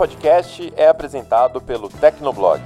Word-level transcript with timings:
podcast 0.00 0.72
é 0.78 0.88
apresentado 0.88 1.60
pelo 1.60 1.86
Tecnoblog. 1.90 2.62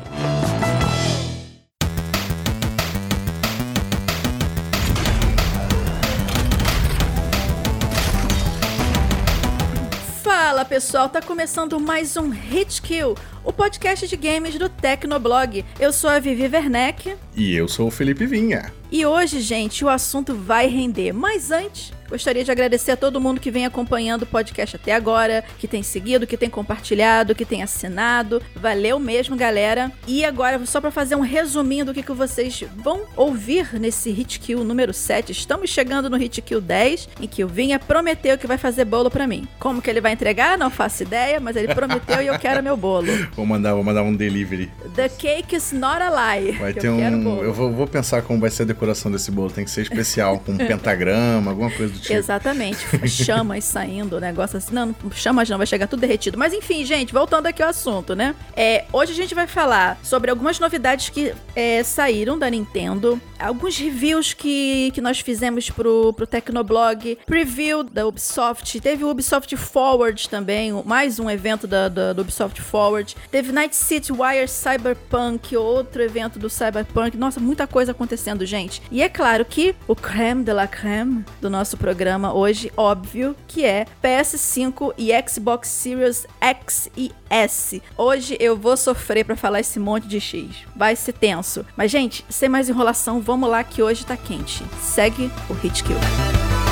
Fala 10.22 10.64
pessoal, 10.64 11.08
tá 11.08 11.20
começando 11.20 11.80
mais 11.80 12.16
um 12.16 12.28
Hit 12.28 12.80
Kill, 12.80 13.16
o 13.42 13.52
podcast 13.52 14.06
de 14.06 14.16
games 14.16 14.56
do 14.56 14.68
Tecnoblog. 14.68 15.64
Eu 15.80 15.92
sou 15.92 16.10
a 16.10 16.20
Vivi 16.20 16.44
Werneck. 16.44 17.16
E 17.34 17.52
eu 17.56 17.66
sou 17.66 17.88
o 17.88 17.90
Felipe 17.90 18.26
Vinha. 18.26 18.72
E 18.92 19.04
hoje, 19.04 19.40
gente, 19.40 19.84
o 19.84 19.88
assunto 19.88 20.36
vai 20.36 20.68
render. 20.68 21.12
Mas 21.12 21.50
antes, 21.50 21.92
Gostaria 22.08 22.44
de 22.44 22.50
agradecer 22.50 22.92
a 22.92 22.96
todo 22.96 23.20
mundo 23.20 23.40
que 23.40 23.50
vem 23.50 23.66
acompanhando 23.66 24.22
o 24.22 24.26
podcast 24.26 24.76
até 24.76 24.92
agora, 24.94 25.44
que 25.58 25.66
tem 25.66 25.82
seguido, 25.82 26.26
que 26.26 26.36
tem 26.36 26.50
compartilhado, 26.50 27.34
que 27.34 27.44
tem 27.44 27.62
assinado. 27.62 28.42
Valeu 28.54 28.98
mesmo, 28.98 29.36
galera. 29.36 29.90
E 30.06 30.24
agora, 30.24 30.64
só 30.66 30.80
para 30.80 30.90
fazer 30.90 31.16
um 31.16 31.20
resuminho 31.20 31.86
do 31.86 31.94
que, 31.94 32.02
que 32.02 32.12
vocês 32.12 32.64
vão 32.76 33.02
ouvir 33.16 33.78
nesse 33.80 34.10
Hit 34.10 34.38
Kill 34.38 34.64
número 34.64 34.92
7. 34.92 35.32
Estamos 35.32 35.70
chegando 35.70 36.10
no 36.10 36.16
Hit 36.16 36.42
Kill 36.42 36.60
10, 36.60 37.08
em 37.20 37.26
que 37.26 37.42
o 37.42 37.48
Vinha 37.48 37.78
prometeu 37.78 38.36
que 38.36 38.46
vai 38.46 38.58
fazer 38.58 38.84
bolo 38.84 39.10
para 39.10 39.26
mim. 39.26 39.48
Como 39.58 39.80
que 39.80 39.88
ele 39.88 40.00
vai 40.00 40.12
entregar? 40.12 40.58
Não 40.58 40.70
faço 40.70 41.02
ideia, 41.02 41.40
mas 41.40 41.56
ele 41.56 41.74
prometeu 41.74 42.20
e 42.22 42.26
eu 42.26 42.38
quero 42.38 42.62
meu 42.62 42.76
bolo. 42.76 43.06
Vou 43.34 43.46
mandar, 43.46 43.74
vou 43.74 43.82
mandar 43.82 44.02
um 44.02 44.14
delivery. 44.14 44.70
The 44.94 45.08
cake 45.08 45.56
is 45.56 45.72
not 45.72 46.00
a 46.00 46.10
lie. 46.10 46.52
Vai 46.52 46.72
ter 46.72 46.86
eu 46.86 46.94
um. 46.94 47.42
Eu 47.42 47.52
vou, 47.52 47.72
vou 47.72 47.86
pensar 47.86 48.22
como 48.22 48.40
vai 48.40 48.50
ser 48.50 48.62
a 48.62 48.66
decoração 48.66 49.10
desse 49.10 49.30
bolo. 49.30 49.50
Tem 49.50 49.64
que 49.64 49.70
ser 49.70 49.82
especial, 49.82 50.38
com 50.38 50.52
um 50.52 50.56
pentagrama, 50.56 51.50
alguma 51.50 51.70
coisa 51.70 51.93
do 51.94 52.00
tipo. 52.00 52.14
Exatamente. 52.14 52.84
chamas 53.08 53.64
saindo, 53.64 54.20
negócio 54.20 54.58
assim. 54.58 54.74
Não, 54.74 54.86
não, 54.86 55.10
chamas 55.12 55.48
não, 55.48 55.56
vai 55.56 55.66
chegar 55.66 55.86
tudo 55.86 56.00
derretido. 56.00 56.38
Mas 56.38 56.52
enfim, 56.52 56.84
gente, 56.84 57.12
voltando 57.12 57.46
aqui 57.46 57.62
ao 57.62 57.70
assunto, 57.70 58.14
né? 58.14 58.34
É, 58.56 58.84
hoje 58.92 59.12
a 59.12 59.14
gente 59.14 59.34
vai 59.34 59.46
falar 59.46 59.98
sobre 60.02 60.30
algumas 60.30 60.58
novidades 60.58 61.08
que 61.08 61.34
é, 61.54 61.82
saíram 61.82 62.38
da 62.38 62.48
Nintendo, 62.50 63.20
alguns 63.38 63.78
reviews 63.78 64.32
que, 64.32 64.90
que 64.92 65.00
nós 65.00 65.20
fizemos 65.20 65.70
pro, 65.70 66.12
pro 66.12 66.26
Tecnoblog, 66.26 67.18
preview 67.26 67.82
da 67.82 68.06
Ubisoft, 68.06 68.80
teve 68.80 69.04
o 69.04 69.10
Ubisoft 69.10 69.54
Forward 69.56 70.28
também, 70.28 70.72
mais 70.84 71.18
um 71.18 71.30
evento 71.30 71.66
da, 71.66 71.88
da, 71.88 72.12
do 72.12 72.22
Ubisoft 72.22 72.60
Forward, 72.60 73.16
teve 73.30 73.52
Night 73.52 73.76
City 73.76 74.12
Wire 74.12 74.48
Cyberpunk, 74.48 75.56
outro 75.56 76.02
evento 76.02 76.38
do 76.38 76.48
Cyberpunk. 76.48 77.16
Nossa, 77.16 77.40
muita 77.40 77.66
coisa 77.66 77.92
acontecendo, 77.92 78.44
gente. 78.46 78.82
E 78.90 79.02
é 79.02 79.08
claro 79.08 79.44
que 79.44 79.74
o 79.86 79.94
creme 79.94 80.42
de 80.42 80.52
la 80.52 80.66
creme 80.66 81.24
do 81.40 81.50
nosso 81.50 81.76
programa 81.84 82.32
hoje, 82.32 82.72
óbvio, 82.78 83.36
que 83.46 83.62
é 83.62 83.84
PS5 84.02 84.94
e 84.96 85.10
Xbox 85.28 85.68
Series 85.68 86.26
X 86.40 86.88
e 86.96 87.12
S. 87.28 87.82
Hoje 87.94 88.38
eu 88.40 88.56
vou 88.56 88.74
sofrer 88.74 89.22
para 89.22 89.36
falar 89.36 89.60
esse 89.60 89.78
monte 89.78 90.08
de 90.08 90.18
X. 90.18 90.64
Vai 90.74 90.96
ser 90.96 91.12
tenso. 91.12 91.62
Mas, 91.76 91.90
gente, 91.90 92.24
sem 92.30 92.48
mais 92.48 92.70
enrolação, 92.70 93.20
vamos 93.20 93.50
lá 93.50 93.62
que 93.62 93.82
hoje 93.82 94.06
tá 94.06 94.16
quente. 94.16 94.64
Segue 94.80 95.30
o 95.50 95.52
Hit 95.52 95.84
Kill. 95.84 96.63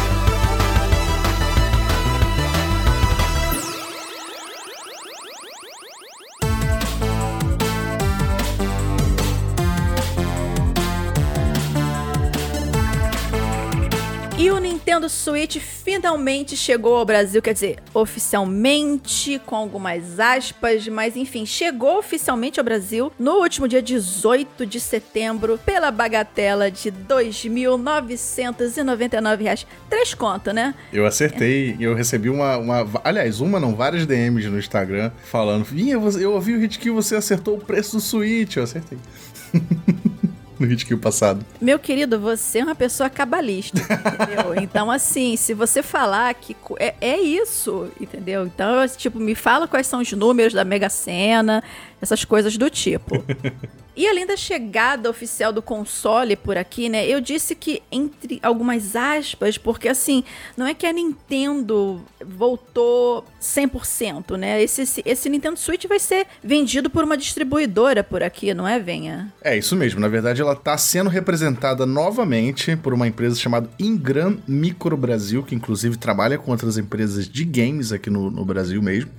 Nintendo 14.93 15.09
Switch 15.09 15.57
finalmente 15.59 16.57
chegou 16.57 16.97
ao 16.97 17.05
Brasil, 17.05 17.41
quer 17.41 17.55
dizer, 17.55 17.79
oficialmente, 17.95 19.41
com 19.47 19.55
algumas 19.55 20.19
aspas, 20.19 20.89
mas 20.89 21.15
enfim, 21.17 21.47
chegou 21.47 21.99
oficialmente 21.99 22.59
ao 22.59 22.65
Brasil 22.65 23.13
no 23.19 23.41
último 23.41 23.69
dia 23.69 23.81
18 23.81 24.67
de 24.67 24.81
setembro, 24.81 25.59
pela 25.65 25.91
bagatela 25.91 26.71
de 26.71 26.91
R$ 26.91 26.97
2.999. 27.09 29.65
Três 29.89 30.13
contas, 30.15 30.55
né? 30.55 30.75
Eu 30.93 31.07
acertei, 31.07 31.77
eu 31.79 31.95
recebi 31.95 32.29
uma, 32.29 32.57
uma. 32.57 32.85
Aliás, 33.05 33.41
uma 33.41 33.61
não, 33.61 33.77
várias 33.77 34.05
DMs 34.07 34.49
no 34.49 34.59
Instagram 34.59 35.13
falando: 35.25 35.65
Vinha, 35.65 35.95
eu 35.95 36.33
ouvi 36.33 36.55
o 36.55 36.59
hit 36.59 36.79
que 36.79 36.91
você 36.91 37.15
acertou 37.15 37.57
o 37.57 37.61
preço 37.61 37.97
do 37.97 38.01
Switch. 38.01 38.57
Eu 38.57 38.65
acertei. 38.65 38.99
no 40.63 40.69
Hit 40.69 40.97
passado. 40.97 41.45
Meu 41.61 41.79
querido, 41.79 42.19
você 42.19 42.61
é 42.61 42.65
uma 42.65 42.75
pessoa 42.75 43.11
cabalista, 43.11 43.81
entendeu? 43.81 44.55
então, 44.63 44.91
assim, 44.91 45.37
se 45.37 45.53
você 45.53 45.83
falar 45.83 46.33
que 46.35 46.57
é, 46.79 46.95
é 47.01 47.21
isso, 47.21 47.91
entendeu? 48.01 48.47
Então, 48.47 48.87
tipo, 48.97 49.19
me 49.19 49.35
fala 49.35 49.67
quais 49.67 49.87
são 49.87 50.01
os 50.01 50.13
números 50.13 50.53
da 50.53 50.65
Mega 50.65 50.89
Sena, 50.89 51.63
essas 52.01 52.25
coisas 52.25 52.57
do 52.57 52.71
tipo. 52.71 53.23
E 53.95 54.09
além 54.09 54.27
da 54.27 54.37
chegada 54.37 55.11
oficial 55.11 55.53
do 55.53 55.61
console 55.61 56.35
por 56.35 56.57
aqui, 56.57 56.89
né? 56.89 57.07
Eu 57.07 57.21
disse 57.21 57.55
que 57.55 57.83
entre 57.93 58.41
algumas 58.43 58.97
aspas, 58.97 59.59
porque 59.59 59.89
assim, 59.89 60.25
não 60.57 60.67
é 60.67 60.73
que 60.73 60.87
a 60.87 60.93
Nintendo 60.93 62.01
voltou 62.25 63.25
100%, 63.41 64.37
né? 64.37 64.63
Esse, 64.63 64.83
esse, 64.83 65.03
esse 65.05 65.29
Nintendo 65.29 65.59
Switch 65.59 65.87
vai 65.87 65.99
ser 65.99 66.27
vendido 66.43 66.89
por 66.89 67.05
uma 67.05 67.17
distribuidora 67.17 68.03
por 68.03 68.23
aqui, 68.23 68.55
não 68.55 68.67
é, 68.67 68.79
Venha? 68.79 69.33
É, 69.43 69.59
isso 69.59 69.77
mesmo. 69.77 70.01
Na 70.01 70.09
verdade, 70.09 70.41
ela 70.41 70.55
está 70.55 70.77
sendo 70.79 71.11
representada 71.11 71.85
novamente 71.85 72.75
por 72.77 72.95
uma 72.95 73.07
empresa 73.07 73.39
chamada 73.39 73.69
Ingram 73.79 74.39
Micro 74.49 74.97
Brasil, 74.97 75.43
que 75.43 75.55
inclusive 75.55 75.99
trabalha 75.99 76.39
com 76.39 76.51
outras 76.51 76.79
empresas 76.79 77.29
de 77.29 77.45
games 77.45 77.93
aqui 77.93 78.09
no, 78.09 78.31
no 78.31 78.45
Brasil 78.45 78.81
mesmo. 78.81 79.11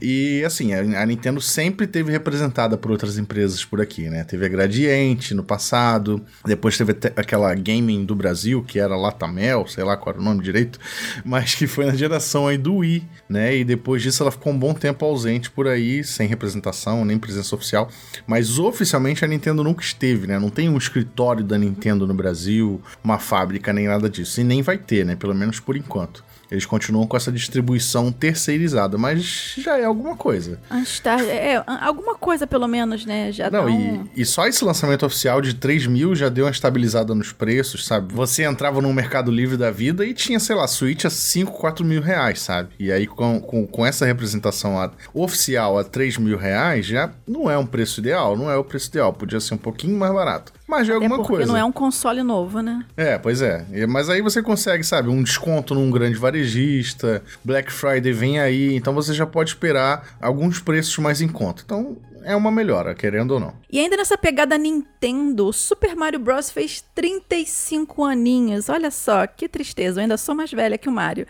E 0.00 0.44
assim, 0.44 0.74
a, 0.74 1.02
a 1.02 1.06
Nintendo 1.06 1.40
sempre 1.40 1.86
teve 1.86 2.12
representada 2.12 2.76
por 2.76 2.90
outras 2.90 3.16
empresas 3.16 3.64
por 3.64 3.80
aqui 3.80 3.93
aqui, 3.94 4.10
né? 4.10 4.24
Teve 4.24 4.44
a 4.46 4.48
Gradiente 4.48 5.34
no 5.34 5.44
passado, 5.44 6.20
depois 6.44 6.76
teve 6.76 6.92
aquela 7.16 7.54
Gaming 7.54 8.04
do 8.04 8.14
Brasil, 8.14 8.62
que 8.62 8.80
era 8.80 8.96
Latamel, 8.96 9.66
sei 9.68 9.84
lá 9.84 9.96
qual 9.96 10.14
era 10.14 10.20
o 10.20 10.24
nome 10.24 10.42
direito, 10.42 10.78
mas 11.24 11.54
que 11.54 11.66
foi 11.66 11.86
na 11.86 11.94
geração 11.94 12.48
aí 12.48 12.58
do 12.58 12.76
Wii, 12.76 13.06
né? 13.28 13.56
E 13.56 13.64
depois 13.64 14.02
disso 14.02 14.22
ela 14.22 14.32
ficou 14.32 14.52
um 14.52 14.58
bom 14.58 14.74
tempo 14.74 15.04
ausente 15.04 15.50
por 15.50 15.68
aí, 15.68 16.02
sem 16.02 16.26
representação, 16.26 17.04
nem 17.04 17.18
presença 17.18 17.54
oficial. 17.54 17.88
Mas 18.26 18.58
oficialmente 18.58 19.24
a 19.24 19.28
Nintendo 19.28 19.62
nunca 19.62 19.82
esteve, 19.82 20.26
né? 20.26 20.38
Não 20.38 20.50
tem 20.50 20.68
um 20.68 20.76
escritório 20.76 21.44
da 21.44 21.56
Nintendo 21.56 22.06
no 22.06 22.14
Brasil, 22.14 22.80
uma 23.02 23.18
fábrica, 23.18 23.72
nem 23.72 23.86
nada 23.86 24.10
disso. 24.10 24.40
E 24.40 24.44
nem 24.44 24.62
vai 24.62 24.76
ter, 24.76 25.06
né? 25.06 25.14
Pelo 25.14 25.34
menos 25.34 25.60
por 25.60 25.76
enquanto. 25.76 26.24
Eles 26.54 26.66
continuam 26.66 27.06
com 27.06 27.16
essa 27.16 27.32
distribuição 27.32 28.12
terceirizada, 28.12 28.96
mas 28.96 29.54
já 29.58 29.78
é 29.78 29.84
alguma 29.84 30.16
coisa. 30.16 30.58
Tá, 31.02 31.20
é, 31.22 31.62
alguma 31.66 32.14
coisa 32.14 32.46
pelo 32.46 32.68
menos, 32.68 33.04
né? 33.04 33.32
Já 33.32 33.50
Não, 33.50 33.66
um... 33.66 34.08
e, 34.16 34.22
e, 34.22 34.24
só 34.24 34.46
esse 34.46 34.64
lançamento 34.64 35.04
oficial 35.04 35.40
de 35.40 35.54
3 35.54 35.86
mil 35.86 36.14
já 36.14 36.28
deu 36.28 36.44
uma 36.44 36.50
estabilizada 36.50 37.14
nos 37.14 37.32
preços, 37.32 37.84
sabe? 37.84 38.14
Você 38.14 38.44
entrava 38.44 38.80
no 38.80 38.92
Mercado 38.92 39.30
Livre 39.30 39.56
da 39.56 39.70
vida 39.70 40.06
e 40.06 40.14
tinha, 40.14 40.38
sei 40.38 40.54
lá, 40.54 40.66
Switch 40.66 41.04
a 41.04 41.10
5, 41.10 41.52
4 41.52 41.84
mil 41.84 42.00
reais, 42.00 42.40
sabe? 42.40 42.70
E 42.78 42.92
aí 42.92 43.06
com, 43.06 43.40
com, 43.40 43.66
com 43.66 43.84
essa 43.84 44.06
representação 44.06 44.78
a, 44.78 44.90
oficial 45.12 45.78
a 45.78 45.84
3 45.84 46.18
mil 46.18 46.38
reais 46.38 46.86
já 46.86 47.10
não 47.26 47.50
é 47.50 47.58
um 47.58 47.66
preço 47.66 48.00
ideal, 48.00 48.36
não 48.36 48.50
é 48.50 48.56
o 48.56 48.64
preço 48.64 48.88
ideal. 48.90 49.12
Podia 49.12 49.40
ser 49.40 49.54
um 49.54 49.58
pouquinho 49.58 49.98
mais 49.98 50.12
barato. 50.12 50.52
Mas 50.74 50.86
já 50.86 50.94
é 50.94 50.96
alguma 50.96 51.16
porque 51.16 51.32
coisa. 51.32 51.46
não 51.46 51.56
é 51.56 51.64
um 51.64 51.72
console 51.72 52.22
novo, 52.22 52.60
né? 52.60 52.84
É, 52.96 53.18
pois 53.18 53.40
é. 53.40 53.64
Mas 53.88 54.08
aí 54.08 54.20
você 54.20 54.42
consegue, 54.42 54.82
sabe, 54.84 55.08
um 55.08 55.22
desconto 55.22 55.74
num 55.74 55.90
grande 55.90 56.18
varejista, 56.18 57.22
Black 57.44 57.72
Friday 57.72 58.12
vem 58.12 58.40
aí, 58.40 58.74
então 58.74 58.92
você 58.94 59.14
já 59.14 59.26
pode 59.26 59.50
esperar 59.50 60.16
alguns 60.20 60.60
preços 60.60 60.96
mais 60.98 61.20
em 61.20 61.28
conta. 61.28 61.62
Então, 61.64 61.96
é 62.24 62.34
uma 62.34 62.50
melhora, 62.50 62.94
querendo 62.94 63.32
ou 63.32 63.40
não. 63.40 63.52
E 63.70 63.78
ainda 63.78 63.96
nessa 63.96 64.16
pegada 64.16 64.56
Nintendo, 64.56 65.52
Super 65.52 65.94
Mario 65.94 66.18
Bros. 66.18 66.50
fez 66.50 66.82
35 66.94 68.02
aninhos. 68.04 68.68
Olha 68.68 68.90
só, 68.90 69.26
que 69.26 69.48
tristeza, 69.48 70.00
eu 70.00 70.02
ainda 70.02 70.16
sou 70.16 70.34
mais 70.34 70.50
velha 70.50 70.78
que 70.78 70.88
o 70.88 70.92
Mario. 70.92 71.26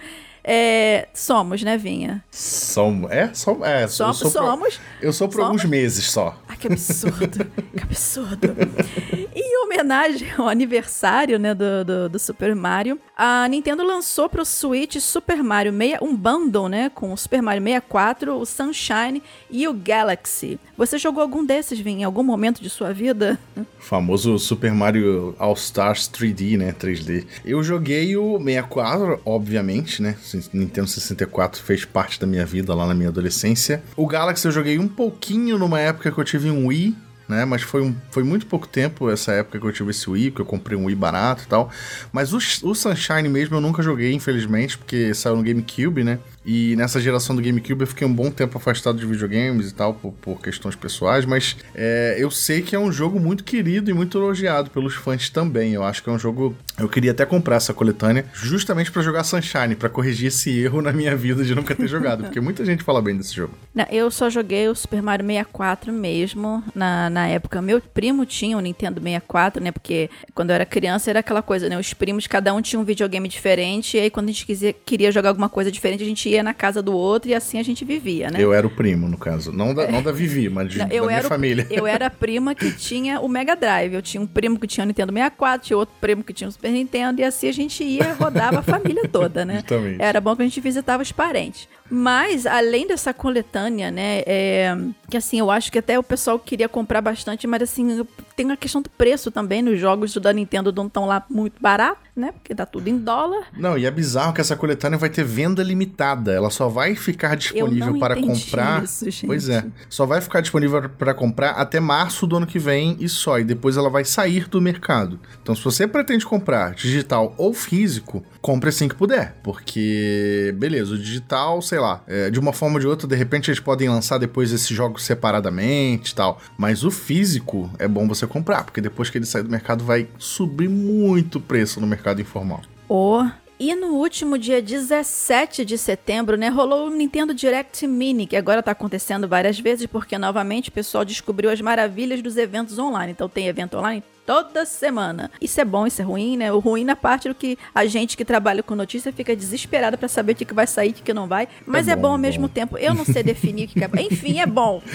É, 0.46 1.08
somos, 1.14 1.62
né, 1.62 1.78
Vinha? 1.78 2.22
Somos. 2.30 3.10
É? 3.10 3.32
Som, 3.32 3.64
é 3.64 3.88
Som, 3.88 4.08
eu 4.08 4.12
sou 4.12 4.30
somos. 4.30 4.76
Pro, 4.76 4.84
eu 5.00 5.12
sou 5.12 5.26
por 5.26 5.36
somos. 5.36 5.46
alguns 5.46 5.64
meses 5.64 6.10
só. 6.10 6.38
Ah, 6.46 6.54
que 6.54 6.66
absurdo. 6.66 7.46
que 7.74 7.82
absurdo. 7.82 8.54
em 9.34 9.64
homenagem 9.64 10.28
ao 10.36 10.46
aniversário 10.46 11.38
né, 11.38 11.54
do, 11.54 11.84
do, 11.84 12.08
do, 12.10 12.18
Super 12.18 12.54
Mario, 12.54 13.00
a 13.16 13.48
Nintendo 13.48 13.82
lançou 13.82 14.28
para 14.28 14.42
o 14.42 14.44
Switch 14.44 14.96
Super 14.96 15.42
Mario 15.42 15.72
6, 15.72 15.98
um 16.02 16.14
bundle, 16.14 16.68
né? 16.68 16.90
Com 16.90 17.12
o 17.12 17.16
Super 17.16 17.40
Mario 17.40 17.62
64, 17.62 18.36
o 18.38 18.44
Sunshine 18.44 19.22
e 19.50 19.66
o 19.66 19.72
Galaxy. 19.72 20.60
Você 20.76 20.98
jogou 20.98 21.22
algum 21.22 21.44
desses, 21.44 21.78
Vinha, 21.78 22.02
em 22.02 22.04
algum 22.04 22.22
momento 22.22 22.60
de 22.62 22.68
sua 22.68 22.92
vida? 22.92 23.38
O 23.56 23.64
famoso 23.78 24.38
Super 24.38 24.72
Mario 24.72 25.34
All 25.38 25.54
Stars 25.54 26.08
3D, 26.08 26.58
né? 26.58 26.72
3D. 26.72 27.24
Eu 27.44 27.62
joguei 27.62 28.14
o 28.16 28.38
64, 28.38 29.20
obviamente, 29.24 30.02
né? 30.02 30.16
Nintendo 30.52 30.88
64 30.88 31.62
fez 31.62 31.84
parte 31.84 32.20
da 32.20 32.26
minha 32.26 32.44
vida 32.44 32.74
lá 32.74 32.86
na 32.86 32.94
minha 32.94 33.08
adolescência. 33.08 33.82
O 33.96 34.06
Galaxy 34.06 34.46
eu 34.46 34.52
joguei 34.52 34.78
um 34.78 34.88
pouquinho 34.88 35.58
numa 35.58 35.80
época 35.80 36.10
que 36.10 36.18
eu 36.18 36.24
tive 36.24 36.50
um 36.50 36.66
Wii, 36.66 36.96
né? 37.28 37.44
Mas 37.44 37.62
foi, 37.62 37.82
um, 37.82 37.94
foi 38.10 38.22
muito 38.22 38.46
pouco 38.46 38.66
tempo 38.66 39.10
essa 39.10 39.32
época 39.32 39.58
que 39.58 39.66
eu 39.66 39.72
tive 39.72 39.90
esse 39.90 40.08
Wii, 40.08 40.30
que 40.30 40.40
eu 40.40 40.46
comprei 40.46 40.78
um 40.78 40.84
Wii 40.86 40.96
barato 40.96 41.44
e 41.44 41.46
tal. 41.46 41.70
Mas 42.12 42.32
o, 42.32 42.38
o 42.68 42.74
Sunshine 42.74 43.28
mesmo 43.28 43.56
eu 43.56 43.60
nunca 43.60 43.82
joguei, 43.82 44.12
infelizmente, 44.12 44.76
porque 44.78 45.14
saiu 45.14 45.36
no 45.36 45.42
GameCube, 45.42 46.04
né? 46.04 46.18
E 46.44 46.76
nessa 46.76 47.00
geração 47.00 47.34
do 47.34 47.40
GameCube 47.40 47.80
eu 47.80 47.86
fiquei 47.86 48.06
um 48.06 48.12
bom 48.12 48.30
tempo 48.30 48.58
afastado 48.58 48.98
de 48.98 49.06
videogames 49.06 49.70
e 49.70 49.74
tal, 49.74 49.94
por, 49.94 50.12
por 50.12 50.40
questões 50.40 50.76
pessoais, 50.76 51.24
mas 51.24 51.56
é, 51.74 52.16
eu 52.18 52.30
sei 52.30 52.60
que 52.60 52.76
é 52.76 52.78
um 52.78 52.92
jogo 52.92 53.18
muito 53.18 53.44
querido 53.44 53.90
e 53.90 53.94
muito 53.94 54.18
elogiado 54.18 54.70
pelos 54.70 54.94
fãs 54.94 55.30
também. 55.30 55.72
Eu 55.72 55.82
acho 55.82 56.02
que 56.02 56.10
é 56.10 56.12
um 56.12 56.18
jogo. 56.18 56.54
Eu 56.78 56.88
queria 56.88 57.12
até 57.12 57.24
comprar 57.24 57.56
essa 57.56 57.72
coletânea 57.72 58.26
justamente 58.32 58.90
para 58.90 59.00
jogar 59.00 59.24
Sunshine, 59.24 59.74
para 59.74 59.88
corrigir 59.88 60.28
esse 60.28 60.50
erro 60.58 60.82
na 60.82 60.92
minha 60.92 61.16
vida 61.16 61.44
de 61.44 61.54
nunca 61.54 61.74
ter 61.74 61.86
jogado, 61.86 62.24
porque 62.24 62.40
muita 62.40 62.64
gente 62.64 62.82
fala 62.82 63.00
bem 63.00 63.16
desse 63.16 63.34
jogo. 63.34 63.54
Não, 63.74 63.86
eu 63.90 64.10
só 64.10 64.28
joguei 64.28 64.68
o 64.68 64.74
Super 64.74 65.02
Mario 65.02 65.26
64 65.26 65.92
mesmo 65.92 66.62
na, 66.74 67.08
na 67.08 67.26
época. 67.26 67.62
Meu 67.62 67.80
primo 67.80 68.26
tinha 68.26 68.56
o 68.56 68.60
um 68.60 68.62
Nintendo 68.62 69.00
64, 69.00 69.62
né? 69.62 69.72
Porque 69.72 70.10
quando 70.34 70.50
eu 70.50 70.54
era 70.54 70.66
criança 70.66 71.10
era 71.10 71.20
aquela 71.20 71.42
coisa, 71.42 71.68
né? 71.68 71.78
Os 71.78 71.94
primos, 71.94 72.26
cada 72.26 72.52
um 72.52 72.60
tinha 72.60 72.78
um 72.78 72.84
videogame 72.84 73.28
diferente, 73.28 73.96
e 73.96 74.00
aí 74.00 74.10
quando 74.10 74.28
a 74.28 74.32
gente 74.32 74.44
quisia, 74.44 74.72
queria 74.72 75.10
jogar 75.10 75.30
alguma 75.30 75.48
coisa 75.48 75.70
diferente, 75.70 76.02
a 76.02 76.06
gente 76.06 76.28
ia 76.28 76.33
na 76.42 76.54
casa 76.54 76.82
do 76.82 76.94
outro 76.94 77.30
e 77.30 77.34
assim 77.34 77.58
a 77.58 77.62
gente 77.62 77.84
vivia, 77.84 78.30
né? 78.30 78.38
Eu 78.40 78.52
era 78.52 78.66
o 78.66 78.70
primo, 78.70 79.08
no 79.08 79.16
caso. 79.16 79.52
Não 79.52 79.74
da, 79.74 79.90
não 79.90 80.02
da 80.02 80.12
Vivi, 80.12 80.48
mas 80.48 80.70
de, 80.70 80.78
não, 80.78 80.88
da 80.88 81.06
minha 81.06 81.22
família. 81.22 81.66
Eu 81.70 81.86
era 81.86 82.06
a 82.06 82.10
prima 82.10 82.54
que 82.54 82.72
tinha 82.76 83.20
o 83.20 83.28
Mega 83.28 83.54
Drive. 83.54 83.94
Eu 83.94 84.02
tinha 84.02 84.22
um 84.22 84.26
primo 84.26 84.58
que 84.58 84.66
tinha 84.66 84.84
o 84.84 84.86
Nintendo 84.86 85.12
64, 85.12 85.66
tinha 85.66 85.76
outro 85.76 85.94
primo 86.00 86.22
que 86.24 86.32
tinha 86.32 86.48
o 86.48 86.52
Super 86.52 86.72
Nintendo, 86.72 87.20
e 87.20 87.24
assim 87.24 87.48
a 87.48 87.52
gente 87.52 87.84
ia, 87.84 88.14
rodava 88.14 88.60
a 88.60 88.62
família 88.62 89.08
toda, 89.08 89.44
né? 89.44 89.60
Justamente. 89.66 90.02
Era 90.02 90.20
bom 90.20 90.34
que 90.34 90.42
a 90.42 90.44
gente 90.44 90.60
visitava 90.60 91.02
os 91.02 91.12
parentes. 91.12 91.68
Mas, 91.90 92.46
além 92.46 92.86
dessa 92.86 93.12
coletânea, 93.12 93.90
né, 93.90 94.22
é, 94.26 94.76
que 95.10 95.16
assim, 95.16 95.38
eu 95.38 95.50
acho 95.50 95.70
que 95.70 95.78
até 95.78 95.98
o 95.98 96.02
pessoal 96.02 96.38
queria 96.38 96.68
comprar 96.68 97.00
bastante, 97.00 97.46
mas 97.46 97.62
assim, 97.62 98.06
tem 98.34 98.50
a 98.50 98.56
questão 98.56 98.80
do 98.80 98.88
preço 98.88 99.30
também, 99.30 99.62
nos 99.62 99.78
jogos 99.78 100.14
da 100.16 100.32
Nintendo 100.32 100.72
não 100.72 100.86
estão 100.86 101.04
lá 101.06 101.24
muito 101.28 101.60
barato, 101.60 102.00
né, 102.16 102.32
porque 102.32 102.54
dá 102.54 102.64
tudo 102.64 102.88
em 102.88 102.96
dólar. 102.96 103.48
Não, 103.56 103.76
e 103.76 103.84
é 103.84 103.90
bizarro 103.90 104.32
que 104.32 104.40
essa 104.40 104.56
coletânea 104.56 104.98
vai 104.98 105.10
ter 105.10 105.24
venda 105.24 105.62
limitada, 105.62 106.32
ela 106.32 106.50
só 106.50 106.68
vai 106.68 106.94
ficar 106.94 107.36
disponível 107.36 107.98
para 107.98 108.16
comprar... 108.16 108.82
Isso, 108.82 109.04
gente. 109.10 109.26
Pois 109.26 109.48
é, 109.48 109.64
só 109.88 110.06
vai 110.06 110.20
ficar 110.20 110.40
disponível 110.40 110.88
para 110.88 111.12
comprar 111.12 111.50
até 111.50 111.80
março 111.80 112.26
do 112.26 112.36
ano 112.36 112.46
que 112.46 112.58
vem 112.58 112.96
e 112.98 113.08
só, 113.08 113.38
e 113.38 113.44
depois 113.44 113.76
ela 113.76 113.90
vai 113.90 114.04
sair 114.04 114.48
do 114.48 114.60
mercado. 114.60 115.20
Então, 115.42 115.54
se 115.54 115.62
você 115.62 115.86
pretende 115.86 116.24
comprar 116.24 116.74
digital 116.74 117.34
ou 117.36 117.52
físico, 117.52 118.24
compre 118.44 118.68
assim 118.68 118.86
que 118.86 118.94
puder, 118.94 119.36
porque, 119.42 120.54
beleza, 120.58 120.92
o 120.92 120.98
digital, 120.98 121.62
sei 121.62 121.78
lá, 121.78 122.04
é, 122.06 122.28
de 122.28 122.38
uma 122.38 122.52
forma 122.52 122.74
ou 122.74 122.80
de 122.80 122.86
outra, 122.86 123.08
de 123.08 123.16
repente 123.16 123.50
eles 123.50 123.58
podem 123.58 123.88
lançar 123.88 124.18
depois 124.18 124.52
esses 124.52 124.68
jogos 124.68 125.02
separadamente 125.02 126.12
e 126.12 126.14
tal. 126.14 126.38
Mas 126.58 126.84
o 126.84 126.90
físico 126.90 127.70
é 127.78 127.88
bom 127.88 128.06
você 128.06 128.26
comprar, 128.26 128.64
porque 128.64 128.82
depois 128.82 129.08
que 129.08 129.16
ele 129.16 129.24
sair 129.24 129.44
do 129.44 129.48
mercado 129.48 129.82
vai 129.82 130.06
subir 130.18 130.68
muito 130.68 131.38
o 131.38 131.40
preço 131.40 131.80
no 131.80 131.86
mercado 131.86 132.20
informal. 132.20 132.60
Oh. 132.86 133.24
E 133.58 133.74
no 133.74 133.94
último 133.94 134.36
dia 134.36 134.60
17 134.60 135.64
de 135.64 135.78
setembro, 135.78 136.36
né, 136.36 136.48
rolou 136.48 136.88
o 136.88 136.90
Nintendo 136.90 137.32
Direct 137.32 137.86
Mini, 137.86 138.26
que 138.26 138.36
agora 138.36 138.60
está 138.60 138.72
acontecendo 138.72 139.26
várias 139.26 139.58
vezes, 139.58 139.86
porque 139.86 140.18
novamente 140.18 140.68
o 140.68 140.72
pessoal 140.72 141.02
descobriu 141.02 141.48
as 141.48 141.62
maravilhas 141.62 142.20
dos 142.20 142.36
eventos 142.36 142.78
online. 142.78 143.12
Então 143.12 143.26
tem 143.26 143.46
evento 143.46 143.78
online 143.78 144.02
toda 144.26 144.64
semana. 144.64 145.30
Isso 145.40 145.60
é 145.60 145.64
bom, 145.64 145.86
isso 145.86 146.00
é 146.00 146.04
ruim, 146.04 146.36
né? 146.36 146.52
O 146.52 146.58
ruim 146.58 146.84
na 146.84 146.96
parte 146.96 147.28
do 147.28 147.34
que 147.34 147.58
a 147.74 147.84
gente 147.86 148.16
que 148.16 148.24
trabalha 148.24 148.62
com 148.62 148.74
notícia 148.74 149.12
fica 149.12 149.34
desesperada 149.36 149.96
para 149.96 150.08
saber 150.08 150.32
o 150.32 150.34
que, 150.34 150.44
que 150.44 150.54
vai 150.54 150.66
sair 150.66 150.88
e 150.88 150.90
o 150.92 150.94
que, 150.94 151.02
que 151.02 151.14
não 151.14 151.26
vai. 151.26 151.48
Mas 151.66 151.88
é, 151.88 151.92
é 151.92 151.96
bom, 151.96 152.12
ao 152.12 152.18
mesmo 152.18 152.48
bom. 152.48 152.54
tempo. 152.54 152.78
Eu 152.78 152.94
não 152.94 153.04
sei 153.04 153.22
definir 153.22 153.64
o 153.64 153.68
que, 153.68 153.74
que 153.74 153.84
é 153.84 153.88
bom. 153.88 154.00
Enfim, 154.00 154.40
é 154.40 154.46
bom. 154.46 154.82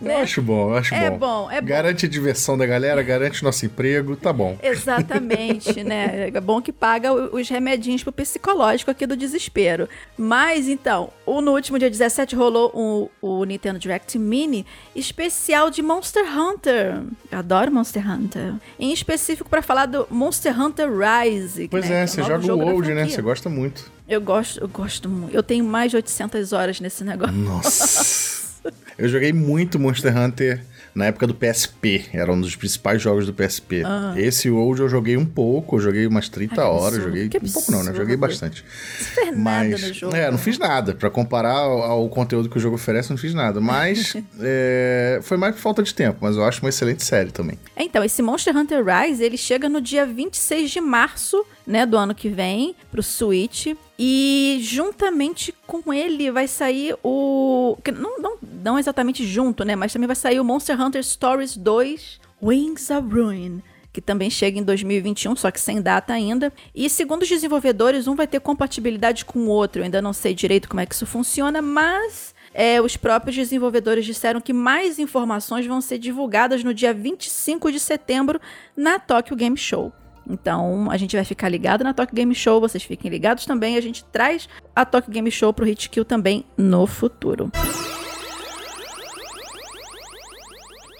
Né? 0.00 0.16
Eu 0.16 0.22
acho 0.22 0.42
bom, 0.42 0.70
eu 0.70 0.76
acho 0.76 0.94
é 0.94 1.10
bom. 1.10 1.18
bom. 1.18 1.50
É 1.50 1.60
bom, 1.60 1.66
Garante 1.66 2.06
a 2.06 2.08
diversão 2.08 2.58
da 2.58 2.66
galera, 2.66 3.02
garante 3.02 3.42
nosso 3.42 3.64
emprego, 3.64 4.16
tá 4.16 4.32
bom. 4.32 4.58
Exatamente, 4.62 5.84
né? 5.84 6.30
É 6.32 6.40
bom 6.40 6.60
que 6.60 6.72
paga 6.72 7.12
os 7.12 7.48
remedinhos 7.48 8.02
pro 8.02 8.12
psicológico 8.12 8.90
aqui 8.90 9.06
do 9.06 9.16
desespero. 9.16 9.88
Mas 10.16 10.68
então, 10.68 11.10
no 11.26 11.52
último 11.52 11.78
dia 11.78 11.90
17 11.90 12.34
rolou 12.34 12.70
o, 12.74 13.10
o 13.20 13.44
Nintendo 13.44 13.78
Direct 13.78 14.18
Mini 14.18 14.66
especial 14.94 15.70
de 15.70 15.82
Monster 15.82 16.24
Hunter. 16.36 17.02
Eu 17.30 17.38
adoro 17.38 17.70
Monster 17.72 18.10
Hunter 18.10 18.54
em 18.82 18.92
específico 18.92 19.48
para 19.48 19.62
falar 19.62 19.86
do 19.86 20.08
Monster 20.10 20.60
Hunter 20.60 20.88
Rise. 20.90 21.68
Pois 21.68 21.88
né, 21.88 22.02
é, 22.02 22.06
você 22.06 22.20
joga 22.24 22.52
o 22.52 22.58
Old, 22.58 22.92
né? 22.92 23.08
Você 23.08 23.22
gosta 23.22 23.48
muito. 23.48 23.88
Eu 24.08 24.20
gosto, 24.20 24.60
eu 24.60 24.66
gosto 24.66 25.08
muito. 25.08 25.32
Eu 25.32 25.42
tenho 25.42 25.64
mais 25.64 25.92
de 25.92 25.96
800 25.96 26.52
horas 26.52 26.80
nesse 26.80 27.04
negócio. 27.04 27.32
Nossa. 27.32 28.60
eu 28.98 29.08
joguei 29.08 29.32
muito 29.32 29.78
Monster 29.78 30.16
Hunter 30.18 30.64
na 30.94 31.06
época 31.06 31.26
do 31.26 31.34
PSP. 31.34 32.06
Era 32.12 32.32
um 32.32 32.40
dos 32.40 32.54
principais 32.56 33.00
jogos 33.00 33.26
do 33.26 33.32
PSP. 33.32 33.82
Ah. 33.84 34.14
Esse 34.16 34.50
Old 34.50 34.80
eu 34.80 34.88
joguei 34.88 35.16
um 35.16 35.24
pouco, 35.24 35.76
eu 35.76 35.80
joguei 35.80 36.06
umas 36.06 36.28
30 36.28 36.60
Ai, 36.60 36.66
horas. 36.66 37.02
Joguei 37.02 37.26
um 37.26 37.52
pouco 37.52 37.72
não, 37.72 37.82
né? 37.82 37.94
Joguei 37.94 38.16
bastante. 38.16 38.64
Fez 38.64 39.36
Mas, 39.36 39.82
no 39.82 39.94
jogo. 39.94 40.16
É, 40.16 40.30
não 40.30 40.38
fiz 40.38 40.58
nada. 40.58 40.94
Para 40.94 41.10
comparar 41.10 41.52
ao, 41.52 41.82
ao, 41.82 42.08
conteúdo 42.08 42.48
que 42.48 42.56
o 42.56 42.60
jogo 42.60 42.76
oferece, 42.76 43.10
não 43.10 43.16
fiz 43.16 43.34
nada. 43.34 43.60
Mas 43.60 44.14
é, 44.40 45.20
foi 45.22 45.36
mais 45.36 45.54
por 45.54 45.60
falta 45.60 45.82
de 45.82 45.94
tempo. 45.94 46.18
Mas 46.20 46.36
eu 46.36 46.44
acho 46.44 46.60
uma 46.60 46.68
excelente 46.68 47.02
série 47.02 47.30
também. 47.30 47.58
É, 47.74 47.82
então, 47.82 48.04
esse 48.04 48.22
Monster 48.22 48.56
Hunter 48.56 48.84
Rise, 48.84 49.22
ele 49.22 49.36
chega 49.36 49.68
no 49.68 49.80
dia 49.80 50.04
26 50.04 50.70
de 50.70 50.80
março 50.80 51.44
né, 51.66 51.86
do 51.86 51.96
ano 51.96 52.14
que 52.14 52.28
vem 52.28 52.74
pro 52.90 53.02
Switch. 53.02 53.68
E 53.98 54.58
juntamente 54.62 55.54
com 55.66 55.92
ele 55.92 56.30
vai 56.30 56.48
sair 56.48 56.96
o. 57.02 57.76
Não, 57.96 58.18
não, 58.18 58.38
não 58.62 58.78
exatamente 58.78 59.26
junto, 59.26 59.64
né? 59.64 59.76
Mas 59.76 59.92
também 59.92 60.06
vai 60.06 60.16
sair 60.16 60.40
o 60.40 60.44
Monster 60.44 60.80
Hunter 60.80 61.04
Stories 61.04 61.56
2 61.56 62.20
Wings 62.42 62.90
of 62.90 63.08
Ruin 63.08 63.62
que 63.92 64.00
também 64.00 64.30
chega 64.30 64.58
em 64.58 64.62
2021, 64.62 65.36
só 65.36 65.50
que 65.50 65.60
sem 65.60 65.82
data 65.82 66.14
ainda. 66.14 66.50
E 66.74 66.88
segundo 66.88 67.22
os 67.22 67.28
desenvolvedores, 67.28 68.08
um 68.08 68.14
vai 68.14 68.26
ter 68.26 68.40
compatibilidade 68.40 69.24
com 69.24 69.40
o 69.40 69.48
outro. 69.48 69.80
Eu 69.80 69.84
ainda 69.84 70.00
não 70.00 70.14
sei 70.14 70.34
direito 70.34 70.68
como 70.68 70.80
é 70.80 70.86
que 70.86 70.94
isso 70.94 71.04
funciona, 71.04 71.60
mas 71.60 72.34
é, 72.54 72.80
os 72.80 72.96
próprios 72.96 73.36
desenvolvedores 73.36 74.06
disseram 74.06 74.40
que 74.40 74.52
mais 74.52 74.98
informações 74.98 75.66
vão 75.66 75.82
ser 75.82 75.98
divulgadas 75.98 76.64
no 76.64 76.72
dia 76.72 76.94
25 76.94 77.70
de 77.70 77.78
setembro 77.78 78.40
na 78.74 78.98
Tokyo 78.98 79.36
Game 79.36 79.56
Show. 79.58 79.92
Então, 80.28 80.90
a 80.90 80.96
gente 80.96 81.16
vai 81.16 81.24
ficar 81.24 81.48
ligado 81.48 81.82
na 81.84 81.92
Tokyo 81.92 82.14
Game 82.14 82.34
Show, 82.34 82.60
vocês 82.60 82.82
fiquem 82.82 83.10
ligados 83.10 83.44
também. 83.44 83.76
A 83.76 83.80
gente 83.80 84.04
traz 84.04 84.48
a 84.74 84.84
Tokyo 84.84 85.12
Game 85.12 85.30
Show 85.30 85.52
pro 85.52 85.66
Hitkill 85.66 86.04
também 86.04 86.44
no 86.56 86.86
futuro. 86.86 87.50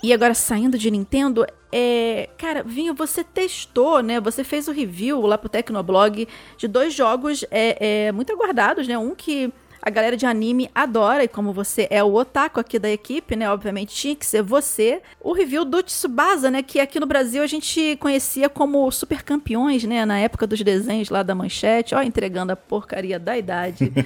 E 0.02 0.12
agora, 0.12 0.34
saindo 0.34 0.76
de 0.76 0.90
Nintendo, 0.90 1.46
é... 1.70 2.28
Cara, 2.36 2.64
Vinho, 2.64 2.92
você 2.92 3.22
testou, 3.22 4.02
né? 4.02 4.20
Você 4.20 4.42
fez 4.42 4.66
o 4.66 4.72
review 4.72 5.20
lá 5.22 5.38
pro 5.38 5.48
Tecnoblog 5.48 6.26
de 6.58 6.66
dois 6.66 6.92
jogos 6.92 7.44
é, 7.50 8.06
é, 8.06 8.12
muito 8.12 8.32
aguardados, 8.32 8.88
né? 8.88 8.98
Um 8.98 9.14
que 9.14 9.52
a 9.82 9.90
galera 9.90 10.16
de 10.16 10.24
anime 10.24 10.70
adora, 10.72 11.24
e 11.24 11.28
como 11.28 11.52
você 11.52 11.88
é 11.90 12.02
o 12.04 12.14
otaku 12.14 12.60
aqui 12.60 12.78
da 12.78 12.88
equipe, 12.88 13.34
né? 13.34 13.50
Obviamente 13.50 13.92
tinha 13.92 14.14
que 14.14 14.24
ser 14.24 14.40
você. 14.40 15.02
O 15.20 15.32
review 15.32 15.64
do 15.64 15.82
Tsubasa, 15.82 16.52
né? 16.52 16.62
Que 16.62 16.78
aqui 16.78 17.00
no 17.00 17.06
Brasil 17.06 17.42
a 17.42 17.46
gente 17.48 17.96
conhecia 17.96 18.48
como 18.48 18.88
super 18.92 19.24
campeões, 19.24 19.82
né? 19.82 20.04
Na 20.06 20.20
época 20.20 20.46
dos 20.46 20.62
desenhos 20.62 21.10
lá 21.10 21.24
da 21.24 21.34
manchete. 21.34 21.96
Ó, 21.96 22.02
entregando 22.02 22.52
a 22.52 22.56
porcaria 22.56 23.18
da 23.18 23.36
idade. 23.36 23.92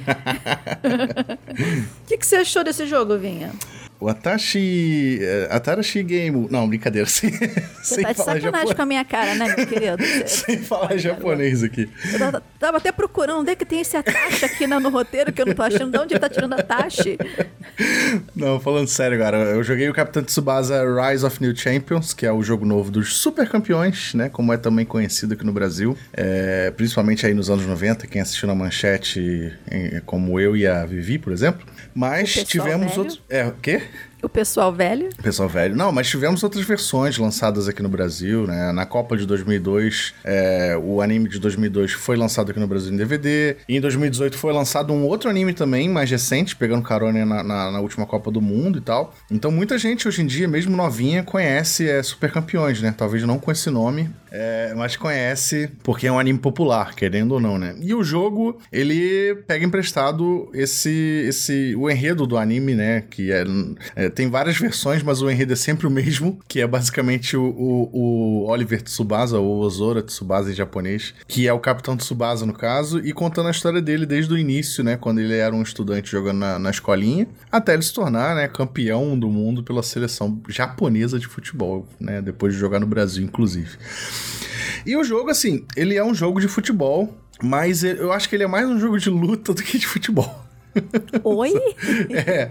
O 2.04 2.08
que, 2.08 2.18
que 2.18 2.26
você 2.26 2.36
achou 2.36 2.62
desse 2.62 2.86
jogo, 2.86 3.18
Vinha? 3.18 3.52
O 3.98 4.08
Atashi. 4.08 5.18
Eh, 5.20 5.48
Atarashi 5.50 6.02
Game. 6.02 6.46
Não, 6.50 6.68
brincadeira. 6.68 7.08
Sem, 7.08 7.30
Você 7.30 7.94
sem 7.94 8.04
tá 8.04 8.12
de 8.12 8.18
sacanagem 8.18 8.42
japonês. 8.42 8.74
com 8.74 8.82
a 8.82 8.86
minha 8.86 9.04
cara, 9.04 9.34
né, 9.34 9.54
meu 9.56 9.66
querido? 9.66 10.02
sem 10.26 10.58
falar 10.58 10.96
japonês 10.98 11.62
aqui. 11.62 11.88
Eu 12.12 12.18
tava, 12.18 12.42
tava, 12.58 12.76
até 12.78 12.92
procurando 12.92 13.40
onde 13.40 13.50
é 13.50 13.54
que 13.54 13.64
tem 13.64 13.80
esse 13.80 13.96
Atashi 13.96 14.44
aqui 14.44 14.66
no, 14.66 14.80
no 14.80 14.90
roteiro 14.90 15.32
que 15.32 15.40
eu 15.40 15.46
não 15.46 15.54
tô 15.54 15.62
achando. 15.62 15.90
De 15.90 15.98
onde 15.98 16.14
ele 16.14 16.20
tá 16.20 16.28
tirando 16.28 16.54
Atashi? 16.54 17.16
Não, 18.34 18.58
falando 18.60 18.88
sério 18.88 19.16
agora. 19.16 19.36
Eu 19.36 19.62
joguei 19.62 19.88
o 19.88 19.94
Capitão 19.94 20.22
Tsubasa 20.22 20.82
Rise 20.84 21.24
of 21.24 21.42
New 21.42 21.54
Champions, 21.54 22.12
que 22.12 22.24
é 22.26 22.32
o 22.32 22.42
jogo 22.42 22.64
novo 22.64 22.90
dos 22.90 23.14
super 23.16 23.48
campeões, 23.48 24.14
né? 24.14 24.28
Como 24.28 24.52
é 24.52 24.56
também 24.56 24.84
conhecido 24.84 25.34
aqui 25.34 25.44
no 25.44 25.52
Brasil. 25.52 25.96
É, 26.12 26.70
principalmente 26.70 27.26
aí 27.26 27.34
nos 27.34 27.50
anos 27.50 27.66
90, 27.66 28.06
quem 28.06 28.20
assistiu 28.20 28.48
na 28.48 28.54
manchete, 28.54 29.52
como 30.04 30.38
eu 30.40 30.56
e 30.56 30.66
a 30.66 30.84
Vivi, 30.84 31.18
por 31.18 31.32
exemplo. 31.32 31.66
Mas 31.96 32.34
tivemos 32.44 32.88
velho? 32.88 32.98
outros. 32.98 33.22
É, 33.26 33.46
o 33.46 33.52
quê? 33.52 33.82
O 34.26 34.28
pessoal 34.28 34.72
velho? 34.72 35.08
O 35.16 35.22
pessoal 35.22 35.48
velho. 35.48 35.76
Não, 35.76 35.92
mas 35.92 36.08
tivemos 36.08 36.42
outras 36.42 36.64
versões 36.64 37.16
lançadas 37.16 37.68
aqui 37.68 37.80
no 37.80 37.88
Brasil, 37.88 38.44
né? 38.44 38.72
Na 38.72 38.84
Copa 38.84 39.16
de 39.16 39.24
2002, 39.24 40.14
é, 40.24 40.76
o 40.82 41.00
anime 41.00 41.28
de 41.28 41.38
2002 41.38 41.92
foi 41.92 42.16
lançado 42.16 42.50
aqui 42.50 42.58
no 42.58 42.66
Brasil 42.66 42.92
em 42.92 42.96
DVD. 42.96 43.56
E 43.68 43.76
em 43.76 43.80
2018 43.80 44.36
foi 44.36 44.52
lançado 44.52 44.92
um 44.92 45.04
outro 45.04 45.30
anime 45.30 45.52
também, 45.52 45.88
mais 45.88 46.10
recente, 46.10 46.56
pegando 46.56 46.82
carona 46.82 47.24
na, 47.24 47.44
na, 47.44 47.70
na 47.70 47.80
última 47.80 48.04
Copa 48.04 48.32
do 48.32 48.42
Mundo 48.42 48.78
e 48.78 48.80
tal. 48.80 49.14
Então 49.30 49.52
muita 49.52 49.78
gente 49.78 50.08
hoje 50.08 50.22
em 50.22 50.26
dia, 50.26 50.48
mesmo 50.48 50.76
novinha, 50.76 51.22
conhece 51.22 51.88
é, 51.88 52.02
Super 52.02 52.32
Campeões, 52.32 52.82
né? 52.82 52.92
Talvez 52.98 53.22
não 53.22 53.38
com 53.38 53.52
esse 53.52 53.70
nome, 53.70 54.10
é, 54.32 54.74
mas 54.74 54.96
conhece 54.96 55.70
porque 55.84 56.08
é 56.08 56.12
um 56.12 56.18
anime 56.18 56.40
popular, 56.40 56.96
querendo 56.96 57.30
ou 57.30 57.40
não, 57.40 57.58
né? 57.58 57.76
E 57.80 57.94
o 57.94 58.02
jogo, 58.02 58.60
ele 58.72 59.36
pega 59.46 59.64
emprestado 59.64 60.50
esse, 60.52 61.24
esse 61.28 61.76
o 61.76 61.88
enredo 61.88 62.26
do 62.26 62.36
anime, 62.36 62.74
né? 62.74 63.04
Que 63.08 63.30
é, 63.30 63.44
é 63.94 64.15
tem 64.16 64.30
várias 64.30 64.56
versões, 64.56 65.02
mas 65.02 65.20
o 65.20 65.30
enredo 65.30 65.52
é 65.52 65.56
sempre 65.56 65.86
o 65.86 65.90
mesmo, 65.90 66.40
que 66.48 66.58
é 66.62 66.66
basicamente 66.66 67.36
o, 67.36 67.44
o, 67.44 67.90
o 67.92 68.46
Oliver 68.46 68.80
Tsubasa, 68.80 69.38
ou 69.38 69.58
Ozora 69.58 70.02
Tsubasa 70.02 70.50
em 70.50 70.54
japonês, 70.54 71.14
que 71.28 71.46
é 71.46 71.52
o 71.52 71.60
Capitão 71.60 71.98
Tsubasa 71.98 72.46
no 72.46 72.54
caso, 72.54 72.98
e 72.98 73.12
contando 73.12 73.48
a 73.48 73.50
história 73.50 73.82
dele 73.82 74.06
desde 74.06 74.32
o 74.32 74.38
início, 74.38 74.82
né, 74.82 74.96
quando 74.96 75.18
ele 75.18 75.36
era 75.36 75.54
um 75.54 75.62
estudante 75.62 76.10
jogando 76.10 76.38
na, 76.38 76.58
na 76.58 76.70
escolinha, 76.70 77.28
até 77.52 77.74
ele 77.74 77.82
se 77.82 77.92
tornar, 77.92 78.34
né, 78.34 78.48
campeão 78.48 79.18
do 79.18 79.28
mundo 79.28 79.62
pela 79.62 79.82
seleção 79.82 80.40
japonesa 80.48 81.18
de 81.18 81.26
futebol, 81.26 81.86
né, 82.00 82.22
depois 82.22 82.54
de 82.54 82.58
jogar 82.58 82.80
no 82.80 82.86
Brasil, 82.86 83.22
inclusive. 83.22 83.76
E 84.86 84.96
o 84.96 85.04
jogo, 85.04 85.28
assim, 85.28 85.66
ele 85.76 85.94
é 85.94 86.02
um 86.02 86.14
jogo 86.14 86.40
de 86.40 86.48
futebol, 86.48 87.14
mas 87.42 87.84
eu 87.84 88.10
acho 88.12 88.30
que 88.30 88.34
ele 88.34 88.44
é 88.44 88.48
mais 88.48 88.66
um 88.66 88.80
jogo 88.80 88.98
de 88.98 89.10
luta 89.10 89.52
do 89.52 89.62
que 89.62 89.76
de 89.76 89.86
futebol. 89.86 90.45
Oi? 91.24 91.52
é. 92.10 92.50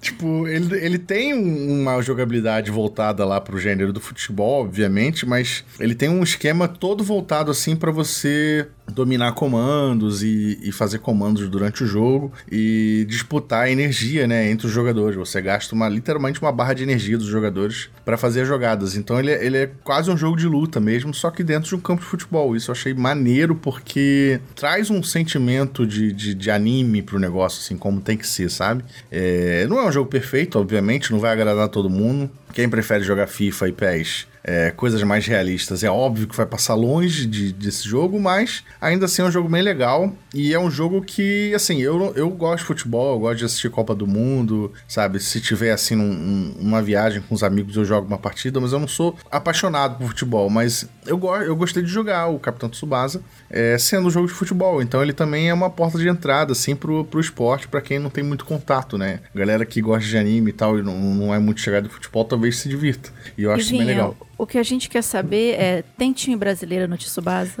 Tipo, 0.00 0.46
ele, 0.46 0.76
ele 0.76 0.98
tem 0.98 1.34
uma 1.34 2.00
jogabilidade 2.02 2.70
voltada 2.70 3.24
lá 3.24 3.40
pro 3.40 3.58
gênero 3.58 3.92
do 3.92 4.00
futebol, 4.00 4.64
obviamente, 4.64 5.26
mas 5.26 5.64
ele 5.78 5.94
tem 5.94 6.08
um 6.08 6.22
esquema 6.22 6.68
todo 6.68 7.02
voltado 7.04 7.50
assim 7.50 7.76
para 7.76 7.90
você 7.90 8.66
dominar 8.90 9.32
comandos 9.32 10.22
e, 10.22 10.58
e, 10.62 10.72
fazer 10.72 10.98
comandos 10.98 11.48
durante 11.48 11.84
o 11.84 11.86
jogo 11.86 12.32
e 12.50 13.06
disputar 13.08 13.70
energia, 13.70 14.26
né, 14.26 14.50
entre 14.50 14.66
os 14.66 14.72
jogadores. 14.72 15.16
Você 15.16 15.40
gasta 15.40 15.74
uma, 15.74 15.88
literalmente 15.88 16.40
uma 16.40 16.52
barra 16.52 16.74
de 16.74 16.82
energia 16.82 17.16
dos 17.16 17.26
jogadores 17.26 17.88
para 18.04 18.16
fazer 18.16 18.42
as 18.42 18.48
jogadas. 18.48 18.96
Então 18.96 19.18
ele, 19.18 19.30
é, 19.30 19.44
ele 19.44 19.56
é 19.56 19.70
quase 19.84 20.10
um 20.10 20.16
jogo 20.16 20.36
de 20.36 20.46
luta 20.46 20.80
mesmo, 20.80 21.14
só 21.14 21.30
que 21.30 21.42
dentro 21.42 21.68
de 21.68 21.74
um 21.76 21.80
campo 21.80 22.02
de 22.02 22.08
futebol. 22.08 22.56
Isso 22.56 22.70
eu 22.70 22.72
achei 22.72 22.92
maneiro 22.92 23.54
porque 23.54 24.40
traz 24.54 24.90
um 24.90 25.02
sentimento 25.02 25.86
de, 25.86 26.12
de, 26.12 26.34
de 26.34 26.50
anime 26.50 27.02
pro 27.02 27.18
negócio, 27.18 27.59
assim, 27.60 27.76
como 27.76 28.00
tem 28.00 28.16
que 28.16 28.26
ser, 28.26 28.50
sabe? 28.50 28.84
É, 29.10 29.66
não 29.68 29.78
é 29.78 29.86
um 29.86 29.92
jogo 29.92 30.08
perfeito, 30.08 30.58
obviamente, 30.58 31.12
não 31.12 31.20
vai 31.20 31.32
agradar 31.32 31.68
todo 31.68 31.88
mundo. 31.88 32.30
Quem 32.52 32.68
prefere 32.68 33.04
jogar 33.04 33.26
FIFA 33.26 33.68
e 33.68 33.72
PES 33.72 34.29
é, 34.42 34.70
coisas 34.70 35.02
mais 35.02 35.26
realistas. 35.26 35.82
É 35.82 35.90
óbvio 35.90 36.26
que 36.26 36.36
vai 36.36 36.46
passar 36.46 36.74
longe 36.74 37.26
de, 37.26 37.52
desse 37.52 37.88
jogo, 37.88 38.18
mas 38.18 38.64
ainda 38.80 39.06
assim 39.06 39.22
é 39.22 39.24
um 39.24 39.30
jogo 39.30 39.48
bem 39.48 39.62
legal. 39.62 40.12
E 40.34 40.54
é 40.54 40.58
um 40.58 40.70
jogo 40.70 41.02
que, 41.02 41.52
assim, 41.54 41.80
eu, 41.80 42.12
eu 42.14 42.30
gosto 42.30 42.58
de 42.60 42.64
futebol, 42.66 43.14
eu 43.14 43.20
gosto 43.20 43.38
de 43.38 43.44
assistir 43.44 43.70
Copa 43.70 43.94
do 43.94 44.06
Mundo, 44.06 44.72
sabe? 44.86 45.18
Se 45.20 45.40
tiver, 45.40 45.72
assim, 45.72 45.96
um, 45.96 46.54
uma 46.58 46.80
viagem 46.80 47.20
com 47.20 47.34
os 47.34 47.42
amigos, 47.42 47.76
eu 47.76 47.84
jogo 47.84 48.06
uma 48.06 48.18
partida, 48.18 48.60
mas 48.60 48.72
eu 48.72 48.78
não 48.78 48.88
sou 48.88 49.16
apaixonado 49.30 49.98
por 49.98 50.08
futebol. 50.08 50.48
Mas 50.48 50.88
eu, 51.06 51.18
go 51.18 51.34
eu 51.36 51.56
gostei 51.56 51.82
de 51.82 51.88
jogar 51.88 52.28
o 52.28 52.38
Capitão 52.38 52.68
Tsubasa, 52.68 53.22
é, 53.48 53.76
sendo 53.78 54.06
um 54.06 54.10
jogo 54.10 54.28
de 54.28 54.32
futebol. 54.32 54.80
Então 54.80 55.02
ele 55.02 55.12
também 55.12 55.48
é 55.48 55.54
uma 55.54 55.70
porta 55.70 55.98
de 55.98 56.08
entrada, 56.08 56.52
assim, 56.52 56.76
pro, 56.76 57.04
pro 57.04 57.20
esporte, 57.20 57.68
para 57.68 57.80
quem 57.80 57.98
não 57.98 58.10
tem 58.10 58.22
muito 58.22 58.44
contato, 58.44 58.96
né? 58.96 59.20
Galera 59.34 59.64
que 59.66 59.80
gosta 59.80 60.08
de 60.08 60.16
anime 60.16 60.50
e 60.50 60.52
tal, 60.52 60.78
e 60.78 60.82
não, 60.82 60.96
não 60.96 61.34
é 61.34 61.38
muito 61.38 61.60
chegado 61.60 61.84
de 61.84 61.94
futebol, 61.94 62.24
talvez 62.24 62.58
se 62.58 62.68
divirta. 62.68 63.10
E 63.36 63.42
eu 63.42 63.52
acho 63.52 63.62
isso 63.62 63.76
bem 63.76 63.84
legal. 63.84 64.16
O 64.40 64.46
que 64.46 64.56
a 64.56 64.62
gente 64.62 64.88
quer 64.88 65.02
saber 65.02 65.52
é: 65.60 65.84
tem 65.98 66.14
time 66.14 66.34
brasileiro 66.34 66.88
no 66.88 66.96
Tsubasa? 66.96 67.52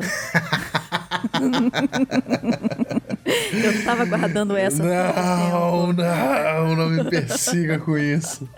Eu 3.52 3.84
tava 3.84 4.06
guardando 4.06 4.56
essa. 4.56 4.82
Não, 4.82 5.92
não, 5.92 6.76
não 6.76 6.88
me 6.88 7.04
persiga 7.04 7.78
com 7.78 7.98
isso. 7.98 8.48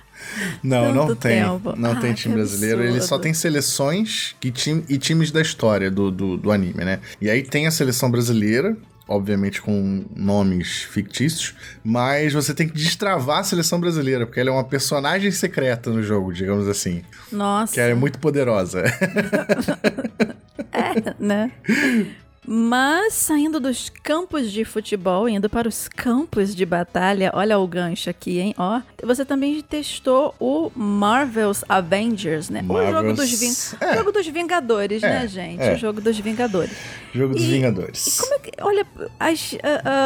Não, 0.63 0.85
Tanto 0.85 0.95
não 0.95 1.17
tem. 1.17 1.43
Tempo. 1.43 1.75
Não 1.77 1.91
ah, 1.91 2.01
tem 2.01 2.13
time 2.13 2.37
brasileiro. 2.37 2.77
Absurdo. 2.77 2.97
Ele 2.97 3.05
só 3.05 3.19
tem 3.19 3.35
seleções 3.35 4.37
e, 4.41 4.53
time, 4.53 4.85
e 4.89 4.99
times 4.99 5.33
da 5.33 5.41
história 5.41 5.91
do, 5.91 6.13
do, 6.13 6.37
do, 6.37 6.53
anime, 6.53 6.85
né? 6.85 7.01
E 7.21 7.29
aí 7.29 7.43
tem 7.43 7.67
a 7.67 7.73
seleção 7.73 8.09
brasileira, 8.09 8.77
obviamente 9.13 9.61
com 9.61 10.05
nomes 10.17 10.83
fictícios, 10.83 11.55
mas 11.85 12.33
você 12.33 12.55
tem 12.55 12.69
que 12.69 12.75
destravar 12.75 13.41
a 13.41 13.45
seleção 13.45 13.79
brasileira, 13.79 14.27
porque 14.27 14.41
ela 14.41 14.51
é 14.51 14.53
uma 14.53 14.65
personagem 14.65 15.31
secreta 15.31 15.91
no 15.91 16.03
jogo, 16.03 16.33
digamos 16.33 16.67
assim. 16.67 17.03
Nossa. 17.31 17.75
Que 17.75 17.81
é 17.81 17.95
muito 17.95 18.19
poderosa. 18.19 18.85
é, 20.73 21.15
né? 21.19 21.53
Mas 22.47 23.15
saindo 23.15 23.61
dos 23.61 23.89
campos 23.89 24.51
de 24.51 24.65
futebol, 24.65 25.29
indo 25.29 25.49
para 25.49 25.69
os 25.69 25.87
campos 25.87 26.57
de 26.57 26.67
batalha, 26.67 27.31
olha 27.35 27.57
o 27.57 27.67
gancho 27.69 28.11
aqui, 28.11 28.41
hein? 28.41 28.55
Ó, 28.59 28.81
você 29.05 29.25
também 29.25 29.61
testou 29.63 30.35
o 30.41 30.71
Marvel's 30.75 31.65
Avengers, 31.69 32.51
né? 32.51 32.61
Marvel's... 32.61 32.89
O 32.89 32.97
jogo 32.97 33.13
dos, 33.15 33.41
Ving... 33.41 33.77
é. 33.81 33.97
jogo 33.97 34.13
dos 34.13 34.27
Vingadores, 34.27 35.03
né, 35.03 35.09
é. 35.09 35.21
né, 35.21 35.29
gente? 35.29 35.63
É. 35.63 35.75
O 35.75 35.79
jogo 35.79 36.01
dos 36.01 36.19
Vingadores. 36.19 36.77
Jogo 37.15 37.35
dos 37.35 37.45
e, 37.45 37.47
Vingadores. 37.47 38.07
E 38.07 38.21
como 38.21 38.35
é 38.35 38.39
que, 38.41 38.51
olha, 38.61 38.87
as, 39.21 39.57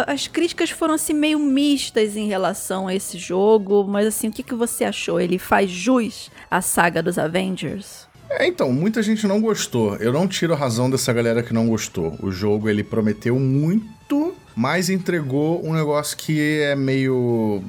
as 0.06 0.28
críticas 0.28 0.68
foram 0.68 0.94
assim 0.94 1.14
meio 1.14 1.38
mistas 1.38 2.16
em 2.16 2.26
relação 2.26 2.86
a 2.86 2.94
esse 2.94 3.16
jogo, 3.16 3.84
mas 3.88 4.06
assim, 4.06 4.28
o 4.28 4.32
que, 4.32 4.42
que 4.42 4.54
você 4.54 4.84
achou? 4.84 5.18
Ele 5.18 5.38
faz 5.38 5.70
jus 5.70 6.30
à 6.50 6.60
saga 6.60 7.02
dos 7.02 7.18
Avengers? 7.18 8.06
É, 8.28 8.46
então, 8.46 8.72
muita 8.72 9.02
gente 9.02 9.26
não 9.26 9.40
gostou. 9.40 9.96
Eu 9.96 10.12
não 10.12 10.26
tiro 10.26 10.52
a 10.52 10.56
razão 10.56 10.90
dessa 10.90 11.12
galera 11.12 11.42
que 11.42 11.54
não 11.54 11.68
gostou. 11.68 12.16
O 12.20 12.30
jogo, 12.30 12.68
ele 12.68 12.82
prometeu 12.82 13.38
muito, 13.38 14.34
mas 14.54 14.90
entregou 14.90 15.64
um 15.66 15.72
negócio 15.72 16.16
que 16.16 16.60
é 16.60 16.74
meio 16.74 17.62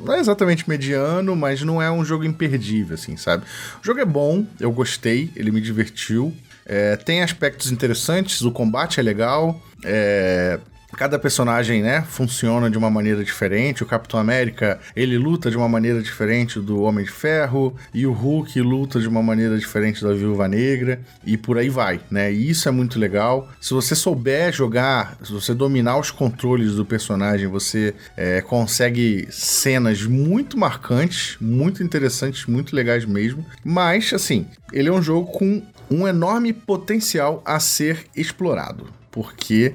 não 0.00 0.14
é 0.14 0.20
exatamente 0.20 0.68
mediano, 0.68 1.34
mas 1.34 1.62
não 1.62 1.82
é 1.82 1.90
um 1.90 2.04
jogo 2.04 2.24
imperdível, 2.24 2.94
assim, 2.94 3.16
sabe? 3.16 3.44
O 3.82 3.84
jogo 3.84 4.00
é 4.00 4.04
bom, 4.04 4.46
eu 4.60 4.70
gostei, 4.70 5.30
ele 5.34 5.50
me 5.50 5.60
divertiu. 5.60 6.32
É, 6.64 6.96
tem 6.96 7.22
aspectos 7.22 7.72
interessantes, 7.72 8.42
o 8.42 8.52
combate 8.52 9.00
é 9.00 9.02
legal. 9.02 9.60
É, 9.82 10.60
Cada 10.98 11.16
personagem, 11.16 11.80
né, 11.80 12.02
funciona 12.02 12.68
de 12.68 12.76
uma 12.76 12.90
maneira 12.90 13.22
diferente. 13.22 13.84
O 13.84 13.86
Capitão 13.86 14.18
América, 14.18 14.80
ele 14.96 15.16
luta 15.16 15.48
de 15.48 15.56
uma 15.56 15.68
maneira 15.68 16.02
diferente 16.02 16.58
do 16.58 16.82
Homem 16.82 17.04
de 17.04 17.10
Ferro, 17.12 17.76
e 17.94 18.04
o 18.04 18.10
Hulk 18.12 18.60
luta 18.60 18.98
de 18.98 19.06
uma 19.06 19.22
maneira 19.22 19.56
diferente 19.56 20.02
da 20.02 20.12
Viúva 20.12 20.48
Negra, 20.48 21.00
e 21.24 21.36
por 21.36 21.56
aí 21.56 21.68
vai, 21.68 22.00
né? 22.10 22.32
E 22.32 22.50
isso 22.50 22.68
é 22.68 22.72
muito 22.72 22.98
legal. 22.98 23.48
Se 23.60 23.72
você 23.72 23.94
souber 23.94 24.52
jogar, 24.52 25.16
se 25.22 25.30
você 25.30 25.54
dominar 25.54 25.98
os 25.98 26.10
controles 26.10 26.74
do 26.74 26.84
personagem, 26.84 27.46
você 27.46 27.94
é, 28.16 28.40
consegue 28.40 29.28
cenas 29.30 30.02
muito 30.02 30.58
marcantes, 30.58 31.36
muito 31.40 31.80
interessantes, 31.80 32.44
muito 32.46 32.74
legais 32.74 33.04
mesmo. 33.04 33.46
Mas, 33.64 34.12
assim, 34.12 34.48
ele 34.72 34.88
é 34.88 34.92
um 34.92 35.00
jogo 35.00 35.30
com 35.30 35.62
um 35.88 36.08
enorme 36.08 36.52
potencial 36.52 37.40
a 37.46 37.60
ser 37.60 38.04
explorado, 38.16 38.86
porque 39.12 39.74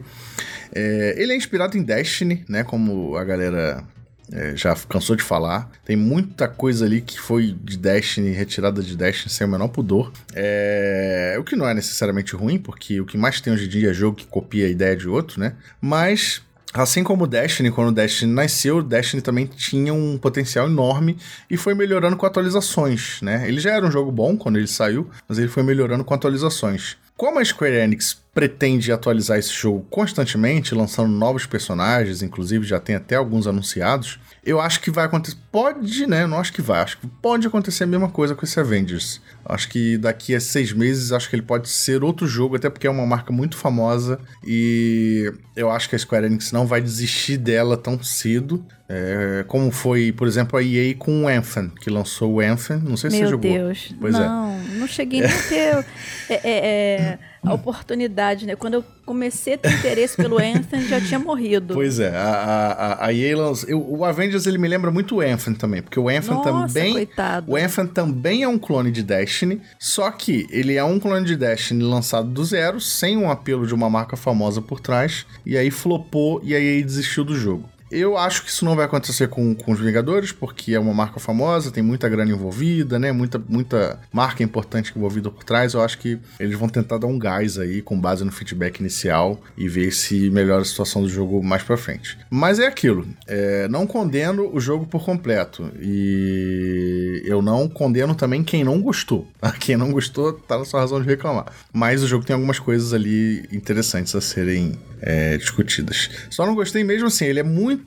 é, 0.76 1.16
ele 1.18 1.34
é 1.34 1.36
inspirado 1.36 1.78
em 1.78 1.84
Destiny, 1.84 2.44
né? 2.50 2.64
Como 2.64 3.16
a 3.16 3.24
galera 3.24 3.84
é, 4.32 4.56
já 4.56 4.76
cansou 4.90 5.16
de 5.16 5.24
falar. 5.24 5.70
Tem 5.86 5.96
muita 5.96 6.48
coisa 6.48 6.86
ali 6.86 7.02
que 7.02 7.20
foi 7.20 7.56
de 7.64 7.78
Destiny, 7.78 8.32
retirada 8.32 8.82
de 8.82 8.96
Destiny 8.96 9.32
sem 9.32 9.46
o 9.46 9.50
menor 9.50 9.68
pudor. 9.68 10.12
É, 10.34 11.36
o 11.40 11.44
que 11.44 11.56
não 11.56 11.68
é 11.68 11.74
necessariamente 11.74 12.36
ruim, 12.36 12.58
porque 12.58 13.00
o 13.00 13.06
que 13.06 13.18
mais 13.18 13.40
tem 13.42 13.54
hoje 13.54 13.66
em 13.66 13.70
dia 13.70 13.92
é 13.92 13.94
jogo 13.94 14.18
que 14.18 14.26
copia 14.26 14.66
a 14.66 14.70
ideia 14.70 14.96
de 14.96 15.08
outro, 15.08 15.40
né? 15.40 15.54
Mas 15.80 16.42
Assim 16.74 17.04
como 17.04 17.28
Destiny, 17.28 17.70
quando 17.70 17.94
Destiny 17.94 18.34
nasceu, 18.34 18.82
Destiny 18.82 19.22
também 19.22 19.46
tinha 19.46 19.94
um 19.94 20.18
potencial 20.18 20.66
enorme 20.66 21.16
e 21.48 21.56
foi 21.56 21.76
melhorando 21.76 22.18
com 22.18 22.26
atualizações, 22.26 23.22
né? 23.22 23.48
Ele 23.48 23.60
já 23.60 23.74
era 23.74 23.86
um 23.86 23.92
jogo 23.92 24.12
bom 24.12 24.36
quando 24.36 24.58
ele 24.58 24.66
saiu, 24.66 25.08
mas 25.30 25.38
ele 25.38 25.50
foi 25.50 25.62
melhorando 25.62 26.04
com 26.04 26.16
atualizações. 26.16 26.98
Como 27.16 27.40
a 27.40 27.46
Square 27.46 27.76
Enix 27.76 28.22
pretende 28.34 28.92
atualizar 28.92 29.38
esse 29.38 29.54
jogo 29.54 29.86
constantemente, 29.90 30.74
lançando 30.74 31.10
novos 31.10 31.46
personagens, 31.46 32.24
inclusive 32.24 32.66
já 32.66 32.80
tem 32.80 32.96
até 32.96 33.16
alguns 33.16 33.46
anunciados, 33.46 34.20
eu 34.44 34.60
acho 34.60 34.82
que 34.82 34.90
vai 34.90 35.06
acontecer. 35.06 35.38
Pode, 35.52 36.08
né? 36.08 36.26
Não 36.26 36.40
acho 36.40 36.52
que 36.52 36.62
vai. 36.62 36.82
Acho 36.82 36.98
que 36.98 37.08
pode 37.08 37.46
acontecer 37.46 37.84
a 37.84 37.88
mesma 37.88 38.10
coisa 38.10 38.34
com 38.34 38.44
esse 38.44 38.60
Avengers. 38.60 39.22
Acho 39.46 39.70
que 39.70 39.98
daqui 39.98 40.34
a 40.34 40.40
seis 40.40 40.74
meses, 40.74 41.12
acho 41.12 41.30
que 41.30 41.36
ele 41.36 41.44
pode 41.44 41.70
ser 41.70 42.04
outro 42.04 42.26
jogo, 42.28 42.56
até 42.56 42.70
porque 42.70 42.88
é 42.88 42.90
uma 42.90 43.06
marca 43.06 43.32
muito 43.32 43.56
famosa. 43.56 44.20
E 44.44 45.32
eu 45.56 45.70
acho 45.70 45.88
que 45.88 45.96
a 45.96 46.00
Square 46.00 46.26
Enix 46.26 46.52
não 46.52 46.66
vai 46.66 46.82
desistir 46.82 47.38
dela 47.38 47.78
tão 47.78 48.02
cedo. 48.02 48.66
É, 48.88 49.46
como 49.48 49.72
foi, 49.72 50.12
por 50.12 50.28
exemplo, 50.28 50.60
a 50.60 50.64
EA 50.64 50.94
com 50.96 51.24
o 51.24 51.28
Anthem, 51.28 51.70
que 51.82 51.90
lançou 51.90 52.34
o 52.34 52.40
Anthem. 52.42 52.78
Não 52.80 52.98
sei 52.98 53.10
se 53.10 53.18
Meu 53.18 53.26
você 53.26 53.32
jogou. 53.32 53.52
Meu 53.52 53.66
Deus. 53.66 53.94
Pois 54.00 54.14
não, 54.14 54.50
é. 54.50 54.78
não 54.78 54.88
cheguei 54.88 55.22
nem 55.22 55.30
a 55.30 55.44
ter. 55.44 55.86
é, 56.30 56.34
é, 56.44 56.50
é 56.54 57.20
a 57.46 57.54
oportunidade, 57.54 58.46
né? 58.46 58.56
Quando 58.56 58.76
eu 58.76 58.86
comecei 59.06 59.56
a 59.56 59.58
ter 59.58 59.74
interesse 59.74 60.16
pelo 60.16 60.38
Anthem, 60.40 60.88
já 60.88 61.00
tinha 61.02 61.20
morrido. 61.20 61.74
Pois 61.74 62.00
é, 62.00 62.16
a, 62.16 62.22
a, 62.22 63.06
a 63.08 63.14
EA 63.14 63.38
lançou, 63.38 63.70
o 63.76 64.06
Avengers 64.06 64.48
ele 64.48 64.58
me 64.58 64.68
lembra 64.68 64.90
muito 64.92 65.16
o 65.16 65.22
Anthem 65.22 65.54
também, 65.54 65.82
porque 65.82 66.00
o 66.00 66.08
Anthem 66.08 66.36
Nossa, 66.36 66.74
também, 66.74 66.94
coitado. 66.94 67.52
o 67.52 67.58
Anthem 67.58 67.86
também 67.86 68.44
é 68.44 68.48
um 68.48 68.58
clone 68.58 68.92
de 68.92 69.04
Destiny, 69.04 69.62
só 69.78 70.10
que 70.10 70.48
ele 70.50 70.76
é 70.76 70.84
um 70.84 71.00
clone 71.00 71.26
de 71.26 71.36
Destiny 71.36 71.84
lançado 71.84 72.30
do 72.30 72.46
zero, 72.46 72.80
sem 72.80 73.18
um 73.18 73.30
apelo 73.30 73.68
de 73.68 73.74
uma 73.74 73.90
marca 73.90 74.16
famosa 74.16 74.62
por 74.62 74.80
trás, 74.80 75.26
e 75.46 75.58
aí 75.58 75.70
flopou 75.70 76.40
e 76.44 76.56
a 76.56 76.60
EA 76.60 76.82
desistiu 76.82 77.26
do 77.26 77.36
jogo. 77.36 77.70
Eu 77.94 78.18
acho 78.18 78.44
que 78.44 78.50
isso 78.50 78.66
não 78.66 78.76
vai 78.76 78.86
acontecer 78.86 79.28
com, 79.28 79.54
com 79.54 79.72
os 79.72 79.80
Vingadores, 79.80 80.32
porque 80.32 80.74
é 80.74 80.80
uma 80.80 80.94
marca 80.94 81.20
famosa, 81.20 81.72
tem 81.72 81.84
muita 81.84 82.10
grana 82.10 82.32
envolvida, 82.32 82.98
né? 82.98 83.12
Muita, 83.12 83.42
muita 83.48 84.00
marca 84.12 84.42
importante 84.42 84.92
envolvida 84.96 85.30
por 85.30 85.44
trás. 85.44 85.74
Eu 85.74 85.82
acho 85.82 86.00
que 86.00 86.18
eles 86.40 86.58
vão 86.58 86.68
tentar 86.68 86.98
dar 86.98 87.08
um 87.08 87.20
gás 87.20 87.60
aí, 87.60 87.82
com 87.82 88.00
base 88.00 88.24
no 88.24 88.32
feedback 88.32 88.80
inicial, 88.80 89.40
e 89.56 89.70
ver 89.70 89.92
se 89.92 90.30
melhora 90.32 90.64
a 90.64 90.66
situação 90.66 91.04
do 91.04 91.10
jogo 91.10 91.44
mais 91.44 91.62
pra 91.62 91.78
frente. 91.78 92.18
Mas 92.30 92.58
é 92.60 92.66
aquilo. 92.66 93.06
É, 93.28 93.68
não 93.68 93.86
condeno 93.86 94.50
o 94.52 94.60
jogo 94.60 94.88
por 94.88 95.06
completo. 95.06 95.72
E 95.80 97.22
eu 97.26 97.42
não 97.42 97.70
condeno 97.70 98.16
também 98.16 98.44
quem 98.44 98.64
não 98.64 98.82
gostou. 98.82 99.28
Quem 99.60 99.78
não 99.78 99.92
gostou 99.92 100.34
tá 100.34 100.58
na 100.58 100.66
sua 100.66 100.82
razão 100.82 101.02
de 101.02 101.08
reclamar. 101.08 101.46
Mas 101.72 102.04
o 102.04 102.08
jogo 102.08 102.26
tem 102.26 102.34
algumas 102.34 102.60
coisas 102.60 102.94
ali 102.94 103.48
interessantes 103.52 104.14
a 104.16 104.20
serem 104.20 104.78
é, 105.02 105.38
discutidas. 105.38 106.10
Só 106.30 106.46
não 106.46 106.56
gostei 106.56 106.84
mesmo 106.84 107.08
assim, 107.08 107.26
ele 107.26 107.40
é 107.40 107.44
muito. 107.44 107.83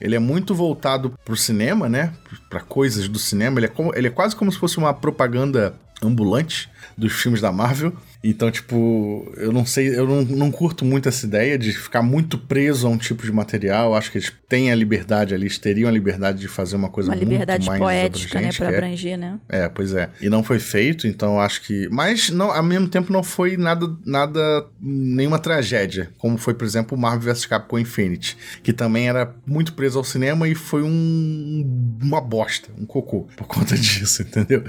Ele 0.00 0.14
é 0.14 0.18
muito 0.18 0.54
voltado 0.54 1.14
pro 1.24 1.36
cinema, 1.36 1.88
né? 1.88 2.12
Para 2.48 2.60
coisas 2.60 3.08
do 3.08 3.18
cinema. 3.18 3.58
Ele 3.58 3.66
é, 3.66 3.68
como, 3.68 3.94
ele 3.94 4.08
é 4.08 4.10
quase 4.10 4.36
como 4.36 4.50
se 4.50 4.58
fosse 4.58 4.78
uma 4.78 4.92
propaganda 4.92 5.74
ambulante 6.02 6.68
dos 6.96 7.12
filmes 7.12 7.40
da 7.40 7.52
Marvel. 7.52 7.92
Então, 8.24 8.50
tipo, 8.50 9.32
eu 9.36 9.50
não 9.50 9.66
sei, 9.66 9.98
eu 9.98 10.06
não, 10.06 10.22
não 10.22 10.50
curto 10.50 10.84
muito 10.84 11.08
essa 11.08 11.26
ideia 11.26 11.58
de 11.58 11.72
ficar 11.72 12.02
muito 12.02 12.38
preso 12.38 12.86
a 12.86 12.90
um 12.90 12.96
tipo 12.96 13.24
de 13.24 13.32
material. 13.32 13.94
Acho 13.94 14.12
que 14.12 14.18
eles 14.18 14.32
têm 14.48 14.70
a 14.70 14.74
liberdade 14.76 15.34
ali, 15.34 15.44
eles 15.44 15.58
teriam 15.58 15.88
a 15.88 15.92
liberdade 15.92 16.38
de 16.38 16.46
fazer 16.46 16.76
uma 16.76 16.88
coisa 16.88 17.10
uma 17.10 17.16
muito 17.16 17.28
liberdade 17.28 17.66
mais 17.66 17.80
poética, 17.80 18.40
né, 18.40 18.50
para 18.52 18.66
é, 18.66 18.76
abranger, 18.76 19.18
né? 19.18 19.40
É, 19.48 19.68
pois 19.68 19.92
é. 19.92 20.08
E 20.20 20.28
não 20.28 20.44
foi 20.44 20.60
feito, 20.60 21.06
então 21.08 21.40
acho 21.40 21.62
que, 21.62 21.88
mas 21.90 22.30
não, 22.30 22.52
ao 22.52 22.62
mesmo 22.62 22.88
tempo 22.88 23.12
não 23.12 23.24
foi 23.24 23.56
nada 23.56 23.90
nada 24.06 24.66
nenhuma 24.80 25.38
tragédia, 25.38 26.10
como 26.18 26.38
foi, 26.38 26.54
por 26.54 26.64
exemplo, 26.64 26.96
o 26.96 27.00
Marvel 27.00 27.32
vs 27.32 27.46
Capcom 27.46 27.78
Infinity, 27.78 28.36
que 28.62 28.72
também 28.72 29.08
era 29.08 29.34
muito 29.44 29.72
preso 29.72 29.98
ao 29.98 30.04
cinema 30.04 30.46
e 30.46 30.54
foi 30.54 30.82
um 30.82 31.98
uma 32.00 32.20
bosta, 32.20 32.68
um 32.78 32.86
cocô 32.86 33.26
por 33.36 33.46
conta 33.48 33.76
disso, 33.76 34.22
entendeu? 34.22 34.62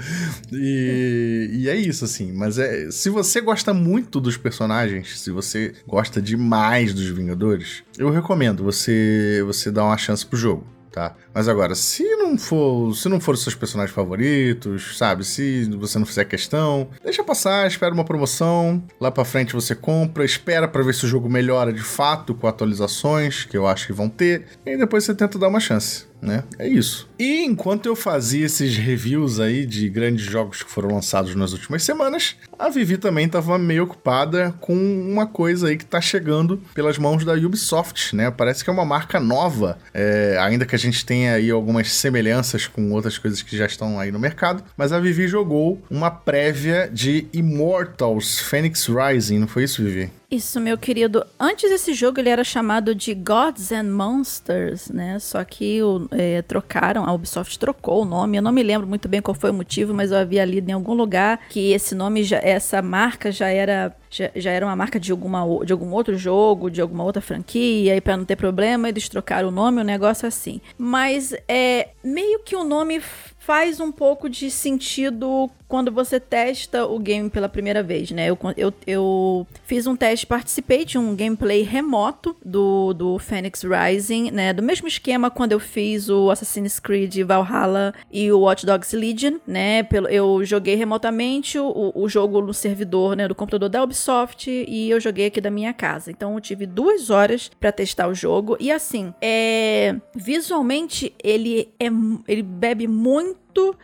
E, 0.51 1.50
e 1.51 1.69
é 1.69 1.75
isso 1.75 2.05
assim, 2.05 2.31
mas 2.31 2.57
é, 2.57 2.89
se 2.89 3.10
você 3.10 3.42
gosta 3.43 3.73
muito 3.73 4.19
dos 4.19 4.38
personagens, 4.38 5.19
se 5.19 5.29
você 5.29 5.73
gosta 5.88 6.21
demais 6.21 6.93
dos 6.93 7.07
Vingadores, 7.07 7.83
eu 7.97 8.09
recomendo 8.09 8.63
você 8.63 9.43
você 9.45 9.69
dar 9.71 9.85
uma 9.85 9.97
chance 9.97 10.25
pro 10.25 10.38
jogo 10.38 10.73
tá? 10.93 11.15
Mas 11.33 11.47
agora, 11.47 11.75
se 11.75 12.03
não 12.15 12.37
for, 12.37 12.95
se 12.95 13.09
não 13.09 13.19
for 13.19 13.37
seus 13.37 13.55
personagens 13.55 13.93
favoritos, 13.93 14.97
sabe? 14.97 15.23
Se 15.23 15.69
você 15.71 15.97
não 15.97 16.05
fizer 16.05 16.25
questão, 16.25 16.89
deixa 17.03 17.23
passar, 17.23 17.67
espera 17.67 17.93
uma 17.93 18.05
promoção, 18.05 18.83
lá 18.99 19.11
para 19.11 19.25
frente 19.25 19.53
você 19.53 19.73
compra, 19.73 20.23
espera 20.23 20.67
para 20.67 20.83
ver 20.83 20.93
se 20.93 21.05
o 21.05 21.07
jogo 21.07 21.29
melhora 21.29 21.73
de 21.73 21.81
fato 21.81 22.35
com 22.35 22.47
atualizações, 22.47 23.45
que 23.45 23.57
eu 23.57 23.67
acho 23.67 23.87
que 23.87 23.93
vão 23.93 24.09
ter, 24.09 24.45
e 24.65 24.77
depois 24.77 25.03
você 25.03 25.15
tenta 25.15 25.39
dar 25.39 25.47
uma 25.47 25.59
chance 25.59 26.05
né? 26.23 26.43
É 26.57 26.67
isso. 26.67 27.07
E 27.19 27.43
enquanto 27.43 27.85
eu 27.85 27.95
fazia 27.95 28.45
esses 28.45 28.77
reviews 28.77 29.39
aí 29.39 29.65
de 29.65 29.89
grandes 29.89 30.25
jogos 30.25 30.63
que 30.63 30.71
foram 30.71 30.95
lançados 30.95 31.35
nas 31.35 31.51
últimas 31.51 31.83
semanas, 31.83 32.35
a 32.57 32.69
Vivi 32.69 32.97
também 32.97 33.25
estava 33.25 33.57
meio 33.57 33.83
ocupada 33.83 34.55
com 34.61 34.73
uma 34.73 35.27
coisa 35.27 35.67
aí 35.67 35.77
que 35.77 35.83
está 35.83 35.99
chegando 35.99 36.61
pelas 36.73 36.97
mãos 36.97 37.25
da 37.25 37.33
Ubisoft, 37.33 38.15
né? 38.15 38.31
Parece 38.31 38.63
que 38.63 38.69
é 38.69 38.73
uma 38.73 38.85
marca 38.85 39.19
nova, 39.19 39.77
é, 39.93 40.37
ainda 40.39 40.65
que 40.65 40.75
a 40.75 40.79
gente 40.79 41.05
tenha 41.05 41.22
aí 41.29 41.49
algumas 41.49 41.91
semelhanças 41.91 42.67
com 42.67 42.91
outras 42.91 43.17
coisas 43.17 43.41
que 43.41 43.55
já 43.57 43.65
estão 43.65 43.99
aí 43.99 44.11
no 44.11 44.19
mercado, 44.19 44.63
mas 44.77 44.91
a 44.91 44.99
Vivi 44.99 45.27
jogou 45.27 45.81
uma 45.89 46.11
prévia 46.11 46.89
de 46.91 47.27
Immortals 47.33 48.39
Phoenix 48.39 48.87
Rising, 48.87 49.39
não 49.39 49.47
foi 49.47 49.63
isso, 49.63 49.83
Vivi? 49.83 50.11
Isso, 50.33 50.59
meu 50.59 50.79
querido. 50.79 51.23
Antes 51.39 51.69
esse 51.69 51.93
jogo 51.93 52.19
ele 52.19 52.27
era 52.27 52.43
chamado 52.43 52.95
de 52.95 53.13
Gods 53.13 53.71
and 53.71 53.83
Monsters, 53.83 54.89
né? 54.89 55.19
Só 55.19 55.43
que 55.43 55.83
o, 55.83 56.07
é, 56.09 56.41
trocaram, 56.41 57.05
a 57.05 57.13
Ubisoft 57.13 57.59
trocou 57.59 58.01
o 58.01 58.05
nome. 58.05 58.37
Eu 58.37 58.41
não 58.41 58.51
me 58.51 58.63
lembro 58.63 58.87
muito 58.87 59.07
bem 59.07 59.21
qual 59.21 59.35
foi 59.35 59.51
o 59.51 59.53
motivo, 59.53 59.93
mas 59.93 60.11
eu 60.11 60.17
havia 60.17 60.43
lido 60.43 60.67
em 60.67 60.73
algum 60.73 60.95
lugar 60.95 61.39
que 61.49 61.71
esse 61.71 61.93
nome, 61.93 62.23
já, 62.23 62.39
essa 62.39 62.81
marca 62.81 63.31
já 63.31 63.47
era 63.47 63.95
já, 64.09 64.31
já, 64.35 64.51
era 64.51 64.65
uma 64.65 64.75
marca 64.75 64.99
de, 64.99 65.11
alguma, 65.11 65.43
de 65.65 65.73
algum 65.73 65.91
outro 65.91 66.15
jogo, 66.17 66.69
de 66.69 66.81
alguma 66.81 67.03
outra 67.03 67.21
franquia, 67.21 67.95
e 67.95 68.01
para 68.01 68.15
não 68.15 68.25
ter 68.25 68.35
problema, 68.35 68.87
eles 68.87 69.09
trocaram 69.09 69.49
o 69.49 69.51
nome, 69.51 69.81
um 69.81 69.83
negócio 69.83 70.27
assim. 70.27 70.61
Mas 70.77 71.33
é 71.47 71.89
meio 72.03 72.39
que 72.39 72.55
o 72.55 72.63
nome 72.63 73.01
faz 73.45 73.81
um 73.81 73.91
pouco 73.91 74.29
de 74.29 74.50
sentido 74.50 75.50
quando 75.67 75.91
você 75.91 76.19
testa 76.19 76.85
o 76.85 77.00
game 77.00 77.29
pela 77.29 77.50
primeira 77.50 77.81
vez, 77.81 78.12
né? 78.12 78.27
Eu, 78.27 78.38
eu, 78.55 78.73
eu 78.85 79.47
fiz 79.65 79.88
um 79.88 79.95
teste, 79.95 80.27
participei 80.27 80.85
de 80.85 80.97
um 81.00 81.15
gameplay 81.15 81.63
remoto 81.63 82.35
do, 82.45 82.93
do 82.93 83.17
Phoenix 83.17 83.63
Rising, 83.63 84.29
né? 84.29 84.53
Do 84.53 84.62
mesmo 84.62 84.88
esquema 84.88 85.31
quando 85.31 85.51
eu 85.51 85.59
fiz 85.59 86.09
o 86.09 86.29
Assassin's 86.29 86.79
Creed 86.79 87.17
Valhalla 87.23 87.93
e 88.12 88.31
o 88.31 88.41
Watch 88.41 88.65
Dogs 88.65 88.95
Legion, 88.95 89.39
né? 89.47 89.82
Pelo, 89.84 90.08
eu 90.08 90.45
joguei 90.45 90.75
remotamente 90.75 91.58
o, 91.58 91.91
o 91.95 92.08
jogo 92.08 92.39
no 92.39 92.53
servidor 92.53 93.17
né, 93.17 93.27
do 93.27 93.34
computador 93.34 93.67
da 93.67 93.84
Ubisoft 93.84 94.47
e 94.49 94.89
eu 94.89 94.99
joguei 94.99 95.25
aqui 95.25 95.41
da 95.41 95.49
minha 95.49 95.73
casa. 95.73 96.12
Então 96.12 96.36
eu 96.36 96.39
tive 96.39 96.67
duas 96.67 97.10
horas 97.10 97.49
para 97.60 97.71
testar 97.71 98.08
o 98.08 98.13
jogo 98.13 98.56
e 98.60 98.71
assim, 98.71 99.12
é, 99.19 99.95
visualmente 100.15 101.13
ele, 101.21 101.73
é, 101.79 101.88
ele 102.27 102.43
bebe 102.43 102.88
muito 102.88 103.33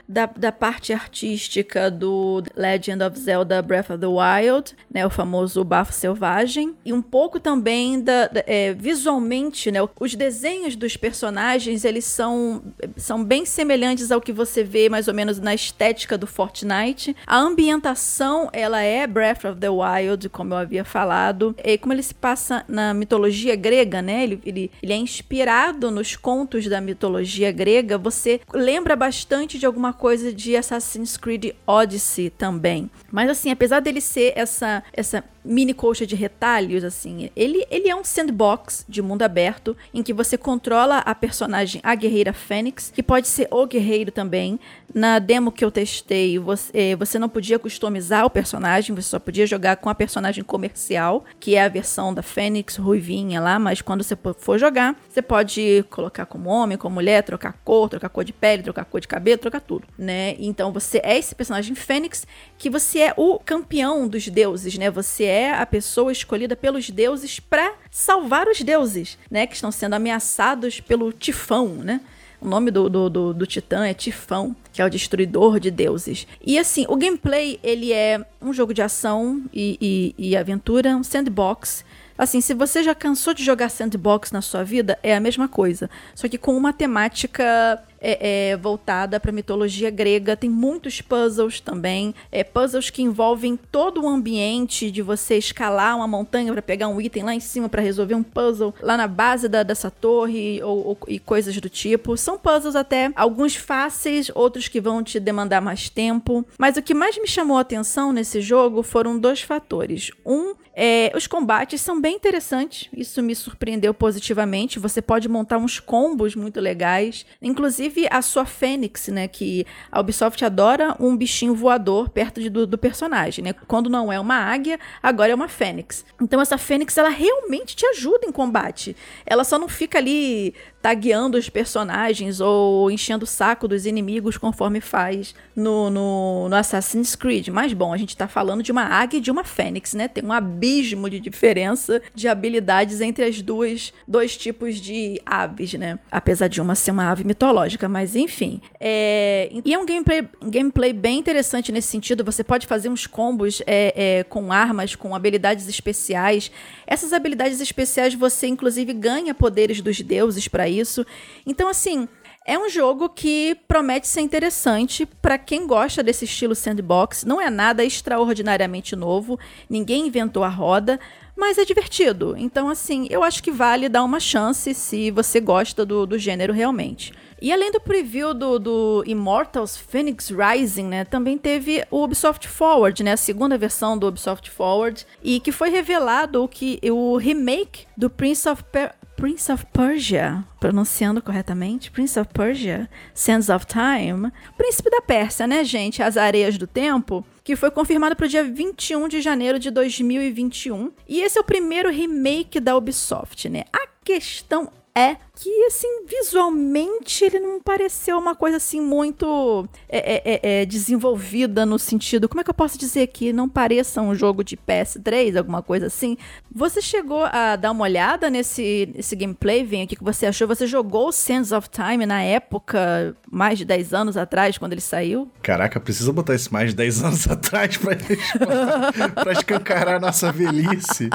da, 0.07 0.25
da 0.25 0.51
parte 0.51 0.93
artística 0.93 1.91
do 1.91 2.43
Legend 2.55 3.03
of 3.03 3.19
Zelda 3.19 3.61
Breath 3.61 3.91
of 3.91 3.99
the 3.99 4.07
Wild, 4.07 4.75
né, 4.91 5.05
o 5.05 5.09
famoso 5.09 5.63
bafo 5.63 5.93
selvagem, 5.93 6.75
e 6.83 6.91
um 6.93 7.01
pouco 7.01 7.39
também 7.39 8.01
da, 8.01 8.27
da 8.27 8.43
é, 8.47 8.73
visualmente, 8.73 9.71
né, 9.71 9.79
os 9.99 10.15
desenhos 10.15 10.75
dos 10.75 10.97
personagens 10.97 11.85
eles 11.85 12.05
são, 12.05 12.61
são 12.95 13.23
bem 13.23 13.45
semelhantes 13.45 14.11
ao 14.11 14.21
que 14.21 14.31
você 14.31 14.63
vê 14.63 14.89
mais 14.89 15.07
ou 15.07 15.13
menos 15.13 15.39
na 15.39 15.53
estética 15.53 16.17
do 16.17 16.25
Fortnite. 16.25 17.15
A 17.27 17.37
ambientação 17.37 18.49
ela 18.51 18.81
é 18.81 19.05
Breath 19.05 19.45
of 19.45 19.59
the 19.59 19.69
Wild, 19.69 20.29
como 20.29 20.53
eu 20.53 20.57
havia 20.57 20.83
falado, 20.83 21.55
e 21.63 21.77
como 21.77 21.93
ele 21.93 22.03
se 22.03 22.13
passa 22.13 22.63
na 22.67 22.93
mitologia 22.93 23.55
grega, 23.55 24.01
né, 24.01 24.23
ele, 24.23 24.41
ele, 24.45 24.71
ele 24.81 24.93
é 24.93 24.97
inspirado 24.97 25.91
nos 25.91 26.15
contos 26.15 26.67
da 26.67 26.81
mitologia 26.81 27.51
grega. 27.51 27.97
Você 27.97 28.41
lembra 28.53 28.95
bastante 28.95 29.58
de 29.59 29.65
alguma 29.65 29.93
coisa 29.93 30.33
de 30.33 30.55
Assassin's 30.55 31.17
Creed 31.17 31.53
Odyssey 31.67 32.29
também. 32.29 32.89
Mas 33.11 33.29
assim, 33.29 33.51
apesar 33.51 33.79
dele 33.79 34.01
ser 34.01 34.33
essa 34.35 34.83
essa 34.93 35.23
mini 35.43 35.73
coxa 35.73 36.05
de 36.05 36.15
retalhos, 36.15 36.83
assim. 36.83 37.29
Ele, 37.35 37.65
ele 37.69 37.89
é 37.89 37.95
um 37.95 38.03
sandbox 38.03 38.85
de 38.87 39.01
mundo 39.01 39.23
aberto 39.23 39.75
em 39.93 40.03
que 40.03 40.13
você 40.13 40.37
controla 40.37 40.99
a 40.99 41.15
personagem, 41.15 41.81
a 41.83 41.95
guerreira 41.95 42.33
Fênix, 42.33 42.91
que 42.93 43.01
pode 43.01 43.27
ser 43.27 43.47
o 43.51 43.65
guerreiro 43.65 44.11
também. 44.11 44.59
Na 44.93 45.19
demo 45.19 45.51
que 45.51 45.63
eu 45.63 45.71
testei, 45.71 46.39
você, 46.39 46.71
eh, 46.73 46.95
você 46.95 47.19
não 47.19 47.29
podia 47.29 47.59
customizar 47.59 48.25
o 48.25 48.29
personagem, 48.29 48.95
você 48.95 49.09
só 49.09 49.19
podia 49.19 49.45
jogar 49.45 49.77
com 49.77 49.89
a 49.89 49.95
personagem 49.95 50.43
comercial, 50.43 51.25
que 51.39 51.55
é 51.55 51.63
a 51.63 51.67
versão 51.67 52.13
da 52.13 52.23
Fênix 52.23 52.75
ruivinha 52.75 53.39
lá, 53.39 53.59
mas 53.59 53.81
quando 53.81 54.03
você 54.03 54.17
for 54.39 54.57
jogar, 54.57 54.99
você 55.07 55.21
pode 55.21 55.85
colocar 55.91 56.25
como 56.25 56.49
homem, 56.49 56.77
como 56.77 56.95
mulher, 56.95 57.21
trocar 57.21 57.53
cor, 57.63 57.87
trocar 57.87 58.09
cor 58.09 58.23
de 58.23 58.33
pele, 58.33 58.63
trocar 58.63 58.85
cor 58.85 58.99
de 58.99 59.07
cabelo, 59.07 59.37
trocar 59.37 59.61
tudo, 59.61 59.87
né? 59.97 60.35
Então 60.39 60.71
você 60.73 60.99
é 61.03 61.17
esse 61.17 61.35
personagem 61.35 61.75
Fênix 61.75 62.25
que 62.57 62.69
você 62.69 62.98
é 63.01 63.13
o 63.15 63.39
campeão 63.39 64.07
dos 64.07 64.27
deuses, 64.27 64.77
né? 64.77 64.89
Você 64.89 65.23
é 65.23 65.53
a 65.53 65.65
pessoa 65.65 66.11
escolhida 66.11 66.55
pelos 66.55 66.89
deuses 66.89 67.39
para 67.39 67.73
salvar 67.91 68.47
os 68.47 68.61
deuses, 68.61 69.17
né? 69.29 69.47
Que 69.47 69.55
estão 69.55 69.71
sendo 69.71 69.93
ameaçados 69.95 70.79
pelo 70.79 71.11
Tifão, 71.11 71.67
né? 71.67 72.01
O 72.41 72.47
nome 72.47 72.71
do, 72.71 72.89
do, 72.89 73.09
do, 73.09 73.33
do, 73.33 73.45
Titã 73.45 73.85
é 73.85 73.93
Tifão, 73.93 74.55
que 74.71 74.81
é 74.81 74.85
o 74.85 74.89
destruidor 74.89 75.59
de 75.59 75.69
deuses. 75.69 76.25
E 76.45 76.57
assim, 76.57 76.85
o 76.87 76.95
gameplay, 76.95 77.59
ele 77.61 77.91
é 77.91 78.25
um 78.41 78.53
jogo 78.53 78.73
de 78.73 78.81
ação 78.81 79.43
e, 79.53 80.15
e, 80.17 80.29
e 80.29 80.37
aventura, 80.37 80.95
um 80.95 81.03
sandbox. 81.03 81.83
Assim, 82.17 82.39
se 82.39 82.53
você 82.53 82.81
já 82.81 82.95
cansou 82.95 83.33
de 83.33 83.43
jogar 83.43 83.69
sandbox 83.69 84.31
na 84.31 84.41
sua 84.41 84.63
vida, 84.63 84.97
é 85.03 85.15
a 85.15 85.19
mesma 85.19 85.49
coisa. 85.49 85.89
Só 86.15 86.29
que 86.29 86.37
com 86.37 86.55
uma 86.55 86.71
temática 86.71 87.81
é, 88.01 88.51
é, 88.51 88.57
voltada 88.57 89.19
para 89.19 89.31
mitologia 89.31 89.89
grega. 89.89 90.35
Tem 90.35 90.49
muitos 90.49 91.01
puzzles 91.01 91.59
também, 91.59 92.13
é, 92.31 92.43
puzzles 92.43 92.89
que 92.89 93.01
envolvem 93.01 93.57
todo 93.71 94.03
o 94.03 94.07
ambiente 94.07 94.91
de 94.91 95.01
você 95.01 95.37
escalar 95.37 95.95
uma 95.95 96.07
montanha 96.07 96.51
para 96.51 96.61
pegar 96.61 96.87
um 96.87 96.99
item 96.99 97.23
lá 97.23 97.33
em 97.33 97.39
cima 97.39 97.69
para 97.69 97.81
resolver 97.81 98.15
um 98.15 98.23
puzzle 98.23 98.73
lá 98.81 98.97
na 98.97 99.07
base 99.07 99.47
da, 99.47 99.63
dessa 99.63 99.91
torre 99.91 100.61
ou, 100.63 100.87
ou, 100.87 100.97
e 101.07 101.19
coisas 101.19 101.55
do 101.57 101.69
tipo. 101.69 102.17
São 102.17 102.37
puzzles 102.37 102.75
até 102.75 103.11
alguns 103.15 103.55
fáceis, 103.55 104.31
outros 104.33 104.67
que 104.67 104.81
vão 104.81 105.03
te 105.03 105.19
demandar 105.19 105.61
mais 105.61 105.89
tempo. 105.89 106.45
Mas 106.57 106.77
o 106.77 106.81
que 106.81 106.93
mais 106.93 107.17
me 107.17 107.27
chamou 107.27 107.57
a 107.57 107.61
atenção 107.61 108.11
nesse 108.11 108.41
jogo 108.41 108.83
foram 108.83 109.19
dois 109.19 109.41
fatores. 109.41 110.11
Um 110.25 110.55
É, 110.75 111.11
os 111.15 111.27
combates 111.27 111.81
são 111.81 111.99
bem 111.99 112.15
interessantes, 112.15 112.89
isso 112.93 113.21
me 113.21 113.35
surpreendeu 113.35 113.93
positivamente. 113.93 114.79
Você 114.79 115.01
pode 115.01 115.27
montar 115.27 115.57
uns 115.57 115.79
combos 115.79 116.35
muito 116.35 116.59
legais, 116.59 117.25
inclusive 117.41 118.07
a 118.09 118.21
sua 118.21 118.45
Fênix, 118.45 119.07
né? 119.07 119.27
Que 119.27 119.65
a 119.91 119.99
Ubisoft 119.99 120.43
adora 120.45 120.95
um 120.99 121.17
bichinho 121.17 121.53
voador 121.53 122.09
perto 122.09 122.39
de, 122.39 122.49
do, 122.49 122.65
do, 122.65 122.77
personagem, 122.77 123.43
né? 123.43 123.53
Quando 123.67 123.89
não 123.89 124.11
é 124.11 124.19
uma 124.19 124.35
águia, 124.35 124.79
agora 125.01 125.31
é 125.31 125.35
uma 125.35 125.47
Fênix. 125.47 126.05
Então 126.21 126.39
essa 126.39 126.57
Fênix 126.57 126.97
ela 126.97 127.09
realmente 127.09 127.75
te 127.75 127.85
ajuda 127.85 128.25
em 128.25 128.31
combate. 128.31 128.95
Ela 129.25 129.43
só 129.43 129.57
não 129.59 129.67
fica 129.67 129.97
ali 129.97 130.53
tagueando 130.81 131.37
os 131.37 131.49
personagens 131.49 132.39
ou 132.39 132.89
enchendo 132.89 133.25
o 133.25 133.27
saco 133.27 133.67
dos 133.67 133.85
inimigos 133.85 134.37
conforme 134.37 134.79
faz 134.79 135.35
no, 135.55 135.89
no, 135.89 136.49
no, 136.49 136.55
Assassin's 136.55 137.15
Creed. 137.15 137.49
Mas 137.49 137.73
bom, 137.73 137.93
a 137.93 137.97
gente 137.97 138.15
tá 138.15 138.27
falando 138.27 138.63
de 138.63 138.71
uma 138.71 138.83
águia 138.83 139.17
e 139.17 139.21
de 139.21 139.29
uma 139.29 139.43
fênix, 139.43 139.93
né? 139.93 140.07
Tem 140.07 140.23
um 140.23 140.31
abismo 140.31 141.09
de 141.09 141.19
diferença 141.19 142.01
de 142.15 142.27
habilidades 142.27 143.01
entre 143.01 143.25
as 143.25 143.41
duas 143.41 143.93
dois 144.07 144.37
tipos 144.37 144.75
de 144.77 145.21
aves, 145.25 145.73
né? 145.73 145.99
Apesar 146.09 146.47
de 146.47 146.61
uma 146.61 146.75
ser 146.75 146.91
uma 146.91 147.11
ave 147.11 147.23
mitológica, 147.23 147.89
mas 147.89 148.15
enfim. 148.15 148.61
É... 148.79 149.49
E 149.65 149.73
é 149.73 149.77
um 149.77 149.85
gameplay, 149.85 150.27
gameplay 150.43 150.93
bem 150.93 151.19
interessante 151.19 151.71
nesse 151.71 151.89
sentido. 151.89 152.23
Você 152.23 152.43
pode 152.43 152.65
fazer 152.65 152.89
uns 152.89 153.05
combos 153.05 153.61
é, 153.67 154.19
é, 154.19 154.23
com 154.23 154.51
armas, 154.51 154.95
com 154.95 155.13
habilidades 155.13 155.67
especiais. 155.67 156.51
Essas 156.87 157.11
habilidades 157.11 157.59
especiais 157.59 158.13
você 158.13 158.47
inclusive 158.47 158.93
ganha 158.93 159.33
poderes 159.33 159.81
dos 159.81 159.99
deuses 159.99 160.47
para 160.47 160.68
isso. 160.69 161.05
Então, 161.45 161.67
assim, 161.67 162.07
é 162.45 162.57
um 162.57 162.69
jogo 162.69 163.09
que 163.09 163.55
promete 163.67 164.07
ser 164.07 164.21
interessante 164.21 165.05
para 165.05 165.37
quem 165.37 165.67
gosta 165.67 166.01
desse 166.01 166.25
estilo 166.25 166.55
sandbox. 166.55 167.23
Não 167.23 167.39
é 167.39 167.49
nada 167.49 167.83
extraordinariamente 167.83 168.95
novo, 168.95 169.39
ninguém 169.69 170.07
inventou 170.07 170.43
a 170.43 170.49
roda, 170.49 170.99
mas 171.35 171.57
é 171.57 171.65
divertido. 171.65 172.35
Então, 172.37 172.69
assim, 172.69 173.07
eu 173.09 173.23
acho 173.23 173.43
que 173.43 173.51
vale 173.51 173.87
dar 173.87 174.03
uma 174.03 174.19
chance 174.19 174.73
se 174.73 175.11
você 175.11 175.39
gosta 175.39 175.85
do, 175.85 176.05
do 176.05 176.17
gênero 176.17 176.51
realmente. 176.51 177.13
E 177.41 177.51
além 177.51 177.71
do 177.71 177.79
preview 177.79 178.33
do, 178.33 178.59
do, 178.59 179.03
Immortals 179.05 179.77
Phoenix 179.77 180.29
Rising, 180.29 180.85
né, 180.85 181.05
também 181.05 181.37
teve 181.37 181.85
o 181.89 182.03
Ubisoft 182.03 182.47
Forward, 182.47 183.03
né, 183.03 183.13
a 183.13 183.17
segunda 183.17 183.57
versão 183.57 183.97
do 183.97 184.07
Ubisoft 184.07 184.49
Forward, 184.49 185.05
e 185.23 185.39
que 185.39 185.51
foi 185.51 185.69
revelado 185.69 186.47
que 186.47 186.79
o 186.91 187.17
remake 187.17 187.85
do 187.95 188.09
Prince 188.09 188.47
of 188.47 188.63
per 188.65 188.93
Prince 189.19 189.51
of 189.51 189.65
Persia, 189.73 190.45
pronunciando 190.61 191.21
corretamente, 191.21 191.91
Prince 191.91 192.17
of 192.17 192.29
Persia, 192.33 192.89
Sands 193.13 193.49
of 193.49 193.65
Time, 193.65 194.31
Príncipe 194.57 194.89
da 194.89 195.01
Pérsia, 195.01 195.45
né, 195.45 195.61
gente? 195.65 196.01
As 196.01 196.15
Areias 196.15 196.57
do 196.57 196.65
Tempo, 196.65 197.25
que 197.43 197.57
foi 197.57 197.69
confirmado 197.69 198.15
para 198.15 198.25
o 198.25 198.29
dia 198.29 198.45
21 198.45 199.09
de 199.09 199.19
janeiro 199.19 199.59
de 199.59 199.69
2021. 199.71 200.93
E 201.05 201.19
esse 201.19 201.37
é 201.37 201.41
o 201.41 201.43
primeiro 201.43 201.91
remake 201.91 202.61
da 202.61 202.77
Ubisoft, 202.77 203.49
né? 203.49 203.65
A 203.73 203.89
questão 204.05 204.71
é 204.95 205.17
que, 205.41 205.65
assim, 205.67 206.05
visualmente 206.05 207.23
ele 207.23 207.39
não 207.39 207.61
pareceu 207.61 208.17
uma 208.17 208.35
coisa 208.35 208.57
assim 208.57 208.81
muito 208.81 209.65
é, 209.87 210.15
é, 210.15 210.21
é, 210.25 210.61
é, 210.61 210.65
desenvolvida 210.65 211.65
no 211.65 211.79
sentido. 211.79 212.27
Como 212.27 212.41
é 212.41 212.43
que 212.43 212.49
eu 212.49 212.53
posso 212.53 212.77
dizer 212.77 213.07
que 213.07 213.31
não 213.31 213.47
pareça 213.47 214.01
um 214.01 214.13
jogo 214.13 214.43
de 214.43 214.57
PS3, 214.57 215.37
alguma 215.37 215.61
coisa 215.61 215.85
assim? 215.85 216.17
Você 216.53 216.81
chegou 216.81 217.23
a 217.23 217.55
dar 217.55 217.71
uma 217.71 217.83
olhada 217.85 218.29
nesse, 218.29 218.91
nesse 218.93 219.15
gameplay, 219.15 219.63
Vem? 219.63 219.85
O 219.85 219.87
que 219.87 220.03
você 220.03 220.25
achou? 220.25 220.45
Você 220.45 220.67
jogou 220.67 221.09
Sands 221.13 221.53
of 221.53 221.69
Time 221.69 222.05
na 222.05 222.21
época, 222.21 223.15
mais 223.31 223.57
de 223.57 223.63
10 223.63 223.93
anos 223.93 224.17
atrás, 224.17 224.57
quando 224.57 224.73
ele 224.73 224.81
saiu? 224.81 225.31
Caraca, 225.41 225.79
precisa 225.79 226.11
botar 226.11 226.35
isso 226.35 226.51
mais 226.51 226.71
de 226.71 226.75
10 226.75 227.03
anos 227.03 227.27
atrás 227.31 227.77
pra, 227.77 227.95
pra 229.23 229.31
escancarar 229.31 229.95
a 229.95 229.99
nossa 229.99 230.33
velhice. 230.33 231.09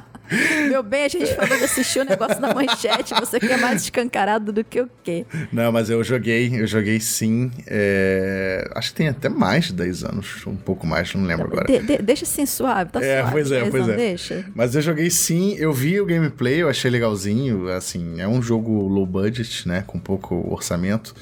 Meu 0.68 0.82
bem, 0.82 1.04
a 1.04 1.08
gente 1.08 1.34
falou 1.34 1.58
de 1.58 1.64
assistir 1.64 2.00
o 2.00 2.04
negócio 2.04 2.40
na 2.40 2.54
manchete, 2.54 3.12
você 3.14 3.38
quer 3.38 3.58
mais 3.58 3.82
escancarado 4.14 4.52
do 4.52 4.62
que 4.62 4.80
o 4.80 4.88
quê? 5.02 5.26
Não, 5.52 5.72
mas 5.72 5.90
eu 5.90 6.02
joguei, 6.04 6.60
eu 6.60 6.66
joguei 6.66 7.00
sim. 7.00 7.50
É... 7.66 8.70
Acho 8.74 8.90
que 8.90 8.96
tem 8.96 9.08
até 9.08 9.28
mais 9.28 9.66
de 9.66 9.72
10 9.74 10.04
anos, 10.04 10.46
um 10.46 10.56
pouco 10.56 10.86
mais, 10.86 11.12
não 11.14 11.24
lembro 11.24 11.46
agora. 11.46 11.66
De, 11.66 11.80
de, 11.80 11.98
deixa 11.98 12.24
assim 12.24 12.46
suave, 12.46 12.92
tá 12.92 13.02
é, 13.02 13.18
suave. 13.18 13.32
Pois 13.32 13.52
é, 13.52 13.70
pois 13.70 13.88
é. 13.88 13.96
Deixa. 13.96 14.44
Mas 14.54 14.74
eu 14.74 14.82
joguei 14.82 15.10
sim, 15.10 15.56
eu 15.58 15.72
vi 15.72 16.00
o 16.00 16.06
gameplay, 16.06 16.62
eu 16.62 16.68
achei 16.68 16.90
legalzinho, 16.90 17.68
assim, 17.68 18.20
é 18.20 18.28
um 18.28 18.40
jogo 18.40 18.86
low 18.86 19.06
budget, 19.06 19.66
né, 19.66 19.82
com 19.86 19.98
pouco 19.98 20.34
orçamento 20.52 21.14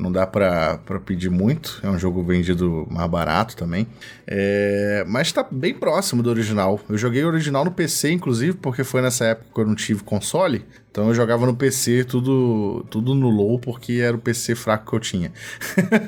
não 0.00 0.10
dá 0.10 0.26
para 0.26 0.78
pedir 1.04 1.30
muito. 1.30 1.80
É 1.82 1.88
um 1.88 1.98
jogo 1.98 2.22
vendido 2.24 2.86
mais 2.90 3.08
barato 3.08 3.54
também. 3.54 3.86
É, 4.26 5.04
mas 5.06 5.28
está 5.28 5.46
bem 5.48 5.74
próximo 5.74 6.22
do 6.22 6.30
original. 6.30 6.80
Eu 6.88 6.96
joguei 6.96 7.22
o 7.22 7.28
original 7.28 7.64
no 7.64 7.70
PC, 7.70 8.10
inclusive, 8.10 8.56
porque 8.56 8.82
foi 8.82 9.02
nessa 9.02 9.26
época 9.26 9.48
que 9.54 9.60
eu 9.60 9.66
não 9.66 9.74
tive 9.74 10.02
console. 10.02 10.64
Então 10.90 11.06
eu 11.08 11.14
jogava 11.14 11.46
no 11.46 11.54
PC 11.54 12.04
tudo, 12.04 12.84
tudo 12.90 13.14
no 13.14 13.28
low, 13.28 13.60
porque 13.60 13.94
era 13.94 14.16
o 14.16 14.18
PC 14.18 14.56
fraco 14.56 14.90
que 14.90 14.96
eu 14.96 15.00
tinha. 15.00 15.32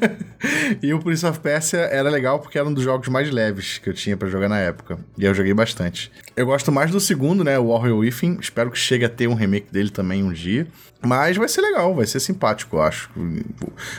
e 0.83 0.92
o 0.92 0.98
Prince 0.98 1.24
of 1.24 1.38
Persia 1.38 1.81
era 1.81 2.11
legal 2.11 2.40
porque 2.40 2.59
era 2.59 2.66
um 2.66 2.74
dos 2.74 2.83
jogos 2.83 3.07
mais 3.09 3.31
leves 3.31 3.78
que 3.78 3.88
eu 3.88 3.94
tinha 3.94 4.16
para 4.16 4.28
jogar 4.28 4.48
na 4.48 4.59
época. 4.59 4.98
E 5.16 5.24
eu 5.24 5.33
joguei 5.35 5.55
bastante. 5.55 6.11
Eu 6.34 6.46
gosto 6.46 6.72
mais 6.72 6.90
do 6.90 6.98
segundo, 6.98 7.44
né? 7.44 7.58
O 7.58 7.68
Warrior 7.68 7.98
Within. 7.98 8.38
Espero 8.40 8.70
que 8.70 8.78
chegue 8.78 9.04
a 9.04 9.08
ter 9.08 9.28
um 9.28 9.34
remake 9.34 9.70
dele 9.70 9.90
também 9.90 10.22
um 10.22 10.32
dia. 10.32 10.66
Mas 11.00 11.36
vai 11.36 11.48
ser 11.48 11.60
legal, 11.60 11.94
vai 11.94 12.06
ser 12.06 12.20
simpático, 12.20 12.76
eu 12.76 12.82
acho. 12.82 13.10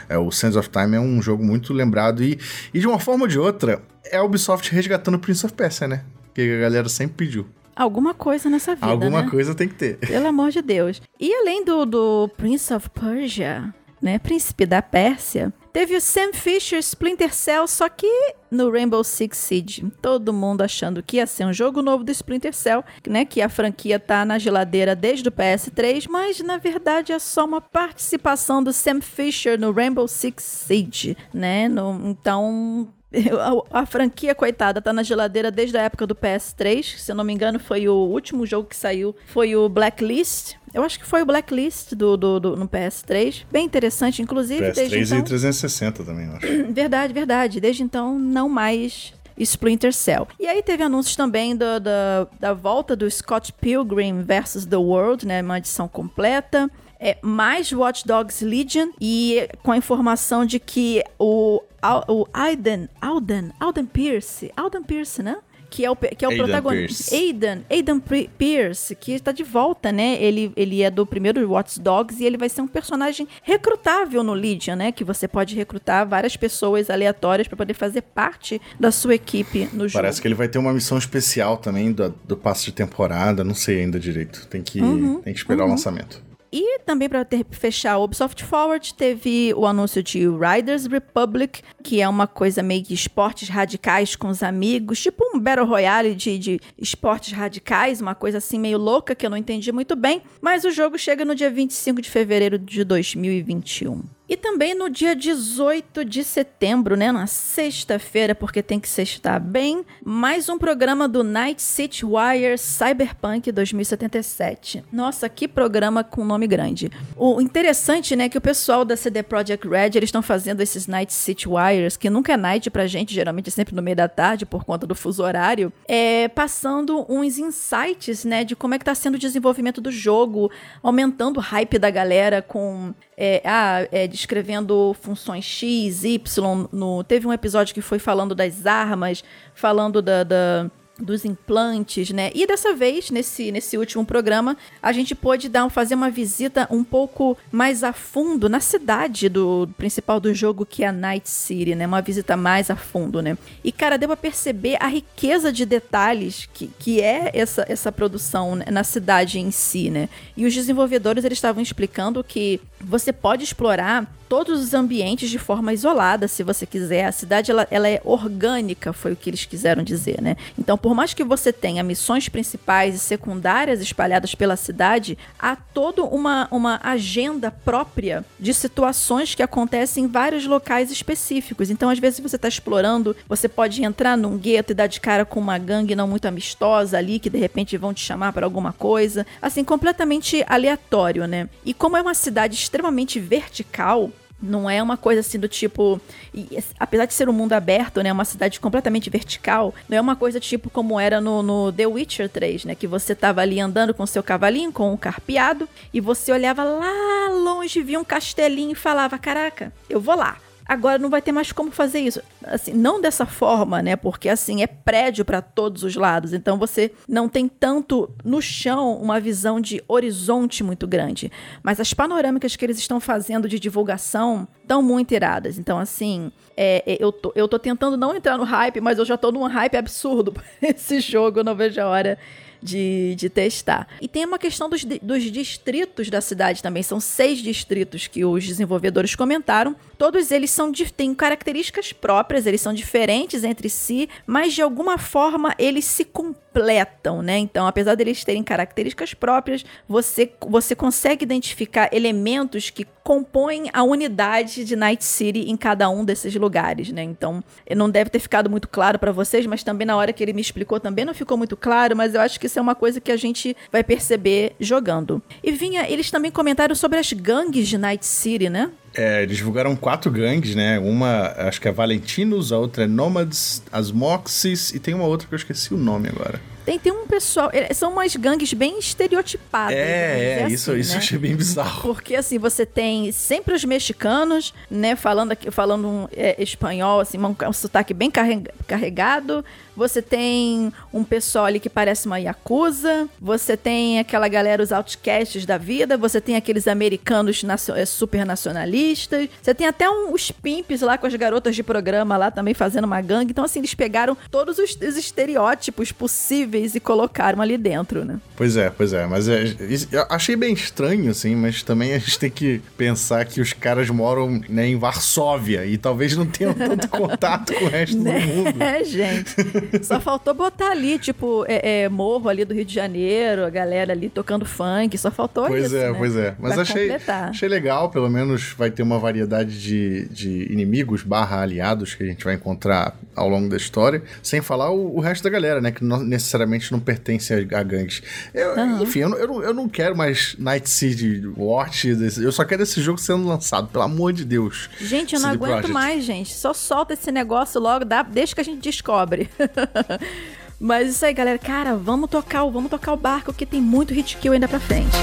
É, 0.09 0.17
o 0.17 0.31
Sands 0.31 0.55
of 0.55 0.69
Time 0.69 0.95
é 0.95 0.99
um 0.99 1.21
jogo 1.21 1.43
muito 1.43 1.73
lembrado 1.73 2.23
e, 2.23 2.39
e 2.73 2.79
de 2.79 2.87
uma 2.87 2.99
forma 2.99 3.23
ou 3.23 3.27
de 3.27 3.37
outra, 3.37 3.81
é 4.05 4.17
a 4.17 4.23
Ubisoft 4.23 4.71
resgatando 4.71 5.15
o 5.15 5.19
Prince 5.19 5.45
of 5.45 5.53
Persia, 5.53 5.87
né? 5.87 6.03
Que 6.33 6.41
a 6.41 6.61
galera 6.61 6.89
sempre 6.89 7.25
pediu. 7.25 7.45
Alguma 7.75 8.13
coisa 8.13 8.49
nessa 8.49 8.75
vida. 8.75 8.87
Alguma 8.87 9.23
né? 9.23 9.29
coisa 9.29 9.55
tem 9.55 9.67
que 9.67 9.75
ter. 9.75 9.97
Pelo 9.97 10.27
amor 10.27 10.51
de 10.51 10.61
Deus. 10.61 11.01
E 11.19 11.33
além 11.33 11.65
do, 11.65 11.85
do 11.85 12.29
Prince 12.37 12.73
of 12.73 12.89
Persia, 12.89 13.73
né? 14.03 14.19
Príncipe 14.19 14.65
da 14.65 14.81
Pérsia, 14.81 15.53
teve 15.71 15.95
o 15.95 16.01
Sam 16.01 16.33
Fisher 16.33 16.79
Splinter 16.79 17.33
Cell, 17.33 17.65
só 17.65 17.87
que 17.87 18.35
no 18.51 18.69
Rainbow 18.69 19.03
Six 19.03 19.37
Siege. 19.37 19.91
Todo 20.01 20.33
mundo 20.33 20.61
achando 20.61 21.01
que 21.01 21.17
ia 21.17 21.25
ser 21.25 21.45
um 21.45 21.53
jogo 21.53 21.81
novo 21.81 22.03
do 22.03 22.11
Splinter 22.11 22.53
Cell, 22.53 22.83
né? 23.07 23.23
Que 23.23 23.41
a 23.41 23.47
franquia 23.47 23.97
tá 23.97 24.25
na 24.25 24.37
geladeira 24.37 24.95
desde 24.95 25.29
o 25.29 25.31
PS3, 25.31 26.07
mas 26.09 26.41
na 26.41 26.57
verdade 26.57 27.13
é 27.13 27.17
só 27.17 27.45
uma 27.45 27.61
participação 27.61 28.61
do 28.61 28.73
Sam 28.73 28.99
Fisher 29.01 29.57
no 29.57 29.71
Rainbow 29.71 30.07
Six 30.07 30.43
Siege, 30.43 31.17
né? 31.33 31.69
No, 31.69 31.99
então 32.09 32.89
a, 33.71 33.81
a, 33.81 33.85
franquia, 33.85 34.33
coitada, 34.33 34.81
tá 34.81 34.91
na 34.91 35.03
geladeira 35.03 35.51
desde 35.51 35.77
a 35.77 35.81
época 35.81 36.07
do 36.07 36.15
PS3. 36.15 36.97
Se 36.97 37.11
eu 37.11 37.15
não 37.15 37.23
me 37.23 37.33
engano, 37.33 37.59
foi 37.59 37.87
o 37.87 37.93
último 37.93 38.45
jogo 38.45 38.67
que 38.67 38.75
saiu. 38.75 39.15
Foi 39.27 39.55
o 39.55 39.69
Blacklist. 39.69 40.55
Eu 40.73 40.83
acho 40.83 40.99
que 40.99 41.05
foi 41.05 41.21
o 41.21 41.25
Blacklist 41.25 41.93
do, 41.93 42.17
do, 42.17 42.39
do 42.39 42.55
no 42.55 42.67
PS3. 42.67 43.45
Bem 43.51 43.65
interessante, 43.65 44.21
inclusive. 44.21 44.71
PS3 44.71 44.73
desde 44.73 44.97
então... 45.03 45.19
e 45.19 45.23
360 45.23 46.03
também, 46.03 46.25
eu 46.25 46.35
acho. 46.35 46.47
Verdade, 46.73 47.13
verdade. 47.13 47.59
Desde 47.59 47.83
então, 47.83 48.17
não 48.17 48.49
mais 48.49 49.13
Splinter 49.37 49.93
Cell. 49.93 50.27
E 50.39 50.47
aí 50.47 50.61
teve 50.63 50.83
anúncios 50.83 51.15
também 51.15 51.55
do, 51.55 51.79
do, 51.79 52.29
da 52.39 52.53
volta 52.53 52.95
do 52.95 53.09
Scott 53.09 53.53
Pilgrim 53.53 54.21
vs. 54.21 54.65
The 54.65 54.77
World, 54.77 55.27
né? 55.27 55.41
Uma 55.41 55.57
edição 55.59 55.87
completa 55.87 56.69
é, 57.03 57.17
mais 57.21 57.71
Watch 57.73 58.07
Dogs 58.07 58.43
Legion 58.45 58.91
e 58.99 59.49
com 59.61 59.73
a 59.73 59.77
informação 59.77 60.45
de 60.45 60.57
que 60.57 61.03
o, 61.19 61.61
o 62.07 62.25
Aiden, 62.33 62.87
Alden, 63.01 63.51
Alden 63.59 63.85
Pierce, 63.85 64.51
Alden 64.55 64.83
Pierce, 64.83 65.21
né? 65.21 65.35
que 65.69 65.83
é 65.83 65.89
o, 65.89 65.95
que 65.95 66.23
é 66.23 66.27
o 66.27 66.37
protagonista. 66.37 67.15
Aidan, 67.15 67.61
Aidan 67.67 67.99
Pierce, 68.37 68.95
que 68.95 69.11
está 69.13 69.31
de 69.31 69.43
volta, 69.43 69.91
né? 69.91 70.21
Ele, 70.21 70.53
ele 70.55 70.83
é 70.83 70.91
do 70.91 71.03
primeiro 71.03 71.49
Watch 71.49 71.79
Dogs 71.79 72.21
e 72.21 72.25
ele 72.27 72.37
vai 72.37 72.47
ser 72.47 72.61
um 72.61 72.67
personagem 72.67 73.27
recrutável 73.41 74.23
no 74.23 74.33
Legion, 74.33 74.75
né? 74.75 74.91
Que 74.91 75.03
você 75.03 75.27
pode 75.27 75.55
recrutar 75.55 76.07
várias 76.07 76.37
pessoas 76.37 76.91
aleatórias 76.91 77.47
para 77.47 77.57
poder 77.57 77.73
fazer 77.73 78.03
parte 78.03 78.61
da 78.79 78.91
sua 78.91 79.15
equipe 79.15 79.67
no 79.73 79.87
jogo. 79.87 80.03
Parece 80.03 80.21
que 80.21 80.27
ele 80.27 80.35
vai 80.35 80.47
ter 80.47 80.59
uma 80.59 80.71
missão 80.71 80.95
especial 80.95 81.57
também 81.57 81.91
do, 81.91 82.13
do 82.23 82.37
passe 82.37 82.65
de 82.65 82.71
temporada, 82.73 83.43
não 83.43 83.55
sei 83.55 83.79
ainda 83.79 83.99
direito. 83.99 84.45
Tem 84.47 84.61
que, 84.61 84.79
uhum, 84.79 85.21
tem 85.21 85.33
que 85.33 85.39
esperar 85.39 85.63
uhum. 85.63 85.69
o 85.69 85.71
lançamento. 85.71 86.22
E 86.55 86.77
também 86.85 87.09
para 87.09 87.25
fechar 87.49 87.97
o 87.97 88.03
Ubisoft 88.03 88.43
Forward, 88.43 88.93
teve 88.93 89.51
o 89.55 89.65
anúncio 89.65 90.03
de 90.03 90.27
Riders 90.27 90.85
Republic, 90.85 91.63
que 91.81 91.99
é 91.99 92.07
uma 92.07 92.27
coisa 92.27 92.61
meio 92.61 92.83
que 92.83 92.93
esportes 92.93 93.49
radicais 93.49 94.15
com 94.15 94.27
os 94.27 94.43
amigos, 94.43 95.01
tipo 95.01 95.23
um 95.33 95.39
Battle 95.39 95.65
Royale 95.65 96.13
de, 96.13 96.37
de 96.37 96.59
esportes 96.77 97.33
radicais, 97.33 97.99
uma 97.99 98.13
coisa 98.13 98.37
assim 98.37 98.59
meio 98.59 98.77
louca 98.77 99.15
que 99.15 99.25
eu 99.25 99.31
não 99.31 99.37
entendi 99.37 99.71
muito 99.71 99.95
bem. 99.95 100.21
Mas 100.39 100.63
o 100.63 100.69
jogo 100.69 100.95
chega 100.95 101.25
no 101.25 101.33
dia 101.33 101.49
25 101.49 101.99
de 101.99 102.09
fevereiro 102.11 102.59
de 102.59 102.83
2021. 102.83 104.03
E 104.33 104.35
também 104.35 104.73
no 104.73 104.89
dia 104.89 105.15
18 105.15 106.03
de 106.03 106.23
setembro, 106.23 106.97
né, 106.97 107.11
na 107.11 107.27
sexta-feira, 107.27 108.33
porque 108.33 108.63
tem 108.63 108.79
que 108.79 108.89
sextar 108.89 109.39
bem, 109.39 109.85
mais 110.03 110.49
um 110.49 110.57
programa 110.57 111.07
do 111.07 111.23
Night 111.23 111.61
City 111.61 112.03
Wire 112.03 112.57
Cyberpunk 112.57 113.51
2077. 113.51 114.83
Nossa, 114.91 115.29
que 115.29 115.47
programa 115.47 116.03
com 116.03 116.25
nome 116.25 116.47
grande. 116.47 116.89
O 117.15 117.39
interessante, 117.39 118.15
né, 118.15 118.27
que 118.27 118.35
o 118.35 118.41
pessoal 118.41 118.83
da 118.83 118.97
CD 118.97 119.21
Projekt 119.21 119.67
Red, 119.67 119.91
eles 119.93 120.07
estão 120.07 120.23
fazendo 120.23 120.61
esses 120.61 120.87
Night 120.87 121.13
City 121.13 121.47
Wires, 121.47 121.95
que 121.95 122.09
nunca 122.09 122.33
é 122.33 122.37
night 122.37 122.71
pra 122.71 122.87
gente, 122.87 123.13
geralmente 123.13 123.49
é 123.49 123.51
sempre 123.51 123.75
no 123.75 123.83
meio 123.83 123.97
da 123.97 124.07
tarde 124.07 124.47
por 124.47 124.65
conta 124.65 124.87
do 124.87 124.95
fuso 124.95 125.21
horário, 125.21 125.71
é 125.87 126.27
passando 126.27 127.05
uns 127.07 127.37
insights, 127.37 128.25
né, 128.25 128.43
de 128.43 128.55
como 128.55 128.73
é 128.73 128.79
que 128.79 128.85
tá 128.85 128.95
sendo 128.95 129.13
o 129.13 129.19
desenvolvimento 129.19 129.79
do 129.79 129.91
jogo, 129.91 130.49
aumentando 130.81 131.37
o 131.37 131.39
hype 131.39 131.77
da 131.77 131.91
galera 131.91 132.41
com 132.41 132.95
é, 133.17 133.41
ah, 133.45 133.87
é, 133.91 134.07
descrevendo 134.23 134.95
funções 135.01 135.43
X, 135.45 136.03
Y. 136.03 136.67
No, 136.71 137.03
teve 137.03 137.27
um 137.27 137.33
episódio 137.33 137.73
que 137.73 137.81
foi 137.81 137.99
falando 137.99 138.33
das 138.33 138.65
armas, 138.65 139.23
falando 139.53 140.01
da, 140.01 140.23
da 140.23 140.71
dos 140.99 141.25
implantes, 141.25 142.11
né? 142.11 142.31
E 142.35 142.45
dessa 142.45 142.73
vez, 142.73 143.09
nesse, 143.09 143.51
nesse 143.51 143.77
último 143.77 144.05
programa, 144.05 144.55
a 144.81 144.91
gente 144.91 145.15
pôde 145.15 145.49
dar, 145.49 145.67
fazer 145.69 145.95
uma 145.95 146.09
visita 146.09 146.67
um 146.69 146.83
pouco 146.83 147.37
mais 147.51 147.83
a 147.83 147.91
fundo 147.91 148.47
na 148.47 148.59
cidade 148.59 149.27
do 149.27 149.67
principal 149.77 150.19
do 150.19 150.33
jogo, 150.33 150.65
que 150.65 150.83
é 150.83 150.87
a 150.87 150.91
Night 150.91 151.29
City, 151.29 151.73
né? 151.73 151.87
Uma 151.87 152.01
visita 152.01 152.37
mais 152.37 152.69
a 152.69 152.75
fundo, 152.75 153.21
né? 153.21 153.37
E, 153.63 153.71
cara, 153.71 153.97
deu 153.97 154.07
pra 154.07 154.17
perceber 154.17 154.77
a 154.79 154.87
riqueza 154.87 155.51
de 155.51 155.65
detalhes 155.65 156.47
que, 156.53 156.67
que 156.79 157.01
é 157.01 157.31
essa, 157.33 157.65
essa 157.67 157.91
produção 157.91 158.55
né? 158.55 158.65
na 158.69 158.83
cidade 158.83 159.39
em 159.39 159.49
si, 159.49 159.89
né? 159.89 160.07
E 160.37 160.45
os 160.45 160.53
desenvolvedores, 160.53 161.25
eles 161.25 161.37
estavam 161.37 161.61
explicando 161.61 162.23
que 162.23 162.61
você 162.79 163.11
pode 163.11 163.43
explorar 163.43 164.07
todos 164.33 164.63
os 164.63 164.73
ambientes 164.73 165.29
de 165.29 165.37
forma 165.37 165.71
isolada, 165.73 166.27
se 166.27 166.41
você 166.41 166.65
quiser. 166.65 167.05
A 167.05 167.11
cidade 167.11 167.51
ela, 167.51 167.67
ela 167.69 167.87
é 167.87 168.01
orgânica, 168.03 168.91
foi 168.91 169.11
o 169.11 169.15
que 169.15 169.29
eles 169.29 169.45
quiseram 169.45 169.83
dizer, 169.83 170.19
né? 170.23 170.35
Então, 170.57 170.75
por 170.75 170.95
mais 170.95 171.13
que 171.13 171.23
você 171.23 171.53
tenha 171.53 171.83
missões 171.83 172.27
principais 172.27 172.95
e 172.95 172.97
secundárias 172.97 173.79
espalhadas 173.79 174.33
pela 174.33 174.55
cidade, 174.55 175.19
há 175.37 175.55
toda 175.55 176.03
uma, 176.03 176.47
uma 176.49 176.79
agenda 176.81 177.51
própria 177.51 178.25
de 178.39 178.55
situações 178.55 179.35
que 179.35 179.43
acontecem 179.43 180.05
em 180.05 180.07
vários 180.07 180.47
locais 180.47 180.89
específicos. 180.89 181.69
Então, 181.69 181.91
às 181.91 181.99
vezes, 181.99 182.19
você 182.19 182.35
está 182.35 182.47
explorando, 182.47 183.15
você 183.29 183.47
pode 183.47 183.83
entrar 183.83 184.17
num 184.17 184.35
gueto 184.35 184.71
e 184.71 184.75
dar 184.75 184.87
de 184.87 184.99
cara 184.99 185.25
com 185.25 185.39
uma 185.39 185.59
gangue 185.59 185.93
não 185.93 186.07
muito 186.07 186.27
amistosa 186.27 186.97
ali, 186.97 187.19
que 187.19 187.29
de 187.29 187.37
repente 187.37 187.77
vão 187.77 187.93
te 187.93 188.03
chamar 188.03 188.33
para 188.33 188.47
alguma 188.47 188.73
coisa. 188.73 189.27
Assim, 189.39 189.63
completamente 189.63 190.43
aleatório, 190.47 191.27
né? 191.27 191.47
E 191.63 191.71
como 191.71 191.95
é 191.95 192.01
uma 192.01 192.15
cidade 192.15 192.55
extremamente 192.55 193.19
vertical, 193.19 194.09
não 194.43 194.69
é 194.69 194.83
uma 194.83 194.97
coisa 194.97 195.21
assim 195.21 195.39
do 195.39 195.47
tipo. 195.47 195.99
E, 196.33 196.61
apesar 196.79 197.05
de 197.05 197.13
ser 197.13 197.29
um 197.29 197.33
mundo 197.33 197.53
aberto, 197.53 198.01
né? 198.01 198.11
Uma 198.11 198.25
cidade 198.25 198.59
completamente 198.59 199.09
vertical, 199.09 199.73
não 199.87 199.97
é 199.97 200.01
uma 200.01 200.15
coisa 200.15 200.39
tipo 200.39 200.69
como 200.69 200.99
era 200.99 201.21
no, 201.21 201.41
no 201.41 201.71
The 201.71 201.87
Witcher 201.87 202.29
3, 202.29 202.65
né? 202.65 202.75
Que 202.75 202.85
você 202.85 203.15
tava 203.15 203.41
ali 203.41 203.59
andando 203.59 203.93
com 203.93 204.05
seu 204.05 204.21
cavalinho, 204.21 204.71
com 204.71 204.91
um 204.91 204.97
carpeado, 204.97 205.67
e 205.93 206.01
você 206.01 206.31
olhava 206.31 206.63
lá 206.63 207.29
longe, 207.29 207.81
via 207.81 207.99
um 207.99 208.03
castelinho 208.03 208.73
e 208.73 208.75
falava: 208.75 209.17
Caraca, 209.17 209.71
eu 209.89 210.01
vou 210.01 210.15
lá. 210.15 210.37
Agora 210.65 210.97
não 210.97 211.09
vai 211.09 211.21
ter 211.21 211.31
mais 211.31 211.51
como 211.51 211.71
fazer 211.71 211.99
isso. 211.99 212.21
Assim, 212.43 212.73
não 212.73 213.01
dessa 213.01 213.25
forma, 213.25 213.81
né? 213.81 213.95
Porque 213.95 214.29
assim 214.29 214.61
é 214.61 214.67
prédio 214.67 215.25
para 215.25 215.41
todos 215.41 215.83
os 215.83 215.95
lados. 215.95 216.33
Então 216.33 216.57
você 216.57 216.91
não 217.07 217.27
tem 217.27 217.47
tanto 217.47 218.09
no 218.23 218.41
chão 218.41 218.95
uma 218.97 219.19
visão 219.19 219.59
de 219.59 219.83
horizonte 219.87 220.63
muito 220.63 220.87
grande. 220.87 221.31
Mas 221.61 221.79
as 221.79 221.93
panorâmicas 221.93 222.55
que 222.55 222.65
eles 222.65 222.77
estão 222.77 222.99
fazendo 222.99 223.47
de 223.47 223.59
divulgação 223.59 224.47
estão 224.61 224.81
muito 224.81 225.13
iradas. 225.13 225.57
Então, 225.57 225.77
assim, 225.77 226.31
é, 226.55 226.83
é, 226.85 226.97
eu, 227.03 227.11
tô, 227.11 227.31
eu 227.35 227.47
tô 227.47 227.59
tentando 227.59 227.97
não 227.97 228.15
entrar 228.15 228.37
no 228.37 228.43
hype, 228.43 228.79
mas 228.79 228.97
eu 228.97 229.05
já 229.05 229.17
tô 229.17 229.31
num 229.31 229.43
hype 229.43 229.75
absurdo 229.75 230.33
esse 230.61 230.99
jogo. 230.99 231.43
Não 231.43 231.55
vejo 231.55 231.81
a 231.81 231.87
hora 231.87 232.17
de, 232.63 233.13
de 233.15 233.29
testar. 233.29 233.87
E 234.01 234.07
tem 234.07 234.25
uma 234.25 234.39
questão 234.39 234.69
dos, 234.69 234.83
dos 234.85 235.23
distritos 235.23 236.09
da 236.09 236.21
cidade 236.21 236.63
também. 236.63 236.81
São 236.81 236.99
seis 236.99 237.39
distritos 237.39 238.07
que 238.07 238.23
os 238.23 238.45
desenvolvedores 238.45 239.13
comentaram. 239.15 239.75
Todos 239.97 240.31
eles 240.31 240.51
são 240.51 240.71
têm 240.95 241.13
características 241.13 241.93
próprias, 241.93 242.45
eles 242.45 242.61
são 242.61 242.73
diferentes 242.73 243.43
entre 243.43 243.69
si, 243.69 244.09
mas 244.25 244.53
de 244.53 244.61
alguma 244.61 244.97
forma 244.97 245.53
eles 245.57 245.85
se 245.85 246.03
completam, 246.05 247.21
né? 247.21 247.37
Então, 247.37 247.67
apesar 247.67 247.95
deles 247.95 248.23
terem 248.23 248.43
características 248.43 249.13
próprias, 249.13 249.65
você, 249.87 250.31
você 250.41 250.75
consegue 250.75 251.23
identificar 251.23 251.89
elementos 251.91 252.69
que 252.69 252.87
compõem 253.03 253.69
a 253.73 253.83
unidade 253.83 254.63
de 254.63 254.75
Night 254.75 255.03
City 255.03 255.49
em 255.49 255.57
cada 255.57 255.89
um 255.89 256.05
desses 256.05 256.33
lugares, 256.35 256.91
né? 256.91 257.03
Então, 257.03 257.43
não 257.75 257.89
deve 257.89 258.09
ter 258.09 258.19
ficado 258.19 258.49
muito 258.49 258.67
claro 258.67 258.97
para 258.97 259.11
vocês, 259.11 259.45
mas 259.45 259.63
também 259.63 259.85
na 259.85 259.95
hora 259.95 260.13
que 260.13 260.23
ele 260.23 260.33
me 260.33 260.41
explicou 260.41 260.79
também 260.79 261.05
não 261.05 261.13
ficou 261.13 261.37
muito 261.37 261.57
claro, 261.57 261.95
mas 261.95 262.15
eu 262.15 262.21
acho 262.21 262.39
que 262.39 262.47
isso 262.47 262.57
é 262.57 262.61
uma 262.61 262.75
coisa 262.75 263.01
que 263.01 263.11
a 263.11 263.17
gente 263.17 263.55
vai 263.71 263.83
perceber 263.83 264.55
jogando. 264.59 265.21
E 265.43 265.51
vinha, 265.51 265.89
eles 265.89 266.09
também 266.09 266.31
comentaram 266.31 266.75
sobre 266.75 266.97
as 266.97 267.11
gangues 267.11 267.67
de 267.67 267.77
Night 267.77 268.05
City, 268.05 268.49
né? 268.49 268.71
É, 268.93 269.23
eles 269.23 269.37
divulgaram 269.37 269.75
quatro 269.75 270.11
gangues, 270.11 270.55
né? 270.55 270.79
Uma, 270.79 271.33
acho 271.37 271.59
que 271.59 271.67
é 271.67 271.71
Valentinos, 271.71 272.51
a 272.51 272.57
outra 272.57 272.83
é 272.83 272.87
Nomads, 272.87 273.63
as 273.71 273.91
Moxies 273.91 274.71
e 274.73 274.79
tem 274.79 274.93
uma 274.93 275.05
outra 275.05 275.27
que 275.27 275.33
eu 275.33 275.37
esqueci 275.37 275.73
o 275.73 275.77
nome 275.77 276.09
agora. 276.09 276.39
Tem, 276.65 276.79
tem 276.79 276.93
um 276.93 277.05
pessoal. 277.05 277.51
São 277.73 277.91
umas 277.91 278.15
gangues 278.15 278.53
bem 278.53 278.79
estereotipadas. 278.79 279.75
É, 279.75 279.79
é, 279.79 280.43
é 280.43 280.47
isso, 280.49 280.71
assim, 280.71 280.79
isso 280.79 280.91
né? 280.93 280.97
achei 280.97 281.17
bem 281.17 281.35
bizarro. 281.35 281.81
Porque 281.81 282.15
assim, 282.15 282.37
você 282.37 282.65
tem 282.65 283.11
sempre 283.11 283.53
os 283.53 283.65
mexicanos, 283.65 284.53
né, 284.69 284.95
falando, 284.95 285.35
falando 285.51 285.87
um, 285.87 286.07
é, 286.15 286.41
espanhol, 286.41 287.01
assim, 287.01 287.17
um, 287.17 287.35
um 287.47 287.53
sotaque 287.53 287.93
bem 287.93 288.09
carregado. 288.09 289.43
Você 289.75 290.01
tem 290.01 290.71
um 290.93 291.03
pessoal 291.03 291.45
ali 291.45 291.59
que 291.59 291.69
parece 291.69 292.05
uma 292.05 292.19
Yakuza. 292.19 293.07
Você 293.19 293.57
tem 293.57 293.99
aquela 293.99 294.27
galera, 294.27 294.61
os 294.61 294.71
outcasts 294.71 295.45
da 295.45 295.57
vida. 295.57 295.97
Você 295.97 296.21
tem 296.21 296.35
aqueles 296.35 296.67
americanos 296.67 297.43
é, 297.75 297.85
super 297.85 298.25
nacionalistas. 298.25 299.29
Você 299.41 299.53
tem 299.53 299.67
até 299.67 299.89
um, 299.89 300.13
os 300.13 300.31
pimps 300.31 300.81
lá 300.81 300.97
com 300.97 301.07
as 301.07 301.15
garotas 301.15 301.55
de 301.55 301.63
programa 301.63 302.17
lá 302.17 302.29
também 302.31 302.53
fazendo 302.53 302.85
uma 302.85 303.01
gangue. 303.01 303.31
Então, 303.31 303.45
assim, 303.45 303.59
eles 303.59 303.73
pegaram 303.73 304.15
todos 304.29 304.57
os, 304.57 304.75
os 304.75 304.97
estereótipos 304.97 305.91
possíveis 305.91 306.75
e 306.75 306.79
colocaram 306.79 307.41
ali 307.41 307.57
dentro, 307.57 308.05
né? 308.05 308.19
Pois 308.35 308.57
é, 308.57 308.69
pois 308.69 308.93
é. 308.93 309.05
Mas 309.05 309.27
é, 309.27 309.43
eu 309.91 310.05
achei 310.09 310.35
bem 310.35 310.53
estranho, 310.53 311.11
assim, 311.11 311.35
mas 311.35 311.63
também 311.63 311.93
a 311.93 311.99
gente 311.99 312.19
tem 312.19 312.29
que 312.29 312.61
pensar 312.77 313.25
que 313.25 313.41
os 313.41 313.53
caras 313.53 313.89
moram 313.89 314.41
né, 314.49 314.67
em 314.67 314.77
Varsóvia 314.77 315.65
e 315.65 315.77
talvez 315.77 316.15
não 316.15 316.25
tenham 316.25 316.53
tanto 316.53 316.87
contato 316.89 317.53
com 317.53 317.65
o 317.65 317.69
resto 317.69 317.97
do 317.97 318.03
né? 318.03 318.19
mundo. 318.19 318.53
É, 318.63 318.83
gente. 318.83 319.35
Só 319.83 319.99
faltou 319.99 320.33
botar 320.33 320.71
ali, 320.71 320.97
tipo, 320.99 321.45
é, 321.47 321.83
é, 321.83 321.89
morro 321.89 322.29
ali 322.29 322.45
do 322.45 322.53
Rio 322.53 322.65
de 322.65 322.73
Janeiro, 322.73 323.45
a 323.45 323.49
galera 323.49 323.93
ali 323.93 324.09
tocando 324.09 324.45
funk, 324.45 324.97
só 324.97 325.11
faltou 325.11 325.47
pois 325.47 325.65
isso. 325.65 325.75
Pois 325.75 325.83
é, 325.83 325.91
né? 325.91 325.97
pois 325.97 326.15
é. 326.15 326.35
Mas 326.39 326.57
achei, 326.57 326.91
achei 326.91 327.49
legal, 327.49 327.89
pelo 327.89 328.09
menos 328.09 328.53
vai 328.57 328.71
ter 328.71 328.83
uma 328.83 328.99
variedade 328.99 329.59
de, 329.59 330.07
de 330.09 330.51
inimigos 330.51 331.03
barra 331.03 331.41
aliados 331.41 331.95
que 331.95 332.03
a 332.03 332.05
gente 332.05 332.23
vai 332.23 332.35
encontrar 332.35 332.95
ao 333.15 333.29
longo 333.29 333.49
da 333.49 333.57
história, 333.57 334.03
sem 334.21 334.41
falar 334.41 334.71
o, 334.71 334.97
o 334.97 334.99
resto 334.99 335.23
da 335.23 335.29
galera, 335.29 335.61
né? 335.61 335.71
Que 335.71 335.83
não, 335.83 335.99
necessariamente 335.99 336.71
não 336.71 336.79
pertence 336.79 337.33
a, 337.33 337.37
a 337.59 337.63
gangues. 337.63 338.01
Eu, 338.33 338.55
uhum. 338.55 338.83
Enfim, 338.83 338.99
eu, 338.99 339.13
eu, 339.15 339.27
não, 339.27 339.43
eu 339.43 339.53
não 339.53 339.69
quero 339.69 339.95
mais 339.95 340.35
Night 340.37 340.69
City 340.69 341.21
Watch, 341.37 341.87
eu 342.21 342.31
só 342.31 342.43
quero 342.43 342.63
esse 342.63 342.81
jogo 342.81 342.99
sendo 342.99 343.27
lançado, 343.27 343.67
pelo 343.67 343.83
amor 343.83 344.13
de 344.13 344.25
Deus. 344.25 344.69
Gente, 344.79 345.15
eu 345.15 345.21
não 345.21 345.29
aguento 345.29 345.51
Project. 345.51 345.71
mais, 345.71 346.03
gente. 346.03 346.33
Só 346.33 346.53
solta 346.53 346.93
esse 346.93 347.11
negócio 347.11 347.59
logo, 347.59 347.85
dá, 347.85 348.03
deixa 348.03 348.35
que 348.35 348.41
a 348.41 348.43
gente 348.43 348.61
descobre. 348.61 349.29
Mas 350.59 350.89
isso 350.89 351.05
aí, 351.05 351.13
galera. 351.13 351.37
Cara, 351.37 351.75
vamos 351.75 352.09
tocar, 352.09 352.43
vamos 352.45 352.69
tocar 352.69 352.93
o 352.93 352.97
barco 352.97 353.33
que 353.33 353.45
tem 353.45 353.61
muito 353.61 353.93
hit 353.93 354.17
kill 354.17 354.33
ainda 354.33 354.47
pra 354.47 354.59
frente. 354.59 354.95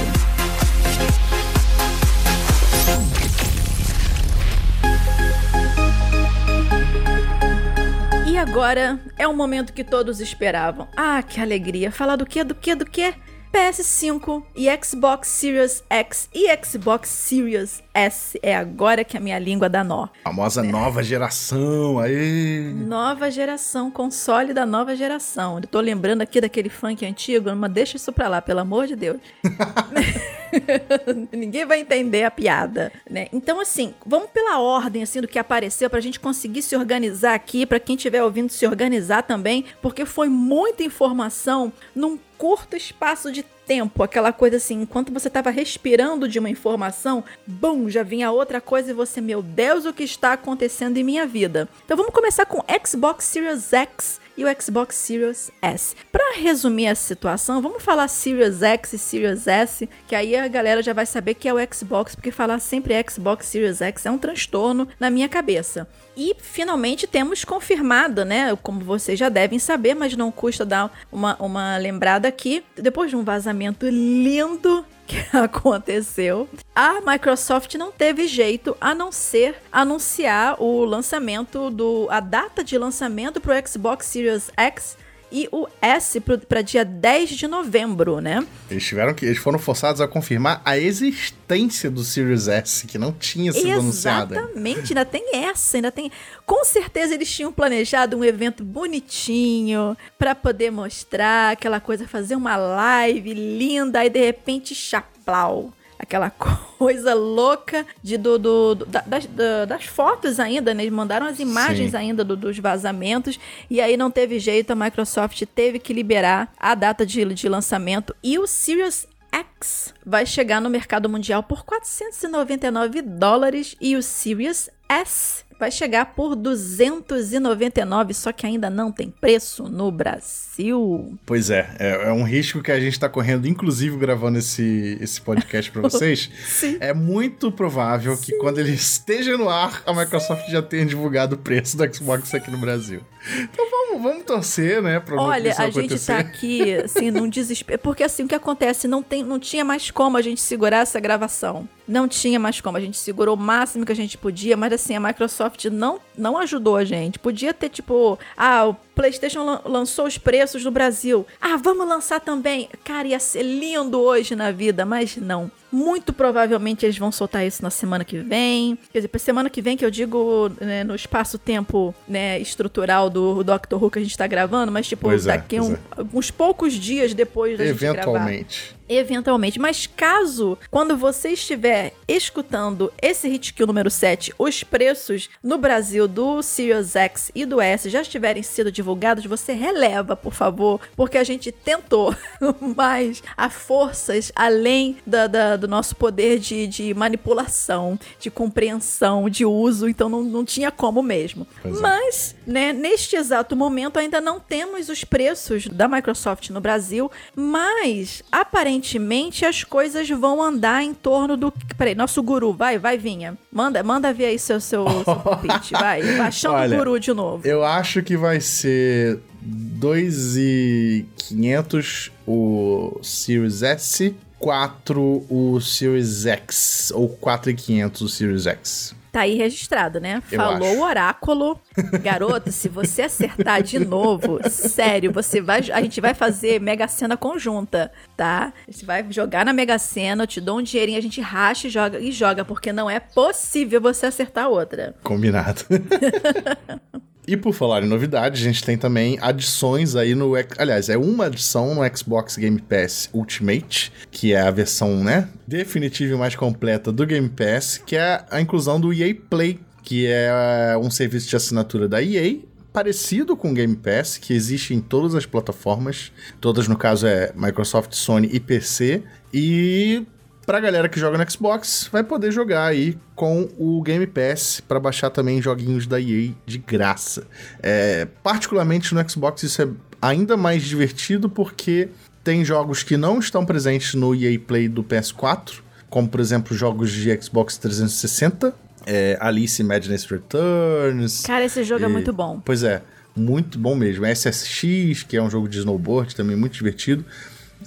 E 8.27 8.37
agora 8.37 8.99
é 9.17 9.27
o 9.27 9.35
momento 9.35 9.73
que 9.73 9.83
todos 9.83 10.19
esperavam. 10.19 10.87
Ah, 10.95 11.21
que 11.21 11.39
alegria! 11.39 11.91
Falar 11.91 12.15
do 12.15 12.25
que, 12.25 12.43
do 12.43 12.55
que, 12.55 12.73
do 12.73 12.85
que? 12.85 13.13
PS5 13.51 14.43
e 14.55 14.67
Xbox 14.83 15.27
Series 15.27 15.83
X 15.89 16.29
e 16.33 16.47
Xbox 16.63 17.09
Series 17.09 17.83
S. 17.93 18.39
É 18.41 18.55
agora 18.55 19.03
que 19.03 19.17
a 19.17 19.19
minha 19.19 19.37
língua 19.37 19.67
dá 19.67 19.83
nó. 19.83 20.07
Famosa 20.23 20.63
nova 20.63 21.03
geração, 21.03 21.99
aí. 21.99 22.73
Nova 22.73 23.29
geração, 23.29 23.91
console 23.91 24.53
da 24.53 24.65
nova 24.65 24.95
geração. 24.95 25.57
Eu 25.57 25.67
tô 25.67 25.81
lembrando 25.81 26.21
aqui 26.21 26.39
daquele 26.39 26.69
funk 26.69 27.05
antigo, 27.05 27.53
mas 27.55 27.71
deixa 27.71 27.97
isso 27.97 28.13
pra 28.13 28.29
lá, 28.29 28.41
pelo 28.41 28.61
amor 28.61 28.87
de 28.87 28.95
Deus. 28.95 29.19
Ninguém 31.31 31.65
vai 31.65 31.79
entender 31.81 32.23
a 32.23 32.31
piada, 32.31 32.91
né? 33.09 33.27
Então, 33.31 33.59
assim, 33.59 33.93
vamos 34.05 34.29
pela 34.29 34.59
ordem, 34.59 35.03
assim, 35.03 35.21
do 35.21 35.27
que 35.27 35.39
apareceu 35.39 35.89
pra 35.89 35.99
gente 35.99 36.19
conseguir 36.19 36.61
se 36.61 36.75
organizar 36.75 37.33
aqui, 37.33 37.65
pra 37.65 37.79
quem 37.79 37.95
estiver 37.95 38.23
ouvindo 38.23 38.51
se 38.51 38.65
organizar 38.65 39.23
também, 39.23 39.65
porque 39.81 40.05
foi 40.05 40.29
muita 40.29 40.83
informação 40.83 41.71
num 41.95 42.17
curto 42.41 42.75
espaço 42.75 43.31
de 43.31 43.43
tempo, 43.43 44.01
aquela 44.01 44.33
coisa 44.33 44.57
assim, 44.57 44.81
enquanto 44.81 45.13
você 45.13 45.27
estava 45.27 45.51
respirando 45.51 46.27
de 46.27 46.39
uma 46.39 46.49
informação, 46.49 47.23
bum, 47.45 47.87
já 47.87 48.01
vinha 48.01 48.31
outra 48.31 48.59
coisa 48.59 48.89
e 48.89 48.95
você, 48.95 49.21
meu 49.21 49.43
Deus, 49.43 49.85
o 49.85 49.93
que 49.93 50.01
está 50.01 50.33
acontecendo 50.33 50.97
em 50.97 51.03
minha 51.03 51.27
vida? 51.27 51.69
Então 51.85 51.95
vamos 51.95 52.11
começar 52.11 52.47
com 52.47 52.63
Xbox 52.83 53.25
Series 53.25 53.71
X 53.71 54.19
e 54.41 54.43
o 54.43 54.61
Xbox 54.61 54.95
Series 54.95 55.51
S. 55.61 55.95
Para 56.11 56.35
resumir 56.39 56.87
a 56.87 56.95
situação, 56.95 57.61
vamos 57.61 57.83
falar 57.83 58.07
Series 58.07 58.63
X 58.63 58.93
e 58.93 58.97
Series 58.97 59.45
S, 59.45 59.87
que 60.07 60.15
aí 60.15 60.35
a 60.35 60.47
galera 60.47 60.81
já 60.81 60.93
vai 60.93 61.05
saber 61.05 61.35
que 61.35 61.47
é 61.47 61.53
o 61.53 61.57
Xbox, 61.71 62.15
porque 62.15 62.31
falar 62.31 62.57
sempre 62.59 62.95
Xbox 63.07 63.45
Series 63.45 63.81
X 63.81 64.03
é 64.03 64.09
um 64.09 64.17
transtorno 64.17 64.87
na 64.99 65.11
minha 65.11 65.29
cabeça. 65.29 65.87
E 66.17 66.35
finalmente 66.39 67.05
temos 67.05 67.45
confirmado, 67.45 68.25
né? 68.25 68.57
Como 68.63 68.81
vocês 68.81 69.19
já 69.19 69.29
devem 69.29 69.59
saber, 69.59 69.93
mas 69.93 70.17
não 70.17 70.31
custa 70.31 70.65
dar 70.65 70.91
uma, 71.11 71.35
uma 71.39 71.77
lembrada 71.77 72.27
aqui. 72.27 72.63
Depois 72.75 73.11
de 73.11 73.15
um 73.15 73.23
vazamento 73.23 73.87
lindo 73.87 74.83
que 75.11 75.25
aconteceu, 75.35 76.47
a 76.73 77.01
Microsoft 77.01 77.75
não 77.75 77.91
teve 77.91 78.27
jeito 78.27 78.75
a 78.79 78.95
não 78.95 79.11
ser 79.11 79.55
anunciar 79.71 80.61
o 80.61 80.85
lançamento 80.85 81.69
do 81.69 82.07
a 82.09 82.21
data 82.21 82.63
de 82.63 82.77
lançamento 82.77 83.41
para 83.41 83.59
o 83.59 83.67
Xbox 83.67 84.05
Series 84.05 84.49
X 84.55 84.97
e 85.31 85.47
o 85.51 85.67
S 85.81 86.19
para 86.19 86.61
dia 86.61 86.83
10 86.83 87.29
de 87.29 87.47
novembro, 87.47 88.19
né? 88.19 88.45
Eles 88.69 88.83
tiveram 88.83 89.13
que 89.13 89.25
eles 89.25 89.37
foram 89.37 89.57
forçados 89.57 90.01
a 90.01 90.07
confirmar 90.07 90.61
a 90.65 90.77
existência 90.77 91.89
do 91.89 92.03
Series 92.03 92.47
S 92.47 92.85
que 92.85 92.97
não 92.97 93.11
tinha 93.11 93.53
sido 93.53 93.71
anunciada. 93.71 94.35
Exatamente, 94.35 94.91
ainda 94.91 95.05
tem 95.05 95.35
essa, 95.35 95.77
ainda 95.77 95.91
tem. 95.91 96.11
Com 96.45 96.65
certeza 96.65 97.13
eles 97.13 97.29
tinham 97.29 97.51
planejado 97.51 98.17
um 98.17 98.23
evento 98.23 98.63
bonitinho 98.63 99.97
para 100.17 100.35
poder 100.35 100.71
mostrar 100.71 101.51
aquela 101.51 101.79
coisa, 101.79 102.07
fazer 102.07 102.35
uma 102.35 102.57
live 102.57 103.33
linda, 103.33 103.99
aí 103.99 104.09
de 104.09 104.19
repente 104.19 104.75
chaplau 104.75 105.73
aquela 106.01 106.29
coisa 106.77 107.13
louca 107.13 107.85
de, 108.01 108.17
do, 108.17 108.37
do, 108.37 108.75
do 108.75 108.85
das, 108.85 109.27
das, 109.67 109.85
fotos 109.85 110.39
ainda, 110.39 110.73
né? 110.73 110.83
Eles 110.83 110.93
mandaram 110.93 111.27
as 111.27 111.39
imagens 111.39 111.91
Sim. 111.91 111.97
ainda 111.97 112.23
do, 112.23 112.35
dos 112.35 112.57
vazamentos 112.57 113.39
e 113.69 113.79
aí 113.79 113.95
não 113.95 114.09
teve 114.09 114.39
jeito, 114.39 114.71
a 114.71 114.75
Microsoft 114.75 115.43
teve 115.53 115.79
que 115.79 115.93
liberar 115.93 116.51
a 116.57 116.73
data 116.75 117.05
de, 117.05 117.23
de 117.25 117.47
lançamento 117.47 118.15
e 118.23 118.39
o 118.39 118.47
Series 118.47 119.07
X 119.31 119.93
vai 120.05 120.25
chegar 120.25 120.59
no 120.59 120.69
mercado 120.69 121.07
mundial 121.07 121.43
por 121.43 121.63
499 121.63 123.01
dólares 123.01 123.75
e 123.79 123.95
o 123.95 124.03
Series 124.03 124.69
S 124.91 125.45
vai 125.57 125.71
chegar 125.71 126.15
por 126.15 126.35
299, 126.35 128.13
só 128.15 128.33
que 128.33 128.45
ainda 128.47 128.67
não 128.67 128.91
tem 128.91 129.09
preço 129.09 129.69
no 129.69 129.91
Brasil. 129.91 131.17
Pois 131.23 131.51
é, 131.51 131.69
é, 131.79 132.09
é 132.09 132.11
um 132.11 132.23
risco 132.23 132.63
que 132.63 132.71
a 132.71 132.79
gente 132.79 132.93
está 132.93 133.07
correndo, 133.07 133.47
inclusive 133.47 133.95
gravando 133.95 134.39
esse, 134.39 134.97
esse 134.99 135.21
podcast 135.21 135.71
para 135.71 135.83
vocês. 135.87 136.31
Sim. 136.45 136.77
É 136.79 136.93
muito 136.93 137.51
provável 137.51 138.15
Sim. 138.15 138.23
que 138.23 138.37
quando 138.39 138.57
ele 138.57 138.73
esteja 138.73 139.37
no 139.37 139.49
ar, 139.49 139.83
a 139.85 139.93
Microsoft 139.93 140.47
Sim. 140.47 140.51
já 140.51 140.61
tenha 140.63 140.85
divulgado 140.85 141.35
o 141.35 141.37
preço 141.37 141.77
do 141.77 141.95
Xbox 141.95 142.33
aqui 142.33 142.49
no 142.49 142.57
Brasil. 142.57 143.01
Então 143.43 143.69
vamos, 143.69 144.01
vamos 144.01 144.23
torcer, 144.23 144.81
né? 144.81 144.99
Pra 144.99 145.21
Olha, 145.21 145.53
a 145.57 145.69
gente 145.69 145.99
tá 145.99 146.17
aqui, 146.17 146.73
assim, 146.75 147.11
num 147.11 147.29
desespero. 147.29 147.79
Porque 147.79 148.03
assim, 148.03 148.23
o 148.23 148.27
que 148.27 148.35
acontece? 148.35 148.87
Não, 148.87 149.03
tem, 149.03 149.23
não 149.23 149.39
tinha 149.39 149.63
mais 149.63 149.91
como 149.91 150.17
a 150.17 150.21
gente 150.21 150.41
segurar 150.41 150.79
essa 150.79 150.99
gravação. 150.99 151.67
Não 151.87 152.07
tinha 152.07 152.39
mais 152.39 152.59
como. 152.61 152.77
A 152.77 152.79
gente 152.79 152.97
segurou 152.97 153.35
o 153.35 153.39
máximo 153.39 153.85
que 153.85 153.91
a 153.91 153.95
gente 153.95 154.17
podia, 154.17 154.57
mas 154.57 154.73
assim, 154.73 154.95
a 154.95 154.99
Microsoft 154.99 155.65
não, 155.65 155.99
não 156.17 156.37
ajudou 156.37 156.75
a 156.75 156.83
gente. 156.83 157.19
Podia 157.19 157.53
ter, 157.53 157.69
tipo, 157.69 158.17
ah, 158.35 158.67
o 158.67 158.73
PlayStation 158.95 159.61
lançou 159.65 160.05
os 160.05 160.17
preços 160.17 160.63
no 160.63 160.71
Brasil. 160.71 161.25
Ah, 161.39 161.57
vamos 161.57 161.87
lançar 161.87 162.19
também. 162.19 162.69
Cara, 162.83 163.07
ia 163.07 163.19
ser 163.19 163.43
lindo 163.43 163.99
hoje 163.99 164.35
na 164.35 164.51
vida, 164.51 164.85
mas 164.85 165.17
não. 165.17 165.51
Muito 165.71 166.11
provavelmente 166.11 166.85
eles 166.85 166.97
vão 166.97 167.11
soltar 167.11 167.45
isso 167.45 167.63
na 167.63 167.69
semana 167.69 168.03
que 168.03 168.17
vem. 168.17 168.77
Quer 168.91 168.99
dizer, 168.99 169.07
pra 169.07 169.19
semana 169.19 169.49
que 169.49 169.61
vem, 169.61 169.77
que 169.77 169.85
eu 169.85 169.91
digo 169.91 170.51
né, 170.59 170.83
no 170.83 170.95
espaço-tempo 170.95 171.93
né, 172.07 172.39
estrutural 172.39 173.09
do 173.09 173.43
Doctor 173.43 173.81
Who 173.81 173.91
que 173.91 173.99
a 173.99 174.01
gente 174.01 174.17
tá 174.17 174.27
gravando, 174.27 174.71
mas 174.71 174.87
tipo, 174.87 175.03
pois 175.03 175.25
é, 175.25 175.37
daqui 175.37 175.57
é, 175.57 175.61
um, 175.61 175.73
é. 175.73 175.79
uns 176.13 176.29
poucos 176.31 176.73
dias 176.73 177.13
depois 177.13 177.57
da. 177.57 177.65
Eventualmente 177.65 178.75
eventualmente. 178.97 179.59
Mas 179.59 179.87
caso, 179.87 180.57
quando 180.69 180.97
você 180.97 181.29
estiver 181.29 181.93
escutando 182.07 182.91
esse 183.01 183.27
Hitkill 183.27 183.67
número 183.67 183.89
7, 183.89 184.33
os 184.37 184.63
preços 184.63 185.29
no 185.41 185.57
Brasil 185.57 186.07
do 186.07 186.41
Sirius 186.41 186.95
X 186.95 187.31
e 187.33 187.45
do 187.45 187.61
S 187.61 187.89
já 187.89 188.01
estiverem 188.01 188.43
sido 188.43 188.71
divulgados, 188.71 189.25
você 189.25 189.53
releva, 189.53 190.15
por 190.15 190.33
favor, 190.33 190.81
porque 190.95 191.17
a 191.17 191.23
gente 191.23 191.51
tentou, 191.51 192.15
mas 192.75 193.23
há 193.37 193.49
forças 193.49 194.31
além 194.35 194.97
da, 195.05 195.27
da, 195.27 195.55
do 195.61 195.67
nosso 195.67 195.95
poder 195.95 196.39
de, 196.39 196.67
de, 196.67 196.93
manipulação, 196.93 197.97
de 198.19 198.29
compreensão, 198.29 199.29
de 199.29 199.45
uso, 199.45 199.87
então 199.87 200.09
não, 200.09 200.23
não 200.23 200.43
tinha 200.43 200.71
como 200.71 201.01
mesmo. 201.01 201.47
Pois 201.61 201.77
é. 201.77 201.81
mas, 201.81 202.35
é. 202.47 202.51
né, 202.51 202.73
neste 202.73 203.15
exato 203.15 203.55
momento 203.55 203.97
ainda 203.97 204.19
não 204.19 204.39
temos 204.39 204.89
os 204.89 205.03
preços 205.03 205.67
da 205.67 205.87
Microsoft 205.87 206.49
no 206.49 206.59
Brasil, 206.59 207.09
mas 207.35 208.23
aparentemente 208.31 209.45
as 209.45 209.63
coisas 209.63 210.09
vão 210.09 210.41
andar 210.41 210.83
em 210.83 210.93
torno 210.93 211.37
do. 211.37 211.53
Peraí, 211.77 211.95
nosso 211.95 212.21
guru, 212.21 212.53
vai, 212.53 212.77
vai, 212.77 212.97
Vinha. 212.97 213.37
Manda, 213.51 213.83
manda 213.83 214.13
ver 214.13 214.25
aí 214.25 214.39
seu, 214.39 214.59
seu, 214.59 214.85
seu 215.03 215.15
palpite, 215.17 215.73
vai. 215.73 216.01
Baixando 216.17 216.73
o 216.73 216.77
guru 216.77 216.99
de 216.99 217.13
novo. 217.13 217.47
Eu 217.47 217.63
acho 217.63 218.03
que 218.03 218.17
vai 218.17 218.41
ser 218.41 219.19
2,500 219.41 222.11
o 222.27 222.99
Series 223.01 223.63
S, 223.63 224.15
4 224.41 225.25
o 225.29 225.61
Series 225.61 226.25
X, 226.25 226.91
ou 226.95 227.07
4,500 227.07 228.01
o 228.01 228.09
Series 228.09 228.47
X. 228.47 228.95
Tá 229.11 229.21
aí 229.21 229.35
registrado, 229.35 229.99
né? 229.99 230.21
Eu 230.31 230.37
Falou 230.37 230.69
acho. 230.69 230.79
o 230.79 230.83
oráculo. 230.83 231.59
Garoto, 232.01 232.51
se 232.51 232.69
você 232.69 233.03
acertar 233.03 233.61
de 233.61 233.77
novo, 233.77 234.39
sério, 234.49 235.11
você 235.11 235.41
vai. 235.41 235.59
A 235.71 235.81
gente 235.81 235.99
vai 235.99 236.13
fazer 236.13 236.61
Mega 236.61 236.87
Sena 236.87 237.17
conjunta, 237.17 237.91
tá? 238.15 238.53
Você 238.69 238.85
vai 238.85 239.05
jogar 239.11 239.45
na 239.45 239.51
Mega 239.51 239.77
Sena, 239.77 240.23
eu 240.23 240.27
te 240.27 240.39
dou 240.39 240.59
um 240.59 240.63
dinheirinho, 240.63 240.97
a 240.97 241.01
gente 241.01 241.19
racha 241.19 241.67
e 241.67 241.69
joga, 241.69 241.99
e 241.99 242.11
joga, 242.11 242.45
porque 242.45 242.71
não 242.71 242.89
é 242.89 242.99
possível 243.01 243.81
você 243.81 244.05
acertar 244.05 244.47
outra. 244.47 244.95
Combinado. 245.03 245.65
E 247.27 247.37
por 247.37 247.53
falar 247.53 247.83
em 247.83 247.87
novidades, 247.87 248.41
a 248.41 248.43
gente 248.43 248.63
tem 248.63 248.77
também 248.77 249.17
adições 249.21 249.95
aí 249.95 250.15
no. 250.15 250.33
Aliás, 250.57 250.89
é 250.89 250.97
uma 250.97 251.25
adição 251.25 251.75
no 251.75 251.97
Xbox 251.97 252.35
Game 252.35 252.59
Pass 252.61 253.09
Ultimate, 253.13 253.91
que 254.09 254.33
é 254.33 254.41
a 254.41 254.51
versão, 254.51 255.03
né, 255.03 255.29
definitiva 255.47 256.15
e 256.15 256.17
mais 256.17 256.35
completa 256.35 256.91
do 256.91 257.05
Game 257.05 257.29
Pass, 257.29 257.77
que 257.85 257.95
é 257.95 258.25
a 258.29 258.41
inclusão 258.41 258.79
do 258.79 258.91
EA 258.91 259.15
Play, 259.29 259.59
que 259.83 260.07
é 260.07 260.75
um 260.81 260.89
serviço 260.89 261.29
de 261.29 261.35
assinatura 261.35 261.87
da 261.87 262.01
EA, 262.01 262.39
parecido 262.73 263.35
com 263.35 263.51
o 263.51 263.53
Game 263.53 263.75
Pass, 263.75 264.17
que 264.17 264.33
existe 264.33 264.73
em 264.73 264.79
todas 264.79 265.13
as 265.13 265.25
plataformas, 265.25 266.11
todas 266.39 266.67
no 266.67 266.77
caso 266.77 267.05
é 267.05 267.31
Microsoft, 267.35 267.93
Sony 267.93 268.29
e 268.31 268.39
PC, 268.39 269.03
e 269.33 270.05
Pra 270.45 270.59
galera 270.59 270.89
que 270.89 270.99
joga 270.99 271.17
no 271.17 271.31
Xbox, 271.31 271.87
vai 271.91 272.03
poder 272.03 272.31
jogar 272.31 272.65
aí 272.65 272.97
com 273.15 273.47
o 273.57 273.81
Game 273.81 274.07
Pass 274.07 274.61
para 274.67 274.79
baixar 274.79 275.09
também 275.11 275.41
joguinhos 275.41 275.85
da 275.85 275.99
EA 275.99 276.31
de 276.45 276.57
graça. 276.57 277.27
É, 277.61 278.07
particularmente 278.23 278.93
no 278.95 279.09
Xbox 279.09 279.43
isso 279.43 279.61
é 279.61 279.67
ainda 280.01 280.35
mais 280.35 280.63
divertido 280.63 281.29
porque 281.29 281.89
tem 282.23 282.43
jogos 282.43 282.81
que 282.81 282.97
não 282.97 283.19
estão 283.19 283.45
presentes 283.45 283.93
no 283.93 284.15
EA 284.15 284.39
Play 284.39 284.67
do 284.67 284.83
PS4, 284.83 285.59
como 285.89 286.07
por 286.07 286.19
exemplo 286.19 286.55
jogos 286.55 286.91
de 286.91 287.21
Xbox 287.21 287.57
360, 287.57 288.53
é, 288.85 289.17
Alice 289.21 289.63
Madness 289.63 290.05
Returns. 290.05 291.21
Cara, 291.21 291.45
esse 291.45 291.63
jogo 291.63 291.83
é 291.83 291.87
e, 291.87 291.89
é 291.89 291.93
muito 291.93 292.11
bom. 292.11 292.41
Pois 292.43 292.63
é, 292.63 292.81
muito 293.15 293.59
bom 293.59 293.75
mesmo. 293.75 294.05
SSX, 294.05 295.03
que 295.03 295.17
é 295.17 295.21
um 295.21 295.29
jogo 295.29 295.47
de 295.47 295.59
snowboard 295.59 296.15
também 296.15 296.35
muito 296.35 296.53
divertido. 296.53 297.05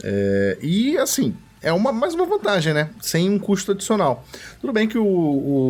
É, 0.03 0.59
e 0.61 0.99
assim, 0.99 1.37
é 1.65 1.73
uma, 1.73 1.91
mais 1.91 2.15
uma 2.15 2.27
vantagem, 2.27 2.73
né? 2.73 2.91
Sem 3.01 3.29
um 3.29 3.39
custo 3.39 3.73
adicional. 3.73 4.25
Tudo 4.61 4.73
bem 4.73 4.87
que 4.87 4.99
o, 4.99 5.05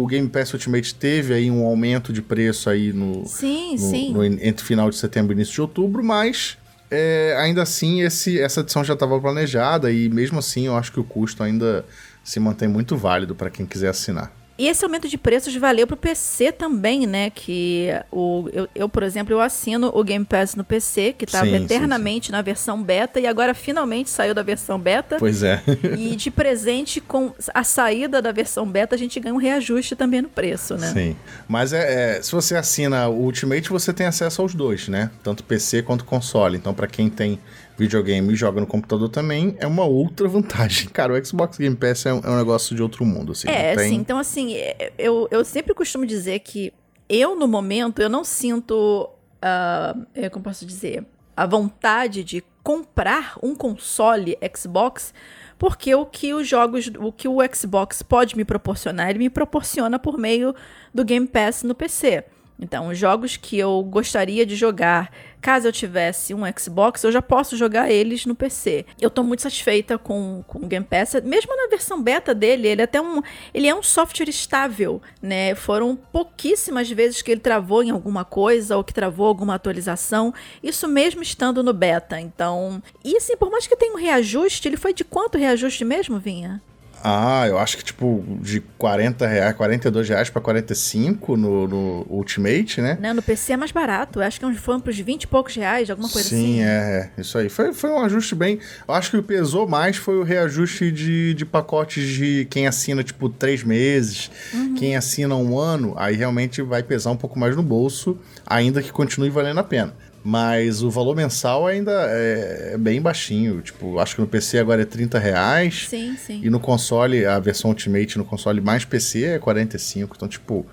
o 0.03 0.07
Game 0.07 0.29
Pass 0.29 0.53
Ultimate 0.53 0.95
teve 0.95 1.33
aí 1.33 1.51
um 1.51 1.65
aumento 1.65 2.13
de 2.13 2.21
preço 2.21 2.69
aí 2.69 2.93
no, 2.93 3.27
sim, 3.27 3.73
no, 3.73 3.79
sim. 3.79 4.13
no 4.13 4.25
entre 4.25 4.65
final 4.65 4.91
de 4.91 4.97
setembro 4.97 5.33
e 5.33 5.35
início 5.35 5.55
de 5.55 5.61
outubro, 5.61 6.05
mas 6.05 6.59
é, 6.91 7.37
ainda 7.39 7.63
assim 7.63 8.03
esse, 8.03 8.41
essa 8.41 8.61
edição 8.61 8.85
já 8.85 8.95
estava 8.95 9.19
planejada 9.21 9.91
e 9.91 10.09
mesmo 10.09 10.39
assim 10.39 10.67
eu 10.67 10.77
acho 10.77 10.93
que 10.93 11.01
o 11.01 11.05
custo 11.05 11.43
ainda 11.43 11.85
se 12.23 12.41
mantém 12.41 12.69
muito 12.69 12.97
válido 12.97 13.35
para 13.35 13.51
quem 13.51 13.65
quiser 13.65 13.89
assinar. 13.89 14.33
E 14.57 14.69
esse 14.69 14.85
aumento 14.85 15.09
de 15.09 15.19
preços 15.19 15.55
valeu 15.57 15.87
para 15.87 15.95
o 15.95 15.97
PC 15.97 16.53
também, 16.53 17.07
né? 17.07 17.29
Que 17.29 17.89
o, 18.11 18.49
eu, 18.53 18.69
eu, 18.73 18.89
por 18.89 19.03
exemplo, 19.03 19.35
eu 19.35 19.41
assino 19.41 19.91
o 19.93 20.05
Game 20.05 20.25
Pass 20.25 20.55
no 20.55 20.63
PC, 20.63 21.13
que 21.19 21.25
estava 21.25 21.49
eternamente 21.49 22.27
sim, 22.27 22.31
sim. 22.31 22.33
na 22.33 22.41
versão 22.41 22.81
beta, 22.81 23.19
e 23.19 23.27
agora 23.27 23.53
finalmente 23.53 24.11
saiu 24.11 24.33
da 24.33 24.43
versão 24.43 24.79
beta. 24.79 25.17
Pois 25.19 25.43
é. 25.43 25.61
e 25.99 26.15
de 26.15 26.31
presente, 26.31 27.01
com 27.01 27.33
a 27.53 27.65
saída 27.65 28.23
da 28.23 28.31
versão 28.31 28.65
beta, 28.65 28.95
a 28.95 28.99
gente 28.99 29.19
ganha 29.19 29.35
um 29.35 29.39
reajuste 29.39 29.97
também 29.97 30.23
no 30.23 30.29
preço, 30.29 30.77
né? 30.77 30.93
Sim. 30.93 31.17
Mas 31.49 31.73
é, 31.73 32.19
é 32.19 32.23
se 32.23 32.31
você 32.31 32.55
assina 32.55 33.09
o 33.09 33.25
Ultimate, 33.25 33.69
você 33.71 33.93
tem 33.93 34.07
acesso 34.07 34.41
aos 34.41 34.55
dois, 34.55 34.87
né? 34.87 35.11
Tanto 35.25 35.43
PC 35.43 35.83
quanto 35.83 36.05
console. 36.05 36.57
Então, 36.57 36.73
para 36.73 36.87
quem 36.87 37.11
tem 37.11 37.41
videogame 37.77 38.33
e 38.33 38.37
joga 38.37 38.61
no 38.61 38.67
computador 38.67 39.09
também, 39.09 39.57
é 39.59 39.67
uma 39.67 39.85
outra 39.85 40.29
vantagem. 40.29 40.89
Cara, 40.89 41.13
o 41.13 41.25
Xbox 41.25 41.59
Game 41.59 41.77
Pass 41.77 42.07
é 42.07 42.13
um, 42.13 42.21
é 42.21 42.31
um 42.31 42.37
negócio 42.37 42.75
de 42.75 42.83
outro 42.83 43.05
mundo, 43.05 43.33
assim. 43.33 43.49
É, 43.49 43.75
tem... 43.75 43.91
sim. 43.91 43.97
Então, 43.97 44.19
assim, 44.19 44.55
é, 44.55 44.93
eu, 44.99 45.29
eu 45.31 45.45
sempre 45.45 45.75
costumo 45.75 46.07
dizer 46.07 46.41
que 46.41 46.73
eu, 47.09 47.37
no 47.37 47.47
momento, 47.47 48.01
eu 48.01 48.09
não 48.09 48.25
sinto, 48.25 49.09
uh, 49.43 50.31
como 50.31 50.45
posso 50.45 50.65
dizer, 50.65 51.05
a 51.37 51.47
vontade 51.47 52.25
de 52.25 52.43
comprar 52.63 53.37
um 53.43 53.55
console 53.55 54.39
Xbox, 54.57 55.13
porque 55.59 55.95
o 55.95 56.07
que 56.07 56.33
os 56.33 56.49
jogos, 56.49 56.91
o 56.99 57.13
que 57.13 57.29
o 57.29 57.39
Xbox 57.55 58.03
pode 58.03 58.37
me 58.37 58.45
proporcionar, 58.45 59.11
ele 59.11 59.19
me 59.19 59.31
proporciona 59.31 59.99
por 59.99 60.17
meio 60.17 60.55
do 60.93 61.05
Game 61.05 61.27
Pass 61.27 61.63
no 61.63 61.75
PC. 61.75 62.25
Então, 62.59 62.95
jogos 62.95 63.37
que 63.37 63.59
eu 63.59 63.83
gostaria 63.83 64.47
de 64.47 64.55
jogar, 64.55 65.11
caso 65.45 65.69
eu 65.69 65.73
tivesse 65.73 66.33
um 66.33 66.41
Xbox, 66.59 67.05
eu 67.05 67.13
já 67.13 67.21
posso 67.21 67.55
jogar 67.55 67.91
eles 67.91 68.25
no 68.25 68.35
PC. 68.35 68.87
Eu 68.99 69.11
tô 69.11 69.23
muito 69.23 69.43
satisfeita 69.43 69.99
com, 69.99 70.43
com 70.47 70.61
o 70.61 70.67
Game 70.67 70.87
Pass, 70.87 71.17
mesmo 71.23 71.55
na 71.55 71.69
versão 71.69 72.03
beta 72.03 72.35
dele, 72.35 72.67
ele 72.67 72.81
é 72.81 72.85
até 72.85 72.99
um, 72.99 73.21
ele 73.53 73.69
é 73.69 73.75
um 73.75 73.83
software 73.83 74.31
estável, 74.31 75.03
né? 75.21 75.55
Foram 75.55 75.95
pouquíssimas 75.95 76.91
vezes 76.91 77.21
que 77.21 77.31
ele 77.31 77.43
travou 77.43 77.83
em 77.83 77.91
alguma 77.91 78.25
coisa 78.25 78.79
ou 78.79 78.83
que 78.83 78.95
travou 78.95 79.27
alguma 79.27 79.55
atualização, 79.55 80.33
isso 80.63 80.89
mesmo 80.89 81.23
estando 81.23 81.63
no 81.63 81.75
beta. 81.75 82.19
Então, 82.19 82.83
e 83.05 83.15
assim, 83.15 83.37
por 83.37 83.51
mais 83.51 83.67
que 83.67 83.77
tenha 83.77 83.93
um 83.93 83.99
reajuste, 83.99 84.67
ele 84.67 84.79
foi 84.79 84.95
de 84.95 85.05
quanto 85.05 85.37
reajuste 85.37 85.85
mesmo, 85.85 86.19
Vinha? 86.19 86.63
Ah, 87.07 87.47
eu 87.47 87.59
acho 87.59 87.77
que 87.77 87.85
tipo 87.85 88.25
de 88.41 88.61
40 88.79 89.27
reais, 89.27 89.55
42 89.55 90.09
reais 90.09 90.31
pra 90.31 90.41
45 90.41 91.37
no, 91.37 91.69
no 91.69 92.07
Ultimate, 92.09 92.81
né? 92.81 92.97
Não, 92.99 93.13
no 93.13 93.23
PC 93.23 93.53
é 93.53 93.57
mais 93.59 93.71
barato. 93.71 94.21
Eu 94.21 94.25
acho 94.25 94.41
que 94.41 94.55
foram 94.55 94.81
pros 94.81 94.99
20 94.99 95.25
e 95.25 95.27
poucos 95.27 95.55
reais, 95.55 95.91
alguma 95.91 96.09
coisa 96.09 96.27
Sim, 96.27 96.37
assim. 96.37 96.47
Sim, 96.55 96.61
é, 96.63 97.11
é, 97.15 97.21
isso 97.21 97.37
aí. 97.37 97.51
Foi, 97.51 97.75
foi 97.75 97.91
um 97.91 98.01
ajuste 98.01 98.35
bem. 98.35 98.59
Eu 98.89 98.95
acho 98.95 99.11
que 99.11 99.19
o 99.19 99.23
que 99.23 99.29
pesou 99.29 99.69
mais 99.69 99.99
foi 99.99 100.17
o 100.17 100.23
reajuste 100.23 100.91
de, 100.91 101.35
de 101.35 101.45
pacotes 101.45 102.09
de 102.09 102.47
quem 102.49 102.67
assina, 102.67 103.05
tipo, 103.05 103.29
três 103.29 103.63
meses, 103.63 104.31
uhum. 104.55 104.75
quem 104.75 104.97
assina 104.97 105.37
um 105.37 105.59
ano, 105.59 105.93
aí 105.99 106.17
realmente 106.17 106.63
vai 106.63 106.83
pesar 106.83 107.11
um 107.11 107.19
pouco 107.19 107.39
mais 107.39 107.55
no 107.55 107.63
bolso, 107.63 108.19
ainda 108.47 108.83
que 108.83 108.91
continue 108.91 109.29
valendo 109.29 109.61
a 109.61 109.65
pena. 109.65 109.95
Mas 110.27 110.83
o 110.83 110.91
valor 110.91 111.15
mensal 111.15 111.67
ainda 111.67 111.93
é, 112.09 112.71
é, 112.73 112.79
bem 112.79 113.01
baixinho. 113.01 113.61
Tipo, 113.61 113.99
acho 113.99 114.15
que 114.15 114.23
no 114.23 114.27
PC 114.27 114.59
agora 114.59 114.81
é 114.81 114.87
30 114.87 115.19
reais. 115.19 115.87
Sim, 115.87 116.17
sim. 116.17 116.41
E 116.43 116.49
no 116.49 116.59
console, 116.59 117.27
a 117.27 117.39
versão 117.39 117.69
Ultimate 117.71 118.17
no 118.17 118.25
console 118.25 118.59
mais 118.63 118.87
PC 118.87 119.25
é 119.25 119.39
45. 119.39 120.15
Então, 120.17 120.27
tipo, 120.27 120.65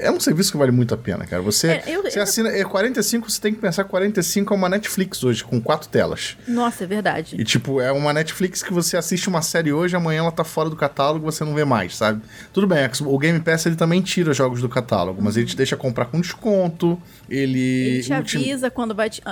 é 0.00 0.10
um 0.10 0.18
serviço 0.18 0.52
que 0.52 0.58
vale 0.58 0.72
muito 0.72 0.94
a 0.94 0.96
pena, 0.96 1.26
cara. 1.26 1.42
Você, 1.42 1.68
é, 1.68 1.82
eu, 1.86 2.02
você 2.02 2.18
eu... 2.18 2.22
assina. 2.22 2.48
É 2.50 2.64
45, 2.64 3.30
você 3.30 3.40
tem 3.40 3.54
que 3.54 3.60
pensar 3.60 3.84
que 3.84 3.90
45 3.90 4.52
é 4.52 4.56
uma 4.56 4.68
Netflix 4.68 5.22
hoje, 5.22 5.44
com 5.44 5.60
quatro 5.60 5.88
telas. 5.88 6.36
Nossa, 6.46 6.84
é 6.84 6.86
verdade. 6.86 7.36
E, 7.38 7.44
tipo, 7.44 7.80
é 7.80 7.92
uma 7.92 8.12
Netflix 8.12 8.62
que 8.62 8.72
você 8.72 8.96
assiste 8.96 9.28
uma 9.28 9.42
série 9.42 9.72
hoje, 9.72 9.94
amanhã 9.94 10.20
ela 10.20 10.32
tá 10.32 10.44
fora 10.44 10.68
do 10.68 10.76
catálogo 10.76 11.30
você 11.30 11.44
não 11.44 11.54
vê 11.54 11.64
mais, 11.64 11.96
sabe? 11.96 12.22
Tudo 12.52 12.66
bem, 12.66 12.78
o 13.04 13.18
Game 13.18 13.38
Pass 13.40 13.66
ele 13.66 13.76
também 13.76 14.00
tira 14.00 14.32
jogos 14.32 14.60
do 14.60 14.68
catálogo, 14.68 15.22
mas 15.22 15.36
ele 15.36 15.46
te 15.46 15.56
deixa 15.56 15.76
comprar 15.76 16.06
com 16.06 16.20
desconto. 16.20 17.00
Ele. 17.28 17.60
Ele 17.60 18.02
te 18.02 18.12
avisa 18.12 18.70
quando 18.70 18.94
vai. 18.94 19.10
Te, 19.10 19.22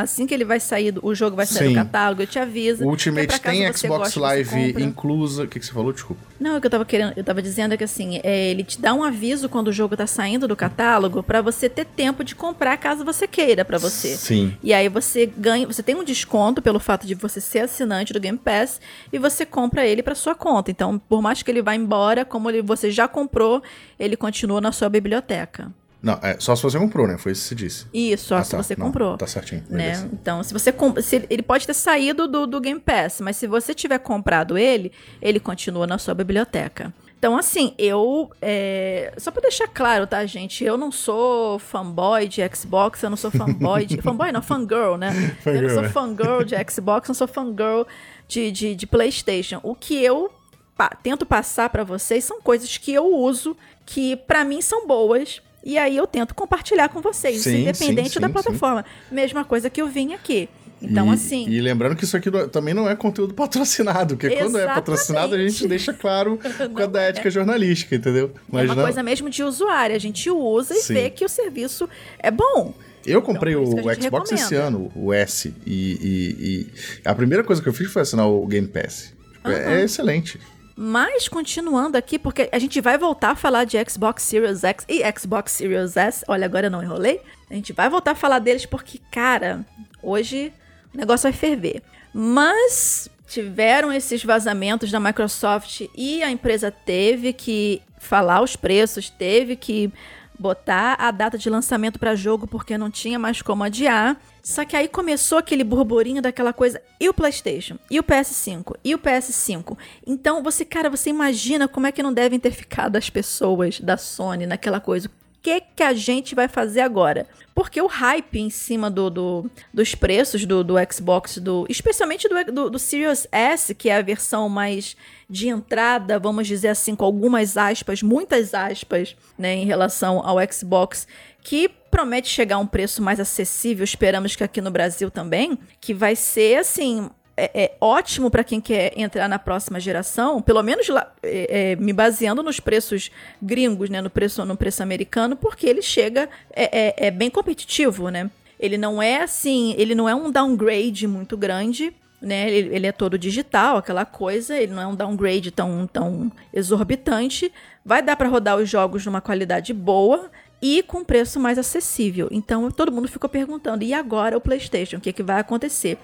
assim 0.00 0.26
que 0.26 0.34
ele 0.34 0.44
vai 0.44 0.60
sair, 0.60 0.94
o 1.02 1.14
jogo 1.14 1.36
vai 1.36 1.46
sair 1.46 1.68
Sim. 1.68 1.74
do 1.74 1.74
catálogo, 1.74 2.22
ele 2.22 2.30
te 2.30 2.38
avisa. 2.38 2.84
O 2.84 2.88
Ultimate 2.88 3.34
é 3.34 3.38
tem 3.38 3.72
Xbox 3.72 4.14
Live 4.14 4.82
inclusa. 4.82 5.44
O 5.44 5.48
que, 5.48 5.58
que 5.58 5.66
você 5.66 5.72
falou? 5.72 5.92
Desculpa. 5.92 6.22
Não, 6.38 6.56
o 6.56 6.60
que 6.60 6.66
eu 6.66 6.70
tava 6.70 6.84
querendo. 6.84 7.12
Eu 7.16 7.24
tava 7.24 7.42
dizendo 7.42 7.74
é 7.74 7.76
que 7.76 7.84
assim, 7.84 8.20
é, 8.22 8.50
ele 8.50 8.62
te 8.62 8.80
dá 8.80 8.94
um 8.94 9.02
aviso 9.02 9.48
quando 9.48 9.68
o 9.68 9.72
jogo 9.72 9.96
tá 9.96 10.06
saindo 10.06 10.17
do 10.48 10.56
catálogo 10.56 11.22
para 11.22 11.40
você 11.40 11.68
ter 11.68 11.84
tempo 11.84 12.24
de 12.24 12.34
comprar 12.34 12.76
caso 12.76 13.04
você 13.04 13.26
queira 13.26 13.64
para 13.64 13.78
você. 13.78 14.16
Sim. 14.16 14.56
E 14.62 14.74
aí 14.74 14.88
você 14.88 15.26
ganha, 15.26 15.66
você 15.66 15.82
tem 15.82 15.94
um 15.94 16.02
desconto 16.02 16.60
pelo 16.60 16.80
fato 16.80 17.06
de 17.06 17.14
você 17.14 17.40
ser 17.40 17.60
assinante 17.60 18.12
do 18.12 18.18
Game 18.18 18.38
Pass 18.38 18.80
e 19.12 19.18
você 19.18 19.46
compra 19.46 19.86
ele 19.86 20.02
para 20.02 20.14
sua 20.14 20.34
conta. 20.34 20.70
Então, 20.70 20.98
por 20.98 21.22
mais 21.22 21.42
que 21.42 21.50
ele 21.50 21.62
vá 21.62 21.74
embora, 21.74 22.24
como 22.24 22.50
ele, 22.50 22.62
você 22.62 22.90
já 22.90 23.06
comprou, 23.06 23.62
ele 23.98 24.16
continua 24.16 24.60
na 24.60 24.72
sua 24.72 24.88
biblioteca. 24.88 25.72
Não, 26.00 26.18
é 26.22 26.36
só 26.38 26.54
se 26.54 26.62
você 26.62 26.78
comprou, 26.78 27.08
né? 27.08 27.18
Foi 27.18 27.32
isso 27.32 27.42
que 27.42 27.48
você 27.48 27.54
disse. 27.54 27.86
Isso, 27.92 28.26
só 28.26 28.36
ah, 28.36 28.44
se 28.44 28.50
tá. 28.52 28.56
você 28.62 28.76
Não, 28.76 28.86
comprou. 28.86 29.16
Tá 29.16 29.26
certinho. 29.26 29.64
Né? 29.68 30.08
Então, 30.12 30.42
se 30.42 30.52
você 30.52 30.70
comp... 30.70 30.98
se 30.98 31.26
ele 31.28 31.42
pode 31.42 31.66
ter 31.66 31.74
saído 31.74 32.28
do, 32.28 32.46
do 32.46 32.60
Game 32.60 32.80
Pass, 32.80 33.20
mas 33.20 33.36
se 33.36 33.46
você 33.46 33.74
tiver 33.74 33.98
comprado 33.98 34.56
ele, 34.56 34.92
ele 35.20 35.40
continua 35.40 35.86
na 35.86 35.98
sua 35.98 36.14
biblioteca. 36.14 36.92
Então, 37.18 37.36
assim, 37.36 37.74
eu. 37.76 38.30
É... 38.40 39.12
Só 39.18 39.32
pra 39.32 39.42
deixar 39.42 39.66
claro, 39.66 40.06
tá, 40.06 40.24
gente? 40.24 40.62
Eu 40.62 40.76
não 40.76 40.92
sou 40.92 41.58
fanboy 41.58 42.28
de 42.28 42.40
Xbox, 42.54 43.02
eu 43.02 43.10
não 43.10 43.16
sou 43.16 43.30
fanboy 43.30 43.84
de. 43.84 43.98
fanboy 44.02 44.30
não, 44.30 44.40
fangirl, 44.40 44.96
né? 44.96 45.10
Fangirl, 45.42 45.64
eu 45.64 45.68
não 45.68 45.74
sou 45.74 45.84
é. 45.84 45.88
fangirl 45.88 46.44
de 46.44 46.70
Xbox, 46.70 47.08
não 47.08 47.14
sou 47.14 47.26
fangirl 47.26 47.82
de, 48.28 48.52
de, 48.52 48.74
de 48.76 48.86
PlayStation. 48.86 49.58
O 49.64 49.74
que 49.74 50.02
eu 50.02 50.30
pa 50.76 50.90
tento 51.02 51.26
passar 51.26 51.68
para 51.70 51.82
vocês 51.82 52.22
são 52.22 52.40
coisas 52.40 52.78
que 52.78 52.94
eu 52.94 53.12
uso, 53.12 53.56
que 53.84 54.14
para 54.14 54.44
mim 54.44 54.62
são 54.62 54.86
boas. 54.86 55.42
E 55.64 55.76
aí 55.76 55.96
eu 55.96 56.06
tento 56.06 56.36
compartilhar 56.36 56.88
com 56.88 57.00
vocês, 57.00 57.42
sim, 57.42 57.62
independente 57.62 58.12
sim, 58.12 58.20
da 58.20 58.28
plataforma. 58.28 58.84
Mesma 59.10 59.44
coisa 59.44 59.68
que 59.68 59.82
eu 59.82 59.88
vim 59.88 60.14
aqui. 60.14 60.48
Então, 60.80 61.10
e, 61.10 61.14
assim. 61.14 61.48
E 61.48 61.60
lembrando 61.60 61.96
que 61.96 62.04
isso 62.04 62.16
aqui 62.16 62.30
também 62.48 62.72
não 62.72 62.88
é 62.88 62.94
conteúdo 62.94 63.34
patrocinado, 63.34 64.14
porque 64.14 64.26
Exatamente. 64.26 64.52
quando 64.52 64.62
é 64.62 64.74
patrocinado 64.74 65.34
a 65.34 65.38
gente 65.38 65.66
deixa 65.66 65.92
claro 65.92 66.38
com 66.72 66.82
a 66.82 66.86
da 66.86 67.02
é. 67.02 67.08
ética 67.08 67.30
jornalística, 67.30 67.96
entendeu? 67.96 68.32
Mas 68.48 68.62
é 68.62 68.66
uma 68.66 68.74
não... 68.76 68.82
coisa 68.84 69.02
mesmo 69.02 69.28
de 69.28 69.42
usuário, 69.42 69.94
a 69.94 69.98
gente 69.98 70.30
usa 70.30 70.74
e 70.74 70.82
Sim. 70.82 70.94
vê 70.94 71.10
que 71.10 71.24
o 71.24 71.28
serviço 71.28 71.88
é 72.18 72.30
bom. 72.30 72.74
Eu 73.06 73.22
comprei 73.22 73.54
então, 73.54 73.64
o 73.64 73.80
Xbox 73.80 73.98
recomenda. 74.04 74.34
esse 74.34 74.54
ano, 74.54 74.92
o 74.94 75.12
S, 75.12 75.54
e, 75.64 75.72
e, 75.72 76.46
e, 76.46 76.66
a 77.04 77.14
primeira 77.14 77.42
coisa 77.42 77.62
que 77.62 77.68
eu 77.68 77.72
fiz 77.72 77.90
foi 77.90 78.02
assinar 78.02 78.28
o 78.28 78.46
Game 78.46 78.68
Pass. 78.68 79.14
Uhum. 79.44 79.52
É, 79.52 79.80
é 79.80 79.84
excelente. 79.84 80.38
Mas 80.76 81.26
continuando 81.26 81.96
aqui, 81.96 82.18
porque 82.18 82.48
a 82.52 82.58
gente 82.58 82.80
vai 82.80 82.96
voltar 82.96 83.30
a 83.30 83.34
falar 83.34 83.64
de 83.64 83.76
Xbox 83.88 84.22
Series 84.22 84.62
X 84.62 84.84
e 84.88 85.02
Xbox 85.18 85.52
Series 85.52 85.96
S. 85.96 86.24
Olha, 86.28 86.44
agora 86.44 86.66
eu 86.66 86.70
não 86.70 86.82
enrolei. 86.82 87.20
A 87.50 87.54
gente 87.54 87.72
vai 87.72 87.90
voltar 87.90 88.12
a 88.12 88.14
falar 88.14 88.38
deles 88.38 88.64
porque, 88.64 89.00
cara, 89.10 89.64
hoje 90.00 90.52
o 90.94 90.98
negócio 90.98 91.24
vai 91.24 91.32
ferver. 91.32 91.82
Mas 92.12 93.08
tiveram 93.26 93.92
esses 93.92 94.24
vazamentos 94.24 94.90
da 94.90 94.98
Microsoft 94.98 95.82
e 95.94 96.22
a 96.22 96.30
empresa 96.30 96.70
teve 96.70 97.32
que 97.32 97.82
falar 97.98 98.40
os 98.40 98.56
preços, 98.56 99.10
teve 99.10 99.54
que 99.54 99.92
botar 100.38 100.94
a 100.98 101.10
data 101.10 101.36
de 101.36 101.50
lançamento 101.50 101.98
para 101.98 102.14
jogo 102.14 102.46
porque 102.46 102.78
não 102.78 102.90
tinha 102.90 103.18
mais 103.18 103.42
como 103.42 103.64
adiar. 103.64 104.16
Só 104.42 104.64
que 104.64 104.76
aí 104.76 104.88
começou 104.88 105.36
aquele 105.36 105.62
burburinho 105.62 106.22
daquela 106.22 106.54
coisa, 106.54 106.80
e 106.98 107.06
o 107.06 107.12
PlayStation, 107.12 107.76
e 107.90 107.98
o 107.98 108.02
PS5, 108.02 108.76
e 108.82 108.94
o 108.94 108.98
PS5. 108.98 109.76
Então, 110.06 110.42
você, 110.42 110.64
cara, 110.64 110.88
você 110.88 111.10
imagina 111.10 111.68
como 111.68 111.86
é 111.86 111.92
que 111.92 112.02
não 112.02 112.14
devem 112.14 112.40
ter 112.40 112.52
ficado 112.52 112.96
as 112.96 113.10
pessoas 113.10 113.78
da 113.78 113.98
Sony 113.98 114.46
naquela 114.46 114.80
coisa 114.80 115.10
que, 115.48 115.60
que 115.76 115.82
a 115.82 115.94
gente 115.94 116.34
vai 116.34 116.46
fazer 116.46 116.80
agora? 116.80 117.26
Porque 117.54 117.80
o 117.80 117.86
hype 117.86 118.38
em 118.38 118.50
cima 118.50 118.90
do, 118.90 119.08
do 119.08 119.50
dos 119.72 119.94
preços 119.94 120.44
do, 120.44 120.62
do 120.62 120.74
Xbox, 120.92 121.38
do, 121.38 121.66
especialmente 121.68 122.28
do, 122.28 122.52
do, 122.52 122.70
do 122.70 122.78
Series 122.78 123.26
S, 123.32 123.74
que 123.74 123.88
é 123.88 123.96
a 123.96 124.02
versão 124.02 124.48
mais 124.48 124.96
de 125.28 125.48
entrada, 125.48 126.18
vamos 126.18 126.46
dizer 126.46 126.68
assim, 126.68 126.94
com 126.94 127.04
algumas 127.04 127.56
aspas, 127.56 128.02
muitas 128.02 128.54
aspas, 128.54 129.16
né, 129.38 129.54
em 129.54 129.64
relação 129.64 130.20
ao 130.24 130.36
Xbox, 130.52 131.06
que 131.42 131.68
promete 131.90 132.28
chegar 132.28 132.56
a 132.56 132.58
um 132.58 132.66
preço 132.66 133.02
mais 133.02 133.18
acessível, 133.18 133.82
esperamos 133.82 134.36
que 134.36 134.44
aqui 134.44 134.60
no 134.60 134.70
Brasil 134.70 135.10
também, 135.10 135.58
que 135.80 135.94
vai 135.94 136.14
ser 136.14 136.58
assim 136.58 137.08
é, 137.38 137.50
é 137.54 137.76
ótimo 137.80 138.30
para 138.30 138.42
quem 138.42 138.60
quer 138.60 138.92
entrar 138.98 139.28
na 139.28 139.38
próxima 139.38 139.78
geração, 139.78 140.42
pelo 140.42 140.62
menos 140.62 140.88
lá, 140.88 141.10
é, 141.22 141.72
é, 141.72 141.76
me 141.76 141.92
baseando 141.92 142.42
nos 142.42 142.58
preços 142.58 143.10
gringos, 143.40 143.88
né, 143.88 144.00
no 144.02 144.10
preço 144.10 144.44
no 144.44 144.56
preço 144.56 144.82
americano, 144.82 145.36
porque 145.36 145.66
ele 145.66 145.80
chega 145.80 146.28
é, 146.52 147.04
é, 147.04 147.06
é, 147.06 147.10
bem 147.10 147.30
competitivo, 147.30 148.08
né? 148.08 148.28
Ele 148.58 148.76
não 148.76 149.00
é 149.00 149.22
assim, 149.22 149.74
ele 149.78 149.94
não 149.94 150.08
é 150.08 150.14
um 150.14 150.32
downgrade 150.32 151.06
muito 151.06 151.36
grande, 151.36 151.94
né? 152.20 152.50
Ele, 152.50 152.74
ele 152.74 152.86
é 152.88 152.92
todo 152.92 153.16
digital, 153.16 153.76
aquela 153.76 154.04
coisa, 154.04 154.56
ele 154.58 154.72
não 154.72 154.82
é 154.82 154.86
um 154.86 154.96
downgrade 154.96 155.52
tão, 155.52 155.86
tão 155.86 156.32
exorbitante. 156.52 157.52
Vai 157.84 158.02
dar 158.02 158.16
para 158.16 158.28
rodar 158.28 158.56
os 158.56 158.68
jogos 158.68 159.06
numa 159.06 159.20
qualidade 159.20 159.72
boa 159.72 160.28
e 160.60 160.82
com 160.82 161.04
preço 161.04 161.38
mais 161.38 161.56
acessível. 161.56 162.28
Então 162.32 162.68
todo 162.70 162.90
mundo 162.90 163.06
ficou 163.06 163.30
perguntando: 163.30 163.84
e 163.84 163.94
agora 163.94 164.36
o 164.36 164.40
PlayStation? 164.40 164.96
O 164.96 165.00
que, 165.00 165.10
é 165.10 165.12
que 165.12 165.22
vai 165.22 165.38
acontecer? 165.38 165.96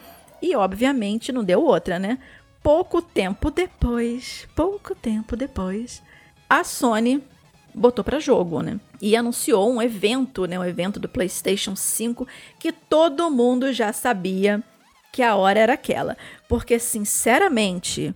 E 0.45 0.55
obviamente 0.55 1.33
não 1.33 1.43
deu 1.43 1.65
outra, 1.65 1.99
né? 1.99 2.19
Pouco 2.63 3.01
tempo 3.01 3.51
depois, 3.51 4.47
pouco 4.55 4.95
tempo 4.95 5.35
depois, 5.35 6.03
a 6.47 6.63
Sony 6.63 7.25
botou 7.75 8.05
para 8.05 8.21
jogo, 8.21 8.61
né? 8.61 8.79
E 9.01 9.17
anunciou 9.17 9.73
um 9.73 9.81
evento, 9.81 10.45
né, 10.45 10.59
um 10.59 10.65
evento 10.65 11.01
do 11.01 11.09
PlayStation 11.09 11.75
5 11.75 12.29
que 12.59 12.73
todo 12.73 13.31
mundo 13.31 13.73
já 13.73 13.91
sabia 13.91 14.63
que 15.11 15.23
a 15.23 15.35
hora 15.35 15.61
era 15.61 15.73
aquela, 15.73 16.15
porque 16.47 16.79
sinceramente, 16.79 18.15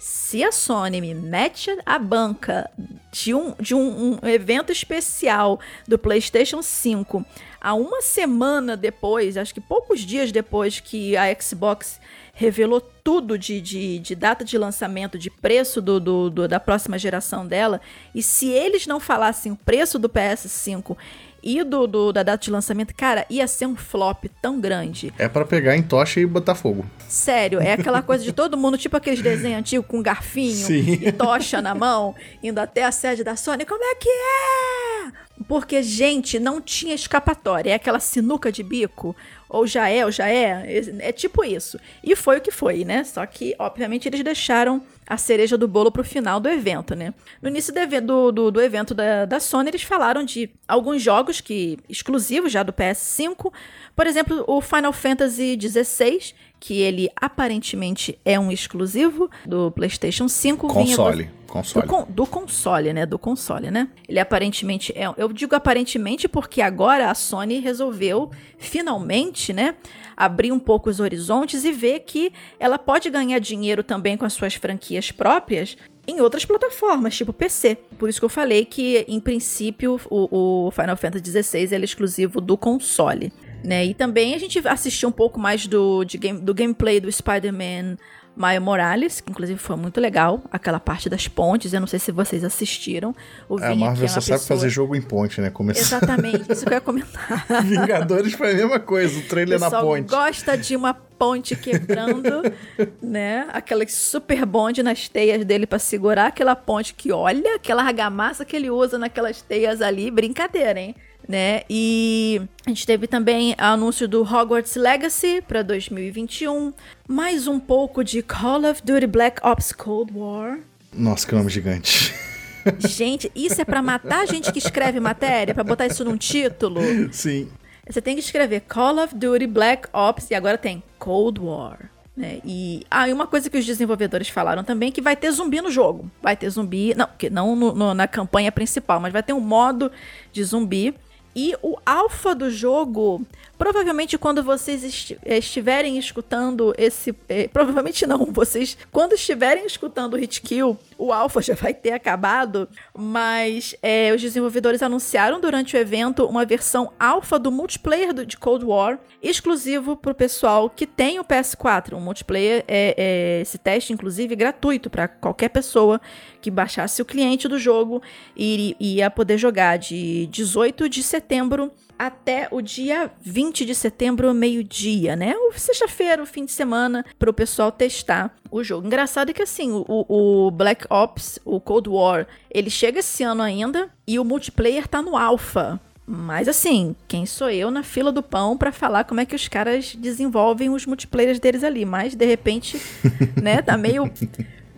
se 0.00 0.42
a 0.42 0.50
Sony 0.50 0.98
me 0.98 1.12
mete 1.12 1.76
a 1.84 1.98
banca 1.98 2.70
de 3.12 3.34
um, 3.34 3.54
de 3.60 3.74
um, 3.74 4.18
um 4.22 4.28
evento 4.28 4.72
especial 4.72 5.60
do 5.86 5.98
PlayStation 5.98 6.62
5 6.62 7.22
a 7.60 7.74
uma 7.74 8.00
semana 8.00 8.78
depois, 8.78 9.36
acho 9.36 9.52
que 9.52 9.60
poucos 9.60 10.00
dias 10.00 10.32
depois 10.32 10.80
que 10.80 11.14
a 11.18 11.38
Xbox 11.38 12.00
revelou 12.32 12.80
tudo 12.80 13.36
de, 13.36 13.60
de, 13.60 13.98
de 13.98 14.14
data 14.14 14.42
de 14.42 14.56
lançamento, 14.56 15.18
de 15.18 15.28
preço 15.28 15.82
do, 15.82 16.00
do, 16.00 16.30
do, 16.30 16.48
da 16.48 16.58
próxima 16.58 16.98
geração 16.98 17.46
dela, 17.46 17.78
e 18.14 18.22
se 18.22 18.48
eles 18.48 18.86
não 18.86 18.98
falassem 18.98 19.52
o 19.52 19.56
preço 19.56 19.98
do 19.98 20.08
PS5 20.08 20.96
e 21.42 21.62
do, 21.64 21.86
do, 21.86 22.12
da 22.12 22.22
data 22.22 22.44
de 22.44 22.50
lançamento, 22.50 22.94
cara, 22.94 23.26
ia 23.30 23.46
ser 23.46 23.66
um 23.66 23.76
flop 23.76 24.24
tão 24.40 24.60
grande. 24.60 25.12
É 25.18 25.28
para 25.28 25.44
pegar 25.44 25.76
em 25.76 25.82
tocha 25.82 26.20
e 26.20 26.26
botar 26.26 26.54
fogo. 26.54 26.84
Sério, 27.08 27.60
é 27.60 27.72
aquela 27.72 28.00
coisa 28.02 28.22
de 28.24 28.32
todo 28.32 28.56
mundo, 28.56 28.78
tipo 28.78 28.96
aqueles 28.96 29.22
desenhos 29.22 29.58
antigos 29.58 29.86
com 29.86 30.02
garfinho 30.02 30.66
Sim. 30.66 30.98
e 31.02 31.12
tocha 31.12 31.60
na 31.60 31.74
mão, 31.74 32.14
indo 32.42 32.58
até 32.58 32.84
a 32.84 32.92
sede 32.92 33.24
da 33.24 33.36
Sony. 33.36 33.64
Como 33.64 33.82
é 33.82 33.94
que 33.94 34.08
é? 34.08 35.12
Porque, 35.48 35.82
gente, 35.82 36.38
não 36.38 36.60
tinha 36.60 36.94
escapatória. 36.94 37.70
É 37.70 37.74
aquela 37.74 37.98
sinuca 37.98 38.52
de 38.52 38.62
bico 38.62 39.16
ou 39.48 39.66
já 39.66 39.88
é, 39.88 40.04
ou 40.04 40.10
já 40.10 40.28
é. 40.28 40.82
É 40.98 41.12
tipo 41.12 41.44
isso. 41.44 41.78
E 42.04 42.14
foi 42.14 42.38
o 42.38 42.40
que 42.40 42.50
foi, 42.50 42.84
né? 42.84 43.04
Só 43.04 43.24
que, 43.24 43.54
obviamente, 43.58 44.06
eles 44.06 44.22
deixaram 44.22 44.82
a 45.10 45.16
cereja 45.16 45.58
do 45.58 45.66
bolo 45.66 45.90
pro 45.90 46.04
final 46.04 46.38
do 46.38 46.48
evento, 46.48 46.94
né? 46.94 47.12
No 47.42 47.48
início 47.48 47.74
do, 48.00 48.30
do, 48.30 48.50
do 48.52 48.60
evento 48.60 48.94
da, 48.94 49.24
da 49.24 49.40
Sony, 49.40 49.68
eles 49.68 49.82
falaram 49.82 50.22
de 50.24 50.48
alguns 50.68 51.02
jogos 51.02 51.40
que 51.40 51.78
exclusivos 51.88 52.52
já 52.52 52.62
do 52.62 52.72
PS5. 52.72 53.52
Por 53.96 54.06
exemplo, 54.06 54.44
o 54.46 54.60
Final 54.60 54.92
Fantasy 54.92 55.58
XVI, 55.60 56.32
que 56.60 56.80
ele 56.80 57.10
aparentemente 57.16 58.16
é 58.24 58.38
um 58.38 58.52
exclusivo 58.52 59.28
do 59.44 59.72
PlayStation 59.72 60.28
5. 60.28 60.68
Console. 60.68 61.24
Do, 61.24 61.30
console. 61.50 61.86
Do, 61.86 62.06
do, 62.06 62.26
console, 62.26 62.92
né? 62.92 63.04
Do 63.04 63.18
console, 63.18 63.70
né? 63.70 63.88
Ele 64.08 64.18
aparentemente 64.18 64.92
é. 64.96 65.12
Eu 65.16 65.32
digo 65.32 65.54
aparentemente 65.54 66.28
porque 66.28 66.62
agora 66.62 67.10
a 67.10 67.14
Sony 67.14 67.58
resolveu 67.58 68.30
finalmente, 68.58 69.52
né? 69.52 69.74
Abrir 70.16 70.52
um 70.52 70.58
pouco 70.58 70.88
os 70.88 71.00
horizontes 71.00 71.64
e 71.64 71.72
ver 71.72 72.00
que 72.00 72.32
ela 72.58 72.78
pode 72.78 73.10
ganhar 73.10 73.38
dinheiro 73.38 73.82
também 73.82 74.16
com 74.16 74.24
as 74.24 74.32
suas 74.32 74.54
franquias 74.54 75.10
próprias 75.10 75.76
em 76.06 76.20
outras 76.20 76.44
plataformas, 76.44 77.16
tipo 77.16 77.32
PC. 77.32 77.76
Por 77.98 78.08
isso 78.08 78.20
que 78.20 78.24
eu 78.24 78.30
falei 78.30 78.64
que, 78.64 79.04
em 79.06 79.20
princípio, 79.20 80.00
o, 80.08 80.66
o 80.66 80.70
Final 80.70 80.96
Fantasy 80.96 81.42
XVI 81.42 81.74
é 81.74 81.78
exclusivo 81.78 82.40
do 82.40 82.56
console. 82.56 83.32
Né? 83.62 83.86
E 83.86 83.94
também 83.94 84.34
a 84.34 84.38
gente 84.38 84.58
assistiu 84.66 85.10
um 85.10 85.12
pouco 85.12 85.38
mais 85.38 85.66
do, 85.66 86.04
de 86.04 86.16
game, 86.16 86.40
do 86.40 86.54
gameplay 86.54 86.98
do 86.98 87.12
Spider-Man 87.12 87.96
Maio 88.40 88.62
Morales, 88.62 89.20
que 89.20 89.30
inclusive 89.30 89.60
foi 89.60 89.76
muito 89.76 90.00
legal, 90.00 90.42
aquela 90.50 90.80
parte 90.80 91.10
das 91.10 91.28
pontes. 91.28 91.74
Eu 91.74 91.80
não 91.80 91.86
sei 91.86 91.98
se 91.98 92.10
vocês 92.10 92.42
assistiram. 92.42 93.14
O 93.46 93.60
é, 93.60 93.66
a 93.66 93.74
Marvel 93.74 94.06
é 94.06 94.08
só 94.08 94.14
pessoa... 94.14 94.38
sabe 94.38 94.48
fazer 94.48 94.70
jogo 94.70 94.96
em 94.96 95.02
ponte, 95.02 95.42
né? 95.42 95.50
Começar... 95.50 95.98
Exatamente, 95.98 96.50
isso 96.50 96.64
que 96.64 96.70
eu 96.70 96.76
ia 96.76 96.80
comentar. 96.80 97.46
Vingadores 97.62 98.32
foi 98.32 98.52
a 98.52 98.54
mesma 98.54 98.80
coisa, 98.80 99.18
o 99.18 99.22
trailer 99.24 99.60
na 99.60 99.70
ponte. 99.70 100.08
gosta 100.08 100.56
de 100.56 100.74
uma 100.74 100.94
ponte 100.94 101.54
quebrando, 101.54 102.42
né? 103.02 103.46
Aquela 103.52 103.86
super 103.86 104.46
bonde 104.46 104.82
nas 104.82 105.06
teias 105.06 105.44
dele 105.44 105.66
para 105.66 105.78
segurar 105.78 106.28
aquela 106.28 106.56
ponte 106.56 106.94
que 106.94 107.12
olha, 107.12 107.56
aquela 107.56 107.82
argamassa 107.82 108.42
que 108.42 108.56
ele 108.56 108.70
usa 108.70 108.96
naquelas 108.96 109.42
teias 109.42 109.82
ali, 109.82 110.10
brincadeira, 110.10 110.80
hein? 110.80 110.96
Né? 111.28 111.62
E 111.68 112.40
a 112.66 112.70
gente 112.70 112.86
teve 112.86 113.06
também 113.06 113.54
anúncio 113.58 114.08
do 114.08 114.22
Hogwarts 114.22 114.76
Legacy 114.76 115.42
para 115.46 115.62
2021, 115.62 116.72
mais 117.08 117.46
um 117.46 117.58
pouco 117.58 118.02
de 118.02 118.22
Call 118.22 118.64
of 118.64 118.82
Duty 118.84 119.06
Black 119.06 119.40
Ops 119.46 119.72
Cold 119.72 120.12
War. 120.14 120.58
Nossa, 120.92 121.26
que 121.26 121.34
nome 121.34 121.50
gigante. 121.50 122.14
Gente, 122.78 123.30
isso 123.34 123.60
é 123.60 123.64
para 123.64 123.80
matar 123.80 124.20
a 124.20 124.26
gente 124.26 124.52
que 124.52 124.58
escreve 124.58 125.00
matéria, 125.00 125.54
para 125.54 125.64
botar 125.64 125.86
isso 125.86 126.04
num 126.04 126.16
título? 126.16 126.80
Sim. 127.10 127.48
Você 127.88 128.02
tem 128.02 128.14
que 128.14 128.20
escrever 128.20 128.60
Call 128.68 129.02
of 129.02 129.14
Duty 129.14 129.46
Black 129.46 129.88
Ops 129.92 130.30
e 130.30 130.34
agora 130.34 130.58
tem 130.58 130.82
Cold 130.98 131.40
War. 131.40 131.90
Né? 132.16 132.40
E, 132.44 132.84
ah, 132.90 133.08
e 133.08 133.12
uma 133.12 133.26
coisa 133.26 133.48
que 133.48 133.56
os 133.56 133.64
desenvolvedores 133.64 134.28
falaram 134.28 134.62
também 134.62 134.90
é 134.90 134.92
que 134.92 135.00
vai 135.00 135.16
ter 135.16 135.30
zumbi 135.32 135.60
no 135.60 135.70
jogo. 135.70 136.10
Vai 136.22 136.36
ter 136.36 136.50
zumbi, 136.50 136.94
não, 136.94 137.08
que 137.18 137.30
não 137.30 137.56
no, 137.56 137.72
no, 137.74 137.94
na 137.94 138.06
campanha 138.06 138.52
principal, 138.52 139.00
mas 139.00 139.12
vai 139.12 139.22
ter 139.22 139.32
um 139.32 139.40
modo 139.40 139.90
de 140.32 140.44
zumbi 140.44 140.94
e 141.40 141.56
o 141.62 141.78
alfa 141.86 142.34
do 142.34 142.50
jogo, 142.50 143.22
provavelmente 143.60 144.16
quando 144.16 144.42
vocês 144.42 145.12
eh, 145.22 145.36
estiverem 145.36 145.98
escutando 145.98 146.72
esse. 146.78 147.14
Eh, 147.28 147.46
provavelmente 147.46 148.06
não, 148.06 148.24
vocês, 148.32 148.74
quando 148.90 149.12
estiverem 149.12 149.66
escutando 149.66 150.14
o 150.14 150.16
Hit 150.16 150.40
Kill, 150.40 150.78
o 150.96 151.12
alfa 151.12 151.42
já 151.44 151.54
vai 151.54 151.74
ter 151.74 151.92
acabado. 151.92 152.66
Mas 152.96 153.76
eh, 153.82 154.14
os 154.14 154.22
desenvolvedores 154.22 154.82
anunciaram 154.82 155.38
durante 155.38 155.76
o 155.76 155.78
evento 155.78 156.24
uma 156.24 156.46
versão 156.46 156.90
alfa 156.98 157.38
do 157.38 157.52
multiplayer 157.52 158.14
do, 158.14 158.24
de 158.24 158.38
Cold 158.38 158.64
War, 158.64 158.98
exclusivo 159.22 159.94
para 159.94 160.12
o 160.12 160.14
pessoal 160.14 160.70
que 160.70 160.86
tem 160.86 161.20
o 161.20 161.24
PS4. 161.24 161.92
O 161.92 162.00
multiplayer 162.00 162.64
é, 162.66 162.94
é 162.96 163.40
esse 163.42 163.58
teste, 163.58 163.92
inclusive, 163.92 164.34
gratuito 164.34 164.88
para 164.88 165.06
qualquer 165.06 165.50
pessoa 165.50 166.00
que 166.40 166.50
baixasse 166.50 167.02
o 167.02 167.04
cliente 167.04 167.46
do 167.46 167.58
jogo 167.58 168.00
e 168.34 168.74
ia 168.80 169.10
poder 169.10 169.36
jogar 169.36 169.76
de 169.76 170.26
18 170.28 170.88
de 170.88 171.02
setembro 171.02 171.70
até 172.00 172.48
o 172.50 172.62
dia 172.62 173.10
20 173.20 173.66
de 173.66 173.74
setembro, 173.74 174.32
meio-dia, 174.32 175.14
né? 175.14 175.34
Sexta-feira, 175.54 176.22
o 176.22 176.26
fim 176.26 176.46
de 176.46 176.50
semana, 176.50 177.04
para 177.18 177.28
o 177.28 177.34
pessoal 177.34 177.70
testar 177.70 178.34
o 178.50 178.64
jogo. 178.64 178.86
Engraçado 178.86 179.28
é 179.28 179.34
que 179.34 179.42
assim, 179.42 179.70
o, 179.70 179.84
o, 180.08 180.50
Black 180.50 180.86
Ops, 180.88 181.38
o 181.44 181.60
Cold 181.60 181.90
War, 181.90 182.26
ele 182.50 182.70
chega 182.70 183.00
esse 183.00 183.22
ano 183.22 183.42
ainda 183.42 183.90
e 184.06 184.18
o 184.18 184.24
multiplayer 184.24 184.88
tá 184.88 185.02
no 185.02 185.14
alpha. 185.14 185.78
Mas 186.06 186.48
assim, 186.48 186.96
quem 187.06 187.26
sou 187.26 187.50
eu 187.50 187.70
na 187.70 187.82
fila 187.82 188.10
do 188.10 188.22
pão 188.22 188.56
para 188.56 188.72
falar 188.72 189.04
como 189.04 189.20
é 189.20 189.26
que 189.26 189.36
os 189.36 189.46
caras 189.46 189.94
desenvolvem 189.94 190.70
os 190.70 190.86
multiplayers 190.86 191.38
deles 191.38 191.62
ali? 191.62 191.84
Mas 191.84 192.14
de 192.14 192.24
repente, 192.24 192.80
né, 193.40 193.60
tá 193.60 193.76
meio 193.76 194.10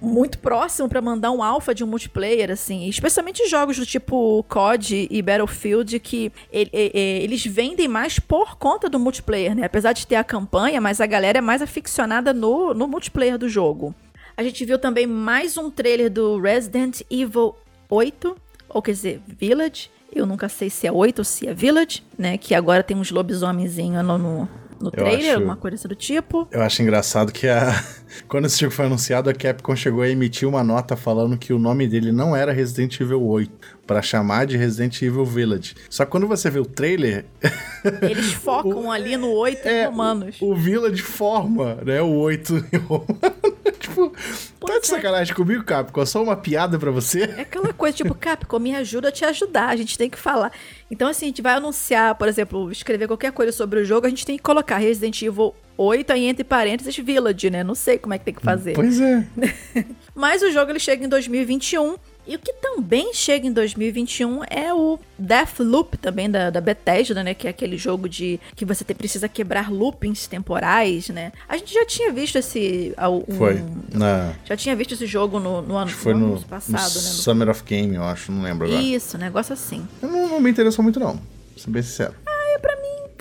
muito 0.03 0.39
próximo 0.39 0.89
para 0.89 1.01
mandar 1.01 1.31
um 1.31 1.43
alpha 1.43 1.75
de 1.75 1.85
um 1.85 1.87
multiplayer, 1.87 2.51
assim. 2.51 2.89
Especialmente 2.89 3.49
jogos 3.49 3.77
do 3.79 3.87
tipo 3.87 4.45
COD 4.49 5.07
e 5.11 5.23
Battlefield, 5.23 5.99
que 6.01 6.33
ele, 6.51 6.71
ele, 6.73 6.91
eles 6.95 7.47
vendem 7.47 7.87
mais 7.87 8.19
por 8.19 8.57
conta 8.57 8.89
do 8.89 8.99
multiplayer, 8.99 9.55
né? 9.55 9.65
Apesar 9.65 9.93
de 9.93 10.07
ter 10.07 10.17
a 10.17 10.25
campanha, 10.25 10.81
mas 10.81 11.01
a 11.01 11.07
galera 11.07 11.39
é 11.39 11.41
mais 11.41 11.63
aficionada 11.63 12.35
no, 12.35 12.75
no 12.75 12.89
multiplayer 12.89 13.39
do 13.39 13.49
jogo. 13.49 13.95
A 14.37 14.43
gente 14.43 14.65
viu 14.65 14.79
também 14.79 15.07
mais 15.07 15.57
um 15.57 15.71
trailer 15.71 16.11
do 16.11 16.41
Resident 16.41 17.03
Evil 17.11 17.55
8, 17.89 18.37
ou 18.69 18.83
quer 18.83 18.93
dizer, 18.93 19.23
Village. 19.27 19.91
Eu 20.15 20.27
nunca 20.27 20.47
sei 20.49 20.69
se 20.69 20.87
é 20.87 20.93
8 20.93 21.21
ou 21.21 21.25
se 21.25 21.47
é 21.47 21.55
Village, 21.55 22.03
né? 22.19 22.37
Que 22.37 22.55
agora 22.55 22.83
tem 22.83 22.97
uns 22.97 23.11
lobisomemzinhos 23.11 24.05
no, 24.05 24.19
no, 24.19 24.49
no 24.83 24.91
trailer, 24.91 25.31
acho, 25.31 25.35
alguma 25.35 25.57
coisa 25.57 25.89
do 25.89 25.95
tipo. 25.95 26.47
Eu 26.51 26.63
acho 26.63 26.83
engraçado 26.83 27.33
que 27.33 27.49
a... 27.49 27.73
quando 28.29 28.47
esse 28.47 28.61
jogo 28.61 28.73
foi 28.73 28.87
anunciado, 28.87 29.31
a 29.31 29.35
Capcom 29.35 29.75
chegou 29.75 30.03
a 30.03 30.09
emitir 30.09 30.49
uma 30.49 30.63
nota 30.63 30.97
falando 30.97 31.37
que 31.37 31.53
o 31.53 31.59
nome 31.59 31.87
dele 31.87 32.13
não 32.13 32.35
era 32.35 32.53
Resident 32.53 33.01
Evil 33.01 33.23
8, 33.23 33.53
para 33.87 34.01
chamar 34.01 34.47
de 34.47 34.57
Resident 34.57 35.01
Evil 35.03 35.25
Village. 35.25 35.75
Só 35.91 36.05
que 36.05 36.11
quando 36.11 36.27
você 36.27 36.51
vê 36.51 36.59
o 36.59 36.65
trailer. 36.65 37.25
Eles 38.03 38.33
focam 38.33 38.87
o... 38.87 38.91
ali 38.91 39.17
no 39.17 39.31
8 39.31 39.69
é, 39.69 39.87
romanos. 39.87 40.37
O, 40.41 40.53
o 40.53 40.55
Village 40.55 41.03
forma, 41.03 41.79
né? 41.85 42.01
O 42.01 42.15
8 42.15 42.69
em 42.73 42.77
romano. 42.79 43.19
tipo, 43.79 44.13
pois 44.61 44.75
tá 44.75 44.81
de 44.81 44.87
é. 44.87 44.89
sacanagem 44.89 45.35
comigo, 45.35 45.65
Capcom? 45.65 46.03
É 46.03 46.07
só 46.07 46.23
uma 46.23 46.37
piada 46.37 46.79
para 46.79 46.91
você? 46.91 47.23
É 47.23 47.41
aquela 47.43 47.73
coisa, 47.73 47.97
tipo, 47.97 48.15
Capcom, 48.17 48.59
me 48.59 48.75
ajuda 48.75 49.09
a 49.09 49.13
te 49.13 49.25
ajudar. 49.25 49.69
A 49.69 49.77
gente 49.77 49.99
tem 49.99 50.09
que 50.09 50.19
falar. 50.19 50.53
Então, 50.91 51.09
assim, 51.09 51.27
a 51.27 51.29
gente 51.29 51.43
vai 51.43 51.55
anunciar, 51.55 52.15
por 52.15 52.29
exemplo, 52.29 52.71
escrever 52.71 53.07
qualquer 53.07 53.33
coisa 53.33 53.53
sobre 53.53 53.81
o 53.81 53.85
jogo, 53.85 54.07
a 54.07 54.11
gente 54.11 54.25
tem 54.25 54.37
que 54.37 54.43
colocar 54.43 54.77
Resident 54.79 55.21
Evil 55.23 55.55
8 55.77 56.13
aí 56.13 56.27
entre 56.27 56.45
parênteses 56.45 56.97
Village, 56.97 57.51
né? 57.51 57.65
Não 57.65 57.75
sei 57.75 57.99
como 57.99 58.15
é 58.15 58.19
que 58.19 58.25
tem 58.25 58.35
que 58.35 58.43
fazer. 58.43 58.75
Pois 58.75 59.01
é. 59.01 59.27
Mas 60.15 60.43
o 60.43 60.51
jogo 60.51 60.71
ele 60.71 60.79
chega 60.79 61.05
em 61.05 61.09
2021 61.09 61.97
e 62.27 62.37
o 62.37 62.39
que 62.39 62.53
também 62.53 63.13
chega 63.13 63.47
em 63.47 63.53
2021 63.53 64.43
é 64.49 64.73
o 64.73 64.99
Deathloop, 65.19 65.97
também 65.99 66.31
da, 66.31 66.51
da 66.51 66.61
Bethesda, 66.61 67.23
né? 67.23 67.35
Que 67.35 67.47
é 67.47 67.51
aquele 67.51 67.77
jogo 67.77 68.09
de 68.09 68.39
que 68.55 68.65
você 68.65 68.85
te, 68.85 68.95
precisa 68.95 69.29
quebrar 69.29 69.71
loopings 69.71 70.27
temporais, 70.27 71.09
né? 71.09 71.33
A 71.49 71.57
gente 71.57 71.75
já 71.75 71.85
tinha 71.85 72.13
visto 72.13 72.37
esse. 72.37 72.95
Um, 72.99 73.37
foi. 73.37 73.63
Na... 73.93 74.33
Já 74.45 74.57
tinha 74.57 74.77
visto 74.77 74.95
esse 74.95 75.07
jogo 75.07 75.41
no, 75.41 75.63
no 75.63 75.77
ano, 75.77 75.91
foi 75.91 76.15
no, 76.15 76.41
passado, 76.43 76.95
no 76.95 77.03
né? 77.03 77.09
No... 77.09 77.23
Summer 77.23 77.49
of 77.49 77.65
Game, 77.65 77.95
eu 77.95 78.05
acho, 78.05 78.31
não 78.31 78.43
lembro 78.43 78.67
agora. 78.67 78.81
Isso, 78.81 79.19
negócio 79.19 79.53
assim. 79.53 79.87
Eu 80.01 80.09
não, 80.09 80.29
não 80.29 80.41
me 80.41 80.51
interessou 80.51 80.83
muito, 80.83 81.01
não. 81.01 81.17
Pra 81.17 81.63
ser 81.63 81.71
bem 81.71 81.83
sincero. 81.83 82.15
Ah, 82.25 82.32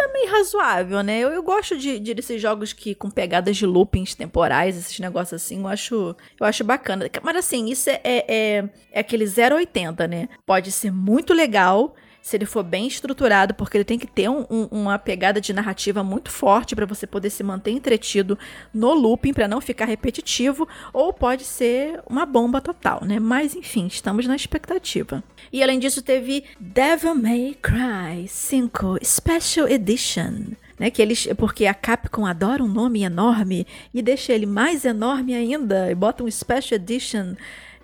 também 0.01 0.27
razoável, 0.27 1.03
né? 1.03 1.19
Eu, 1.19 1.29
eu 1.29 1.43
gosto 1.43 1.77
de, 1.77 1.99
de 1.99 2.13
desses 2.13 2.41
jogos 2.41 2.73
que 2.73 2.95
com 2.95 3.09
pegadas 3.09 3.55
de 3.55 3.65
loopings 3.65 4.15
temporais, 4.15 4.75
esses 4.75 4.99
negócios 4.99 5.41
assim, 5.41 5.59
eu 5.59 5.67
acho, 5.67 6.15
eu 6.39 6.45
acho 6.45 6.63
bacana. 6.63 7.09
Mas 7.21 7.35
assim, 7.37 7.69
isso 7.69 7.89
é, 7.89 8.01
é, 8.03 8.69
é 8.91 8.99
aquele 8.99 9.25
080, 9.25 10.07
né? 10.07 10.29
Pode 10.45 10.71
ser 10.71 10.91
muito 10.91 11.33
legal 11.33 11.95
se 12.21 12.37
ele 12.37 12.45
for 12.45 12.63
bem 12.63 12.87
estruturado, 12.87 13.53
porque 13.53 13.77
ele 13.77 13.83
tem 13.83 13.97
que 13.97 14.05
ter 14.05 14.29
um, 14.29 14.45
um, 14.49 14.67
uma 14.71 14.99
pegada 14.99 15.41
de 15.41 15.51
narrativa 15.51 16.03
muito 16.03 16.29
forte 16.29 16.75
para 16.75 16.85
você 16.85 17.07
poder 17.07 17.29
se 17.29 17.43
manter 17.43 17.71
entretido 17.71 18.37
no 18.73 18.93
looping, 18.93 19.33
para 19.33 19.47
não 19.47 19.59
ficar 19.59 19.85
repetitivo, 19.85 20.67
ou 20.93 21.11
pode 21.11 21.43
ser 21.43 21.99
uma 22.07 22.25
bomba 22.25 22.61
total, 22.61 23.03
né? 23.03 23.19
Mas 23.19 23.55
enfim, 23.55 23.87
estamos 23.87 24.27
na 24.27 24.35
expectativa. 24.35 25.23
E 25.51 25.63
além 25.63 25.79
disso, 25.79 26.01
teve 26.01 26.45
Devil 26.59 27.15
May 27.15 27.57
Cry 27.61 28.27
5 28.27 28.99
Special 29.03 29.67
Edition. 29.67 30.53
Né, 30.79 30.89
que 30.89 30.99
eles, 30.99 31.27
porque 31.37 31.67
a 31.67 31.75
Capcom 31.75 32.25
adora 32.25 32.63
um 32.63 32.67
nome 32.67 33.03
enorme 33.03 33.67
e 33.93 34.01
deixa 34.01 34.33
ele 34.33 34.47
mais 34.47 34.83
enorme 34.83 35.35
ainda 35.35 35.91
e 35.91 35.93
bota 35.93 36.23
um 36.23 36.31
Special 36.31 36.79
Edition 36.79 37.35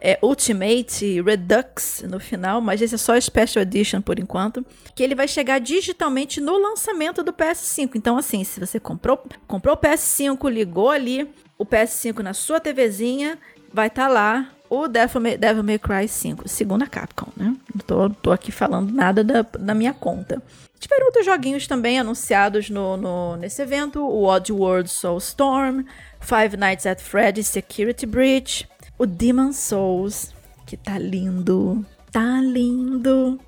é, 0.07 0.17
Ultimate 0.21 1.21
Redux 1.21 2.01
no 2.09 2.17
final, 2.17 2.61
mas 2.61 2.81
esse 2.81 2.95
é 2.95 2.97
só 2.97 3.19
Special 3.19 3.61
Edition 3.61 3.99
por 3.99 4.17
enquanto, 4.17 4.65
que 4.95 5.03
ele 5.03 5.13
vai 5.13 5.27
chegar 5.27 5.59
digitalmente 5.59 6.39
no 6.39 6.57
lançamento 6.57 7.21
do 7.21 7.33
PS5. 7.33 7.91
Então, 7.95 8.17
assim, 8.17 8.41
se 8.45 8.57
você 8.57 8.79
comprou, 8.79 9.21
comprou 9.45 9.75
o 9.75 9.77
PS5, 9.77 10.49
ligou 10.49 10.89
ali 10.89 11.29
o 11.57 11.65
PS5 11.65 12.19
na 12.19 12.33
sua 12.33 12.61
TVzinha, 12.61 13.37
vai 13.73 13.87
estar 13.87 14.07
tá 14.07 14.07
lá 14.07 14.49
o 14.69 14.87
Devil 14.87 15.19
May, 15.19 15.37
Devil 15.37 15.63
May 15.63 15.77
Cry 15.77 16.07
5, 16.07 16.47
segundo 16.47 16.83
a 16.83 16.87
Capcom, 16.87 17.27
né? 17.35 17.53
Não 17.75 17.81
tô, 17.85 18.09
tô 18.09 18.31
aqui 18.31 18.49
falando 18.49 18.93
nada 18.93 19.25
da, 19.25 19.41
da 19.41 19.73
minha 19.73 19.93
conta. 19.93 20.41
Tiveram 20.79 21.07
outros 21.07 21.25
joguinhos 21.25 21.67
também 21.67 21.99
anunciados 21.99 22.69
no, 22.69 22.95
no, 22.95 23.35
nesse 23.35 23.61
evento: 23.61 23.99
o 23.99 24.23
Odd 24.23 24.53
World 24.53 24.89
Soulstorm, 24.89 25.83
Five 26.21 26.55
Nights 26.55 26.85
at 26.85 27.01
Freddy's 27.01 27.47
Security 27.47 28.05
Breach, 28.05 28.67
o 28.97 29.05
Demon 29.05 29.53
Souls, 29.53 30.33
que 30.65 30.75
tá 30.75 30.97
lindo. 30.97 31.85
Tá 32.11 32.41
lindo. 32.41 33.39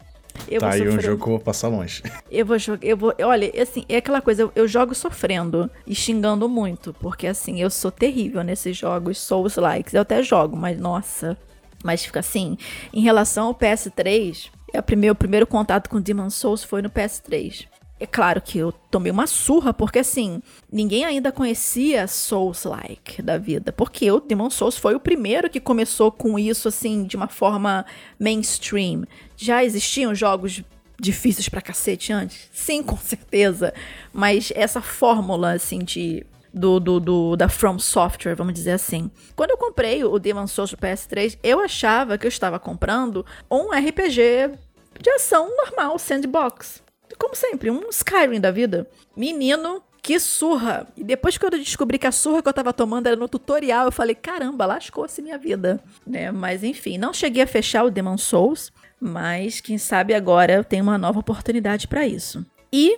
Eu 0.47 0.61
tá 0.61 0.71
aí 0.71 0.87
um 0.87 0.99
jogo 0.99 1.17
que 1.17 1.29
eu 1.29 1.33
vou 1.33 1.39
passar 1.39 1.67
longe. 1.67 2.03
Eu 2.29 2.45
vou 2.45 2.57
jogar, 2.59 2.85
eu 2.85 2.95
vou, 2.95 3.13
olha, 3.23 3.51
assim, 3.61 3.83
é 3.89 3.97
aquela 3.97 4.21
coisa, 4.21 4.43
eu, 4.43 4.51
eu, 4.55 4.67
jogo 4.67 4.93
sofrendo 4.93 5.69
e 5.85 5.95
xingando 5.95 6.47
muito, 6.47 6.93
porque 6.93 7.25
assim, 7.25 7.59
eu 7.59 7.71
sou 7.71 7.89
terrível 7.89 8.43
nesses 8.43 8.77
jogos 8.77 9.17
Souls 9.17 9.55
likes. 9.55 9.95
Eu 9.95 10.01
até 10.01 10.21
jogo, 10.21 10.55
mas 10.55 10.79
nossa, 10.79 11.35
mas 11.83 12.05
fica 12.05 12.19
assim, 12.19 12.55
em 12.93 13.01
relação 13.01 13.47
ao 13.47 13.55
PS3, 13.55 14.51
é 14.71 14.79
o 14.79 14.83
primeiro, 14.83 15.13
o 15.13 15.17
primeiro 15.17 15.47
contato 15.47 15.89
com 15.89 15.99
Demon 15.99 16.29
Souls 16.29 16.63
foi 16.63 16.83
no 16.83 16.89
PS3. 16.89 17.65
É 17.99 18.05
claro 18.05 18.39
que 18.39 18.57
eu 18.57 18.71
tomei 18.71 19.11
uma 19.11 19.27
surra, 19.27 19.73
porque 19.73 19.99
assim, 19.99 20.41
ninguém 20.71 21.03
ainda 21.03 21.33
conhecia 21.33 22.07
Souls-like 22.07 23.21
da 23.21 23.37
vida. 23.37 23.73
Porque 23.73 24.09
o 24.09 24.21
Demon 24.21 24.49
Souls 24.49 24.77
foi 24.77 24.95
o 24.95 24.99
primeiro 25.01 25.49
que 25.49 25.59
começou 25.59 26.09
com 26.09 26.39
isso, 26.39 26.69
assim, 26.69 27.03
de 27.03 27.17
uma 27.17 27.27
forma 27.27 27.85
mainstream. 28.17 29.03
Já 29.35 29.65
existiam 29.65 30.15
jogos 30.15 30.63
difíceis 30.97 31.49
pra 31.49 31.61
cacete 31.61 32.13
antes? 32.13 32.49
Sim, 32.53 32.81
com 32.81 32.95
certeza. 32.95 33.73
Mas 34.13 34.51
essa 34.55 34.81
fórmula, 34.81 35.53
assim, 35.53 35.79
de. 35.79 36.25
Do, 36.51 36.79
do, 36.79 36.99
do, 36.99 37.35
da 37.35 37.47
From 37.47 37.77
Software, 37.77 38.33
vamos 38.33 38.55
dizer 38.55 38.71
assim. 38.71 39.11
Quando 39.35 39.51
eu 39.51 39.57
comprei 39.57 40.03
o 40.03 40.17
Demon 40.17 40.47
Souls 40.47 40.71
do 40.71 40.77
PS3, 40.77 41.37
eu 41.43 41.59
achava 41.59 42.17
que 42.17 42.25
eu 42.25 42.29
estava 42.29 42.57
comprando 42.57 43.23
um 43.51 43.69
RPG 43.69 44.57
de 44.99 45.09
ação 45.11 45.55
normal, 45.55 45.99
sandbox 45.99 46.81
como 47.19 47.35
sempre, 47.35 47.69
um 47.69 47.89
Skyrim 47.89 48.39
da 48.39 48.49
vida. 48.49 48.87
Menino, 49.15 49.83
que 50.01 50.17
surra! 50.19 50.87
E 50.95 51.03
depois 51.03 51.37
que 51.37 51.45
eu 51.45 51.49
descobri 51.51 51.99
que 51.99 52.07
a 52.07 52.11
surra 52.11 52.41
que 52.41 52.47
eu 52.47 52.53
tava 52.53 52.71
tomando 52.71 53.07
era 53.07 53.15
no 53.17 53.27
tutorial, 53.27 53.85
eu 53.85 53.91
falei, 53.91 54.15
caramba, 54.15 54.65
lascou-se 54.65 55.21
minha 55.21 55.37
vida. 55.37 55.83
Né? 56.07 56.31
Mas 56.31 56.63
enfim, 56.63 56.97
não 56.97 57.13
cheguei 57.13 57.43
a 57.43 57.47
fechar 57.47 57.83
o 57.83 57.91
Demon 57.91 58.17
Souls, 58.17 58.71
mas 58.99 59.59
quem 59.59 59.77
sabe 59.77 60.13
agora 60.13 60.53
eu 60.53 60.63
tenho 60.63 60.83
uma 60.83 60.97
nova 60.97 61.19
oportunidade 61.19 61.87
para 61.87 62.07
isso. 62.07 62.45
E, 62.71 62.97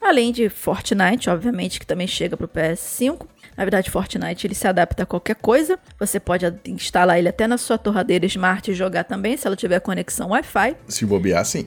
além 0.00 0.32
de 0.32 0.48
Fortnite, 0.48 1.28
obviamente, 1.28 1.78
que 1.78 1.86
também 1.86 2.06
chega 2.06 2.36
pro 2.36 2.48
PS5, 2.48 3.26
na 3.58 3.64
verdade, 3.64 3.90
Fortnite 3.90 4.46
ele 4.46 4.54
se 4.54 4.68
adapta 4.68 5.02
a 5.02 5.06
qualquer 5.06 5.34
coisa. 5.34 5.80
Você 5.98 6.20
pode 6.20 6.46
instalar 6.66 7.18
ele 7.18 7.28
até 7.28 7.44
na 7.48 7.58
sua 7.58 7.76
torradeira 7.76 8.24
smart 8.24 8.70
e 8.70 8.74
jogar 8.74 9.02
também, 9.02 9.36
se 9.36 9.48
ela 9.48 9.56
tiver 9.56 9.80
conexão 9.80 10.28
Wi-Fi. 10.28 10.76
Se 10.86 11.04
bobear, 11.04 11.44
sim. 11.44 11.66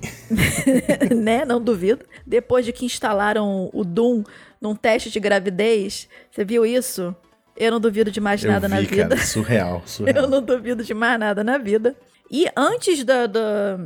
né? 1.14 1.44
Não 1.44 1.60
duvido. 1.62 2.06
Depois 2.26 2.66
de 2.66 2.72
que 2.72 2.86
instalaram 2.86 3.70
o 3.74 3.84
Doom 3.84 4.24
num 4.62 4.74
teste 4.74 5.12
de 5.12 5.20
gravidez, 5.20 6.08
você 6.32 6.46
viu 6.46 6.66
isso? 6.66 7.14
Eu 7.58 7.72
não 7.72 7.80
duvido 7.82 8.10
de 8.10 8.22
mais 8.22 8.42
nada 8.42 8.70
vi, 8.70 8.74
na 8.74 8.80
vida. 8.80 9.10
Cara, 9.10 9.22
surreal, 9.26 9.84
surreal. 9.86 10.24
Eu 10.24 10.30
não 10.30 10.42
duvido 10.42 10.86
de 10.86 10.94
mais 10.94 11.20
nada 11.20 11.44
na 11.44 11.58
vida. 11.58 11.94
E 12.32 12.48
antes 12.56 13.04
da, 13.04 13.28
da, 13.28 13.78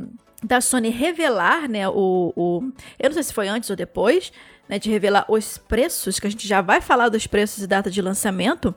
da 0.46 0.60
Sony 0.60 0.90
revelar, 0.90 1.68
né, 1.68 1.88
o, 1.88 2.32
o. 2.36 2.72
Eu 2.98 3.08
não 3.08 3.12
sei 3.12 3.22
se 3.24 3.34
foi 3.34 3.48
antes 3.48 3.68
ou 3.68 3.74
depois, 3.74 4.32
né, 4.68 4.78
de 4.78 4.88
revelar 4.88 5.26
os 5.28 5.58
preços, 5.58 6.20
que 6.20 6.26
a 6.26 6.30
gente 6.30 6.46
já 6.46 6.60
vai 6.60 6.80
falar 6.80 7.08
dos 7.08 7.26
preços 7.26 7.64
e 7.64 7.66
data 7.66 7.90
de 7.90 8.00
lançamento, 8.00 8.74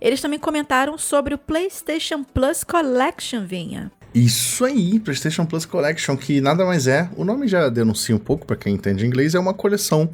eles 0.00 0.20
também 0.20 0.38
comentaram 0.38 0.98
sobre 0.98 1.32
o 1.32 1.38
PlayStation 1.38 2.24
Plus 2.24 2.64
Collection, 2.64 3.44
Vinha. 3.44 3.90
Isso 4.14 4.66
aí, 4.66 5.00
PlayStation 5.00 5.46
Plus 5.46 5.64
Collection, 5.64 6.14
que 6.18 6.38
nada 6.38 6.66
mais 6.66 6.86
é, 6.86 7.08
o 7.16 7.24
nome 7.24 7.48
já 7.48 7.70
denuncia 7.70 8.14
um 8.14 8.18
pouco 8.18 8.46
para 8.46 8.56
quem 8.56 8.74
entende 8.74 9.06
inglês, 9.06 9.34
é 9.34 9.38
uma 9.38 9.54
coleção 9.54 10.10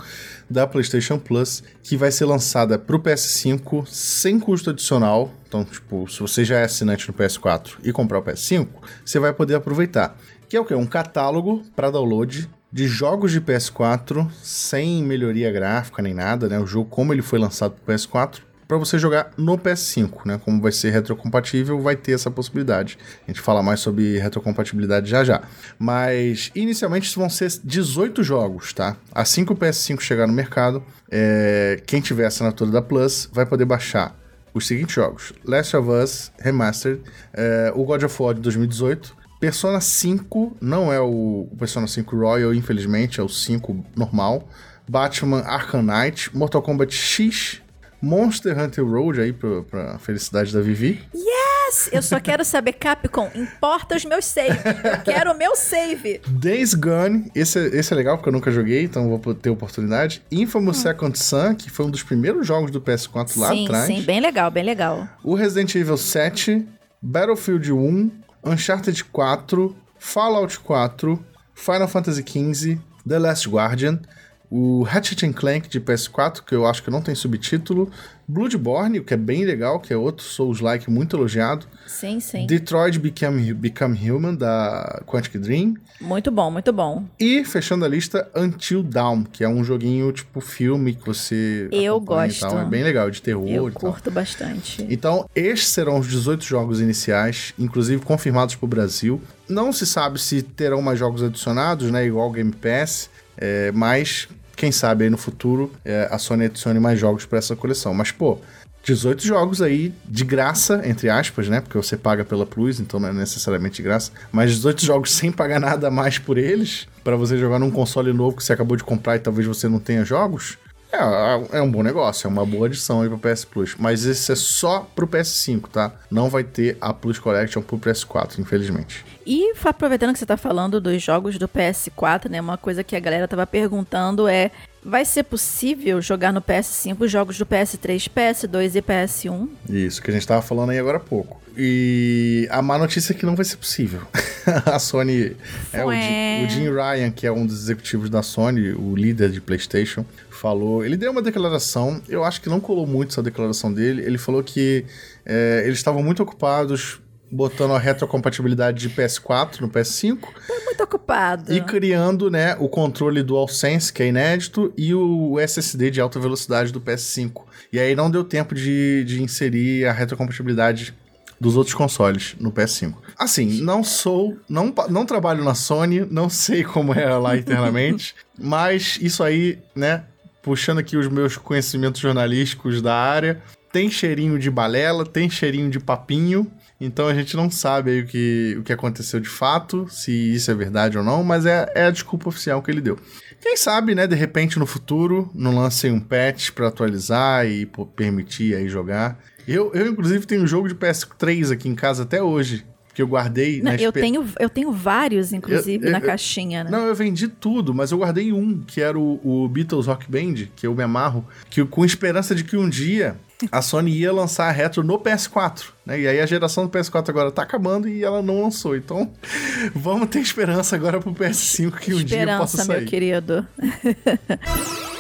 da 0.49 0.69
PlayStation 0.69 1.19
Plus 1.19 1.65
que 1.83 1.97
vai 1.97 2.13
ser 2.13 2.25
lançada 2.25 2.79
para 2.79 2.95
o 2.95 3.01
PS5 3.01 3.87
sem 3.89 4.39
custo 4.39 4.71
adicional. 4.71 5.33
Então, 5.49 5.65
tipo, 5.65 6.07
se 6.07 6.21
você 6.21 6.45
já 6.45 6.61
é 6.61 6.65
assinante 6.65 7.09
no 7.09 7.15
PS4 7.15 7.79
e 7.83 7.93
comprar 7.93 8.21
o 8.21 8.23
PS5, 8.23 8.69
você 9.05 9.19
vai 9.19 9.33
poder 9.33 9.57
aproveitar. 9.57 10.17
Que 10.49 10.57
é 10.57 10.61
o 10.61 10.65
que? 10.65 10.75
Um 10.75 10.87
catálogo 10.87 11.63
para 11.77 11.91
download 11.91 12.49
de 12.73 12.87
jogos 12.87 13.33
de 13.33 13.41
PS4 13.41 14.31
sem 14.43 15.03
melhoria 15.03 15.51
gráfica 15.53 16.03
nem 16.03 16.15
nada, 16.15 16.49
né? 16.49 16.59
O 16.59 16.67
jogo 16.67 16.89
como 16.89 17.13
ele 17.13 17.23
foi 17.23 17.39
lançado 17.39 17.75
para 17.85 17.95
PS4 17.95 18.41
para 18.67 18.77
você 18.77 18.99
jogar 18.99 19.31
no 19.37 19.59
PS5, 19.59 20.27
né? 20.27 20.41
Como 20.43 20.61
vai 20.61 20.73
ser 20.73 20.91
retrocompatível, 20.91 21.81
vai 21.81 21.97
ter 21.97 22.13
essa 22.13 22.31
possibilidade. 22.31 22.99
A 23.27 23.31
gente 23.31 23.41
fala 23.41 23.63
mais 23.63 23.81
sobre 23.81 24.19
retrocompatibilidade 24.19 25.11
já 25.11 25.25
já. 25.25 25.43
Mas 25.79 26.51
inicialmente 26.55 27.15
vão 27.17 27.31
ser 27.31 27.51
18 27.65 28.23
jogos, 28.23 28.75
tá? 28.75 28.97
Assim 29.13 29.45
que 29.45 29.53
o 29.53 29.57
PS5 29.57 30.01
chegar 30.01 30.27
no 30.27 30.35
mercado, 30.35 30.83
é... 31.11 31.81
quem 31.87 32.01
tiver 32.01 32.27
assinatura 32.27 32.71
da 32.71 32.83
Plus 32.83 33.29
vai 33.33 33.47
poder 33.47 33.65
baixar 33.65 34.15
os 34.53 34.67
seguintes 34.67 34.95
jogos: 34.95 35.33
Last 35.45 35.75
of 35.75 35.89
Us 35.89 36.33
Remastered, 36.39 37.03
é... 37.33 37.73
o 37.75 37.85
God 37.85 38.03
of 38.03 38.23
War 38.23 38.35
de 38.35 38.41
2018, 38.43 39.17
Persona 39.41 39.81
5 39.81 40.57
não 40.61 40.93
é 40.93 41.01
o 41.01 41.49
Persona 41.59 41.87
5 41.87 42.17
Royal, 42.17 42.53
infelizmente, 42.53 43.21
é 43.21 43.23
o 43.23 43.29
5 43.29 43.85
normal. 43.97 44.49
Batman 44.89 45.43
Arkham 45.43 45.83
Knight, 45.83 46.37
Mortal 46.37 46.63
Kombat 46.63 46.93
X, 46.93 47.61
Monster 48.01 48.59
Hunter 48.59 48.85
Road 48.85 49.21
aí 49.21 49.33
pra, 49.33 49.63
pra 49.63 49.99
felicidade 49.99 50.53
da 50.53 50.61
Vivi. 50.61 51.01
Yes! 51.15 51.91
Eu 51.93 52.01
só 52.03 52.19
quero 52.19 52.45
saber, 52.45 52.73
Capcom, 52.73 53.31
importa 53.35 53.95
os 53.95 54.05
meus 54.05 54.25
saves. 54.25 54.57
Eu 54.65 55.03
quero 55.05 55.33
o 55.33 55.39
meu 55.39 55.55
save. 55.55 56.21
Days 56.27 56.75
Gone, 56.75 57.31
esse, 57.35 57.59
esse 57.59 57.93
é 57.93 57.97
legal 57.97 58.17
porque 58.17 58.31
eu 58.31 58.33
nunca 58.33 58.51
joguei, 58.51 58.85
então 58.85 59.09
vou 59.09 59.35
ter 59.35 59.51
oportunidade. 59.51 60.23
Infamous 60.33 60.79
hum. 60.79 60.83
Second 60.83 61.19
Son, 61.19 61.55
que 61.55 61.71
foi 61.71 61.87
um 61.87 61.91
dos 61.91 62.03
primeiros 62.03 62.47
jogos 62.47 62.71
do 62.71 62.81
PS4 62.81 63.39
lá 63.39 63.51
sim, 63.51 63.67
atrás. 63.67 63.87
Sim, 63.87 64.03
bem 64.03 64.21
legal, 64.21 64.51
bem 64.51 64.65
legal. 64.65 65.07
O 65.23 65.35
Resident 65.35 65.75
Evil 65.75 65.99
7, 65.99 66.67
Battlefield 67.03 67.73
1, 67.73 68.11
Uncharted 68.49 68.97
4, 69.13 69.75
Fallout 69.99 70.53
4, 70.53 71.19
Final 71.55 71.87
Fantasy 71.87 72.23
XV, 72.23 72.79
The 73.05 73.21
Last 73.21 73.51
Guardian, 73.51 74.07
o 74.51 74.83
Ratchet 74.83 75.33
Clank 75.33 75.69
de 75.69 75.81
PS4, 75.81 76.43
que 76.45 76.55
eu 76.55 76.67
acho 76.67 76.83
que 76.83 76.91
não 76.91 77.03
tem 77.03 77.15
subtítulo, 77.15 77.91
Bloodborne, 78.27 79.01
que 79.01 79.15
é 79.15 79.17
bem 79.17 79.45
legal, 79.45 79.81
que 79.81 79.91
é 79.91 79.97
outro 79.97 80.25
Souls-like 80.25 80.91
muito 80.91 81.17
elogiado. 81.17 81.67
Sim, 81.87 82.21
sim. 82.21 82.47
Detroit 82.47 82.99
Become, 82.99 83.55
Become 83.55 84.11
Human, 84.11 84.35
da 84.35 85.03
Quantic 85.07 85.39
Dream. 85.39 85.75
Muito 85.99 86.31
bom, 86.31 86.51
muito 86.51 86.71
bom. 86.71 87.05
E, 87.19 87.43
fechando 87.43 87.87
a 87.87 87.89
lista, 87.89 88.31
Until 88.37 88.83
Dawn, 88.83 89.25
que 89.25 89.43
é 89.43 89.49
um 89.49 89.65
joguinho 89.65 90.13
tipo 90.13 90.43
filme 90.43 90.95
que 90.95 91.07
você 91.07 91.69
Eu 91.73 91.99
gosto. 91.99 92.45
É 92.45 92.65
bem 92.67 92.85
legal, 92.85 93.11
de 93.11 93.23
terror 93.23 93.49
Eu 93.49 93.73
curto 93.73 94.11
bastante. 94.11 94.87
Então, 94.91 95.29
estes 95.35 95.71
serão 95.71 95.99
os 95.99 96.07
18 96.07 96.45
jogos 96.45 96.83
iniciais, 96.83 97.55
inclusive 97.59 98.05
confirmados 98.05 98.55
para 98.55 98.65
o 98.67 98.69
Brasil. 98.69 99.21
Não 99.49 99.73
se 99.73 99.87
sabe 99.87 100.21
se 100.21 100.43
terão 100.43 100.83
mais 100.83 100.99
jogos 100.99 101.23
adicionados, 101.23 101.91
né, 101.91 102.07
igual 102.07 102.31
Game 102.31 102.53
Pass, 102.53 103.09
é, 103.39 103.73
mas 103.73 104.29
quem 104.59 104.73
sabe 104.73 105.05
aí 105.05 105.11
no 105.11 105.17
futuro 105.17 105.73
é, 105.85 106.09
a 106.11 106.19
Sony 106.19 106.47
adicione 106.47 106.81
mais 106.81 106.99
jogos 106.99 107.25
para 107.25 107.39
essa 107.39 107.55
coleção. 107.55 107.95
Mas, 107.95 108.11
pô, 108.11 108.39
18 108.83 109.25
jogos 109.25 109.63
aí 109.63 109.95
de 110.05 110.25
graça, 110.25 110.83
entre 110.85 111.09
aspas, 111.09 111.49
né? 111.49 111.61
Porque 111.61 111.77
você 111.77 111.97
paga 111.97 112.25
pela 112.25 112.45
Plus, 112.45 112.81
então 112.81 112.99
não 112.99 113.09
é 113.09 113.13
necessariamente 113.13 113.77
de 113.77 113.83
graça. 113.83 114.11
Mas 114.33 114.51
18 114.57 114.85
jogos 114.85 115.13
sem 115.17 115.31
pagar 115.31 115.61
nada 115.61 115.91
mais 115.91 116.19
por 116.19 116.37
eles, 116.37 116.89
para 117.05 117.17
você 117.17 117.39
jogar 117.39 117.59
num 117.59 117.71
console 117.71 118.13
novo 118.13 118.37
que 118.37 118.45
você 118.45 118.53
acabou 118.53 118.77
de 118.77 118.85
comprar 118.85 119.17
e 119.17 119.21
talvez 119.21 119.47
você 119.47 119.69
não 119.69 119.79
tenha 119.79 120.05
jogos. 120.05 120.59
É, 120.93 121.59
é 121.59 121.63
um 121.63 121.71
bom 121.71 121.83
negócio, 121.83 122.27
é 122.27 122.31
uma 122.31 122.47
boa 122.47 122.67
adição 122.67 123.03
aí 123.03 123.09
pro 123.09 123.19
PS 123.19 123.45
Plus. 123.45 123.77
Mas 123.79 124.05
esse 124.05 124.33
é 124.33 124.37
só 124.37 124.89
pro 124.95 125.07
PS5, 125.07 125.69
tá? 125.69 125.93
Não 126.11 126.31
vai 126.31 126.43
ter 126.43 126.77
a 126.81 126.93
Plus 126.95 127.19
Collection 127.19 127.61
pro 127.61 127.79
PS4, 127.79 128.39
infelizmente. 128.39 129.05
E 129.27 129.53
aproveitando 129.65 130.15
que 130.15 130.19
você 130.19 130.25
tá 130.25 130.39
falando 130.39 130.81
dos 130.81 131.03
jogos 131.03 131.37
do 131.39 131.47
PS4, 131.47 132.31
né? 132.31 132.41
Uma 132.41 132.57
coisa 132.57 132.83
que 132.83 132.97
a 132.97 133.01
galera 133.01 133.29
tava 133.29 133.47
perguntando 133.47 134.27
é: 134.27 134.51
vai 134.83 135.05
ser 135.05 135.25
possível 135.25 136.01
jogar 136.01 136.33
no 136.33 136.41
PS5 136.41 137.07
jogos 137.07 137.37
do 137.37 137.45
PS3, 137.45 138.09
PS2 138.09 138.75
e 138.75 138.83
PS1? 138.83 139.49
Isso, 139.69 140.01
que 140.01 140.11
a 140.11 140.15
gente 140.15 140.27
tava 140.27 140.41
falando 140.41 140.71
aí 140.71 140.79
agora 140.79 140.97
há 140.97 141.01
pouco. 141.01 141.43
E 141.61 142.49
a 142.51 142.63
má 142.63 142.79
notícia 142.79 143.13
é 143.13 143.17
que 143.17 143.27
não 143.27 143.35
vai 143.37 143.45
ser 143.45 143.57
possível. 143.57 144.01
a 144.65 144.79
Sony. 144.79 145.37
É, 145.73 145.85
o, 145.85 145.93
Jim, 145.93 146.47
o 146.47 146.49
Jim 146.49 146.71
Ryan, 146.71 147.11
que 147.11 147.27
é 147.27 147.33
um 147.33 147.45
dos 147.45 147.65
executivos 147.65 148.09
da 148.09 148.23
Sony, 148.23 148.71
o 148.71 148.95
líder 148.95 149.31
de 149.31 149.41
PlayStation, 149.41 150.07
falou. 150.39 150.85
Ele 150.85 150.97
deu 150.97 151.11
uma 151.11 151.23
declaração, 151.23 152.01
eu 152.09 152.25
acho 152.25 152.41
que 152.41 152.49
não 152.49 152.61
colou 152.61 152.87
muito 152.87 153.11
essa 153.11 153.23
declaração 153.23 153.73
dele. 153.73 154.03
Ele 154.03 154.19
falou 154.19 154.43
que 154.43 154.85
é, 155.27 155.63
eles 155.65 155.79
estavam 155.79 156.03
muito 156.03 156.23
ocupados 156.23 157.01
botando 157.31 157.73
a 157.73 157.79
retrocompatibilidade 157.79 158.89
de 158.89 158.95
PS4 158.95 159.61
no 159.61 159.69
PS5. 159.69 160.19
Tá 160.21 160.55
muito 160.65 160.83
ocupado. 160.83 161.53
E 161.53 161.61
criando, 161.61 162.31
né, 162.31 162.57
o 162.59 162.69
controle 162.69 163.23
DualSense, 163.23 163.93
que 163.93 164.03
é 164.03 164.07
inédito, 164.07 164.73
e 164.77 164.95
o 164.95 165.39
SSD 165.39 165.91
de 165.91 166.01
alta 166.01 166.19
velocidade 166.19 166.73
do 166.73 166.81
PS5. 166.81 167.43
E 167.73 167.79
aí 167.79 167.95
não 167.95 168.11
deu 168.11 168.25
tempo 168.25 168.55
de, 168.55 169.05
de 169.05 169.23
inserir 169.23 169.87
a 169.87 169.93
retrocompatibilidade 169.93 170.95
dos 171.41 171.57
outros 171.57 171.75
consoles 171.75 172.35
no 172.41 172.51
PS5. 172.51 172.95
Assim, 173.17 173.61
não 173.61 173.85
sou, 173.85 174.37
não, 174.49 174.75
não 174.89 175.07
trabalho 175.07 175.45
na 175.45 175.55
Sony, 175.55 176.07
não 176.11 176.29
sei 176.29 176.65
como 176.65 176.93
é 176.93 177.15
lá 177.17 177.37
internamente, 177.37 178.15
mas 178.39 178.99
isso 179.01 179.23
aí, 179.23 179.59
né, 179.75 180.05
puxando 180.49 180.79
aqui 180.79 180.97
os 180.97 181.09
meus 181.09 181.37
conhecimentos 181.37 182.01
jornalísticos 182.01 182.81
da 182.81 182.95
área, 182.95 183.43
tem 183.71 183.91
cheirinho 183.91 184.39
de 184.39 184.51
balela, 184.51 185.05
tem 185.05 185.29
cheirinho 185.29 185.69
de 185.69 185.79
papinho, 185.79 186.51
então 186.81 187.07
a 187.07 187.13
gente 187.13 187.37
não 187.37 187.51
sabe 187.51 188.01
o 188.01 188.07
que, 188.07 188.57
o 188.59 188.63
que 188.63 188.73
aconteceu 188.73 189.21
de 189.21 189.29
fato, 189.29 189.87
se 189.91 190.11
isso 190.11 190.51
é 190.51 190.55
verdade 190.55 190.97
ou 190.97 191.05
não, 191.05 191.23
mas 191.23 191.45
é, 191.45 191.71
é 191.75 191.85
a 191.85 191.91
desculpa 191.91 192.31
oficial 192.31 192.63
que 192.63 192.71
ele 192.71 192.81
deu. 192.81 192.99
Quem 193.43 193.59
sabe, 193.59 193.95
né, 193.95 194.07
de 194.07 194.17
repente 194.17 194.59
no 194.59 194.65
futuro 194.65 195.31
não 195.35 195.55
lancem 195.55 195.93
um 195.93 196.01
patch 196.01 196.53
para 196.53 196.69
atualizar 196.69 197.47
e 197.47 197.67
permitir 197.95 198.55
aí 198.55 198.71
jogar. 198.71 199.19
Eu, 199.47 199.71
eu, 199.75 199.87
inclusive, 199.87 200.25
tenho 200.25 200.45
um 200.45 200.47
jogo 200.47 200.67
de 200.67 200.75
PS3 200.75 201.53
aqui 201.53 201.69
em 201.69 201.75
casa 201.75 202.05
até 202.05 202.23
hoje 202.23 202.65
que 202.99 203.03
eu 203.03 203.07
guardei. 203.07 203.63
Não, 203.63 203.73
eu, 203.77 203.93
tenho, 203.93 204.27
eu 204.41 204.51
tenho 204.51 204.73
vários, 204.73 205.33
inclusive, 205.33 205.85
eu, 205.85 205.89
eu, 205.89 205.93
na 205.93 206.01
caixinha, 206.01 206.65
né? 206.65 206.71
Não, 206.73 206.85
eu 206.85 206.97
vendi 206.97 207.29
tudo, 207.29 207.73
mas 207.73 207.93
eu 207.93 207.99
guardei 207.99 208.33
um, 208.33 208.61
que 208.61 208.81
era 208.81 208.99
o, 208.99 209.21
o, 209.23 209.49
Beatles 209.49 209.87
Rock 209.87 210.11
Band, 210.11 210.49
que 210.57 210.67
eu 210.67 210.75
me 210.75 210.83
amarro, 210.83 211.25
que 211.49 211.65
com 211.65 211.85
esperança 211.85 212.35
de 212.35 212.43
que 212.43 212.57
um 212.57 212.69
dia 212.69 213.17
a 213.53 213.63
Sony 213.63 213.93
ia 213.93 214.13
lançar 214.13 214.49
a 214.49 214.51
retro 214.51 214.83
no 214.83 214.99
PS4, 214.99 215.67
né? 215.87 216.01
E 216.01 216.09
aí 216.09 216.19
a 216.19 216.27
geração 216.27 216.67
do 216.67 216.77
PS4 216.77 217.09
agora 217.11 217.31
tá 217.31 217.43
acabando 217.43 217.89
e 217.89 218.03
ela 218.03 218.21
não 218.21 218.43
lançou. 218.43 218.75
Então, 218.75 219.13
vamos 219.73 220.09
ter 220.09 220.19
esperança 220.19 220.75
agora 220.75 220.99
pro 220.99 221.15
PS5 221.15 221.79
que 221.79 221.95
um 221.95 222.03
dia 222.03 222.37
possa 222.37 222.57
sair. 222.57 222.63
Esperança, 222.63 222.81
meu 222.81 222.85
querido. 222.85 223.47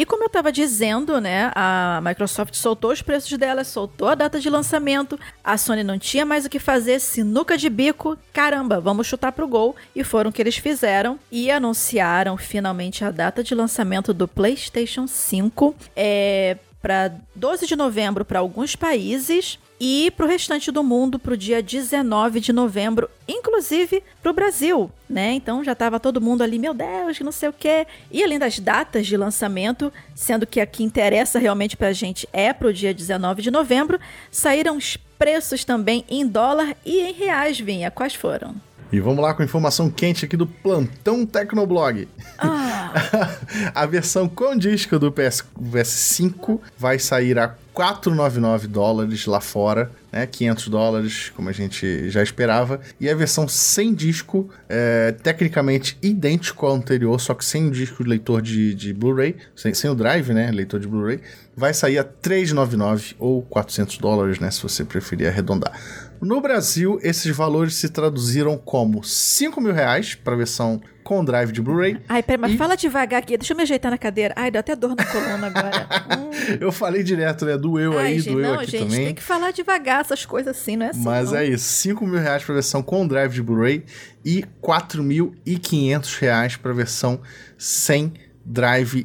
E 0.00 0.06
como 0.06 0.22
eu 0.22 0.28
estava 0.28 0.50
dizendo, 0.50 1.20
né, 1.20 1.52
a 1.54 2.00
Microsoft 2.02 2.54
soltou 2.54 2.90
os 2.90 3.02
preços 3.02 3.36
dela, 3.36 3.62
soltou 3.64 4.08
a 4.08 4.14
data 4.14 4.40
de 4.40 4.48
lançamento, 4.48 5.20
a 5.44 5.58
Sony 5.58 5.84
não 5.84 5.98
tinha 5.98 6.24
mais 6.24 6.46
o 6.46 6.48
que 6.48 6.58
fazer, 6.58 6.98
sinuca 7.00 7.58
de 7.58 7.68
bico, 7.68 8.16
caramba, 8.32 8.80
vamos 8.80 9.06
chutar 9.06 9.30
pro 9.30 9.46
gol. 9.46 9.76
E 9.94 10.02
foram 10.02 10.30
o 10.30 10.32
que 10.32 10.40
eles 10.40 10.56
fizeram 10.56 11.20
e 11.30 11.50
anunciaram 11.50 12.38
finalmente 12.38 13.04
a 13.04 13.10
data 13.10 13.44
de 13.44 13.54
lançamento 13.54 14.14
do 14.14 14.26
PlayStation 14.26 15.06
5. 15.06 15.76
É, 15.94 16.56
para 16.80 17.12
12 17.36 17.66
de 17.66 17.76
novembro 17.76 18.24
para 18.24 18.38
alguns 18.38 18.74
países 18.74 19.58
e 19.80 20.10
para 20.14 20.26
o 20.26 20.28
restante 20.28 20.70
do 20.70 20.84
mundo 20.84 21.18
para 21.18 21.32
o 21.32 21.36
dia 21.36 21.62
19 21.62 22.38
de 22.38 22.52
novembro, 22.52 23.08
inclusive 23.26 24.02
para 24.22 24.30
o 24.30 24.34
Brasil, 24.34 24.90
né? 25.08 25.32
Então 25.32 25.64
já 25.64 25.72
estava 25.72 25.98
todo 25.98 26.20
mundo 26.20 26.42
ali, 26.42 26.58
meu 26.58 26.74
Deus, 26.74 27.18
não 27.20 27.32
sei 27.32 27.48
o 27.48 27.52
quê. 27.52 27.86
E 28.10 28.22
além 28.22 28.38
das 28.38 28.58
datas 28.58 29.06
de 29.06 29.16
lançamento, 29.16 29.90
sendo 30.14 30.46
que 30.46 30.60
a 30.60 30.66
que 30.66 30.84
interessa 30.84 31.38
realmente 31.38 31.78
para 31.78 31.88
a 31.88 31.92
gente 31.94 32.28
é 32.30 32.52
para 32.52 32.68
o 32.68 32.72
dia 32.72 32.92
19 32.92 33.40
de 33.40 33.50
novembro, 33.50 33.98
saíram 34.30 34.76
os 34.76 34.98
preços 35.18 35.64
também 35.64 36.04
em 36.10 36.26
dólar 36.26 36.76
e 36.84 37.00
em 37.00 37.12
reais, 37.12 37.58
Vinha. 37.58 37.90
Quais 37.90 38.14
foram? 38.14 38.54
E 38.92 38.98
vamos 38.98 39.22
lá 39.22 39.32
com 39.32 39.42
informação 39.42 39.88
quente 39.88 40.24
aqui 40.24 40.36
do 40.36 40.46
Plantão 40.46 41.24
Tecnoblog. 41.24 42.08
Ah. 42.36 42.69
a 43.74 43.86
versão 43.86 44.28
com 44.28 44.56
disco 44.56 44.98
do 44.98 45.12
PS, 45.12 45.44
PS5 45.60 46.60
vai 46.78 46.98
sair 46.98 47.38
a 47.38 47.54
499 47.72 48.66
dólares 48.66 49.26
lá 49.26 49.40
fora, 49.40 49.90
né? 50.12 50.26
500 50.26 50.68
dólares, 50.68 51.32
como 51.34 51.48
a 51.48 51.52
gente 51.52 52.10
já 52.10 52.22
esperava. 52.22 52.80
E 53.00 53.08
a 53.08 53.14
versão 53.14 53.48
sem 53.48 53.94
disco, 53.94 54.50
é, 54.68 55.12
tecnicamente 55.22 55.96
idêntico 56.02 56.66
ao 56.66 56.74
anterior, 56.74 57.18
só 57.20 57.32
que 57.32 57.44
sem 57.44 57.68
o 57.68 57.70
disco 57.70 58.02
leitor 58.02 58.42
de, 58.42 58.74
de 58.74 58.92
Blu-ray, 58.92 59.36
sem, 59.54 59.72
sem 59.72 59.88
o 59.88 59.94
drive, 59.94 60.32
né? 60.32 60.50
Leitor 60.50 60.80
de 60.80 60.88
Blu-ray, 60.88 61.20
vai 61.56 61.72
sair 61.72 61.98
a 61.98 62.04
399 62.04 63.14
ou 63.18 63.42
400 63.42 63.98
dólares, 63.98 64.38
né? 64.38 64.50
Se 64.50 64.62
você 64.62 64.84
preferir 64.84 65.28
arredondar. 65.28 66.09
No 66.20 66.40
Brasil, 66.40 66.98
esses 67.02 67.34
valores 67.34 67.74
se 67.74 67.88
traduziram 67.88 68.58
como 68.58 69.02
5 69.02 69.60
mil 69.60 69.72
reais 69.72 70.14
para 70.14 70.34
a 70.34 70.36
versão 70.36 70.80
com 71.02 71.24
drive 71.24 71.50
de 71.50 71.62
Blu-ray. 71.62 71.98
Ai, 72.08 72.22
pera, 72.22 72.38
mas 72.38 72.52
e... 72.52 72.56
fala 72.56 72.76
devagar 72.76 73.20
aqui, 73.20 73.36
deixa 73.36 73.52
eu 73.52 73.56
me 73.56 73.62
ajeitar 73.62 73.90
na 73.90 73.98
cadeira. 73.98 74.34
Ai, 74.36 74.50
deu 74.50 74.60
até 74.60 74.76
dor 74.76 74.94
na 74.94 75.04
coluna 75.04 75.46
agora. 75.46 75.88
hum. 76.18 76.30
Eu 76.60 76.70
falei 76.70 77.02
direto, 77.02 77.44
né? 77.44 77.56
Doeu 77.56 77.98
Ai, 77.98 78.06
aí, 78.06 78.20
gente, 78.20 78.32
doeu 78.34 78.52
não, 78.52 78.60
aqui 78.60 78.70
gente, 78.70 78.84
também. 78.84 79.04
tem 79.06 79.14
que 79.14 79.22
falar 79.22 79.50
devagar 79.50 80.00
essas 80.00 80.24
coisas 80.24 80.56
assim, 80.56 80.76
não 80.76 80.86
é 80.86 80.90
assim. 80.90 81.02
Mas 81.02 81.32
não. 81.32 81.38
é 81.38 81.46
isso, 81.46 81.64
5 81.64 82.06
mil 82.06 82.20
reais 82.20 82.44
para 82.44 82.52
a 82.52 82.56
versão 82.56 82.82
com 82.82 83.06
drive 83.06 83.32
de 83.32 83.42
Blu-ray 83.42 83.84
e 84.24 84.44
4.500 84.62 86.18
reais 86.18 86.56
para 86.56 86.70
a 86.70 86.74
versão 86.74 87.20
sem 87.56 88.04
drive 88.04 88.29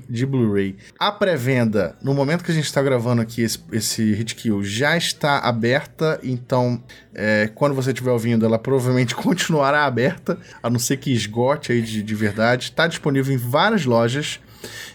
de 0.10 0.26
Blu-ray. 0.26 0.76
A 1.00 1.12
pré-venda, 1.12 1.96
no 2.02 2.14
momento 2.14 2.44
que 2.44 2.52
a 2.52 2.54
gente 2.54 2.66
está 2.66 2.82
gravando 2.82 3.22
aqui 3.22 3.42
esse, 3.42 3.60
esse 3.72 4.14
Hit 4.14 4.36
Kill, 4.36 4.64
já 4.64 4.98
está 4.98 5.40
aberta, 5.40 6.20
então 6.24 6.82
é, 7.14 7.50
quando 7.54 7.76
você 7.76 7.92
estiver 7.92 8.12
ouvindo, 8.12 8.46
ela 8.46 8.58
provavelmente 8.58 9.14
continuará 9.16 9.86
aberta, 9.86 10.38
a 10.62 10.70
não 10.70 10.80
ser 10.80 10.98
que 10.98 11.12
esgote 11.12 11.72
aí 11.72 11.82
de, 11.82 12.02
de 12.02 12.16
verdade. 12.16 12.66
Está 12.66 12.88
disponível 12.88 13.34
em 13.34 13.38
várias 13.38 13.86
lojas. 13.86 14.40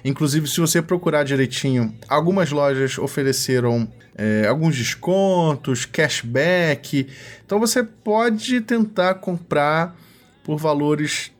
Inclusive, 0.04 0.48
se 0.48 0.60
você 0.60 0.82
procurar 0.82 1.22
direitinho, 1.22 1.94
algumas 2.08 2.50
lojas 2.50 2.98
ofereceram 2.98 3.88
é, 4.16 4.46
alguns 4.48 4.76
descontos, 4.76 5.84
cashback. 5.84 7.06
Então 7.44 7.58
você 7.60 7.82
pode 7.82 8.60
tentar 8.60 9.14
comprar 9.14 9.96
por 10.42 10.58
valores 10.58 11.30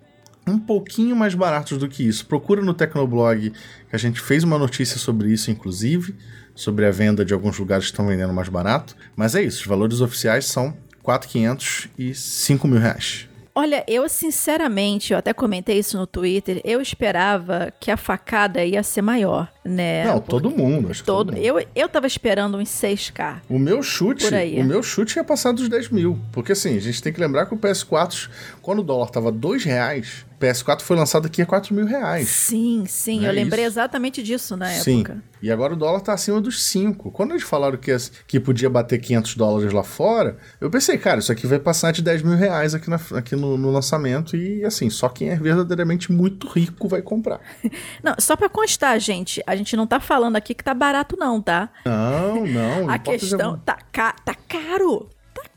um 0.51 0.59
pouquinho 0.59 1.16
mais 1.16 1.34
baratos 1.34 1.78
do 1.78 1.88
que 1.88 2.07
isso. 2.07 2.26
Procura 2.26 2.62
no 2.62 2.74
Tecnoblog, 2.74 3.51
que 3.51 3.96
a 3.96 3.98
gente 3.98 4.20
fez 4.20 4.44
uma 4.44 4.59
notícia 4.59 4.98
sobre 4.98 5.32
isso, 5.32 5.51
inclusive, 5.51 6.14
sobre 6.55 6.86
a 6.86 6.90
venda 6.90 7.24
de 7.24 7.32
alguns 7.32 7.59
lugares 7.59 7.86
que 7.86 7.92
estão 7.92 8.07
vendendo 8.07 8.32
mais 8.32 8.48
barato. 8.48 8.96
Mas 9.16 9.34
é 9.34 9.42
isso, 9.42 9.61
os 9.61 9.66
valores 9.66 10.01
oficiais 10.01 10.46
são 10.46 10.76
4.500 11.05 11.88
e 11.98 12.14
5 12.14 12.68
mil 12.68 12.78
reais. 12.78 13.30
Olha, 13.55 13.84
eu 13.88 14.09
sinceramente, 14.09 15.12
eu 15.12 15.18
até 15.18 15.32
comentei 15.32 15.78
isso 15.78 15.98
no 15.98 16.07
Twitter, 16.07 16.61
eu 16.64 16.80
esperava 16.80 17.72
que 17.80 17.90
a 17.90 17.96
facada 17.96 18.64
ia 18.64 18.82
ser 18.82 19.03
maior, 19.03 19.53
né? 19.64 20.05
Não, 20.05 20.20
todo 20.20 20.51
mundo, 20.51 20.90
acho 20.90 21.05
todo, 21.05 21.26
todo 21.26 21.36
mundo. 21.36 21.44
Eu, 21.44 21.66
eu 21.74 21.88
tava 21.88 22.07
esperando 22.07 22.57
uns 22.57 22.68
6K. 22.68 23.40
O 23.48 23.59
meu 23.59 23.82
chute, 23.82 24.24
o 24.57 24.64
meu 24.64 24.82
chute 24.82 25.16
ia 25.16 25.24
passar 25.24 25.53
dos 25.53 25.68
10 25.68 25.90
mil. 25.90 26.18
Porque 26.32 26.53
assim, 26.53 26.76
a 26.76 26.80
gente 26.80 27.03
tem 27.03 27.12
que 27.12 27.20
lembrar 27.20 27.46
que 27.46 27.55
o 27.55 27.59
PS4, 27.59 28.30
quando 28.62 28.78
o 28.78 28.84
dólar 28.84 29.11
tava 29.11 29.32
2 29.32 29.64
reais, 29.64 30.24
PS4 30.41 30.80
foi 30.80 30.97
lançado 30.97 31.26
aqui 31.26 31.43
a 31.43 31.47
4 31.47 31.74
mil 31.74 31.84
reais. 31.84 32.28
Sim, 32.28 32.84
sim. 32.86 33.26
É 33.26 33.28
eu 33.28 33.32
lembrei 33.32 33.64
isso? 33.64 33.74
exatamente 33.74 34.22
disso 34.22 34.57
na 34.57 34.66
sim. 34.68 35.01
época. 35.01 35.22
E 35.43 35.51
agora 35.51 35.74
o 35.74 35.76
dólar 35.76 36.01
tá 36.01 36.14
acima 36.14 36.41
dos 36.41 36.64
5. 36.64 37.11
Quando 37.11 37.32
eles 37.32 37.43
falaram 37.43 37.76
que, 37.76 37.95
que 38.26 38.41
podia 38.41 38.68
bater 38.68 38.99
500 38.99 39.34
dólares 39.36 39.72
lá 39.72 39.82
fora, 39.82 40.38
eu 40.61 40.70
pensei, 40.70 40.97
cara, 40.97 41.20
isso 41.20 41.30
aqui 41.30 41.47
vai 41.47 41.59
passar 41.59 41.93
de 41.93 42.03
10 42.03 42.22
mil 42.22 42.36
reais 42.36 42.74
aqui, 42.74 42.88
na, 42.88 43.01
aqui 43.14 43.36
no, 43.36 43.57
no 43.57 43.70
lançamento. 43.70 44.34
E 44.34 44.64
assim, 44.64 44.88
só 44.88 45.09
quem 45.09 45.28
é 45.28 45.36
verdadeiramente 45.36 46.11
muito 46.11 46.49
rico 46.49 46.88
vai 46.88 47.03
comprar. 47.03 47.41
não, 48.03 48.14
só 48.18 48.34
pra 48.34 48.49
constar, 48.49 48.99
gente, 48.99 49.43
a 49.47 49.55
gente 49.55 49.76
não 49.76 49.86
tá 49.86 50.01
falando 50.01 50.36
aqui 50.36 50.55
que 50.55 50.64
tá 50.64 50.72
barato, 50.72 51.16
não, 51.18 51.41
tá? 51.41 51.68
Não, 51.84 52.47
não. 52.47 52.91
a 52.91 52.99
questão. 52.99 53.59
Tá, 53.59 53.78
ca 53.93 54.14
tá 54.24 54.34
caro 54.34 55.09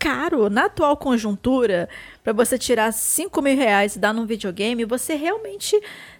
caro. 0.03 0.49
Na 0.49 0.65
atual 0.65 0.97
conjuntura, 0.97 1.87
para 2.21 2.33
você 2.33 2.57
tirar 2.57 2.91
5 2.91 3.41
mil 3.41 3.55
reais 3.55 3.95
e 3.95 3.99
dar 3.99 4.13
num 4.13 4.25
videogame, 4.25 4.83
você 4.83 5.15
realmente 5.15 5.79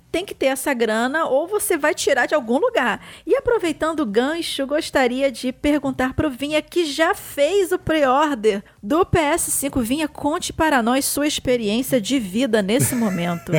tem 0.09 0.23
que 0.23 0.35
ter 0.35 0.45
essa 0.45 0.73
grana 0.75 1.25
ou 1.25 1.47
você 1.47 1.75
vai 1.75 1.93
tirar 1.93 2.27
de 2.27 2.35
algum 2.35 2.59
lugar. 2.59 3.03
E 3.25 3.35
aproveitando 3.35 4.01
o 4.01 4.05
gancho, 4.05 4.65
gostaria 4.67 5.31
de 5.31 5.51
perguntar 5.51 6.13
pro 6.13 6.29
Vinha 6.29 6.61
que 6.61 6.85
já 6.85 7.15
fez 7.15 7.71
o 7.71 7.79
pre-order 7.79 8.63
do 8.81 9.03
PS5. 9.03 9.81
Vinha, 9.81 10.07
conte 10.07 10.53
para 10.53 10.83
nós 10.83 11.03
sua 11.03 11.27
experiência 11.27 11.99
de 11.99 12.19
vida 12.19 12.61
nesse 12.61 12.95
momento. 12.95 13.51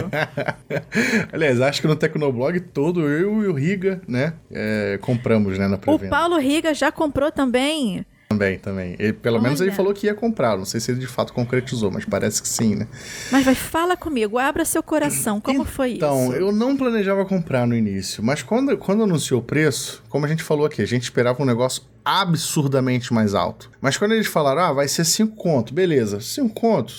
Aliás, 1.32 1.60
acho 1.60 1.82
que 1.82 1.88
no 1.88 1.96
Tecnoblog 1.96 2.60
todo 2.60 3.00
eu 3.08 3.42
e 3.42 3.48
o 3.48 3.52
Riga, 3.52 4.00
né, 4.06 4.34
é, 4.50 4.96
compramos, 5.02 5.58
né, 5.58 5.66
na 5.66 5.76
pré-venda. 5.76 6.06
O 6.06 6.08
Paulo 6.08 6.38
Riga 6.38 6.72
já 6.72 6.92
comprou 6.92 7.32
também. 7.32 8.06
Também, 8.34 8.58
também. 8.58 8.96
Ele, 8.98 9.12
pelo 9.12 9.36
Olha. 9.36 9.44
menos 9.44 9.60
ele 9.60 9.70
falou 9.72 9.94
que 9.94 10.06
ia 10.06 10.14
comprar. 10.14 10.56
Não 10.56 10.64
sei 10.64 10.80
se 10.80 10.90
ele 10.90 11.00
de 11.00 11.06
fato 11.06 11.32
concretizou, 11.32 11.90
mas 11.90 12.04
parece 12.04 12.42
que 12.42 12.48
sim, 12.48 12.74
né? 12.74 12.88
Mas 13.30 13.44
vai, 13.44 13.54
fala 13.54 13.96
comigo, 13.96 14.38
abra 14.38 14.64
seu 14.64 14.82
coração. 14.82 15.40
Como 15.40 15.62
então, 15.62 15.72
foi 15.72 15.88
isso? 15.90 15.96
Então, 15.96 16.32
eu 16.34 16.52
não 16.52 16.76
planejava 16.76 17.24
comprar 17.24 17.66
no 17.66 17.74
início, 17.74 18.22
mas 18.22 18.42
quando, 18.42 18.76
quando 18.76 19.02
anunciou 19.02 19.40
o 19.40 19.42
preço, 19.42 20.02
como 20.08 20.26
a 20.26 20.28
gente 20.28 20.42
falou 20.42 20.66
aqui, 20.66 20.82
a 20.82 20.86
gente 20.86 21.04
esperava 21.04 21.42
um 21.42 21.46
negócio 21.46 21.82
absurdamente 22.04 23.14
mais 23.14 23.34
alto. 23.34 23.70
Mas 23.80 23.96
quando 23.96 24.12
eles 24.12 24.26
falaram, 24.26 24.60
ah, 24.60 24.72
vai 24.72 24.86
ser 24.88 25.04
5 25.04 25.34
conto, 25.36 25.72
beleza, 25.72 26.20
5 26.20 26.54
conto. 26.54 26.92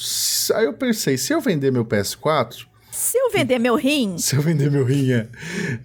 Aí 0.55 0.65
eu 0.65 0.73
pensei, 0.73 1.17
se 1.17 1.31
eu 1.31 1.39
vender 1.39 1.71
meu 1.71 1.85
PS4, 1.85 2.65
se 2.95 3.17
eu 3.17 3.29
vender 3.29 3.59
meu 3.59 3.75
rim. 3.75 4.17
Se 4.19 4.35
eu 4.35 4.41
vender 4.41 4.71
meu 4.71 4.85
rim, 4.85 5.11
é. 5.11 5.27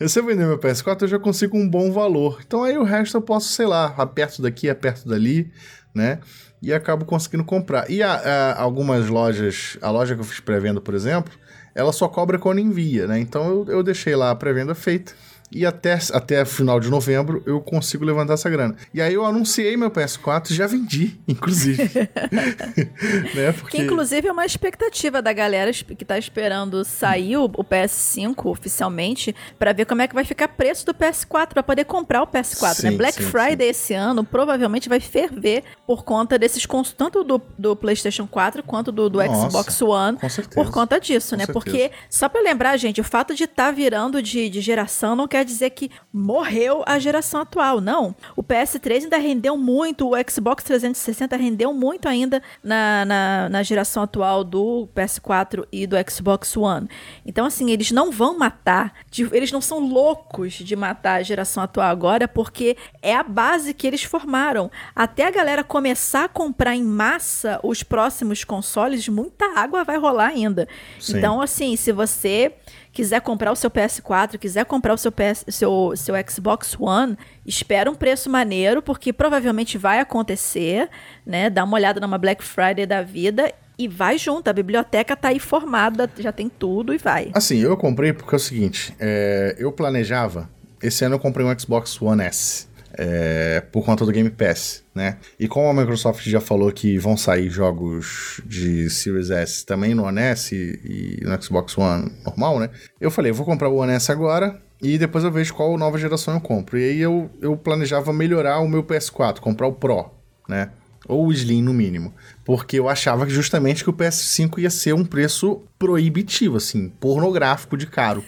Se 0.09 0.19
eu 0.19 0.25
vender 0.25 0.47
meu 0.47 0.59
PS4, 0.59 1.03
eu 1.03 1.09
já 1.09 1.19
consigo 1.19 1.59
um 1.59 1.69
bom 1.69 1.91
valor. 1.91 2.41
Então 2.47 2.63
aí 2.65 2.79
o 2.79 2.85
resto 2.85 3.17
eu 3.17 3.23
posso, 3.23 3.49
sei 3.49 3.67
lá, 3.67 3.95
aperto 3.97 4.41
daqui, 4.41 4.71
aperto 4.71 5.09
dali, 5.09 5.51
né? 5.95 6.21
E 6.63 6.73
acabo 6.73 7.05
conseguindo 7.05 7.45
comprar. 7.45 7.91
E 7.91 8.03
a, 8.03 8.13
a, 8.13 8.61
algumas 8.61 9.09
lojas, 9.09 9.77
a 9.83 9.91
loja 9.91 10.15
que 10.15 10.21
eu 10.21 10.25
fiz 10.25 10.41
pré-venda, 10.41 10.81
por 10.81 10.95
exemplo, 10.95 11.33
ela 11.75 11.93
só 11.93 12.07
cobra 12.07 12.39
quando 12.39 12.61
envia, 12.61 13.07
né? 13.07 13.19
Então 13.19 13.49
eu, 13.49 13.67
eu 13.69 13.83
deixei 13.83 14.15
lá 14.15 14.31
a 14.31 14.35
pré-venda 14.35 14.75
feita 14.75 15.13
e 15.53 15.67
até, 15.67 15.99
até 16.13 16.45
final 16.45 16.79
de 16.79 16.89
novembro 16.89 17.43
eu 17.47 17.61
consigo 17.61 18.05
levantar 18.05 18.35
essa 18.35 18.49
grana. 18.49 18.77
E 18.95 19.01
aí 19.01 19.15
eu 19.15 19.25
anunciei 19.25 19.77
meu 19.77 19.91
PS4 19.91 20.51
e 20.51 20.55
já 20.55 20.67
vendi, 20.67 21.19
inclusive. 21.27 21.83
né? 23.35 23.53
Porque... 23.53 23.77
Que 23.77 23.83
inclusive 23.83 24.29
é 24.29 24.33
uma 24.33 24.47
expectativa 24.47 25.21
da 25.21 25.33
galera 25.33 25.71
que 25.73 26.05
tá 26.05 26.19
esperando 26.19 26.85
sair 26.85 27.37
o, 27.37 27.45
o 27.45 27.65
PS5 27.65 28.47
oficialmente 28.47 29.35
para 29.59 29.73
ver 29.73 29.85
como 29.85 30.03
é 30.03 30.09
que 30.09 30.15
vai 30.15 30.25
ficar 30.25 30.47
o 30.47 30.49
preço 30.49 30.87
do 30.87 30.95
PS4 30.95 31.49
para 31.55 31.63
poder 31.63 31.85
comprar 31.85 32.23
o 32.23 32.27
PS4. 32.27 32.63
Né? 32.63 32.75
Sim, 32.75 32.91
né? 32.91 32.97
Black 32.97 33.23
sim, 33.23 33.31
Friday 33.31 33.67
sim. 33.67 33.71
esse 33.71 33.95
ano 33.95 34.25
provavelmente 34.25 34.89
vai 34.89 35.01
ferver 35.01 35.65
por 35.87 36.05
conta 36.05 36.39
desses 36.39 36.67
tanto 36.97 37.25
do, 37.25 37.41
do 37.59 37.75
PlayStation 37.75 38.27
4 38.27 38.63
quanto 38.63 38.93
do, 38.93 39.09
do 39.11 39.19
Nossa, 39.19 39.51
Xbox 39.51 39.83
One 39.83 40.19
por 40.55 40.71
conta 40.71 41.01
disso, 41.01 41.37
né? 41.37 41.47
Certeza. 41.47 41.53
Porque 41.53 41.91
só 42.09 42.29
para 42.29 42.41
lembrar, 42.41 42.77
gente, 42.77 43.01
o 43.01 43.05
fato 43.05 43.35
de 43.35 43.45
estar 43.45 43.67
tá 43.67 43.71
virando 43.73 44.23
de, 44.23 44.49
de 44.49 44.61
geração 44.61 45.17
não 45.17 45.27
quer 45.27 45.40
quer 45.41 45.45
dizer 45.45 45.71
que 45.71 45.91
morreu 46.13 46.83
a 46.87 46.99
geração 46.99 47.41
atual. 47.41 47.81
Não. 47.81 48.15
O 48.37 48.43
PS3 48.43 49.05
ainda 49.05 49.17
rendeu 49.17 49.57
muito, 49.57 50.11
o 50.11 50.31
Xbox 50.31 50.63
360 50.65 51.35
rendeu 51.37 51.73
muito 51.73 52.07
ainda 52.09 52.43
na, 52.63 53.05
na, 53.07 53.49
na 53.49 53.63
geração 53.63 54.03
atual 54.03 54.45
do 54.45 54.87
PS4 54.95 55.67
e 55.73 55.87
do 55.87 55.97
Xbox 56.09 56.57
One. 56.57 56.89
Então, 57.25 57.47
assim, 57.47 57.71
eles 57.71 57.91
não 57.91 58.11
vão 58.11 58.39
matar, 58.39 58.93
eles 59.33 59.51
não 59.51 59.61
são 59.63 59.79
loucos 59.79 60.53
de 60.53 60.77
matar 60.77 61.21
a 61.21 61.23
geração 61.23 61.63
atual 61.63 61.89
agora, 61.89 62.29
porque 62.29 62.77
é 63.01 63.15
a 63.15 63.23
base 63.23 63.73
que 63.73 63.87
eles 63.87 64.03
formaram. 64.03 64.71
Até 64.95 65.27
a 65.27 65.31
galera 65.31 65.65
começar 65.65 66.25
a 66.25 66.29
comprar 66.29 66.77
em 66.77 66.83
massa 66.83 67.59
os 67.63 67.83
próximos 67.83 68.45
consoles, 68.45 69.09
muita 69.09 69.59
água 69.59 69.85
vai 69.85 69.97
rolar 69.97 70.29
ainda. 70.29 70.69
Sim. 70.99 71.17
Então, 71.17 71.41
assim, 71.41 71.77
se 71.77 71.93
você 71.93 72.53
quiser 72.93 73.21
comprar 73.21 73.53
o 73.53 73.57
seu 73.57 73.71
PS4, 73.71 74.39
quiser 74.39 74.65
comprar 74.65 74.95
o 74.95 74.99
seu, 74.99 75.13
PS, 75.13 75.45
seu, 75.49 75.93
seu 75.97 76.15
Xbox 76.29 76.77
One, 76.79 77.17
espera 77.47 77.91
um 77.91 77.95
preço 77.95 78.29
maneiro, 78.29 78.83
porque 78.83 79.13
provavelmente 79.13 79.79
vai 79.79 80.01
acontecer, 80.01 80.89
né? 81.25 81.49
Dá 81.49 81.65
uma 81.65 81.77
olhada 81.77 82.01
numa 82.01 82.19
Black 82.19 82.43
Friday 82.43 82.87
da 82.87 83.03
vida 83.03 83.53
e 83.79 83.89
vai 83.89 84.19
junto. 84.19 84.49
A 84.49 84.53
biblioteca 84.53 85.17
tá 85.17 85.29
aí 85.29 85.39
formada, 85.39 86.11
já 86.19 86.33
tem 86.33 86.49
tudo 86.49 86.93
e 86.93 86.99
vai. 86.99 87.31
Assim, 87.33 87.59
eu 87.59 87.77
comprei 87.77 88.13
porque 88.13 88.35
é 88.35 88.37
o 88.37 88.41
seguinte: 88.41 88.95
é, 88.99 89.57
eu 89.59 89.73
planejava. 89.73 90.49
Esse 90.83 91.05
ano 91.05 91.17
eu 91.17 91.19
comprei 91.19 91.45
um 91.45 91.59
Xbox 91.59 92.01
One 92.01 92.23
S 92.23 92.67
é, 93.03 93.63
por 93.73 93.83
conta 93.83 94.05
do 94.05 94.13
Game 94.13 94.29
Pass, 94.29 94.85
né? 94.95 95.17
E 95.39 95.49
como 95.49 95.67
a 95.69 95.73
Microsoft 95.73 96.23
já 96.29 96.39
falou 96.39 96.71
que 96.71 96.99
vão 96.99 97.17
sair 97.17 97.49
jogos 97.49 98.43
de 98.45 98.91
Series 98.91 99.31
S 99.31 99.65
também 99.65 99.95
no 99.95 100.05
One 100.05 100.21
S 100.21 100.55
e, 100.55 101.21
e 101.23 101.25
no 101.25 101.43
Xbox 101.43 101.79
One 101.79 102.13
normal, 102.23 102.61
né? 102.61 102.69
Eu 103.01 103.11
falei, 103.11 103.31
eu 103.31 103.35
vou 103.35 103.47
comprar 103.47 103.71
o 103.71 103.77
One 103.77 103.93
S 103.95 104.13
agora 104.13 104.61
e 104.83 104.99
depois 104.99 105.25
eu 105.25 105.33
vejo 105.33 105.55
qual 105.55 105.79
nova 105.79 105.97
geração 105.97 106.35
eu 106.35 106.43
compro. 106.43 106.79
E 106.79 106.91
aí 106.91 107.01
eu, 107.01 107.31
eu 107.41 107.57
planejava 107.57 108.13
melhorar 108.13 108.61
o 108.61 108.69
meu 108.69 108.85
PS4, 108.85 109.39
comprar 109.39 109.67
o 109.67 109.73
Pro, 109.73 110.11
né? 110.47 110.69
Ou 111.11 111.27
o 111.27 111.33
Slim 111.33 111.63
no 111.63 111.75
mínimo, 111.75 112.15
porque 112.45 112.79
eu 112.79 112.89
achava 112.89 113.27
que 113.27 113.33
justamente 113.33 113.83
que 113.83 113.91
o 113.91 113.93
PS5 113.93 114.59
ia 114.59 114.71
ser 114.71 114.95
um 114.95 115.05
preço 115.05 115.63
proibitivo, 115.79 116.57
assim, 116.57 116.89
pornográfico 117.01 117.77
de 117.77 117.87
caro. 117.87 118.25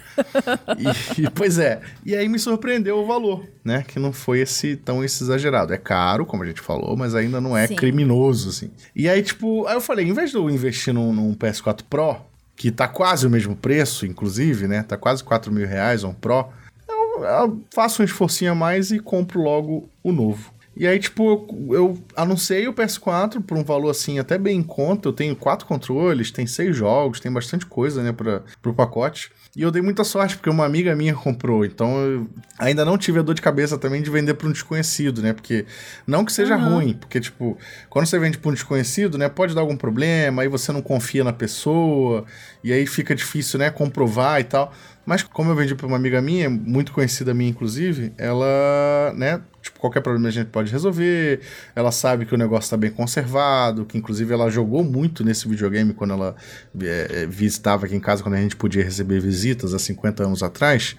e, 1.16 1.22
e, 1.22 1.30
pois 1.30 1.58
é, 1.58 1.80
e 2.04 2.16
aí 2.16 2.28
me 2.28 2.38
surpreendeu 2.38 2.98
o 2.98 3.06
valor, 3.06 3.46
né, 3.64 3.84
que 3.86 3.98
não 3.98 4.12
foi 4.12 4.40
esse 4.40 4.76
tão 4.76 5.04
esse 5.04 5.22
exagerado. 5.22 5.72
É 5.72 5.78
caro, 5.78 6.26
como 6.26 6.42
a 6.42 6.46
gente 6.46 6.60
falou, 6.60 6.96
mas 6.96 7.14
ainda 7.14 7.40
não 7.40 7.56
é 7.56 7.66
Sim. 7.66 7.76
criminoso, 7.76 8.48
assim. 8.48 8.70
E 8.94 9.08
aí, 9.08 9.22
tipo, 9.22 9.66
aí 9.66 9.74
eu 9.74 9.80
falei, 9.80 10.08
em 10.08 10.12
vez 10.12 10.30
de 10.30 10.36
eu 10.36 10.50
investir 10.50 10.92
num, 10.92 11.12
num 11.12 11.34
PS4 11.34 11.82
Pro, 11.88 12.16
que 12.56 12.70
tá 12.70 12.88
quase 12.88 13.26
o 13.26 13.30
mesmo 13.30 13.56
preço, 13.56 14.04
inclusive, 14.04 14.66
né, 14.66 14.82
tá 14.82 14.96
quase 14.96 15.22
4 15.22 15.52
mil 15.52 15.66
reais 15.66 16.04
um 16.04 16.12
Pro, 16.12 16.48
eu, 16.88 17.24
eu 17.24 17.62
faço 17.72 18.02
um 18.02 18.04
esforcinho 18.04 18.52
a 18.52 18.54
mais 18.54 18.90
e 18.90 18.98
compro 18.98 19.40
logo 19.40 19.88
o 20.02 20.10
novo. 20.12 20.51
E 20.74 20.86
aí, 20.86 20.98
tipo, 20.98 21.46
eu, 21.70 21.74
eu 21.74 21.98
anunciei 22.16 22.66
o 22.66 22.72
PS4 22.72 23.42
por 23.42 23.56
um 23.58 23.64
valor 23.64 23.90
assim 23.90 24.18
até 24.18 24.38
bem 24.38 24.58
em 24.58 24.62
conta. 24.62 25.08
Eu 25.08 25.12
tenho 25.12 25.36
quatro 25.36 25.66
controles, 25.66 26.30
tem 26.30 26.46
seis 26.46 26.74
jogos, 26.74 27.20
tem 27.20 27.30
bastante 27.30 27.66
coisa, 27.66 28.02
né, 28.02 28.12
para 28.12 28.42
pro 28.60 28.72
pacote. 28.72 29.30
E 29.54 29.60
eu 29.60 29.70
dei 29.70 29.82
muita 29.82 30.02
sorte, 30.02 30.34
porque 30.34 30.48
uma 30.48 30.64
amiga 30.64 30.96
minha 30.96 31.14
comprou. 31.14 31.62
Então 31.62 31.98
eu 31.98 32.26
ainda 32.58 32.86
não 32.86 32.96
tive 32.96 33.18
a 33.18 33.22
dor 33.22 33.34
de 33.34 33.42
cabeça 33.42 33.76
também 33.76 34.00
de 34.00 34.08
vender 34.08 34.32
para 34.32 34.48
um 34.48 34.52
desconhecido, 34.52 35.20
né? 35.20 35.34
Porque 35.34 35.66
não 36.06 36.24
que 36.24 36.32
seja 36.32 36.56
uhum. 36.56 36.76
ruim, 36.76 36.94
porque, 36.94 37.20
tipo, 37.20 37.58
quando 37.90 38.06
você 38.06 38.18
vende 38.18 38.38
para 38.38 38.50
um 38.50 38.54
desconhecido, 38.54 39.18
né? 39.18 39.28
Pode 39.28 39.54
dar 39.54 39.60
algum 39.60 39.76
problema, 39.76 40.40
aí 40.40 40.48
você 40.48 40.72
não 40.72 40.80
confia 40.80 41.22
na 41.22 41.34
pessoa, 41.34 42.24
e 42.64 42.72
aí 42.72 42.86
fica 42.86 43.14
difícil, 43.14 43.58
né? 43.58 43.70
Comprovar 43.70 44.40
e 44.40 44.44
tal. 44.44 44.72
Mas 45.04 45.22
como 45.22 45.50
eu 45.50 45.56
vendi 45.56 45.74
para 45.74 45.86
uma 45.86 45.96
amiga 45.96 46.22
minha, 46.22 46.48
muito 46.48 46.92
conhecida 46.92 47.34
minha, 47.34 47.50
inclusive, 47.50 48.12
ela, 48.16 49.12
né? 49.16 49.40
Tipo, 49.60 49.78
qualquer 49.78 50.00
problema 50.00 50.28
a 50.28 50.32
gente 50.32 50.48
pode 50.48 50.72
resolver. 50.72 51.40
Ela 51.74 51.92
sabe 51.92 52.26
que 52.26 52.34
o 52.34 52.38
negócio 52.38 52.66
está 52.66 52.76
bem 52.76 52.90
conservado, 52.90 53.84
que 53.84 53.96
inclusive 53.96 54.32
ela 54.32 54.50
jogou 54.50 54.82
muito 54.82 55.24
nesse 55.24 55.48
videogame 55.48 55.92
quando 55.92 56.14
ela 56.14 56.34
é, 56.80 57.26
visitava 57.26 57.86
aqui 57.86 57.94
em 57.94 58.00
casa, 58.00 58.22
quando 58.22 58.34
a 58.34 58.40
gente 58.40 58.56
podia 58.56 58.82
receber 58.82 59.20
visitas 59.20 59.72
há 59.74 59.78
50 59.78 60.24
anos 60.24 60.42
atrás. 60.42 60.96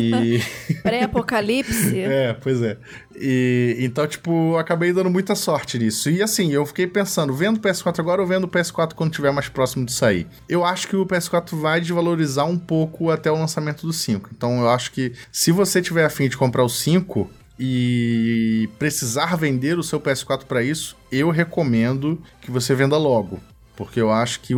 E... 0.00 0.40
Pré-apocalipse. 0.82 2.00
é, 2.00 2.32
pois 2.34 2.62
é. 2.62 2.76
E, 3.20 3.76
então, 3.80 4.06
tipo, 4.06 4.56
acabei 4.56 4.92
dando 4.92 5.10
muita 5.10 5.34
sorte 5.34 5.78
nisso. 5.78 6.10
E 6.10 6.22
assim, 6.22 6.52
eu 6.52 6.64
fiquei 6.64 6.86
pensando, 6.86 7.32
vendo 7.34 7.56
o 7.56 7.60
PS4 7.60 7.98
agora 8.00 8.22
ou 8.22 8.26
vendo 8.26 8.44
o 8.44 8.48
PS4 8.48 8.94
quando 8.94 9.12
tiver 9.12 9.32
mais 9.32 9.48
próximo 9.48 9.84
de 9.84 9.92
sair? 9.92 10.26
Eu 10.48 10.64
acho 10.64 10.88
que 10.88 10.96
o 10.96 11.06
PS4 11.06 11.58
vai 11.58 11.80
desvalorizar 11.80 12.46
um 12.46 12.58
pouco 12.58 13.10
até 13.10 13.30
o 13.30 13.34
lançamento 13.34 13.86
do 13.86 13.92
5. 13.92 14.30
Então, 14.36 14.60
eu 14.60 14.68
acho 14.70 14.92
que 14.92 15.12
se 15.32 15.52
você 15.52 15.82
tiver 15.82 16.04
afim 16.04 16.28
de 16.28 16.36
comprar 16.36 16.64
o 16.64 16.68
5, 16.68 17.30
e 17.58 18.68
precisar 18.78 19.36
vender 19.36 19.78
o 19.78 19.82
seu 19.82 20.00
PS4 20.00 20.44
para 20.44 20.62
isso, 20.62 20.96
eu 21.10 21.30
recomendo 21.30 22.22
que 22.40 22.50
você 22.50 22.74
venda 22.74 22.96
logo. 22.96 23.40
Porque 23.78 24.00
eu 24.00 24.10
acho 24.10 24.40
que, 24.40 24.54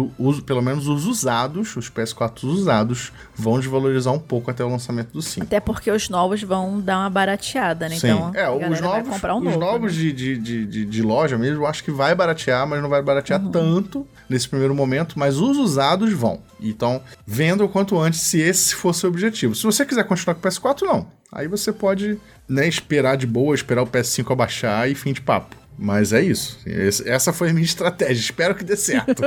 pelo 0.46 0.62
menos 0.62 0.88
os 0.88 1.04
usados, 1.04 1.76
os 1.76 1.90
PS4 1.90 2.42
usados, 2.44 3.12
vão 3.34 3.60
desvalorizar 3.60 4.14
um 4.14 4.18
pouco 4.18 4.50
até 4.50 4.64
o 4.64 4.68
lançamento 4.70 5.12
do 5.12 5.20
5. 5.20 5.44
Até 5.44 5.60
porque 5.60 5.90
os 5.90 6.08
novos 6.08 6.42
vão 6.42 6.80
dar 6.80 7.00
uma 7.00 7.10
barateada, 7.10 7.86
né? 7.86 7.98
Sim. 7.98 8.08
Então, 8.08 8.32
é, 8.34 8.48
os 8.48 8.80
novos, 8.80 9.10
um 9.10 9.14
os 9.14 9.22
novo, 9.44 9.58
novos 9.58 9.94
né? 9.94 10.10
de, 10.10 10.38
de, 10.38 10.66
de, 10.66 10.84
de, 10.86 11.02
loja 11.02 11.36
mesmo, 11.36 11.64
eu 11.64 11.66
acho 11.66 11.84
que 11.84 11.90
vai 11.90 12.14
baratear, 12.14 12.66
mas 12.66 12.80
não 12.80 12.88
vai 12.88 13.02
baratear 13.02 13.44
uhum. 13.44 13.50
tanto 13.50 14.06
nesse 14.26 14.48
primeiro 14.48 14.74
momento. 14.74 15.18
Mas 15.18 15.36
os 15.36 15.58
usados 15.58 16.10
vão. 16.14 16.40
Então, 16.58 17.02
venda 17.26 17.62
o 17.62 17.68
quanto 17.68 17.98
antes, 17.98 18.20
se 18.20 18.40
esse 18.40 18.74
fosse 18.74 19.04
o 19.04 19.10
objetivo. 19.10 19.54
Se 19.54 19.64
você 19.64 19.84
quiser 19.84 20.04
continuar 20.04 20.34
com 20.34 20.48
o 20.48 20.50
PS4, 20.50 20.80
não. 20.80 21.06
Aí 21.30 21.46
você 21.46 21.74
pode 21.74 22.18
né, 22.48 22.66
esperar 22.66 23.18
de 23.18 23.26
boa, 23.26 23.54
esperar 23.54 23.82
o 23.82 23.86
PS5 23.86 24.32
abaixar 24.32 24.90
e 24.90 24.94
fim 24.94 25.12
de 25.12 25.20
papo. 25.20 25.59
Mas 25.82 26.12
é 26.12 26.20
isso. 26.20 26.58
Essa 27.06 27.32
foi 27.32 27.48
a 27.48 27.52
minha 27.54 27.64
estratégia. 27.64 28.20
Espero 28.20 28.54
que 28.54 28.62
dê 28.62 28.76
certo. 28.76 29.22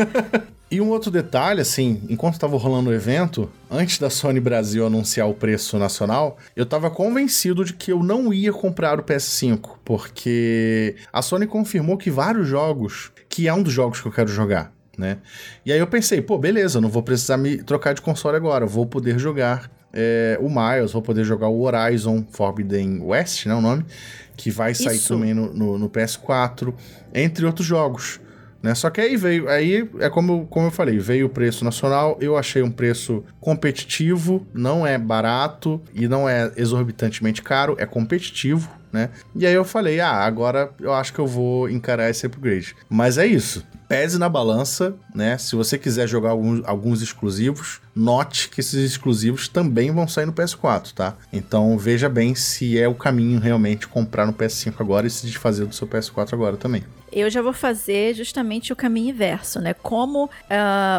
e 0.70 0.78
um 0.78 0.90
outro 0.90 1.10
detalhe, 1.10 1.62
assim, 1.62 2.02
enquanto 2.10 2.34
estava 2.34 2.54
rolando 2.58 2.90
o 2.90 2.92
evento, 2.92 3.50
antes 3.70 3.98
da 3.98 4.10
Sony 4.10 4.38
Brasil 4.38 4.86
anunciar 4.86 5.26
o 5.26 5.32
preço 5.32 5.78
nacional, 5.78 6.36
eu 6.54 6.64
estava 6.64 6.90
convencido 6.90 7.64
de 7.64 7.72
que 7.72 7.90
eu 7.90 8.02
não 8.02 8.30
ia 8.30 8.52
comprar 8.52 9.00
o 9.00 9.02
PS5, 9.02 9.78
porque 9.82 10.96
a 11.10 11.22
Sony 11.22 11.46
confirmou 11.46 11.96
que 11.96 12.10
vários 12.10 12.46
jogos, 12.46 13.10
que 13.26 13.48
é 13.48 13.54
um 13.54 13.62
dos 13.62 13.72
jogos 13.72 13.98
que 13.98 14.06
eu 14.06 14.12
quero 14.12 14.28
jogar, 14.28 14.70
né? 14.98 15.16
E 15.64 15.72
aí 15.72 15.78
eu 15.78 15.86
pensei, 15.86 16.20
pô, 16.20 16.36
beleza, 16.36 16.78
não 16.78 16.90
vou 16.90 17.02
precisar 17.02 17.38
me 17.38 17.56
trocar 17.56 17.94
de 17.94 18.02
console 18.02 18.36
agora, 18.36 18.66
vou 18.66 18.84
poder 18.84 19.18
jogar 19.18 19.70
é, 19.96 20.38
o 20.40 20.50
Miles, 20.50 20.92
vou 20.92 21.00
poder 21.00 21.24
jogar 21.24 21.48
o 21.48 21.62
Horizon 21.62 22.22
Forbidden 22.30 23.00
West, 23.02 23.46
né, 23.46 23.54
o 23.54 23.62
nome, 23.62 23.84
que 24.36 24.50
vai 24.50 24.74
sair 24.74 24.96
Isso. 24.96 25.14
também 25.14 25.32
no, 25.32 25.52
no, 25.54 25.78
no, 25.78 25.88
PS4, 25.88 26.74
entre 27.14 27.46
outros 27.46 27.66
jogos. 27.66 28.20
Né? 28.62 28.74
Só 28.74 28.90
que 28.90 29.00
aí 29.00 29.16
veio, 29.16 29.48
aí 29.48 29.88
é 29.98 30.10
como, 30.10 30.46
como 30.48 30.66
eu 30.66 30.70
falei, 30.70 30.98
veio 30.98 31.26
o 31.26 31.30
preço 31.30 31.64
nacional, 31.64 32.18
eu 32.20 32.36
achei 32.36 32.62
um 32.62 32.70
preço 32.70 33.24
competitivo, 33.40 34.46
não 34.52 34.86
é 34.86 34.98
barato 34.98 35.80
e 35.94 36.06
não 36.06 36.28
é 36.28 36.52
exorbitantemente 36.56 37.40
caro, 37.40 37.74
é 37.78 37.86
competitivo, 37.86 38.70
né? 38.92 39.10
E 39.34 39.46
aí 39.46 39.54
eu 39.54 39.64
falei, 39.64 40.00
ah, 40.00 40.24
agora 40.24 40.70
eu 40.78 40.92
acho 40.92 41.12
que 41.12 41.18
eu 41.18 41.26
vou 41.26 41.70
encarar 41.70 42.10
esse 42.10 42.26
upgrade. 42.26 42.76
Mas 42.90 43.16
é 43.16 43.26
isso 43.26 43.64
pese 43.88 44.18
na 44.18 44.28
balança, 44.28 44.94
né? 45.14 45.38
Se 45.38 45.54
você 45.54 45.78
quiser 45.78 46.06
jogar 46.06 46.30
alguns, 46.30 46.64
alguns 46.66 47.02
exclusivos, 47.02 47.80
note 47.94 48.48
que 48.48 48.60
esses 48.60 48.90
exclusivos 48.90 49.48
também 49.48 49.90
vão 49.90 50.06
sair 50.08 50.26
no 50.26 50.32
PS4, 50.32 50.92
tá? 50.92 51.14
Então 51.32 51.76
veja 51.78 52.08
bem 52.08 52.34
se 52.34 52.78
é 52.78 52.88
o 52.88 52.94
caminho 52.94 53.40
realmente 53.40 53.86
comprar 53.86 54.26
no 54.26 54.32
PS5 54.32 54.74
agora 54.78 55.06
e 55.06 55.10
se 55.10 55.26
desfazer 55.26 55.66
do 55.66 55.74
seu 55.74 55.86
PS4 55.86 56.32
agora 56.32 56.56
também. 56.56 56.84
Eu 57.12 57.30
já 57.30 57.40
vou 57.40 57.52
fazer 57.52 58.14
justamente 58.14 58.72
o 58.72 58.76
caminho 58.76 59.10
inverso, 59.10 59.60
né? 59.60 59.72
Como 59.74 60.24
uh, 60.24 60.28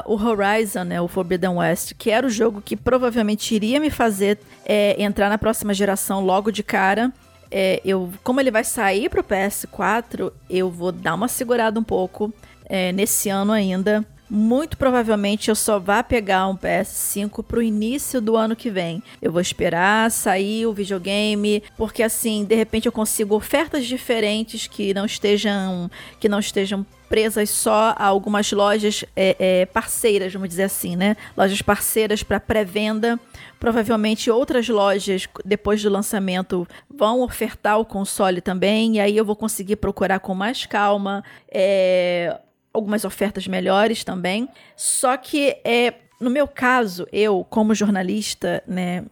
o 0.05 0.15
Horizon, 0.15 0.83
né, 0.83 1.01
o 1.01 1.07
Forbidden 1.07 1.57
West, 1.57 1.93
que 1.97 2.09
era 2.09 2.25
o 2.25 2.29
jogo 2.29 2.61
que 2.61 2.75
provavelmente 2.75 3.53
iria 3.53 3.79
me 3.79 3.89
fazer 3.89 4.39
é, 4.65 5.01
entrar 5.01 5.29
na 5.29 5.38
próxima 5.38 5.73
geração 5.73 6.23
logo 6.23 6.51
de 6.51 6.63
cara, 6.63 7.11
é, 7.49 7.81
eu, 7.85 8.11
como 8.23 8.39
ele 8.39 8.51
vai 8.51 8.63
sair 8.63 9.09
pro 9.09 9.23
PS4, 9.23 10.31
eu 10.49 10.69
vou 10.69 10.91
dar 10.91 11.13
uma 11.13 11.27
segurada 11.27 11.79
um 11.79 11.83
pouco 11.83 12.33
é, 12.68 12.91
nesse 12.91 13.30
ano 13.30 13.51
ainda. 13.51 14.05
Muito 14.30 14.78
provavelmente 14.78 15.47
eu 15.47 15.55
só 15.55 15.80
vá 15.80 16.03
pegar 16.03 16.47
um 16.47 16.57
PS5 16.57 17.41
pro 17.43 17.61
início 17.61 18.20
do 18.20 18.36
ano 18.36 18.57
que 18.57 18.70
vem. 18.70 19.01
Eu 19.22 19.32
vou 19.32 19.39
esperar 19.39 20.11
sair 20.11 20.65
o 20.65 20.74
videogame, 20.74 21.63
porque 21.78 22.03
assim, 22.03 22.43
de 22.43 22.53
repente 22.53 22.88
eu 22.88 22.91
consigo 22.91 23.36
ofertas 23.36 23.86
diferentes 23.86 24.68
que 24.68 24.93
não 24.93 25.05
estejam 25.05 25.89
que 26.20 26.28
não 26.28 26.39
estejam 26.39 26.86
presas 27.07 27.49
só 27.49 27.95
a 27.97 28.05
algumas 28.05 28.51
lojas 28.51 29.05
é, 29.15 29.36
é, 29.39 29.65
parceiras, 29.65 30.34
vamos 30.34 30.49
dizer 30.49 30.63
assim, 30.63 30.97
né? 30.97 31.15
Lojas 31.38 31.61
parceiras 31.61 32.22
para 32.22 32.38
pré-venda. 32.38 33.18
Provavelmente 33.57 34.30
outras 34.30 34.68
lojas, 34.68 35.26
depois 35.45 35.82
do 35.82 35.89
lançamento, 35.89 36.68
vão 36.93 37.22
ofertar 37.22 37.80
o 37.80 37.86
console 37.86 38.41
também. 38.41 38.97
E 38.97 38.99
aí 38.99 39.15
eu 39.15 39.24
vou 39.24 39.38
conseguir 39.38 39.78
procurar 39.78 40.20
com 40.20 40.36
mais 40.36 40.65
calma. 40.65 41.24
É, 41.49 42.38
algumas 42.78 43.03
ofertas 43.03 43.47
melhores 43.47 44.03
também. 44.03 44.47
Só 44.75 45.17
que 45.17 45.57
é 45.63 45.93
no 46.19 46.32
meu 46.32 46.47
caso, 46.47 47.07
eu, 47.11 47.45
como 47.47 47.75
jornalista, 47.75 48.63
né, 48.67 49.05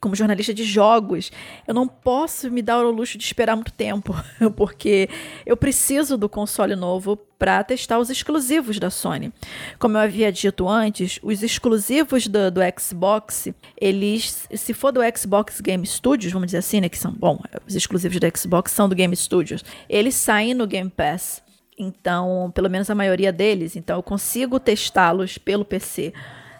como 0.00 0.16
jornalista 0.16 0.52
de 0.52 0.64
jogos, 0.64 1.30
eu 1.66 1.72
não 1.72 1.86
posso 1.86 2.50
me 2.50 2.62
dar 2.62 2.84
o 2.84 2.90
luxo 2.90 3.16
de 3.16 3.24
esperar 3.24 3.54
muito 3.54 3.72
tempo, 3.72 4.12
porque 4.56 5.08
eu 5.46 5.56
preciso 5.56 6.18
do 6.18 6.28
console 6.28 6.74
novo 6.74 7.16
para 7.16 7.62
testar 7.62 8.00
os 8.00 8.10
exclusivos 8.10 8.80
da 8.80 8.90
Sony. 8.90 9.32
Como 9.78 9.96
eu 9.96 10.00
havia 10.00 10.32
dito 10.32 10.68
antes, 10.68 11.20
os 11.22 11.44
exclusivos 11.44 12.26
do, 12.26 12.50
do, 12.50 12.60
Xbox, 12.76 13.48
eles, 13.80 14.48
se 14.52 14.74
for 14.74 14.90
do 14.90 15.00
Xbox 15.16 15.60
Game 15.60 15.86
Studios, 15.86 16.32
vamos 16.32 16.46
dizer 16.46 16.58
assim, 16.58 16.80
né, 16.80 16.88
que 16.88 16.98
são, 16.98 17.12
bom, 17.12 17.40
os 17.68 17.76
exclusivos 17.76 18.18
do 18.18 18.36
Xbox 18.36 18.72
são 18.72 18.88
do 18.88 18.96
Game 18.96 19.14
Studios, 19.14 19.64
eles 19.88 20.16
saem 20.16 20.54
no 20.54 20.66
Game 20.66 20.90
Pass. 20.90 21.46
Então, 21.78 22.50
pelo 22.54 22.68
menos 22.68 22.90
a 22.90 22.94
maioria 22.94 23.32
deles, 23.32 23.76
então 23.76 23.96
eu 23.96 24.02
consigo 24.02 24.58
testá-los 24.58 25.38
pelo 25.38 25.64
PC. 25.64 26.12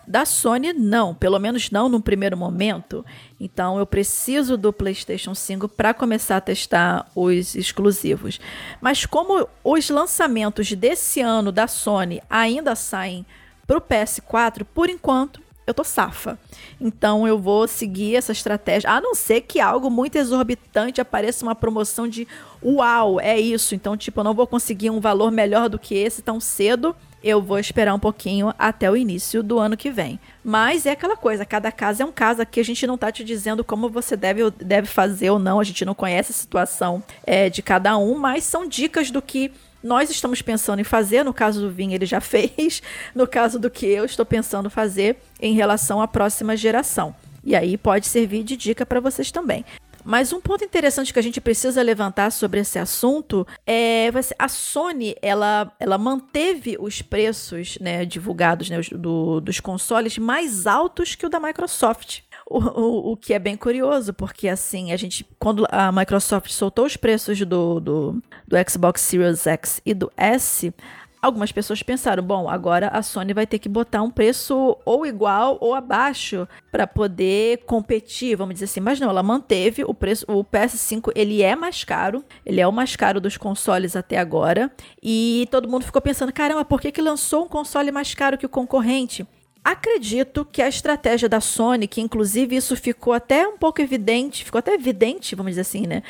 Da 0.06 0.24
Sony, 0.24 0.72
não, 0.72 1.14
pelo 1.14 1.38
menos 1.38 1.70
não 1.70 1.86
no 1.86 2.00
primeiro 2.00 2.34
momento. 2.34 3.04
Então 3.38 3.78
eu 3.78 3.84
preciso 3.84 4.56
do 4.56 4.72
PlayStation 4.72 5.34
5 5.34 5.68
para 5.68 5.92
começar 5.92 6.38
a 6.38 6.40
testar 6.40 7.10
os 7.14 7.54
exclusivos. 7.54 8.40
Mas 8.80 9.04
como 9.04 9.46
os 9.62 9.90
lançamentos 9.90 10.72
desse 10.72 11.20
ano 11.20 11.52
da 11.52 11.66
Sony 11.66 12.22
ainda 12.30 12.74
saem 12.74 13.26
para 13.66 13.76
o 13.76 13.82
PS4, 13.82 14.64
por 14.64 14.88
enquanto 14.88 15.42
eu 15.68 15.74
tô 15.74 15.84
safa. 15.84 16.38
Então 16.80 17.28
eu 17.28 17.38
vou 17.38 17.68
seguir 17.68 18.16
essa 18.16 18.32
estratégia, 18.32 18.90
a 18.90 19.00
não 19.00 19.14
ser 19.14 19.42
que 19.42 19.60
algo 19.60 19.90
muito 19.90 20.16
exorbitante 20.16 21.00
apareça 21.00 21.44
uma 21.44 21.54
promoção 21.54 22.08
de 22.08 22.26
uau, 22.64 23.20
é 23.20 23.38
isso. 23.38 23.74
Então, 23.74 23.96
tipo, 23.96 24.20
eu 24.20 24.24
não 24.24 24.34
vou 24.34 24.46
conseguir 24.46 24.90
um 24.90 25.00
valor 25.00 25.30
melhor 25.30 25.68
do 25.68 25.78
que 25.78 25.94
esse 25.94 26.22
tão 26.22 26.40
cedo. 26.40 26.96
Eu 27.22 27.42
vou 27.42 27.58
esperar 27.58 27.94
um 27.94 27.98
pouquinho 27.98 28.54
até 28.56 28.88
o 28.88 28.96
início 28.96 29.42
do 29.42 29.58
ano 29.58 29.76
que 29.76 29.90
vem. 29.90 30.20
Mas 30.42 30.86
é 30.86 30.92
aquela 30.92 31.16
coisa, 31.16 31.44
cada 31.44 31.70
caso 31.72 32.02
é 32.02 32.06
um 32.06 32.12
caso. 32.12 32.40
Aqui 32.40 32.60
a 32.60 32.64
gente 32.64 32.86
não 32.86 32.96
tá 32.96 33.10
te 33.10 33.24
dizendo 33.24 33.64
como 33.64 33.88
você 33.88 34.16
deve, 34.16 34.50
deve 34.52 34.86
fazer 34.86 35.30
ou 35.30 35.38
não. 35.38 35.58
A 35.58 35.64
gente 35.64 35.84
não 35.84 35.94
conhece 35.94 36.30
a 36.30 36.34
situação 36.34 37.02
é, 37.26 37.50
de 37.50 37.60
cada 37.60 37.98
um, 37.98 38.16
mas 38.16 38.44
são 38.44 38.66
dicas 38.66 39.10
do 39.10 39.20
que 39.20 39.50
nós 39.82 40.10
estamos 40.10 40.42
pensando 40.42 40.80
em 40.80 40.84
fazer, 40.84 41.24
no 41.24 41.32
caso 41.32 41.60
do 41.60 41.70
Vim 41.70 41.92
ele 41.92 42.06
já 42.06 42.20
fez, 42.22 42.82
no 43.14 43.26
caso 43.26 43.58
do 43.58 43.70
que 43.70 43.86
eu 43.86 44.04
estou 44.04 44.26
pensando 44.26 44.70
fazer 44.70 45.16
em 45.40 45.54
relação 45.54 46.00
à 46.00 46.08
próxima 46.08 46.56
geração. 46.56 47.14
E 47.44 47.54
aí 47.54 47.76
pode 47.76 48.06
servir 48.06 48.42
de 48.42 48.56
dica 48.56 48.84
para 48.84 49.00
vocês 49.00 49.30
também. 49.30 49.64
Mas 50.04 50.32
um 50.32 50.40
ponto 50.40 50.64
interessante 50.64 51.12
que 51.12 51.18
a 51.18 51.22
gente 51.22 51.40
precisa 51.40 51.82
levantar 51.82 52.30
sobre 52.32 52.60
esse 52.60 52.78
assunto 52.78 53.46
é 53.66 54.10
a 54.38 54.48
Sony 54.48 55.14
ela, 55.20 55.70
ela 55.78 55.98
manteve 55.98 56.78
os 56.80 57.02
preços 57.02 57.76
né, 57.78 58.06
divulgados 58.06 58.70
né, 58.70 58.80
do, 58.92 59.38
dos 59.40 59.60
consoles 59.60 60.16
mais 60.16 60.66
altos 60.66 61.14
que 61.14 61.26
o 61.26 61.28
da 61.28 61.38
Microsoft. 61.38 62.20
O, 62.50 62.58
o, 62.60 63.12
o, 63.12 63.16
que 63.16 63.34
é 63.34 63.38
bem 63.38 63.58
curioso, 63.58 64.14
porque 64.14 64.48
assim, 64.48 64.90
a 64.90 64.96
gente, 64.96 65.26
quando 65.38 65.66
a 65.70 65.92
Microsoft 65.92 66.50
soltou 66.50 66.86
os 66.86 66.96
preços 66.96 67.38
do, 67.40 67.78
do, 67.78 68.22
do 68.46 68.56
Xbox 68.70 69.02
Series 69.02 69.46
X 69.46 69.82
e 69.84 69.92
do 69.92 70.10
S, 70.16 70.72
algumas 71.20 71.52
pessoas 71.52 71.82
pensaram, 71.82 72.22
bom, 72.22 72.48
agora 72.48 72.88
a 72.88 73.02
Sony 73.02 73.34
vai 73.34 73.46
ter 73.46 73.58
que 73.58 73.68
botar 73.68 74.02
um 74.02 74.10
preço 74.10 74.76
ou 74.84 75.04
igual 75.04 75.58
ou 75.60 75.74
abaixo 75.74 76.48
para 76.70 76.86
poder 76.86 77.58
competir, 77.66 78.36
vamos 78.36 78.54
dizer 78.54 78.66
assim. 78.66 78.80
Mas 78.80 78.98
não, 78.98 79.10
ela 79.10 79.22
manteve 79.22 79.84
o 79.84 79.92
preço, 79.92 80.24
o 80.28 80.44
PS5, 80.44 81.12
ele 81.14 81.42
é 81.42 81.54
mais 81.54 81.84
caro, 81.84 82.24
ele 82.46 82.60
é 82.60 82.66
o 82.66 82.72
mais 82.72 82.96
caro 82.96 83.20
dos 83.20 83.36
consoles 83.36 83.96
até 83.96 84.18
agora, 84.18 84.70
e 85.02 85.46
todo 85.50 85.68
mundo 85.68 85.84
ficou 85.84 86.00
pensando, 86.00 86.32
caramba, 86.32 86.64
por 86.64 86.80
que 86.80 86.92
que 86.92 87.02
lançou 87.02 87.44
um 87.44 87.48
console 87.48 87.92
mais 87.92 88.14
caro 88.14 88.38
que 88.38 88.46
o 88.46 88.48
concorrente? 88.48 89.26
Acredito 89.64 90.46
que 90.50 90.62
a 90.62 90.68
estratégia 90.68 91.28
da 91.28 91.40
Sony, 91.40 91.86
que 91.86 92.00
inclusive 92.00 92.56
isso 92.56 92.74
ficou 92.74 93.12
até 93.12 93.46
um 93.46 93.58
pouco 93.58 93.82
evidente, 93.82 94.44
ficou 94.44 94.58
até 94.58 94.72
evidente, 94.72 95.34
vamos 95.34 95.50
dizer 95.50 95.60
assim, 95.60 95.86
né? 95.86 96.02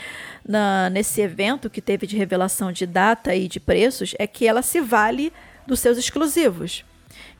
Na, 0.46 0.88
nesse 0.90 1.20
evento 1.20 1.68
que 1.68 1.80
teve 1.80 2.06
de 2.06 2.16
revelação 2.16 2.70
de 2.70 2.86
data 2.86 3.34
e 3.34 3.48
de 3.48 3.58
preços, 3.58 4.14
é 4.18 4.26
que 4.26 4.46
ela 4.46 4.62
se 4.62 4.80
vale 4.80 5.32
dos 5.66 5.80
seus 5.80 5.98
exclusivos. 5.98 6.84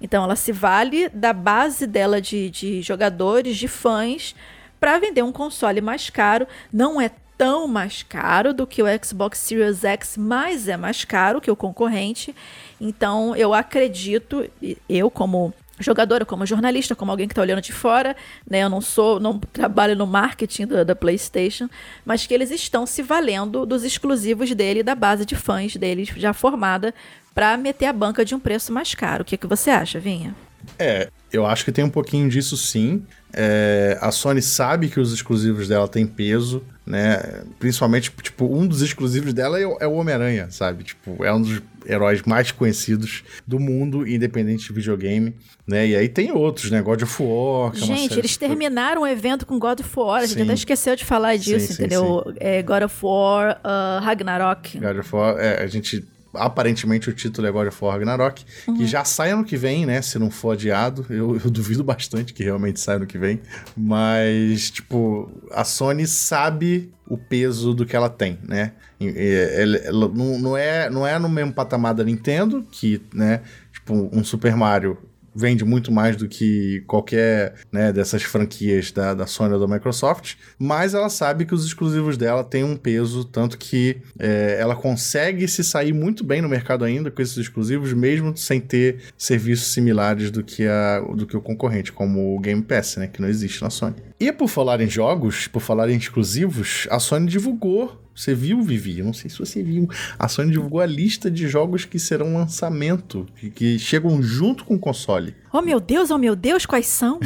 Então, 0.01 0.25
ela 0.25 0.37
se 0.37 0.53
vale 0.53 1.09
da 1.09 1.33
base 1.33 1.87
dela 1.87 2.21
de, 2.21 2.51
de 2.51 2.83
jogadores, 2.83 3.57
de 3.57 3.69
fãs, 3.69 4.35
para 4.79 4.99
vender 4.99 5.23
um 5.23 5.33
console 5.33 5.81
mais 5.81 6.09
caro. 6.11 6.47
Não 6.73 7.01
é 7.01 7.11
tão 7.37 7.69
mais 7.69 8.03
caro 8.03 8.53
do 8.53 8.67
que 8.67 8.83
o 8.83 8.87
Xbox 9.05 9.39
Series 9.39 9.85
X, 9.85 10.17
mas 10.17 10.69
é 10.69 10.77
mais 10.77 11.05
caro 11.05 11.41
que 11.41 11.51
o 11.51 11.57
concorrente. 11.57 12.35
Então, 12.81 13.35
eu 13.37 13.55
acredito, 13.55 14.49
eu 14.89 15.11
como 15.11 15.55
jogadora, 15.81 16.25
como 16.25 16.47
jornalista, 16.47 16.95
como 16.95 17.11
alguém 17.11 17.29
que 17.29 17.33
está 17.33 17.43
olhando 17.43 17.61
de 17.61 17.73
fora, 17.73 18.17
né? 18.49 18.61
Eu 18.61 18.71
não 18.71 18.81
sou, 18.81 19.21
não 19.21 19.39
trabalho 19.39 19.97
no 19.97 20.07
marketing 20.07 20.67
da, 20.67 20.85
da, 20.85 20.97
PlayStation, 20.97 21.69
mas 22.05 22.27
que 22.27 22.35
eles 22.35 22.51
estão 22.51 22.87
se 22.87 23.03
valendo 23.03 23.65
dos 23.65 23.85
exclusivos 23.85 24.55
dele, 24.55 24.83
da 24.83 24.95
base 24.95 25.25
de 25.25 25.37
fãs 25.37 25.77
deles 25.77 26.09
já 26.17 26.33
formada, 26.33 26.95
para 27.35 27.57
meter 27.57 27.87
a 27.87 27.93
banca 27.93 28.25
de 28.25 28.35
um 28.35 28.41
preço 28.41 28.73
mais 28.73 28.95
caro. 28.95 29.23
O 29.23 29.25
que, 29.25 29.37
que 29.37 29.47
você 29.47 29.71
acha, 29.71 30.01
Vinha? 30.01 30.35
É, 30.79 31.09
eu 31.33 31.47
acho 31.47 31.65
que 31.65 31.73
tem 31.73 31.85
um 31.85 31.91
pouquinho 31.91 32.29
disso 32.29 32.57
sim. 32.57 33.03
É, 33.33 33.99
a 34.01 34.11
Sony 34.11 34.41
sabe 34.41 34.89
que 34.89 34.99
os 34.99 35.13
exclusivos 35.13 35.69
dela 35.69 35.87
têm 35.87 36.07
peso, 36.07 36.63
né? 36.87 37.43
Principalmente, 37.59 38.11
tipo, 38.23 38.47
um 38.47 38.67
dos 38.67 38.81
exclusivos 38.81 39.35
dela 39.35 39.61
é, 39.61 39.63
é 39.81 39.87
o 39.87 39.93
Homem-Aranha, 39.93 40.49
sabe? 40.51 40.85
Tipo, 40.85 41.23
é 41.23 41.33
um 41.33 41.43
dos 41.43 41.63
heróis 41.87 42.23
mais 42.23 42.51
conhecidos 42.51 43.23
do 43.47 43.61
mundo, 43.61 44.07
independente 44.07 44.69
de 44.69 44.73
videogame, 44.73 45.35
né? 45.67 45.87
E 45.87 45.97
aí 45.97 46.09
tem 46.09 46.33
outros, 46.33 46.71
né? 46.71 46.81
God 46.81 47.03
of 47.03 47.23
War. 47.23 47.73
Que 47.73 47.81
gente, 47.81 48.15
é 48.15 48.19
eles 48.19 48.33
de... 48.33 48.39
terminaram 48.39 49.03
o 49.03 49.07
evento 49.07 49.45
com 49.45 49.59
God 49.59 49.81
of 49.81 49.91
War. 49.99 50.23
A 50.23 50.27
gente 50.27 50.39
sim. 50.39 50.43
até 50.43 50.55
esqueceu 50.55 50.97
de 50.97 51.05
falar 51.05 51.37
disso, 51.37 51.67
sim, 51.67 51.73
entendeu? 51.75 52.25
Sim, 52.27 52.35
é, 52.41 52.63
God 52.63 52.83
of 52.85 52.97
War, 53.03 53.61
uh, 53.63 54.03
Ragnarok. 54.03 54.79
God 54.79 54.99
of 54.99 55.15
War, 55.15 55.37
é, 55.39 55.63
a 55.63 55.67
gente 55.67 56.03
aparentemente 56.35 57.09
o 57.09 57.13
título 57.13 57.47
é 57.47 57.51
God 57.51 57.69
of 57.69 57.85
War 57.85 57.95
Ragnarok, 57.95 58.45
uhum. 58.67 58.77
que 58.77 58.87
já 58.87 59.05
sai 59.05 59.31
ano 59.31 59.45
que 59.45 59.57
vem, 59.57 59.87
né? 59.87 60.03
Se 60.03 60.19
não 60.19 60.31
for 60.31 60.53
adiado. 60.53 61.07
Eu, 61.09 61.41
eu 61.43 61.51
duvido 61.51 61.83
bastante 61.83 62.33
que 62.33 62.45
realmente 62.45 62.81
saia 62.81 62.97
ano 62.97 63.07
que 63.07 63.19
vem. 63.19 63.41
Mas, 63.77 64.71
tipo, 64.71 65.31
a 65.51 65.65
Sony 65.65 66.07
sabe 66.07 66.93
o 67.07 67.17
peso 67.17 67.73
do 67.73 67.87
que 67.87 67.97
ela 67.97 68.11
tem, 68.11 68.39
né? 68.47 68.73
Ela, 69.01 69.77
ela, 69.79 70.09
não, 70.09 70.39
não, 70.39 70.57
é, 70.57 70.91
não 70.91 71.07
é 71.07 71.19
no 71.19 71.29
mesmo 71.29 71.53
patamar 71.53 71.95
da 71.95 72.05
Nintendo, 72.05 72.67
que, 72.71 73.01
né? 73.15 73.43
tipo 73.89 74.11
um 74.13 74.23
Super 74.23 74.55
Mario 74.55 74.99
vende 75.39 75.65
muito 75.65 75.93
mais 75.93 76.17
do 76.17 76.29
que 76.29 76.83
qualquer 76.87 77.55
né, 77.71 77.93
dessas 77.93 78.23
franquias 78.25 78.91
da, 78.91 79.15
da 79.15 79.27
Sony 79.27 79.55
ou 79.55 79.61
da 79.61 79.73
Microsoft, 79.73 80.35
mas 80.59 80.95
ela 80.95 81.09
sabe 81.09 81.45
que 81.45 81.55
os 81.55 81.65
exclusivos 81.65 82.17
dela 82.17 82.43
têm 82.43 82.65
um 82.65 82.77
peso, 82.77 83.25
tanto 83.25 83.57
que 83.57 83.99
é, 84.19 84.57
ela 84.59 84.75
consegue 84.75 85.47
se 85.47 85.63
sair 85.63 85.93
muito 85.93 86.25
bem 86.25 86.43
no 86.43 86.49
mercado 86.49 86.85
ainda 86.85 87.11
com 87.11 87.23
esses 87.23 87.37
exclusivos, 87.37 87.93
mesmo 87.93 88.37
sem 88.37 88.61
ter 88.61 88.99
serviços 89.17 89.69
similares 89.69 90.31
do 90.31 90.43
que, 90.43 90.67
a, 90.67 91.01
do 91.15 91.27
que 91.27 91.37
o 91.37 91.41
concorrente, 91.41 91.93
como 91.93 92.35
o 92.35 92.41
Game 92.41 92.63
Pass, 92.63 92.97
né, 92.97 93.07
que 93.07 93.23
não 93.23 93.29
existe 93.29 93.63
na 93.63 93.71
Sony. 93.71 93.97
E 94.19 94.33
por 94.33 94.49
falar 94.49 94.81
em 94.81 94.89
jogos, 94.89 95.47
por 95.47 95.61
falar 95.61 95.89
em 95.89 95.97
exclusivos, 95.97 96.89
a 96.91 96.99
Sony 96.99 97.29
divulgou 97.29 97.97
você 98.19 98.35
viu, 98.35 98.61
Vivi? 98.63 98.99
Eu 98.99 99.05
não 99.05 99.13
sei 99.13 99.31
se 99.31 99.39
você 99.39 99.63
viu. 99.63 99.89
A 100.19 100.27
Sony 100.27 100.51
divulgou 100.51 100.81
a 100.81 100.87
lista 100.87 101.31
de 101.31 101.47
jogos 101.47 101.85
que 101.85 102.01
serão 102.01 102.35
lançamento, 102.35 103.25
que, 103.37 103.49
que 103.49 103.79
chegam 103.79 104.21
junto 104.21 104.65
com 104.65 104.75
o 104.75 104.79
console. 104.79 105.37
Oh 105.53 105.63
meu 105.63 105.79
Deus, 105.79 106.11
oh 106.11 106.19
meu 106.19 106.35
Deus, 106.35 106.67
quais 106.67 106.87
são? 106.87 107.21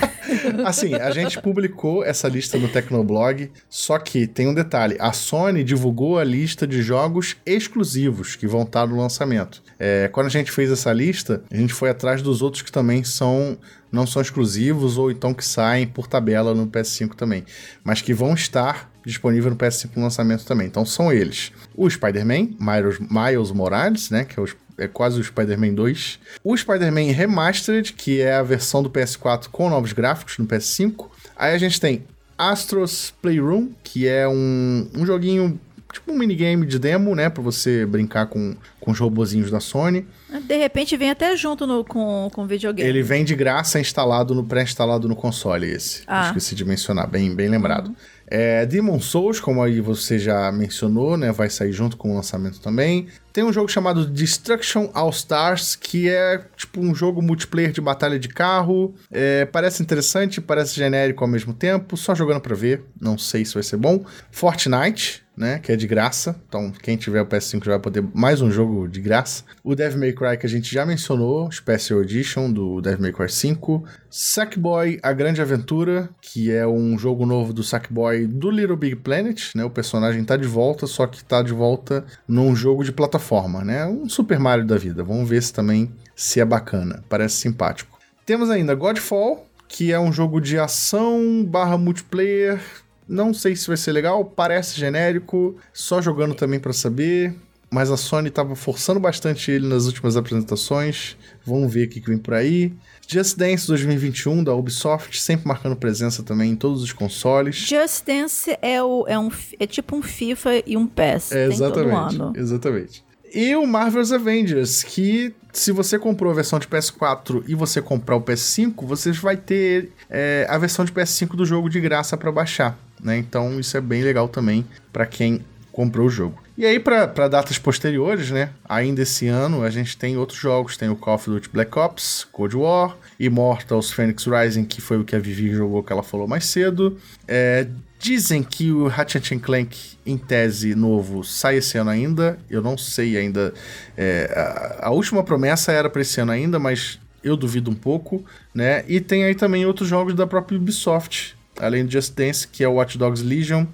assim, 0.66 0.94
a 0.94 1.10
gente 1.10 1.40
publicou 1.40 2.04
essa 2.04 2.28
lista 2.28 2.58
no 2.58 2.68
Tecnoblog, 2.68 3.50
só 3.68 3.98
que 3.98 4.26
tem 4.26 4.46
um 4.46 4.52
detalhe: 4.52 4.96
a 5.00 5.10
Sony 5.10 5.64
divulgou 5.64 6.18
a 6.18 6.24
lista 6.24 6.66
de 6.66 6.82
jogos 6.82 7.36
exclusivos 7.46 8.36
que 8.36 8.46
vão 8.46 8.62
estar 8.62 8.86
no 8.86 8.98
lançamento. 8.98 9.62
É, 9.78 10.08
quando 10.08 10.26
a 10.26 10.30
gente 10.30 10.52
fez 10.52 10.70
essa 10.70 10.92
lista, 10.92 11.42
a 11.50 11.56
gente 11.56 11.72
foi 11.72 11.88
atrás 11.88 12.20
dos 12.20 12.42
outros 12.42 12.62
que 12.62 12.70
também 12.70 13.02
são 13.02 13.56
não 13.90 14.06
são 14.06 14.20
exclusivos 14.20 14.98
ou 14.98 15.10
então 15.10 15.32
que 15.32 15.44
saem 15.44 15.86
por 15.86 16.06
tabela 16.06 16.54
no 16.54 16.66
PS5 16.66 17.14
também, 17.14 17.44
mas 17.82 18.02
que 18.02 18.12
vão 18.12 18.34
estar 18.34 18.90
disponível 19.06 19.50
no 19.50 19.56
PS5 19.56 19.90
no 19.94 20.02
lançamento 20.02 20.44
também. 20.44 20.66
Então 20.66 20.84
são 20.84 21.12
eles: 21.12 21.52
o 21.74 21.88
Spider-Man, 21.88 22.50
Miles, 22.58 22.98
Miles 22.98 23.52
Morales, 23.52 24.10
né, 24.10 24.24
que 24.24 24.38
é, 24.38 24.42
o, 24.42 24.48
é 24.76 24.88
quase 24.88 25.20
o 25.20 25.24
Spider-Man 25.24 25.74
2, 25.74 26.18
o 26.42 26.56
Spider-Man 26.56 27.12
Remastered, 27.12 27.92
que 27.92 28.20
é 28.20 28.34
a 28.34 28.42
versão 28.42 28.82
do 28.82 28.90
PS4 28.90 29.46
com 29.50 29.70
novos 29.70 29.92
gráficos 29.92 30.36
no 30.38 30.46
PS5. 30.46 31.08
Aí 31.36 31.54
a 31.54 31.58
gente 31.58 31.80
tem 31.80 32.04
Astros 32.36 33.14
Playroom, 33.22 33.68
que 33.82 34.08
é 34.08 34.26
um, 34.28 34.88
um 34.94 35.06
joguinho 35.06 35.58
tipo 35.92 36.12
um 36.12 36.18
minigame 36.18 36.66
de 36.66 36.78
demo, 36.78 37.14
né? 37.14 37.30
Pra 37.30 37.42
você 37.42 37.86
brincar 37.86 38.26
com, 38.26 38.54
com 38.80 38.90
os 38.90 38.98
robozinhos 38.98 39.50
da 39.50 39.60
Sony. 39.60 40.06
De 40.42 40.56
repente 40.56 40.96
vem 40.96 41.10
até 41.10 41.34
junto 41.36 41.66
no, 41.66 41.84
com, 41.84 42.28
com 42.32 42.42
o 42.42 42.46
videogame. 42.46 42.88
Ele 42.88 43.02
vem 43.02 43.24
de 43.24 43.34
graça 43.34 43.80
instalado 43.80 44.34
no 44.34 44.44
pré-instalado 44.44 45.08
no 45.08 45.16
console, 45.16 45.70
esse. 45.70 46.02
Ah. 46.06 46.26
Esqueci 46.26 46.54
de 46.54 46.64
mencionar, 46.64 47.06
bem, 47.06 47.34
bem 47.34 47.48
lembrado. 47.48 47.88
Uhum. 47.88 47.96
É, 48.28 48.66
Demon 48.66 49.00
Souls, 49.00 49.38
como 49.38 49.62
aí 49.62 49.80
você 49.80 50.18
já 50.18 50.50
mencionou, 50.50 51.16
né? 51.16 51.30
Vai 51.30 51.48
sair 51.48 51.72
junto 51.72 51.96
com 51.96 52.12
o 52.12 52.14
lançamento 52.16 52.60
também. 52.60 53.06
Tem 53.32 53.44
um 53.44 53.52
jogo 53.52 53.68
chamado 53.68 54.06
Destruction 54.06 54.90
All 54.94 55.10
Stars, 55.10 55.76
que 55.76 56.08
é 56.08 56.42
tipo 56.56 56.80
um 56.80 56.94
jogo 56.94 57.20
multiplayer 57.20 57.70
de 57.70 57.80
batalha 57.80 58.18
de 58.18 58.28
carro. 58.28 58.94
É, 59.10 59.44
parece 59.44 59.82
interessante, 59.82 60.40
parece 60.40 60.74
genérico 60.74 61.22
ao 61.22 61.28
mesmo 61.28 61.52
tempo. 61.52 61.96
Só 61.96 62.14
jogando 62.14 62.40
pra 62.40 62.54
ver, 62.54 62.84
não 63.00 63.18
sei 63.18 63.44
se 63.44 63.54
vai 63.54 63.62
ser 63.62 63.76
bom. 63.76 64.04
Fortnite, 64.30 65.25
né? 65.36 65.58
Que 65.58 65.72
é 65.72 65.76
de 65.76 65.86
graça. 65.86 66.40
Então, 66.48 66.72
quem 66.82 66.96
tiver 66.96 67.20
o 67.20 67.26
PS5 67.26 67.64
já 67.64 67.72
vai 67.72 67.80
poder 67.80 68.04
mais 68.14 68.40
um 68.40 68.50
jogo 68.50 68.88
de 68.88 69.00
graça. 69.00 69.44
O 69.62 69.74
Devil 69.74 69.98
May 69.98 70.12
Cry 70.12 70.36
que 70.38 70.46
a 70.46 70.48
gente 70.48 70.72
já 70.72 70.86
mencionou, 70.86 71.50
Special 71.52 72.02
Edition 72.02 72.50
do 72.50 72.80
Devil 72.80 73.02
May 73.02 73.12
Cry 73.12 73.28
5. 73.28 73.84
Sackboy: 74.10 74.98
A 75.02 75.12
Grande 75.12 75.42
Aventura, 75.42 76.08
que 76.20 76.50
é 76.50 76.66
um 76.66 76.98
jogo 76.98 77.26
novo 77.26 77.52
do 77.52 77.62
Sackboy 77.62 78.26
do 78.26 78.50
Little 78.50 78.76
Big 78.76 78.96
Planet, 78.96 79.54
né? 79.54 79.64
O 79.64 79.70
personagem 79.70 80.24
tá 80.24 80.36
de 80.36 80.46
volta, 80.46 80.86
só 80.86 81.06
que 81.06 81.22
tá 81.24 81.42
de 81.42 81.52
volta 81.52 82.04
num 82.26 82.56
jogo 82.56 82.82
de 82.82 82.92
plataforma, 82.92 83.62
né? 83.62 83.86
Um 83.86 84.08
Super 84.08 84.38
Mario 84.38 84.64
da 84.64 84.78
vida. 84.78 85.04
Vamos 85.04 85.28
ver 85.28 85.42
se 85.42 85.52
também 85.52 85.92
se 86.14 86.40
é 86.40 86.44
bacana. 86.44 87.04
Parece 87.08 87.36
simpático. 87.36 87.98
Temos 88.24 88.50
ainda 88.50 88.74
Godfall, 88.74 89.46
que 89.68 89.92
é 89.92 90.00
um 90.00 90.12
jogo 90.12 90.40
de 90.40 90.58
ação 90.58 91.44
barra 91.44 91.76
multiplayer 91.76 92.60
não 93.08 93.32
sei 93.32 93.54
se 93.54 93.66
vai 93.68 93.76
ser 93.76 93.92
legal, 93.92 94.24
parece 94.24 94.78
genérico, 94.78 95.56
só 95.72 96.02
jogando 96.02 96.34
também 96.34 96.58
para 96.58 96.72
saber. 96.72 97.34
Mas 97.68 97.90
a 97.90 97.96
Sony 97.96 98.30
tava 98.30 98.54
forçando 98.54 99.00
bastante 99.00 99.50
ele 99.50 99.66
nas 99.66 99.86
últimas 99.86 100.16
apresentações. 100.16 101.16
Vamos 101.44 101.72
ver 101.72 101.86
o 101.86 101.90
que, 101.90 102.00
que 102.00 102.08
vem 102.08 102.18
por 102.18 102.34
aí. 102.34 102.72
Just 103.06 103.36
Dance 103.36 103.66
2021 103.66 104.42
da 104.44 104.54
Ubisoft, 104.54 105.20
sempre 105.20 105.46
marcando 105.46 105.76
presença 105.76 106.22
também 106.22 106.52
em 106.52 106.56
todos 106.56 106.82
os 106.82 106.92
consoles. 106.92 107.56
Just 107.56 108.04
Dance 108.04 108.56
é, 108.62 108.82
o, 108.82 109.04
é, 109.08 109.18
um, 109.18 109.30
é 109.58 109.66
tipo 109.66 109.96
um 109.96 110.02
FIFA 110.02 110.62
e 110.64 110.76
um 110.76 110.86
PES. 110.86 111.32
É, 111.32 111.46
exatamente. 111.46 112.38
Exatamente. 112.38 113.04
E 113.34 113.54
o 113.56 113.66
Marvel's 113.66 114.12
Avengers, 114.12 114.82
que 114.84 115.34
se 115.52 115.72
você 115.72 115.98
comprou 115.98 116.30
a 116.30 116.34
versão 116.34 116.58
de 116.58 116.66
PS4 116.68 117.44
e 117.48 117.54
você 117.54 117.82
comprar 117.82 118.16
o 118.16 118.22
PS5, 118.22 118.86
você 118.86 119.10
vai 119.12 119.36
ter 119.36 119.90
é, 120.08 120.46
a 120.48 120.56
versão 120.56 120.84
de 120.84 120.92
PS5 120.92 121.34
do 121.34 121.44
jogo 121.44 121.68
de 121.68 121.80
graça 121.80 122.16
para 122.16 122.30
baixar 122.30 122.78
né? 123.02 123.18
Então 123.18 123.58
isso 123.58 123.76
é 123.76 123.80
bem 123.80 124.02
legal 124.02 124.28
também 124.28 124.64
para 124.92 125.06
quem 125.06 125.44
comprou 125.72 126.06
o 126.06 126.10
jogo. 126.10 126.46
E 126.56 126.64
aí, 126.64 126.80
para 126.80 127.28
datas 127.28 127.58
posteriores, 127.58 128.30
né? 128.30 128.48
Ainda 128.66 129.02
esse 129.02 129.28
ano, 129.28 129.62
a 129.62 129.68
gente 129.68 129.94
tem 129.94 130.16
outros 130.16 130.38
jogos. 130.38 130.78
Tem 130.78 130.88
o 130.88 130.96
Call 130.96 131.16
of 131.16 131.28
Duty 131.28 131.50
Black 131.50 131.78
Ops, 131.78 132.26
Cold 132.32 132.56
War, 132.56 132.96
Immortals 133.20 133.90
Phoenix 133.90 134.24
Rising, 134.24 134.64
que 134.64 134.80
foi 134.80 134.98
o 134.98 135.04
que 135.04 135.14
a 135.14 135.18
Vivi 135.18 135.52
jogou, 135.52 135.82
que 135.82 135.92
ela 135.92 136.02
falou 136.02 136.26
mais 136.26 136.46
cedo. 136.46 136.96
É, 137.28 137.66
dizem 137.98 138.42
que 138.42 138.72
o 138.72 138.88
Ratchet 138.88 139.38
Clank, 139.38 139.76
em 140.06 140.16
tese, 140.16 140.74
novo, 140.74 141.22
sai 141.22 141.56
esse 141.56 141.76
ano 141.76 141.90
ainda. 141.90 142.38
Eu 142.48 142.62
não 142.62 142.78
sei 142.78 143.18
ainda. 143.18 143.52
É, 143.94 144.78
a, 144.80 144.86
a 144.86 144.90
última 144.90 145.22
promessa 145.22 145.72
era 145.72 145.90
para 145.90 146.00
esse 146.00 146.18
ano 146.22 146.32
ainda, 146.32 146.58
mas 146.58 146.98
eu 147.22 147.36
duvido 147.36 147.70
um 147.70 147.74
pouco, 147.74 148.24
né? 148.54 148.82
E 148.88 148.98
tem 148.98 149.24
aí 149.24 149.34
também 149.34 149.66
outros 149.66 149.88
jogos 149.88 150.14
da 150.14 150.26
própria 150.26 150.56
Ubisoft, 150.56 151.35
além 151.60 151.84
do 151.84 151.90
Just 151.90 152.14
Dance, 152.14 152.46
que 152.46 152.62
é 152.62 152.68
o 152.68 152.74
Watch 152.74 152.98
Dogs 152.98 153.24
Legion, 153.24 153.66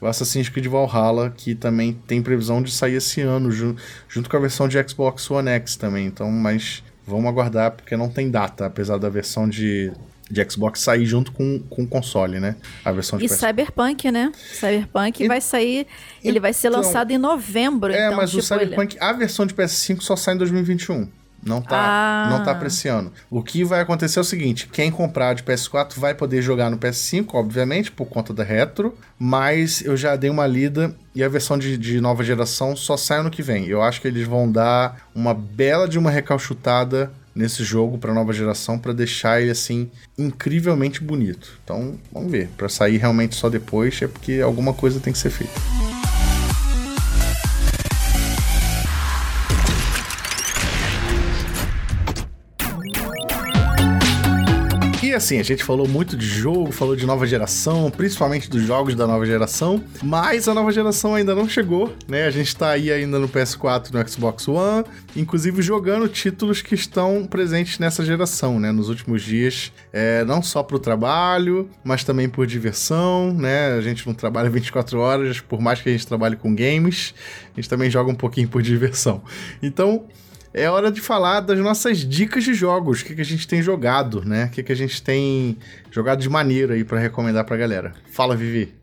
o 0.00 0.06
Assassin's 0.06 0.48
Creed 0.48 0.66
Valhalla, 0.66 1.32
que 1.36 1.54
também 1.54 1.92
tem 1.92 2.22
previsão 2.22 2.62
de 2.62 2.70
sair 2.70 2.94
esse 2.94 3.20
ano, 3.20 3.50
ju 3.50 3.74
junto 4.08 4.30
com 4.30 4.36
a 4.36 4.40
versão 4.40 4.68
de 4.68 4.76
Xbox 4.88 5.30
One 5.30 5.48
X 5.50 5.76
também. 5.76 6.06
Então, 6.06 6.30
mas 6.30 6.82
vamos 7.06 7.26
aguardar, 7.26 7.72
porque 7.72 7.96
não 7.96 8.08
tem 8.08 8.30
data, 8.30 8.66
apesar 8.66 8.98
da 8.98 9.08
versão 9.08 9.48
de, 9.48 9.90
de 10.30 10.50
Xbox 10.50 10.80
sair 10.80 11.04
junto 11.04 11.32
com, 11.32 11.58
com 11.68 11.82
o 11.82 11.86
console, 11.86 12.38
né? 12.38 12.56
A 12.84 12.92
versão 12.92 13.18
de 13.18 13.24
E 13.24 13.28
PS... 13.28 13.34
Cyberpunk, 13.36 14.10
né? 14.12 14.30
Cyberpunk 14.52 15.24
e... 15.24 15.28
vai 15.28 15.40
sair. 15.40 15.86
Ele 16.22 16.38
vai 16.38 16.52
ser 16.52 16.68
então, 16.68 16.80
lançado 16.80 17.10
em 17.10 17.18
novembro. 17.18 17.92
É, 17.92 18.06
então, 18.06 18.18
mas 18.18 18.30
tipo, 18.30 18.42
o 18.42 18.46
Cyberpunk, 18.46 18.96
ele... 18.96 19.04
a 19.04 19.12
versão 19.12 19.46
de 19.46 19.54
PS5 19.54 20.00
só 20.00 20.14
sai 20.14 20.34
em 20.34 20.38
2021. 20.38 21.08
Não 21.48 21.62
tá, 21.62 21.76
ah. 21.76 22.30
não 22.30 22.44
tá 22.44 22.58
ano. 22.90 23.12
O 23.30 23.42
que 23.42 23.64
vai 23.64 23.80
acontecer 23.80 24.18
é 24.18 24.22
o 24.22 24.24
seguinte: 24.24 24.68
quem 24.70 24.90
comprar 24.90 25.34
de 25.34 25.42
PS4 25.42 25.98
vai 25.98 26.14
poder 26.14 26.42
jogar 26.42 26.70
no 26.70 26.78
PS5, 26.78 27.30
obviamente, 27.32 27.90
por 27.90 28.06
conta 28.06 28.34
da 28.34 28.44
retro, 28.44 28.94
mas 29.18 29.82
eu 29.84 29.96
já 29.96 30.14
dei 30.14 30.30
uma 30.30 30.46
lida 30.46 30.94
e 31.14 31.24
a 31.24 31.28
versão 31.28 31.58
de, 31.58 31.76
de 31.76 32.00
nova 32.00 32.22
geração 32.22 32.76
só 32.76 32.96
sai 32.96 33.18
ano 33.18 33.30
que 33.30 33.42
vem. 33.42 33.66
Eu 33.66 33.82
acho 33.82 34.00
que 34.00 34.08
eles 34.08 34.26
vão 34.26 34.50
dar 34.50 35.08
uma 35.14 35.34
bela 35.34 35.88
de 35.88 35.98
uma 35.98 36.10
recalchutada 36.10 37.10
nesse 37.34 37.62
jogo 37.62 37.98
para 37.98 38.12
nova 38.12 38.32
geração 38.32 38.78
para 38.78 38.92
deixar 38.92 39.40
ele 39.40 39.50
assim 39.50 39.88
incrivelmente 40.18 41.02
bonito. 41.02 41.58
Então, 41.62 41.94
vamos 42.12 42.30
ver. 42.30 42.48
Para 42.56 42.68
sair 42.68 42.98
realmente 42.98 43.36
só 43.36 43.48
depois 43.48 44.00
é 44.02 44.08
porque 44.08 44.40
alguma 44.40 44.74
coisa 44.74 45.00
tem 45.00 45.12
que 45.12 45.18
ser 45.18 45.30
feita. 45.30 45.87
Assim, 55.18 55.38
a 55.38 55.42
gente 55.42 55.62
falou 55.62 55.86
muito 55.86 56.16
de 56.16 56.26
jogo, 56.26 56.72
falou 56.72 56.96
de 56.96 57.04
nova 57.04 57.26
geração, 57.26 57.90
principalmente 57.90 58.48
dos 58.48 58.62
jogos 58.62 58.94
da 58.94 59.06
nova 59.06 59.26
geração, 59.26 59.82
mas 60.02 60.48
a 60.48 60.54
nova 60.54 60.72
geração 60.72 61.14
ainda 61.14 61.34
não 61.34 61.48
chegou, 61.48 61.94
né? 62.08 62.24
A 62.24 62.30
gente 62.30 62.56
tá 62.56 62.70
aí 62.70 62.90
ainda 62.90 63.18
no 63.18 63.28
PS4 63.28 63.90
e 63.90 63.92
no 63.92 64.08
Xbox 64.08 64.48
One, 64.48 64.84
inclusive 65.14 65.60
jogando 65.60 66.08
títulos 66.08 66.62
que 66.62 66.74
estão 66.74 67.26
presentes 67.26 67.78
nessa 67.78 68.04
geração, 68.04 68.58
né? 68.58 68.72
Nos 68.72 68.88
últimos 68.88 69.22
dias, 69.22 69.72
é, 69.92 70.24
não 70.24 70.42
só 70.42 70.62
pro 70.62 70.78
trabalho, 70.78 71.68
mas 71.84 72.04
também 72.04 72.28
por 72.28 72.46
diversão, 72.46 73.34
né? 73.34 73.74
A 73.74 73.80
gente 73.80 74.06
não 74.06 74.14
trabalha 74.14 74.48
24 74.50 74.98
horas, 74.98 75.40
por 75.40 75.60
mais 75.60 75.82
que 75.82 75.88
a 75.88 75.92
gente 75.92 76.06
trabalhe 76.06 76.36
com 76.36 76.54
games, 76.54 77.12
a 77.52 77.60
gente 77.60 77.68
também 77.68 77.90
joga 77.90 78.10
um 78.10 78.14
pouquinho 78.14 78.48
por 78.48 78.62
diversão. 78.62 79.22
Então, 79.62 80.06
é 80.58 80.70
hora 80.70 80.90
de 80.90 81.00
falar 81.00 81.40
das 81.40 81.58
nossas 81.58 81.98
dicas 81.98 82.44
de 82.44 82.54
jogos, 82.54 83.00
o 83.00 83.04
que, 83.04 83.14
que 83.14 83.20
a 83.20 83.24
gente 83.24 83.46
tem 83.46 83.62
jogado, 83.62 84.24
né? 84.24 84.46
O 84.46 84.50
que, 84.50 84.62
que 84.62 84.72
a 84.72 84.76
gente 84.76 85.02
tem 85.02 85.56
jogado 85.90 86.20
de 86.20 86.28
maneira 86.28 86.74
aí 86.74 86.84
para 86.84 86.98
recomendar 86.98 87.44
pra 87.44 87.56
galera. 87.56 87.94
Fala, 88.10 88.36
Vivi. 88.36 88.74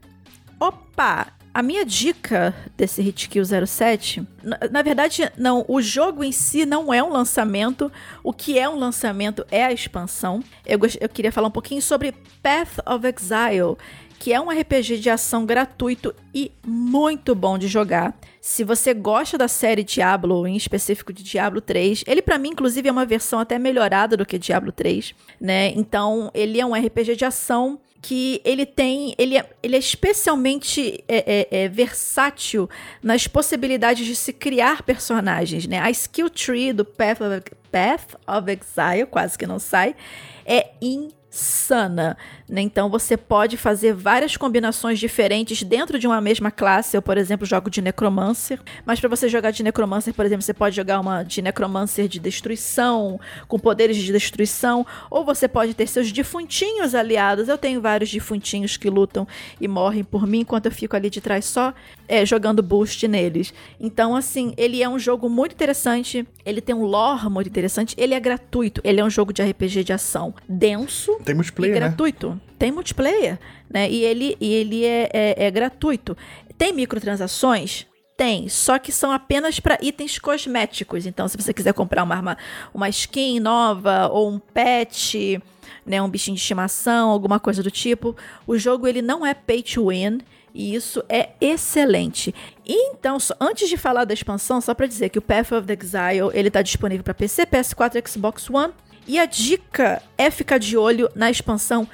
Opa! 0.59 1.27
A 1.55 1.63
minha 1.63 1.85
dica 1.85 2.53
desse 2.75 3.01
Hitkill 3.01 3.45
07, 3.65 4.27
na, 4.43 4.59
na, 4.69 4.81
verdade, 4.81 5.31
não, 5.37 5.63
o 5.69 5.81
jogo 5.81 6.21
em 6.21 6.31
si 6.33 6.65
não 6.65 6.93
é 6.93 7.01
um 7.01 7.09
lançamento. 7.09 7.89
O 8.21 8.33
que 8.33 8.59
é 8.59 8.67
um 8.67 8.77
lançamento 8.77 9.45
é 9.49 9.63
a 9.63 9.71
expansão. 9.71 10.43
Eu, 10.65 10.77
eu 10.99 11.07
queria 11.07 11.31
falar 11.31 11.47
um 11.47 11.51
pouquinho 11.51 11.81
sobre 11.81 12.13
Path 12.43 12.79
of 12.85 13.07
Exile, 13.07 13.77
que 14.25 14.33
é 14.33 14.41
um 14.41 14.49
RPG 14.49 14.97
de 14.97 15.07
ação 15.07 15.45
gratuito 15.45 16.11
e 16.33 16.51
muito 16.65 17.35
bom 17.35 17.59
de 17.59 17.67
jogar. 17.67 18.19
Se 18.41 18.63
você 18.63 18.91
gosta 18.91 19.37
da 19.37 19.47
série 19.47 19.83
Diablo, 19.83 20.47
em 20.47 20.55
específico 20.55 21.13
de 21.13 21.21
Diablo 21.21 21.61
3, 21.61 22.03
ele 22.07 22.23
para 22.23 22.39
mim 22.39 22.49
inclusive 22.49 22.89
é 22.89 22.91
uma 22.91 23.05
versão 23.05 23.37
até 23.37 23.59
melhorada 23.59 24.17
do 24.17 24.25
que 24.25 24.39
Diablo 24.39 24.71
3, 24.71 25.13
né? 25.39 25.67
Então, 25.75 26.31
ele 26.33 26.59
é 26.59 26.65
um 26.65 26.73
RPG 26.73 27.17
de 27.17 27.23
ação 27.23 27.79
que 28.01 28.41
ele 28.43 28.65
tem, 28.65 29.13
ele 29.19 29.37
é, 29.37 29.47
ele 29.61 29.75
é 29.75 29.79
especialmente 29.79 31.03
é, 31.07 31.47
é, 31.51 31.63
é, 31.63 31.69
versátil 31.69 32.67
nas 33.03 33.27
possibilidades 33.27 34.07
de 34.07 34.15
se 34.15 34.33
criar 34.33 34.81
personagens, 34.81 35.67
né? 35.67 35.77
A 35.77 35.91
skill 35.91 36.31
tree 36.31 36.73
do 36.73 36.83
Path 36.83 37.21
of, 37.21 37.43
Path 37.71 38.15
of 38.27 38.51
Exile, 38.51 39.05
quase 39.05 39.37
que 39.37 39.45
não 39.45 39.59
sai, 39.59 39.95
é 40.43 40.71
insana. 40.81 42.17
Né? 42.47 42.61
Então 42.61 42.89
você 42.89 43.17
pode 43.17 43.57
fazer 43.57 43.93
várias 43.93 44.37
combinações 44.37 44.99
diferentes 44.99 45.63
dentro 45.63 45.97
de 45.97 46.05
uma 46.05 46.21
mesma 46.21 46.51
classe. 46.51 46.95
Eu, 46.95 47.01
por 47.01 47.17
exemplo, 47.17 47.45
jogo 47.45 47.69
de 47.69 47.81
Necromancer. 47.81 48.59
Mas 48.85 48.99
para 48.99 49.09
você 49.09 49.27
jogar 49.27 49.51
de 49.51 49.63
Necromancer, 49.63 50.13
por 50.13 50.25
exemplo, 50.25 50.43
você 50.43 50.53
pode 50.53 50.75
jogar 50.75 50.99
uma 50.99 51.23
de 51.23 51.41
Necromancer 51.41 52.07
de 52.07 52.19
destruição, 52.19 53.19
com 53.47 53.57
poderes 53.57 53.97
de 53.97 54.11
destruição. 54.11 54.85
Ou 55.09 55.25
você 55.25 55.47
pode 55.47 55.73
ter 55.73 55.87
seus 55.87 56.11
defuntinhos 56.11 56.93
aliados. 56.93 57.47
Eu 57.47 57.57
tenho 57.57 57.81
vários 57.81 58.11
defuntinhos 58.11 58.77
que 58.77 58.89
lutam 58.89 59.27
e 59.59 59.67
morrem 59.67 60.03
por 60.03 60.27
mim, 60.27 60.41
enquanto 60.41 60.67
eu 60.67 60.71
fico 60.71 60.95
ali 60.95 61.09
de 61.09 61.21
trás 61.21 61.45
só 61.45 61.73
é, 62.07 62.25
jogando 62.25 62.61
boost 62.61 63.07
neles. 63.07 63.53
Então, 63.79 64.15
assim, 64.15 64.53
ele 64.55 64.83
é 64.83 64.87
um 64.89 64.99
jogo 64.99 65.27
muito 65.29 65.53
interessante. 65.53 66.27
Ele 66.45 66.61
tem 66.61 66.75
um 66.75 66.83
lore 66.83 67.27
muito 67.27 67.47
interessante. 67.47 67.95
Ele 67.97 68.13
é 68.13 68.19
gratuito. 68.19 68.81
Ele 68.83 69.01
é 69.01 69.03
um 69.03 69.09
jogo 69.09 69.33
de 69.33 69.41
RPG 69.41 69.83
de 69.83 69.93
ação 69.93 70.33
denso. 70.47 71.15
Tem 71.25 71.33
multiplayer, 71.33 71.75
e 71.75 71.79
né? 71.79 71.87
gratuito. 71.87 72.29
Né? 72.29 72.34
Tem 72.57 72.71
multiplayer, 72.71 73.39
né? 73.69 73.89
E 73.89 74.03
ele, 74.03 74.37
e 74.39 74.53
ele 74.53 74.85
é, 74.85 75.09
é, 75.13 75.45
é 75.45 75.51
gratuito. 75.51 76.15
Tem 76.57 76.73
microtransações? 76.73 77.85
Tem, 78.17 78.47
só 78.47 78.79
que 78.79 78.93
são 78.93 79.11
apenas 79.11 79.59
para 79.59 79.77
itens 79.81 80.17
cosméticos. 80.17 81.05
Então, 81.05 81.27
se 81.27 81.35
você 81.35 81.53
quiser 81.53 81.73
comprar 81.73 82.03
uma 82.03 82.15
arma, 82.15 82.37
uma 82.73 82.87
skin 82.87 83.41
nova 83.41 84.07
ou 84.07 84.31
um 84.31 84.39
pet, 84.39 85.41
né, 85.85 86.01
um 86.01 86.09
bichinho 86.09 86.35
de 86.35 86.41
estimação, 86.41 87.09
alguma 87.09 87.41
coisa 87.41 87.61
do 87.61 87.69
tipo, 87.69 88.15
o 88.47 88.57
jogo 88.57 88.87
ele 88.87 89.01
não 89.01 89.25
é 89.25 89.33
pay 89.33 89.61
to 89.61 89.89
win. 89.89 90.19
E 90.53 90.73
isso 90.73 91.03
é 91.09 91.31
excelente. 91.41 92.33
Então, 92.65 93.19
só, 93.19 93.35
antes 93.41 93.67
de 93.67 93.75
falar 93.75 94.05
da 94.05 94.13
expansão, 94.13 94.61
só 94.61 94.73
para 94.73 94.87
dizer 94.87 95.09
que 95.09 95.19
o 95.19 95.21
Path 95.21 95.51
of 95.51 95.67
the 95.67 95.73
Exile 95.73 96.31
ele 96.33 96.47
está 96.47 96.61
disponível 96.61 97.03
para 97.03 97.13
PC, 97.13 97.45
PS4 97.45 98.01
e 98.01 98.09
Xbox 98.09 98.49
One. 98.49 98.73
E 99.05 99.19
a 99.19 99.25
dica 99.25 100.01
é 100.17 100.31
ficar 100.31 100.57
de 100.57 100.77
olho 100.77 101.09
na 101.13 101.29
expansão 101.29 101.85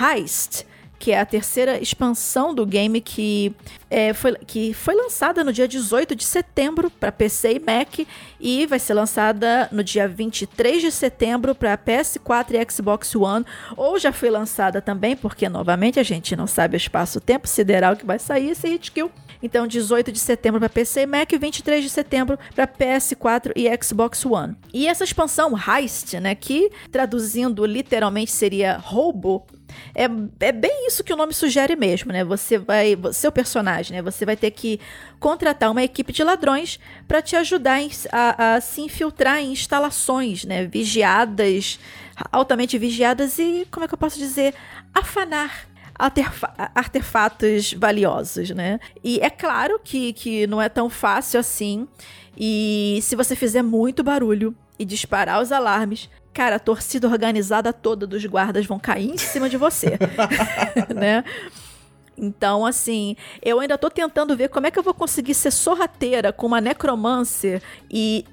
Heist, 0.00 0.66
que 1.00 1.12
é 1.12 1.18
a 1.18 1.24
terceira 1.24 1.80
expansão 1.80 2.54
do 2.54 2.66
game 2.66 3.00
que, 3.00 3.56
é, 3.88 4.12
foi, 4.12 4.34
que 4.46 4.74
foi 4.74 4.94
lançada 4.94 5.42
no 5.42 5.50
dia 5.50 5.66
18 5.66 6.14
de 6.14 6.24
setembro 6.24 6.90
para 6.90 7.10
PC 7.10 7.54
e 7.54 7.58
Mac 7.58 8.06
e 8.38 8.66
vai 8.66 8.78
ser 8.78 8.92
lançada 8.92 9.66
no 9.72 9.82
dia 9.82 10.06
23 10.06 10.82
de 10.82 10.92
setembro 10.92 11.54
para 11.54 11.76
PS4 11.78 12.50
e 12.52 12.70
Xbox 12.70 13.16
One, 13.16 13.46
ou 13.78 13.98
já 13.98 14.12
foi 14.12 14.28
lançada 14.28 14.82
também, 14.82 15.16
porque 15.16 15.48
novamente 15.48 15.98
a 15.98 16.02
gente 16.02 16.36
não 16.36 16.46
sabe 16.46 16.76
o 16.76 16.78
espaço-tempo 16.78 17.48
sideral 17.48 17.96
que 17.96 18.04
vai 18.04 18.18
sair 18.18 18.50
esse 18.50 18.68
Hitkill. 18.68 19.10
Então, 19.42 19.66
18 19.66 20.12
de 20.12 20.18
setembro 20.18 20.60
para 20.60 20.68
PC 20.68 21.00
e 21.00 21.06
Mac, 21.06 21.30
23 21.32 21.82
de 21.82 21.88
setembro 21.88 22.38
para 22.54 22.66
PS4 22.66 23.52
e 23.56 23.70
Xbox 23.82 24.26
One. 24.26 24.54
E 24.72 24.86
essa 24.86 25.02
expansão 25.02 25.54
Heist, 25.56 26.20
né, 26.20 26.34
que 26.34 26.70
traduzindo 26.92 27.64
literalmente 27.64 28.30
seria 28.30 28.76
roubo, 28.76 29.46
é, 29.94 30.04
é 30.40 30.52
bem 30.52 30.86
isso 30.86 31.04
que 31.04 31.12
o 31.12 31.16
nome 31.16 31.32
sugere 31.32 31.76
mesmo, 31.76 32.12
né? 32.12 32.24
Você 32.24 32.58
vai, 32.58 32.96
seu 33.12 33.30
personagem, 33.30 33.96
né? 33.96 34.02
Você 34.02 34.24
vai 34.24 34.36
ter 34.36 34.50
que 34.50 34.80
contratar 35.18 35.70
uma 35.70 35.82
equipe 35.82 36.12
de 36.12 36.22
ladrões 36.22 36.78
para 37.06 37.22
te 37.22 37.36
ajudar 37.36 37.80
a, 38.12 38.54
a, 38.54 38.60
se 38.60 38.80
infiltrar 38.80 39.38
em 39.38 39.52
instalações, 39.52 40.44
né? 40.44 40.66
Vigiadas, 40.66 41.78
altamente 42.30 42.78
vigiadas 42.78 43.38
e, 43.38 43.66
como 43.70 43.84
é 43.84 43.88
que 43.88 43.94
eu 43.94 43.98
posso 43.98 44.18
dizer, 44.18 44.54
afanar 44.94 45.68
artefatos 46.74 47.74
valiosos, 47.74 48.50
né? 48.50 48.80
E 49.04 49.20
é 49.20 49.28
claro 49.28 49.78
que, 49.82 50.14
que 50.14 50.46
não 50.46 50.60
é 50.60 50.68
tão 50.68 50.88
fácil 50.88 51.38
assim. 51.38 51.86
E 52.36 53.00
se 53.02 53.14
você 53.14 53.36
fizer 53.36 53.62
muito 53.62 54.02
barulho 54.02 54.56
e 54.78 54.84
disparar 54.84 55.42
os 55.42 55.52
alarmes, 55.52 56.08
cara, 56.32 56.56
a 56.56 56.60
torcida 56.60 57.08
organizada 57.08 57.72
toda 57.72 58.06
dos 58.06 58.24
guardas 58.24 58.66
vão 58.66 58.78
cair 58.78 59.10
em 59.10 59.18
cima 59.18 59.48
de 59.48 59.56
você, 59.56 59.98
né? 60.94 61.24
Então, 62.16 62.66
assim, 62.66 63.16
eu 63.42 63.60
ainda 63.60 63.78
tô 63.78 63.88
tentando 63.88 64.36
ver 64.36 64.48
como 64.48 64.66
é 64.66 64.70
que 64.70 64.78
eu 64.78 64.82
vou 64.82 64.92
conseguir 64.92 65.34
ser 65.34 65.50
sorrateira 65.50 66.32
com 66.32 66.46
uma 66.46 66.60
necromancer 66.60 67.62
e 67.90 68.26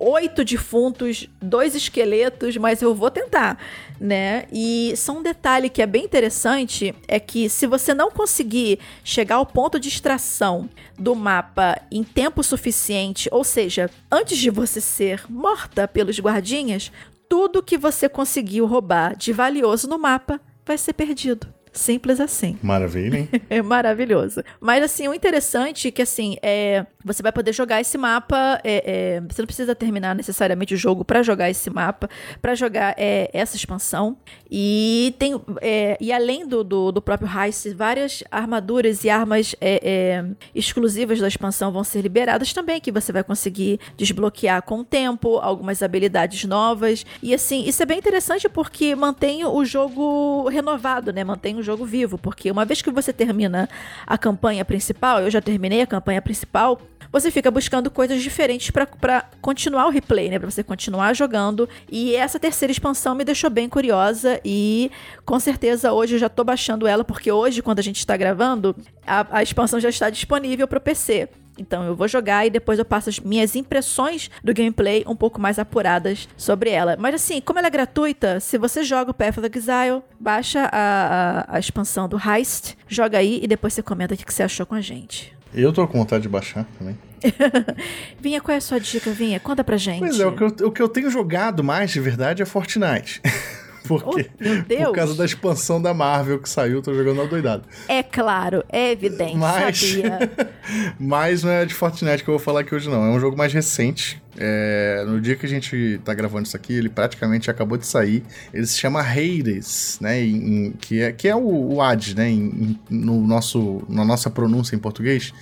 oito 0.00 0.44
defuntos, 0.44 1.28
dois 1.40 1.74
esqueletos, 1.74 2.56
mas 2.56 2.82
eu 2.82 2.94
vou 2.94 3.10
tentar, 3.10 3.58
né? 4.00 4.44
E 4.52 4.94
só 4.96 5.12
um 5.12 5.22
detalhe 5.22 5.68
que 5.68 5.82
é 5.82 5.86
bem 5.86 6.04
interessante 6.04 6.94
é 7.06 7.18
que 7.20 7.48
se 7.48 7.66
você 7.66 7.94
não 7.94 8.10
conseguir 8.10 8.78
chegar 9.04 9.36
ao 9.36 9.46
ponto 9.46 9.78
de 9.78 9.88
extração 9.88 10.68
do 10.98 11.14
mapa 11.14 11.80
em 11.90 12.02
tempo 12.02 12.42
suficiente, 12.42 13.28
ou 13.32 13.44
seja, 13.44 13.90
antes 14.10 14.38
de 14.38 14.50
você 14.50 14.80
ser 14.80 15.24
morta 15.28 15.86
pelos 15.86 16.18
guardinhas, 16.18 16.90
tudo 17.28 17.62
que 17.62 17.78
você 17.78 18.08
conseguiu 18.08 18.66
roubar 18.66 19.16
de 19.16 19.32
valioso 19.32 19.88
no 19.88 19.98
mapa 19.98 20.40
vai 20.64 20.76
ser 20.76 20.92
perdido. 20.92 21.61
Simples 21.72 22.20
assim. 22.20 22.58
Maravilha, 22.62 23.20
hein? 23.20 23.28
é 23.48 23.62
maravilhoso. 23.62 24.42
Mas, 24.60 24.84
assim, 24.84 25.08
o 25.08 25.14
interessante 25.14 25.88
é 25.88 25.90
que, 25.90 26.02
assim, 26.02 26.36
é, 26.42 26.84
você 27.02 27.22
vai 27.22 27.32
poder 27.32 27.54
jogar 27.54 27.80
esse 27.80 27.96
mapa. 27.96 28.60
É, 28.62 29.16
é, 29.16 29.20
você 29.20 29.40
não 29.40 29.46
precisa 29.46 29.74
terminar 29.74 30.14
necessariamente 30.14 30.74
o 30.74 30.76
jogo 30.76 31.02
para 31.02 31.22
jogar 31.22 31.48
esse 31.48 31.70
mapa, 31.70 32.10
para 32.42 32.54
jogar 32.54 32.94
é, 32.98 33.30
essa 33.32 33.56
expansão. 33.56 34.18
E 34.50 35.14
tem. 35.18 35.40
É, 35.62 35.96
e 35.98 36.12
além 36.12 36.46
do, 36.46 36.62
do, 36.62 36.92
do, 36.92 37.00
próprio 37.00 37.30
Heist, 37.30 37.72
várias 37.72 38.22
armaduras 38.30 39.02
e 39.04 39.08
armas 39.08 39.56
é, 39.58 40.22
exclusivas 40.54 41.20
da 41.20 41.28
expansão 41.28 41.72
vão 41.72 41.82
ser 41.82 42.02
liberadas 42.02 42.52
também, 42.52 42.80
que 42.80 42.92
você 42.92 43.12
vai 43.12 43.24
conseguir 43.24 43.80
desbloquear 43.96 44.62
com 44.62 44.80
o 44.80 44.84
tempo, 44.84 45.38
algumas 45.38 45.82
habilidades 45.82 46.44
novas. 46.44 47.06
E, 47.22 47.32
assim, 47.32 47.64
isso 47.66 47.82
é 47.82 47.86
bem 47.86 47.98
interessante 47.98 48.46
porque 48.46 48.94
mantém 48.94 49.46
o 49.46 49.64
jogo 49.64 50.48
renovado, 50.50 51.14
né? 51.14 51.24
Mantém 51.24 51.56
o 51.56 51.61
um 51.62 51.64
jogo 51.64 51.86
vivo, 51.86 52.18
porque 52.18 52.50
uma 52.50 52.64
vez 52.64 52.82
que 52.82 52.90
você 52.90 53.12
termina 53.12 53.68
a 54.06 54.18
campanha 54.18 54.64
principal, 54.64 55.20
eu 55.20 55.30
já 55.30 55.40
terminei 55.40 55.80
a 55.80 55.86
campanha 55.86 56.20
principal, 56.20 56.80
você 57.10 57.30
fica 57.30 57.50
buscando 57.50 57.90
coisas 57.90 58.22
diferentes 58.22 58.70
para 58.70 59.24
continuar 59.40 59.86
o 59.86 59.90
replay, 59.90 60.30
né? 60.30 60.38
Pra 60.38 60.50
você 60.50 60.62
continuar 60.62 61.14
jogando. 61.14 61.68
E 61.90 62.16
essa 62.16 62.40
terceira 62.40 62.72
expansão 62.72 63.14
me 63.14 63.22
deixou 63.22 63.50
bem 63.50 63.68
curiosa 63.68 64.40
e 64.42 64.90
com 65.24 65.38
certeza 65.38 65.92
hoje 65.92 66.14
eu 66.14 66.18
já 66.18 66.30
tô 66.30 66.42
baixando 66.42 66.86
ela, 66.86 67.04
porque 67.04 67.30
hoje, 67.30 67.60
quando 67.60 67.80
a 67.80 67.82
gente 67.82 67.98
está 67.98 68.16
gravando, 68.16 68.74
a, 69.06 69.38
a 69.38 69.42
expansão 69.42 69.78
já 69.78 69.90
está 69.90 70.08
disponível 70.08 70.66
para 70.66 70.78
o 70.78 70.80
PC. 70.80 71.28
Então 71.58 71.84
eu 71.84 71.94
vou 71.94 72.08
jogar 72.08 72.46
e 72.46 72.50
depois 72.50 72.78
eu 72.78 72.84
passo 72.84 73.08
as 73.08 73.20
minhas 73.20 73.54
impressões 73.54 74.30
do 74.42 74.54
gameplay 74.54 75.04
um 75.06 75.16
pouco 75.16 75.40
mais 75.40 75.58
apuradas 75.58 76.28
sobre 76.36 76.70
ela. 76.70 76.96
Mas 76.98 77.14
assim, 77.14 77.40
como 77.40 77.58
ela 77.58 77.68
é 77.68 77.70
gratuita, 77.70 78.40
se 78.40 78.56
você 78.58 78.82
joga 78.82 79.10
o 79.10 79.14
Path 79.14 79.38
of 79.38 79.50
Exile, 79.54 80.02
baixa 80.18 80.68
a, 80.72 81.44
a, 81.48 81.56
a 81.56 81.58
expansão 81.58 82.08
do 82.08 82.16
Heist, 82.18 82.76
joga 82.88 83.18
aí 83.18 83.40
e 83.42 83.46
depois 83.46 83.74
você 83.74 83.82
comenta 83.82 84.14
o 84.14 84.16
que 84.16 84.32
você 84.32 84.42
achou 84.42 84.64
com 84.64 84.74
a 84.74 84.80
gente. 84.80 85.36
Eu 85.54 85.72
tô 85.72 85.86
com 85.86 85.98
vontade 85.98 86.22
de 86.22 86.28
baixar 86.28 86.66
também. 86.78 86.96
Vinha, 88.18 88.40
qual 88.40 88.54
é 88.54 88.58
a 88.58 88.60
sua 88.60 88.80
dica, 88.80 89.10
Vinha? 89.10 89.38
Conta 89.38 89.62
pra 89.62 89.76
gente. 89.76 90.00
Pois 90.00 90.18
é, 90.18 90.26
o 90.26 90.34
que, 90.34 90.42
eu, 90.42 90.68
o 90.68 90.72
que 90.72 90.82
eu 90.82 90.88
tenho 90.88 91.10
jogado 91.10 91.62
mais 91.62 91.90
de 91.90 92.00
verdade 92.00 92.42
é 92.42 92.46
Fortnite. 92.46 93.20
Porque, 93.86 94.30
oh. 94.40 94.86
Por 94.86 94.94
causa 94.94 95.14
da 95.14 95.24
expansão 95.24 95.80
da 95.80 95.92
Marvel 95.92 96.38
que 96.38 96.48
saiu, 96.48 96.82
tô 96.82 96.94
jogando 96.94 97.26
doidado. 97.28 97.64
É 97.88 98.02
claro, 98.02 98.64
é 98.68 98.92
evidente, 98.92 99.36
mas, 99.36 99.78
sabia. 99.78 100.18
mas 100.98 101.42
não 101.42 101.50
é 101.50 101.64
de 101.64 101.74
Fortnite 101.74 102.22
que 102.22 102.30
eu 102.30 102.34
vou 102.34 102.44
falar 102.44 102.60
aqui 102.60 102.74
hoje, 102.74 102.88
não. 102.88 103.04
É 103.04 103.10
um 103.10 103.20
jogo 103.20 103.36
mais 103.36 103.52
recente. 103.52 104.22
É, 104.36 105.04
no 105.06 105.20
dia 105.20 105.36
que 105.36 105.44
a 105.44 105.48
gente 105.48 106.00
tá 106.04 106.14
gravando 106.14 106.46
isso 106.46 106.56
aqui, 106.56 106.72
ele 106.72 106.88
praticamente 106.88 107.50
acabou 107.50 107.76
de 107.76 107.86
sair. 107.86 108.22
Ele 108.52 108.66
se 108.66 108.78
chama 108.78 109.00
Hades, 109.00 109.98
né? 110.00 110.22
Em, 110.22 110.72
que, 110.72 111.02
é, 111.02 111.12
que 111.12 111.28
é 111.28 111.36
o, 111.36 111.74
o 111.74 111.82
Hades, 111.82 112.14
né? 112.14 112.30
Em, 112.30 112.78
no 112.88 113.26
nosso, 113.26 113.82
na 113.88 114.04
nossa 114.04 114.30
pronúncia 114.30 114.74
em 114.74 114.78
português, 114.78 115.32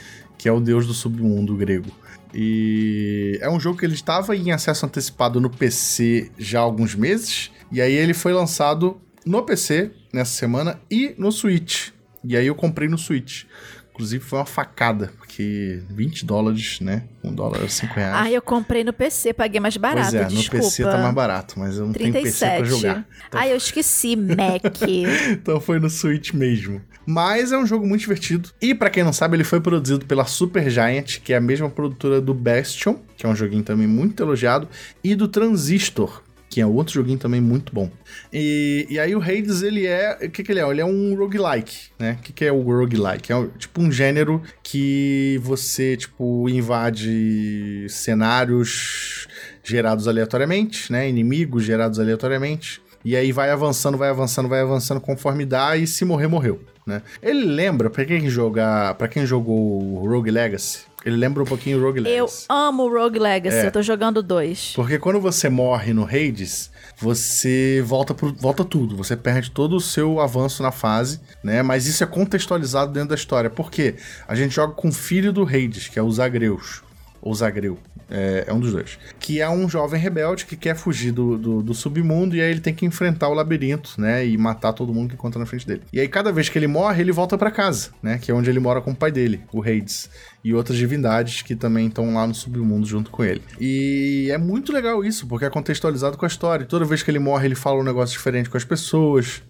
que 0.41 0.49
é 0.49 0.53
o 0.53 0.59
deus 0.59 0.87
do 0.87 0.95
submundo 0.95 1.55
grego. 1.55 1.91
E 2.33 3.39
é 3.43 3.51
um 3.51 3.61
jogo 3.61 3.79
que 3.79 3.85
ele 3.85 3.93
estava 3.93 4.35
em 4.35 4.53
acesso 4.53 4.87
antecipado 4.87 5.39
no 5.39 5.51
PC 5.51 6.31
já 6.39 6.61
há 6.61 6.63
alguns 6.63 6.95
meses. 6.95 7.51
E 7.71 7.79
aí 7.79 7.93
ele 7.93 8.15
foi 8.15 8.33
lançado 8.33 8.99
no 9.27 9.43
PC 9.43 9.91
nessa 10.11 10.33
semana 10.33 10.81
e 10.91 11.15
no 11.19 11.31
Switch. 11.31 11.91
E 12.25 12.39
aí 12.39 12.47
eu 12.47 12.55
comprei 12.55 12.89
no 12.89 12.97
Switch. 12.97 13.45
Inclusive 14.01 14.25
foi 14.25 14.39
uma 14.39 14.47
facada, 14.47 15.13
porque 15.19 15.83
20 15.91 16.25
dólares, 16.25 16.81
né? 16.81 17.05
Um 17.23 17.35
dólar, 17.35 17.69
5 17.69 17.95
reais. 17.95 18.27
Ah, 18.27 18.31
eu 18.31 18.41
comprei 18.41 18.83
no 18.83 18.95
PC, 18.95 19.35
paguei 19.35 19.61
mais 19.61 19.77
barato, 19.77 20.11
pois 20.11 20.15
é, 20.15 20.25
desculpa. 20.25 20.57
no 20.57 20.63
PC 20.63 20.83
tá 20.85 20.99
mais 20.99 21.15
barato, 21.15 21.59
mas 21.59 21.77
eu 21.77 21.87
não 21.87 21.93
37. 21.93 22.13
tenho 22.13 22.25
PC 22.25 22.47
pra 22.47 22.65
jogar. 22.65 23.07
Então... 23.29 23.41
Ah, 23.41 23.49
eu 23.49 23.57
esqueci, 23.57 24.17
Mac. 24.17 24.65
então 25.31 25.61
foi 25.61 25.79
no 25.79 25.91
Switch 25.91 26.33
mesmo. 26.33 26.81
Mas 27.05 27.53
é 27.53 27.59
um 27.59 27.67
jogo 27.67 27.87
muito 27.87 28.01
divertido. 28.01 28.51
E 28.61 28.75
para 28.75 28.89
quem 28.89 29.03
não 29.03 29.13
sabe, 29.13 29.37
ele 29.37 29.45
foi 29.45 29.61
produzido 29.61 30.07
pela 30.07 30.25
Supergiant, 30.25 31.19
que 31.23 31.33
é 31.33 31.37
a 31.37 31.41
mesma 31.41 31.69
produtora 31.69 32.21
do 32.21 32.33
Bastion, 32.33 32.97
que 33.17 33.27
é 33.27 33.29
um 33.29 33.35
joguinho 33.37 33.63
também 33.63 33.87
muito 33.87 34.23
elogiado, 34.23 34.69
e 35.03 35.15
do 35.15 35.29
Transistor, 35.29 36.23
que 36.51 36.61
é 36.61 36.67
outro 36.67 36.93
joguinho 36.93 37.17
também 37.17 37.41
muito 37.41 37.73
bom. 37.73 37.89
E, 38.33 38.85
e 38.91 38.99
aí 38.99 39.15
o 39.15 39.23
Hades, 39.23 39.63
ele 39.63 39.87
é... 39.87 40.19
O 40.21 40.31
que 40.31 40.43
que 40.43 40.51
ele 40.51 40.59
é? 40.59 40.69
Ele 40.69 40.81
é 40.81 40.85
um 40.85 41.15
roguelike, 41.15 41.91
né? 41.97 42.19
O 42.19 42.23
que 42.25 42.33
que 42.33 42.45
é 42.45 42.51
o 42.53 42.61
roguelike? 42.61 43.33
É 43.33 43.47
tipo 43.57 43.81
um 43.81 43.91
gênero 43.91 44.43
que 44.61 45.41
você, 45.45 45.97
tipo, 45.97 46.49
invade 46.49 47.87
cenários 47.89 49.29
gerados 49.63 50.09
aleatoriamente, 50.09 50.91
né? 50.91 51.09
Inimigos 51.09 51.63
gerados 51.63 52.01
aleatoriamente. 52.01 52.83
E 53.05 53.17
aí 53.17 53.31
vai 53.31 53.51
avançando, 53.51 53.97
vai 53.97 54.11
avançando, 54.11 54.49
vai 54.49 54.61
avançando 54.61 55.01
conforme 55.01 55.47
dá 55.47 55.77
e 55.77 55.87
se 55.87 56.05
morrer, 56.05 56.27
morreu, 56.27 56.61
né? 56.85 57.01
Ele 57.23 57.45
lembra, 57.45 57.89
pra 57.89 58.05
quem 58.05 58.29
jogar, 58.29 58.95
para 58.97 59.09
quem 59.09 59.25
jogou 59.25 60.05
Rogue 60.07 60.31
Legacy, 60.31 60.81
ele 61.05 61.17
lembra 61.17 61.43
um 61.43 61.47
pouquinho 61.47 61.79
o 61.79 61.83
Rogue 61.83 62.01
Legacy. 62.01 62.47
Eu 62.49 62.55
amo 62.55 62.85
o 62.85 62.93
Rogue 62.93 63.19
Legacy, 63.19 63.57
é. 63.57 63.67
eu 63.67 63.73
tô 63.73 63.83
jogando 63.83 64.23
dois. 64.23 64.73
Porque 64.75 64.99
quando 64.99 65.21
você 65.21 65.49
morre 65.49 65.93
no 65.93 66.05
Hades, 66.05 66.71
você 66.99 67.83
volta, 67.87 68.13
pro, 68.13 68.35
volta 68.35 68.65
tudo, 68.65 68.97
você 68.97 69.17
perde 69.17 69.51
todo 69.51 69.77
o 69.77 69.81
seu 69.81 70.21
avanço 70.21 70.63
na 70.63 70.71
fase, 70.71 71.21
né? 71.43 71.63
Mas 71.63 71.87
isso 71.87 72.05
é 72.05 72.07
contextualizado 72.07 72.93
dentro 72.93 73.11
da 73.11 73.15
história. 73.15 73.49
Por 73.49 73.71
quê? 73.71 73.95
A 74.29 74.35
gente 74.35 74.55
joga 74.55 74.75
com 74.75 74.89
o 74.89 74.93
filho 74.93 75.33
do 75.33 75.43
Hades, 75.43 75.89
que 75.89 75.99
é 75.99 76.03
o 76.03 76.11
Zagreus. 76.11 76.83
Ou 77.23 77.35
Zagreu, 77.35 77.79
é, 78.11 78.45
é, 78.49 78.53
um 78.53 78.59
dos 78.59 78.73
dois. 78.73 78.99
Que 79.19 79.41
é 79.41 79.49
um 79.49 79.69
jovem 79.69 80.01
rebelde 80.01 80.47
que 80.47 80.57
quer 80.57 80.75
fugir 80.75 81.13
do, 81.13 81.39
do, 81.39 81.63
do, 81.63 81.75
submundo 81.75 82.35
e 82.35 82.41
aí 82.41 82.51
ele 82.51 82.61
tem 82.61 82.75
que 82.75 82.85
enfrentar 82.85 83.29
o 83.29 83.35
labirinto, 83.35 84.01
né? 84.01 84.27
E 84.27 84.37
matar 84.37 84.73
todo 84.73 84.93
mundo 84.93 85.11
que 85.11 85.15
encontra 85.15 85.39
na 85.39 85.47
frente 85.47 85.67
dele. 85.67 85.83
E 85.93 86.01
aí 86.01 86.09
cada 86.09 86.33
vez 86.33 86.49
que 86.49 86.59
ele 86.59 86.67
morre, 86.67 87.03
ele 87.03 87.13
volta 87.13 87.39
para 87.39 87.51
casa, 87.51 87.91
né? 88.03 88.19
Que 88.19 88.31
é 88.31 88.35
onde 88.35 88.51
ele 88.51 88.59
mora 88.59 88.81
com 88.81 88.91
o 88.91 88.97
pai 88.97 89.13
dele, 89.13 89.41
o 89.53 89.63
Hades. 89.63 90.11
E 90.43 90.55
outras 90.55 90.79
divindades 90.79 91.43
que 91.43 91.55
também 91.55 91.87
estão 91.87 92.15
lá 92.15 92.27
no 92.27 92.35
submundo 92.35 92.87
junto 92.87 93.11
com 93.11 93.23
ele. 93.23 93.43
E 93.61 94.29
é 94.31 94.39
muito 94.39 94.73
legal 94.73 95.05
isso, 95.05 95.27
porque 95.27 95.45
é 95.45 95.51
contextualizado 95.51 96.17
com 96.17 96.25
a 96.25 96.29
história. 96.29 96.67
Toda 96.67 96.85
vez 96.85 97.03
que 97.03 97.11
ele 97.11 97.19
morre, 97.19 97.47
ele 97.47 97.55
fala 97.55 97.79
um 97.79 97.85
negócio 97.85 98.17
diferente 98.17 98.49
com 98.49 98.57
as 98.57 98.65
pessoas. 98.65 99.43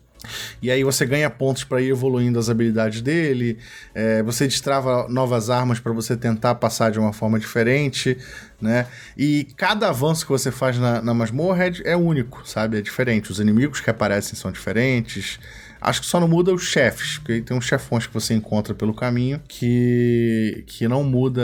E 0.60 0.70
aí 0.70 0.84
você 0.84 1.06
ganha 1.06 1.30
pontos 1.30 1.64
para 1.64 1.80
ir 1.80 1.88
evoluindo 1.88 2.38
as 2.38 2.50
habilidades 2.50 3.00
dele, 3.00 3.58
é, 3.94 4.22
você 4.22 4.46
destrava 4.46 5.08
novas 5.08 5.48
armas 5.48 5.80
para 5.80 5.92
você 5.92 6.16
tentar 6.16 6.56
passar 6.56 6.90
de 6.90 6.98
uma 6.98 7.12
forma 7.12 7.38
diferente, 7.38 8.16
né? 8.60 8.86
E 9.16 9.48
cada 9.56 9.88
avanço 9.88 10.26
que 10.26 10.32
você 10.32 10.50
faz 10.50 10.78
na, 10.78 11.00
na 11.00 11.14
masmorra 11.14 11.66
é, 11.66 11.72
é 11.84 11.96
único, 11.96 12.42
sabe? 12.46 12.78
É 12.78 12.82
diferente. 12.82 13.30
Os 13.30 13.40
inimigos 13.40 13.80
que 13.80 13.88
aparecem 13.88 14.34
são 14.34 14.52
diferentes. 14.52 15.38
Acho 15.80 16.02
que 16.02 16.06
só 16.06 16.20
não 16.20 16.28
muda 16.28 16.52
os 16.52 16.64
chefes, 16.64 17.16
porque 17.16 17.40
tem 17.40 17.56
uns 17.56 17.64
chefões 17.64 18.06
que 18.06 18.12
você 18.12 18.34
encontra 18.34 18.74
pelo 18.74 18.92
caminho 18.92 19.40
que, 19.48 20.62
que 20.66 20.86
não 20.86 21.02
muda 21.02 21.40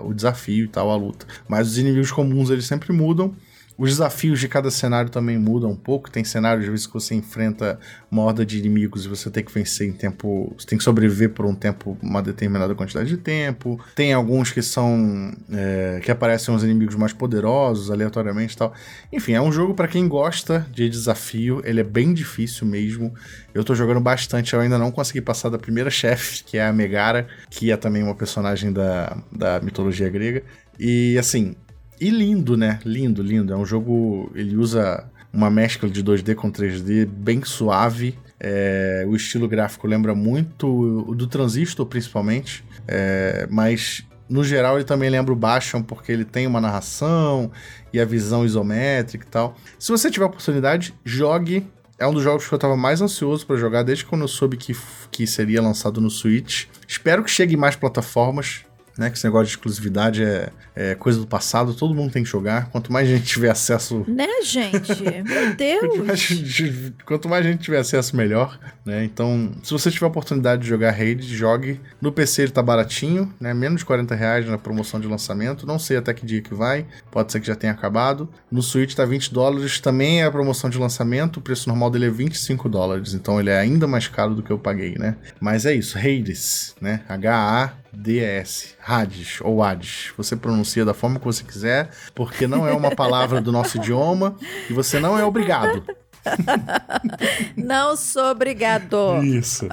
uh, 0.00 0.08
o 0.08 0.14
desafio 0.14 0.64
e 0.64 0.68
tal, 0.68 0.90
a 0.90 0.96
luta. 0.96 1.26
Mas 1.46 1.68
os 1.68 1.76
inimigos 1.76 2.10
comuns 2.10 2.48
eles 2.48 2.64
sempre 2.64 2.94
mudam. 2.94 3.34
Os 3.80 3.88
desafios 3.88 4.38
de 4.38 4.46
cada 4.46 4.70
cenário 4.70 5.10
também 5.10 5.38
mudam 5.38 5.70
um 5.70 5.74
pouco. 5.74 6.10
Tem 6.10 6.22
cenários, 6.22 6.66
às 6.66 6.70
vezes, 6.70 6.86
que 6.86 6.92
você 6.92 7.14
enfrenta 7.14 7.80
uma 8.10 8.22
horda 8.22 8.44
de 8.44 8.58
inimigos 8.58 9.06
e 9.06 9.08
você 9.08 9.30
tem 9.30 9.42
que 9.42 9.50
vencer 9.50 9.88
em 9.88 9.92
tempo. 9.94 10.54
Você 10.58 10.66
tem 10.66 10.76
que 10.76 10.84
sobreviver 10.84 11.30
por 11.30 11.46
um 11.46 11.54
tempo, 11.54 11.96
uma 12.02 12.20
determinada 12.20 12.74
quantidade 12.74 13.08
de 13.08 13.16
tempo. 13.16 13.82
Tem 13.94 14.12
alguns 14.12 14.50
que 14.52 14.60
são. 14.60 15.32
É, 15.50 15.98
que 16.02 16.10
aparecem 16.10 16.54
os 16.54 16.62
inimigos 16.62 16.94
mais 16.94 17.14
poderosos, 17.14 17.90
aleatoriamente 17.90 18.52
e 18.52 18.58
tal. 18.58 18.74
Enfim, 19.10 19.32
é 19.32 19.40
um 19.40 19.50
jogo 19.50 19.72
para 19.72 19.88
quem 19.88 20.06
gosta 20.06 20.66
de 20.70 20.86
desafio. 20.86 21.62
Ele 21.64 21.80
é 21.80 21.84
bem 21.84 22.12
difícil 22.12 22.66
mesmo. 22.66 23.14
Eu 23.54 23.64
tô 23.64 23.74
jogando 23.74 24.00
bastante, 24.00 24.52
eu 24.52 24.60
ainda 24.60 24.76
não 24.76 24.90
consegui 24.90 25.22
passar 25.22 25.48
da 25.48 25.58
primeira 25.58 25.88
chefe, 25.88 26.44
que 26.44 26.58
é 26.58 26.66
a 26.66 26.72
Megara, 26.72 27.26
que 27.48 27.72
é 27.72 27.78
também 27.78 28.02
uma 28.02 28.14
personagem 28.14 28.74
da, 28.74 29.16
da 29.32 29.58
mitologia 29.62 30.10
grega. 30.10 30.42
E 30.78 31.16
assim, 31.18 31.54
e 32.00 32.08
lindo, 32.08 32.56
né? 32.56 32.78
Lindo, 32.84 33.22
lindo. 33.22 33.52
É 33.52 33.56
um 33.56 33.66
jogo. 33.66 34.30
Ele 34.34 34.56
usa 34.56 35.04
uma 35.32 35.50
mescla 35.50 35.88
de 35.88 36.02
2D 36.02 36.34
com 36.34 36.50
3D 36.50 37.06
bem 37.06 37.44
suave. 37.44 38.18
É, 38.38 39.04
o 39.06 39.14
estilo 39.14 39.46
gráfico 39.46 39.86
lembra 39.86 40.14
muito 40.14 40.66
o 41.06 41.14
do 41.14 41.26
Transistor, 41.26 41.84
principalmente. 41.86 42.64
É, 42.88 43.46
mas 43.50 44.04
no 44.28 44.42
geral 44.42 44.76
ele 44.76 44.84
também 44.84 45.10
lembra 45.10 45.32
o 45.32 45.36
Bastion 45.36 45.82
porque 45.82 46.10
ele 46.10 46.24
tem 46.24 46.46
uma 46.46 46.60
narração 46.60 47.50
e 47.92 48.00
a 48.00 48.04
visão 48.04 48.44
isométrica 48.44 49.26
e 49.26 49.28
tal. 49.28 49.56
Se 49.78 49.92
você 49.92 50.10
tiver 50.10 50.24
oportunidade, 50.24 50.94
jogue. 51.04 51.66
É 51.98 52.06
um 52.06 52.14
dos 52.14 52.22
jogos 52.22 52.48
que 52.48 52.54
eu 52.54 52.56
estava 52.56 52.78
mais 52.78 53.02
ansioso 53.02 53.46
para 53.46 53.56
jogar 53.56 53.82
desde 53.82 54.06
quando 54.06 54.22
eu 54.22 54.28
soube 54.28 54.56
que, 54.56 54.74
que 55.10 55.26
seria 55.26 55.60
lançado 55.60 56.00
no 56.00 56.08
Switch. 56.08 56.64
Espero 56.88 57.22
que 57.22 57.30
chegue 57.30 57.52
em 57.52 57.58
mais 57.58 57.76
plataformas 57.76 58.64
né? 59.00 59.08
Que 59.08 59.16
esse 59.16 59.24
negócio 59.24 59.46
de 59.46 59.52
exclusividade 59.52 60.22
é, 60.22 60.50
é, 60.80 60.94
coisa 60.94 61.20
do 61.20 61.26
passado, 61.26 61.74
todo 61.74 61.94
mundo 61.94 62.10
tem 62.10 62.22
que 62.22 62.28
jogar. 62.30 62.70
Quanto 62.70 62.90
mais 62.90 63.06
gente 63.06 63.26
tiver 63.26 63.50
acesso. 63.50 64.02
Né, 64.08 64.26
gente? 64.42 65.02
Meu 65.28 65.54
Deus! 65.54 65.80
quanto, 65.80 66.06
mais, 66.06 66.92
quanto 67.04 67.28
mais 67.28 67.44
gente 67.44 67.60
tiver 67.60 67.80
acesso, 67.80 68.16
melhor. 68.16 68.58
Né? 68.82 69.04
Então, 69.04 69.52
se 69.62 69.72
você 69.72 69.90
tiver 69.90 70.06
a 70.06 70.08
oportunidade 70.08 70.62
de 70.62 70.68
jogar 70.68 70.92
Raid, 70.92 71.22
jogue. 71.36 71.78
No 72.00 72.10
PC 72.10 72.44
ele 72.44 72.52
tá 72.52 72.62
baratinho, 72.62 73.30
né? 73.38 73.52
Menos 73.52 73.80
de 73.80 73.84
40 73.84 74.14
reais 74.14 74.46
na 74.46 74.56
promoção 74.56 74.98
de 74.98 75.06
lançamento. 75.06 75.66
Não 75.66 75.78
sei 75.78 75.98
até 75.98 76.14
que 76.14 76.24
dia 76.24 76.40
que 76.40 76.54
vai. 76.54 76.86
Pode 77.10 77.30
ser 77.30 77.40
que 77.40 77.46
já 77.46 77.54
tenha 77.54 77.74
acabado. 77.74 78.26
No 78.50 78.62
Switch 78.62 78.94
tá 78.94 79.04
20 79.04 79.34
dólares. 79.34 79.80
Também 79.80 80.22
é 80.22 80.24
a 80.24 80.30
promoção 80.30 80.70
de 80.70 80.78
lançamento. 80.78 81.36
O 81.36 81.42
preço 81.42 81.68
normal 81.68 81.90
dele 81.90 82.06
é 82.06 82.10
25 82.10 82.70
dólares. 82.70 83.12
Então 83.12 83.38
ele 83.38 83.50
é 83.50 83.58
ainda 83.58 83.86
mais 83.86 84.08
caro 84.08 84.34
do 84.34 84.42
que 84.42 84.50
eu 84.50 84.58
paguei, 84.58 84.94
né? 84.98 85.16
Mas 85.38 85.66
é 85.66 85.74
isso. 85.74 85.98
Hades, 85.98 86.74
né? 86.80 87.02
H-A 87.06 87.74
DS, 87.92 88.76
Hades 88.84 89.38
ou 89.40 89.62
Hades. 89.62 90.12
Você 90.16 90.36
pronuncia 90.70 90.84
da 90.84 90.94
forma 90.94 91.18
que 91.18 91.24
você 91.24 91.42
quiser, 91.42 91.90
porque 92.14 92.46
não 92.46 92.66
é 92.66 92.72
uma 92.72 92.94
palavra 92.94 93.40
do 93.40 93.50
nosso 93.50 93.78
idioma 93.78 94.36
e 94.68 94.72
você 94.72 95.00
não 95.00 95.18
é 95.18 95.24
obrigado. 95.24 95.82
não 97.56 97.96
sou 97.96 98.30
obrigado. 98.30 99.22
Isso. 99.22 99.66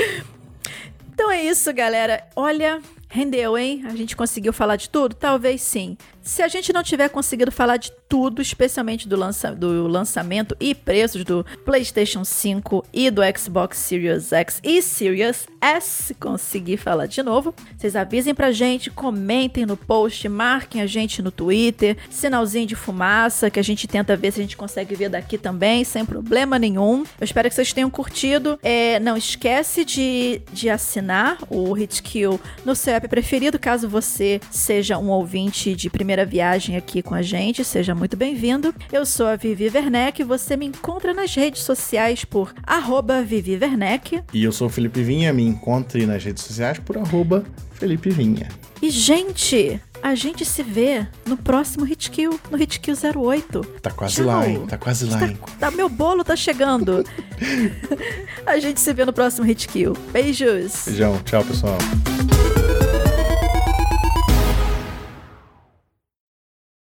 então 1.12 1.30
é 1.30 1.42
isso, 1.42 1.72
galera. 1.72 2.26
Olha, 2.36 2.80
rendeu, 3.08 3.56
hein? 3.56 3.84
A 3.86 3.96
gente 3.96 4.14
conseguiu 4.14 4.52
falar 4.52 4.76
de 4.76 4.90
tudo? 4.90 5.14
Talvez 5.14 5.62
sim. 5.62 5.96
Se 6.24 6.40
a 6.40 6.48
gente 6.48 6.72
não 6.72 6.82
tiver 6.82 7.10
conseguido 7.10 7.52
falar 7.52 7.76
de 7.76 7.92
tudo, 8.08 8.40
especialmente 8.40 9.06
do, 9.06 9.14
lança 9.14 9.54
do 9.54 9.86
lançamento 9.86 10.56
e 10.58 10.74
preços 10.74 11.22
do 11.22 11.44
PlayStation 11.66 12.24
5 12.24 12.82
e 12.94 13.10
do 13.10 13.20
Xbox 13.36 13.76
Series 13.76 14.32
X 14.32 14.58
e 14.64 14.80
Series 14.80 15.46
S, 15.60 16.14
conseguir 16.14 16.78
falar 16.78 17.04
de 17.06 17.22
novo, 17.22 17.54
vocês 17.76 17.94
avisem 17.94 18.34
pra 18.34 18.52
gente, 18.52 18.90
comentem 18.90 19.66
no 19.66 19.76
post, 19.76 20.26
marquem 20.30 20.80
a 20.80 20.86
gente 20.86 21.20
no 21.20 21.30
Twitter, 21.30 21.98
sinalzinho 22.08 22.66
de 22.66 22.74
fumaça, 22.74 23.50
que 23.50 23.60
a 23.60 23.64
gente 23.64 23.86
tenta 23.86 24.16
ver 24.16 24.32
se 24.32 24.40
a 24.40 24.42
gente 24.42 24.56
consegue 24.56 24.94
ver 24.94 25.10
daqui 25.10 25.36
também, 25.36 25.84
sem 25.84 26.06
problema 26.06 26.58
nenhum. 26.58 27.04
Eu 27.20 27.24
espero 27.24 27.50
que 27.50 27.54
vocês 27.54 27.72
tenham 27.74 27.90
curtido. 27.90 28.58
É, 28.62 28.98
não 28.98 29.14
esquece 29.14 29.84
de, 29.84 30.40
de 30.50 30.70
assinar 30.70 31.36
o 31.50 31.76
Hitkill 31.76 32.40
no 32.64 32.74
seu 32.74 32.94
app 32.94 33.08
preferido, 33.08 33.58
caso 33.58 33.86
você 33.86 34.40
seja 34.50 34.96
um 34.96 35.10
ouvinte 35.10 35.74
de 35.74 35.90
primeira 35.90 36.13
primeira 36.14 36.24
viagem 36.24 36.76
aqui 36.76 37.02
com 37.02 37.12
a 37.12 37.22
gente, 37.22 37.64
seja 37.64 37.92
muito 37.92 38.16
bem-vindo. 38.16 38.72
Eu 38.92 39.04
sou 39.04 39.26
a 39.26 39.34
Vivi 39.34 39.68
Werneck, 39.68 40.22
você 40.22 40.56
me 40.56 40.64
encontra 40.64 41.12
nas 41.12 41.34
redes 41.34 41.62
sociais 41.62 42.24
por 42.24 42.54
arroba 42.62 43.20
Vivi 43.20 43.58
Werneck. 43.60 44.22
E 44.32 44.44
eu 44.44 44.52
sou 44.52 44.68
o 44.68 44.70
Felipe 44.70 45.02
Vinha, 45.02 45.32
me 45.32 45.42
encontre 45.42 46.06
nas 46.06 46.22
redes 46.22 46.44
sociais 46.44 46.78
por 46.78 46.96
arroba 46.96 47.44
Felipe 47.72 48.10
Vinha. 48.10 48.48
E, 48.80 48.90
gente, 48.90 49.80
a 50.00 50.14
gente 50.14 50.44
se 50.44 50.62
vê 50.62 51.04
no 51.26 51.36
próximo 51.36 51.84
Hitkill, 51.84 52.38
no 52.48 52.62
Hitkill 52.62 52.94
08. 52.94 53.60
Tá 53.82 53.90
quase 53.90 54.16
Tchau. 54.16 54.26
lá, 54.26 54.48
hein? 54.48 54.66
Tá 54.68 54.78
quase 54.78 55.06
lá, 55.06 55.18
tá, 55.18 55.26
hein? 55.26 55.38
Tá, 55.58 55.70
meu 55.72 55.88
bolo 55.88 56.22
tá 56.22 56.36
chegando. 56.36 57.04
a 58.46 58.56
gente 58.60 58.78
se 58.78 58.92
vê 58.92 59.04
no 59.04 59.12
próximo 59.12 59.44
Hitkill. 59.44 59.94
Beijos. 60.12 60.84
Beijão. 60.86 61.18
Tchau, 61.24 61.44
pessoal. 61.44 61.78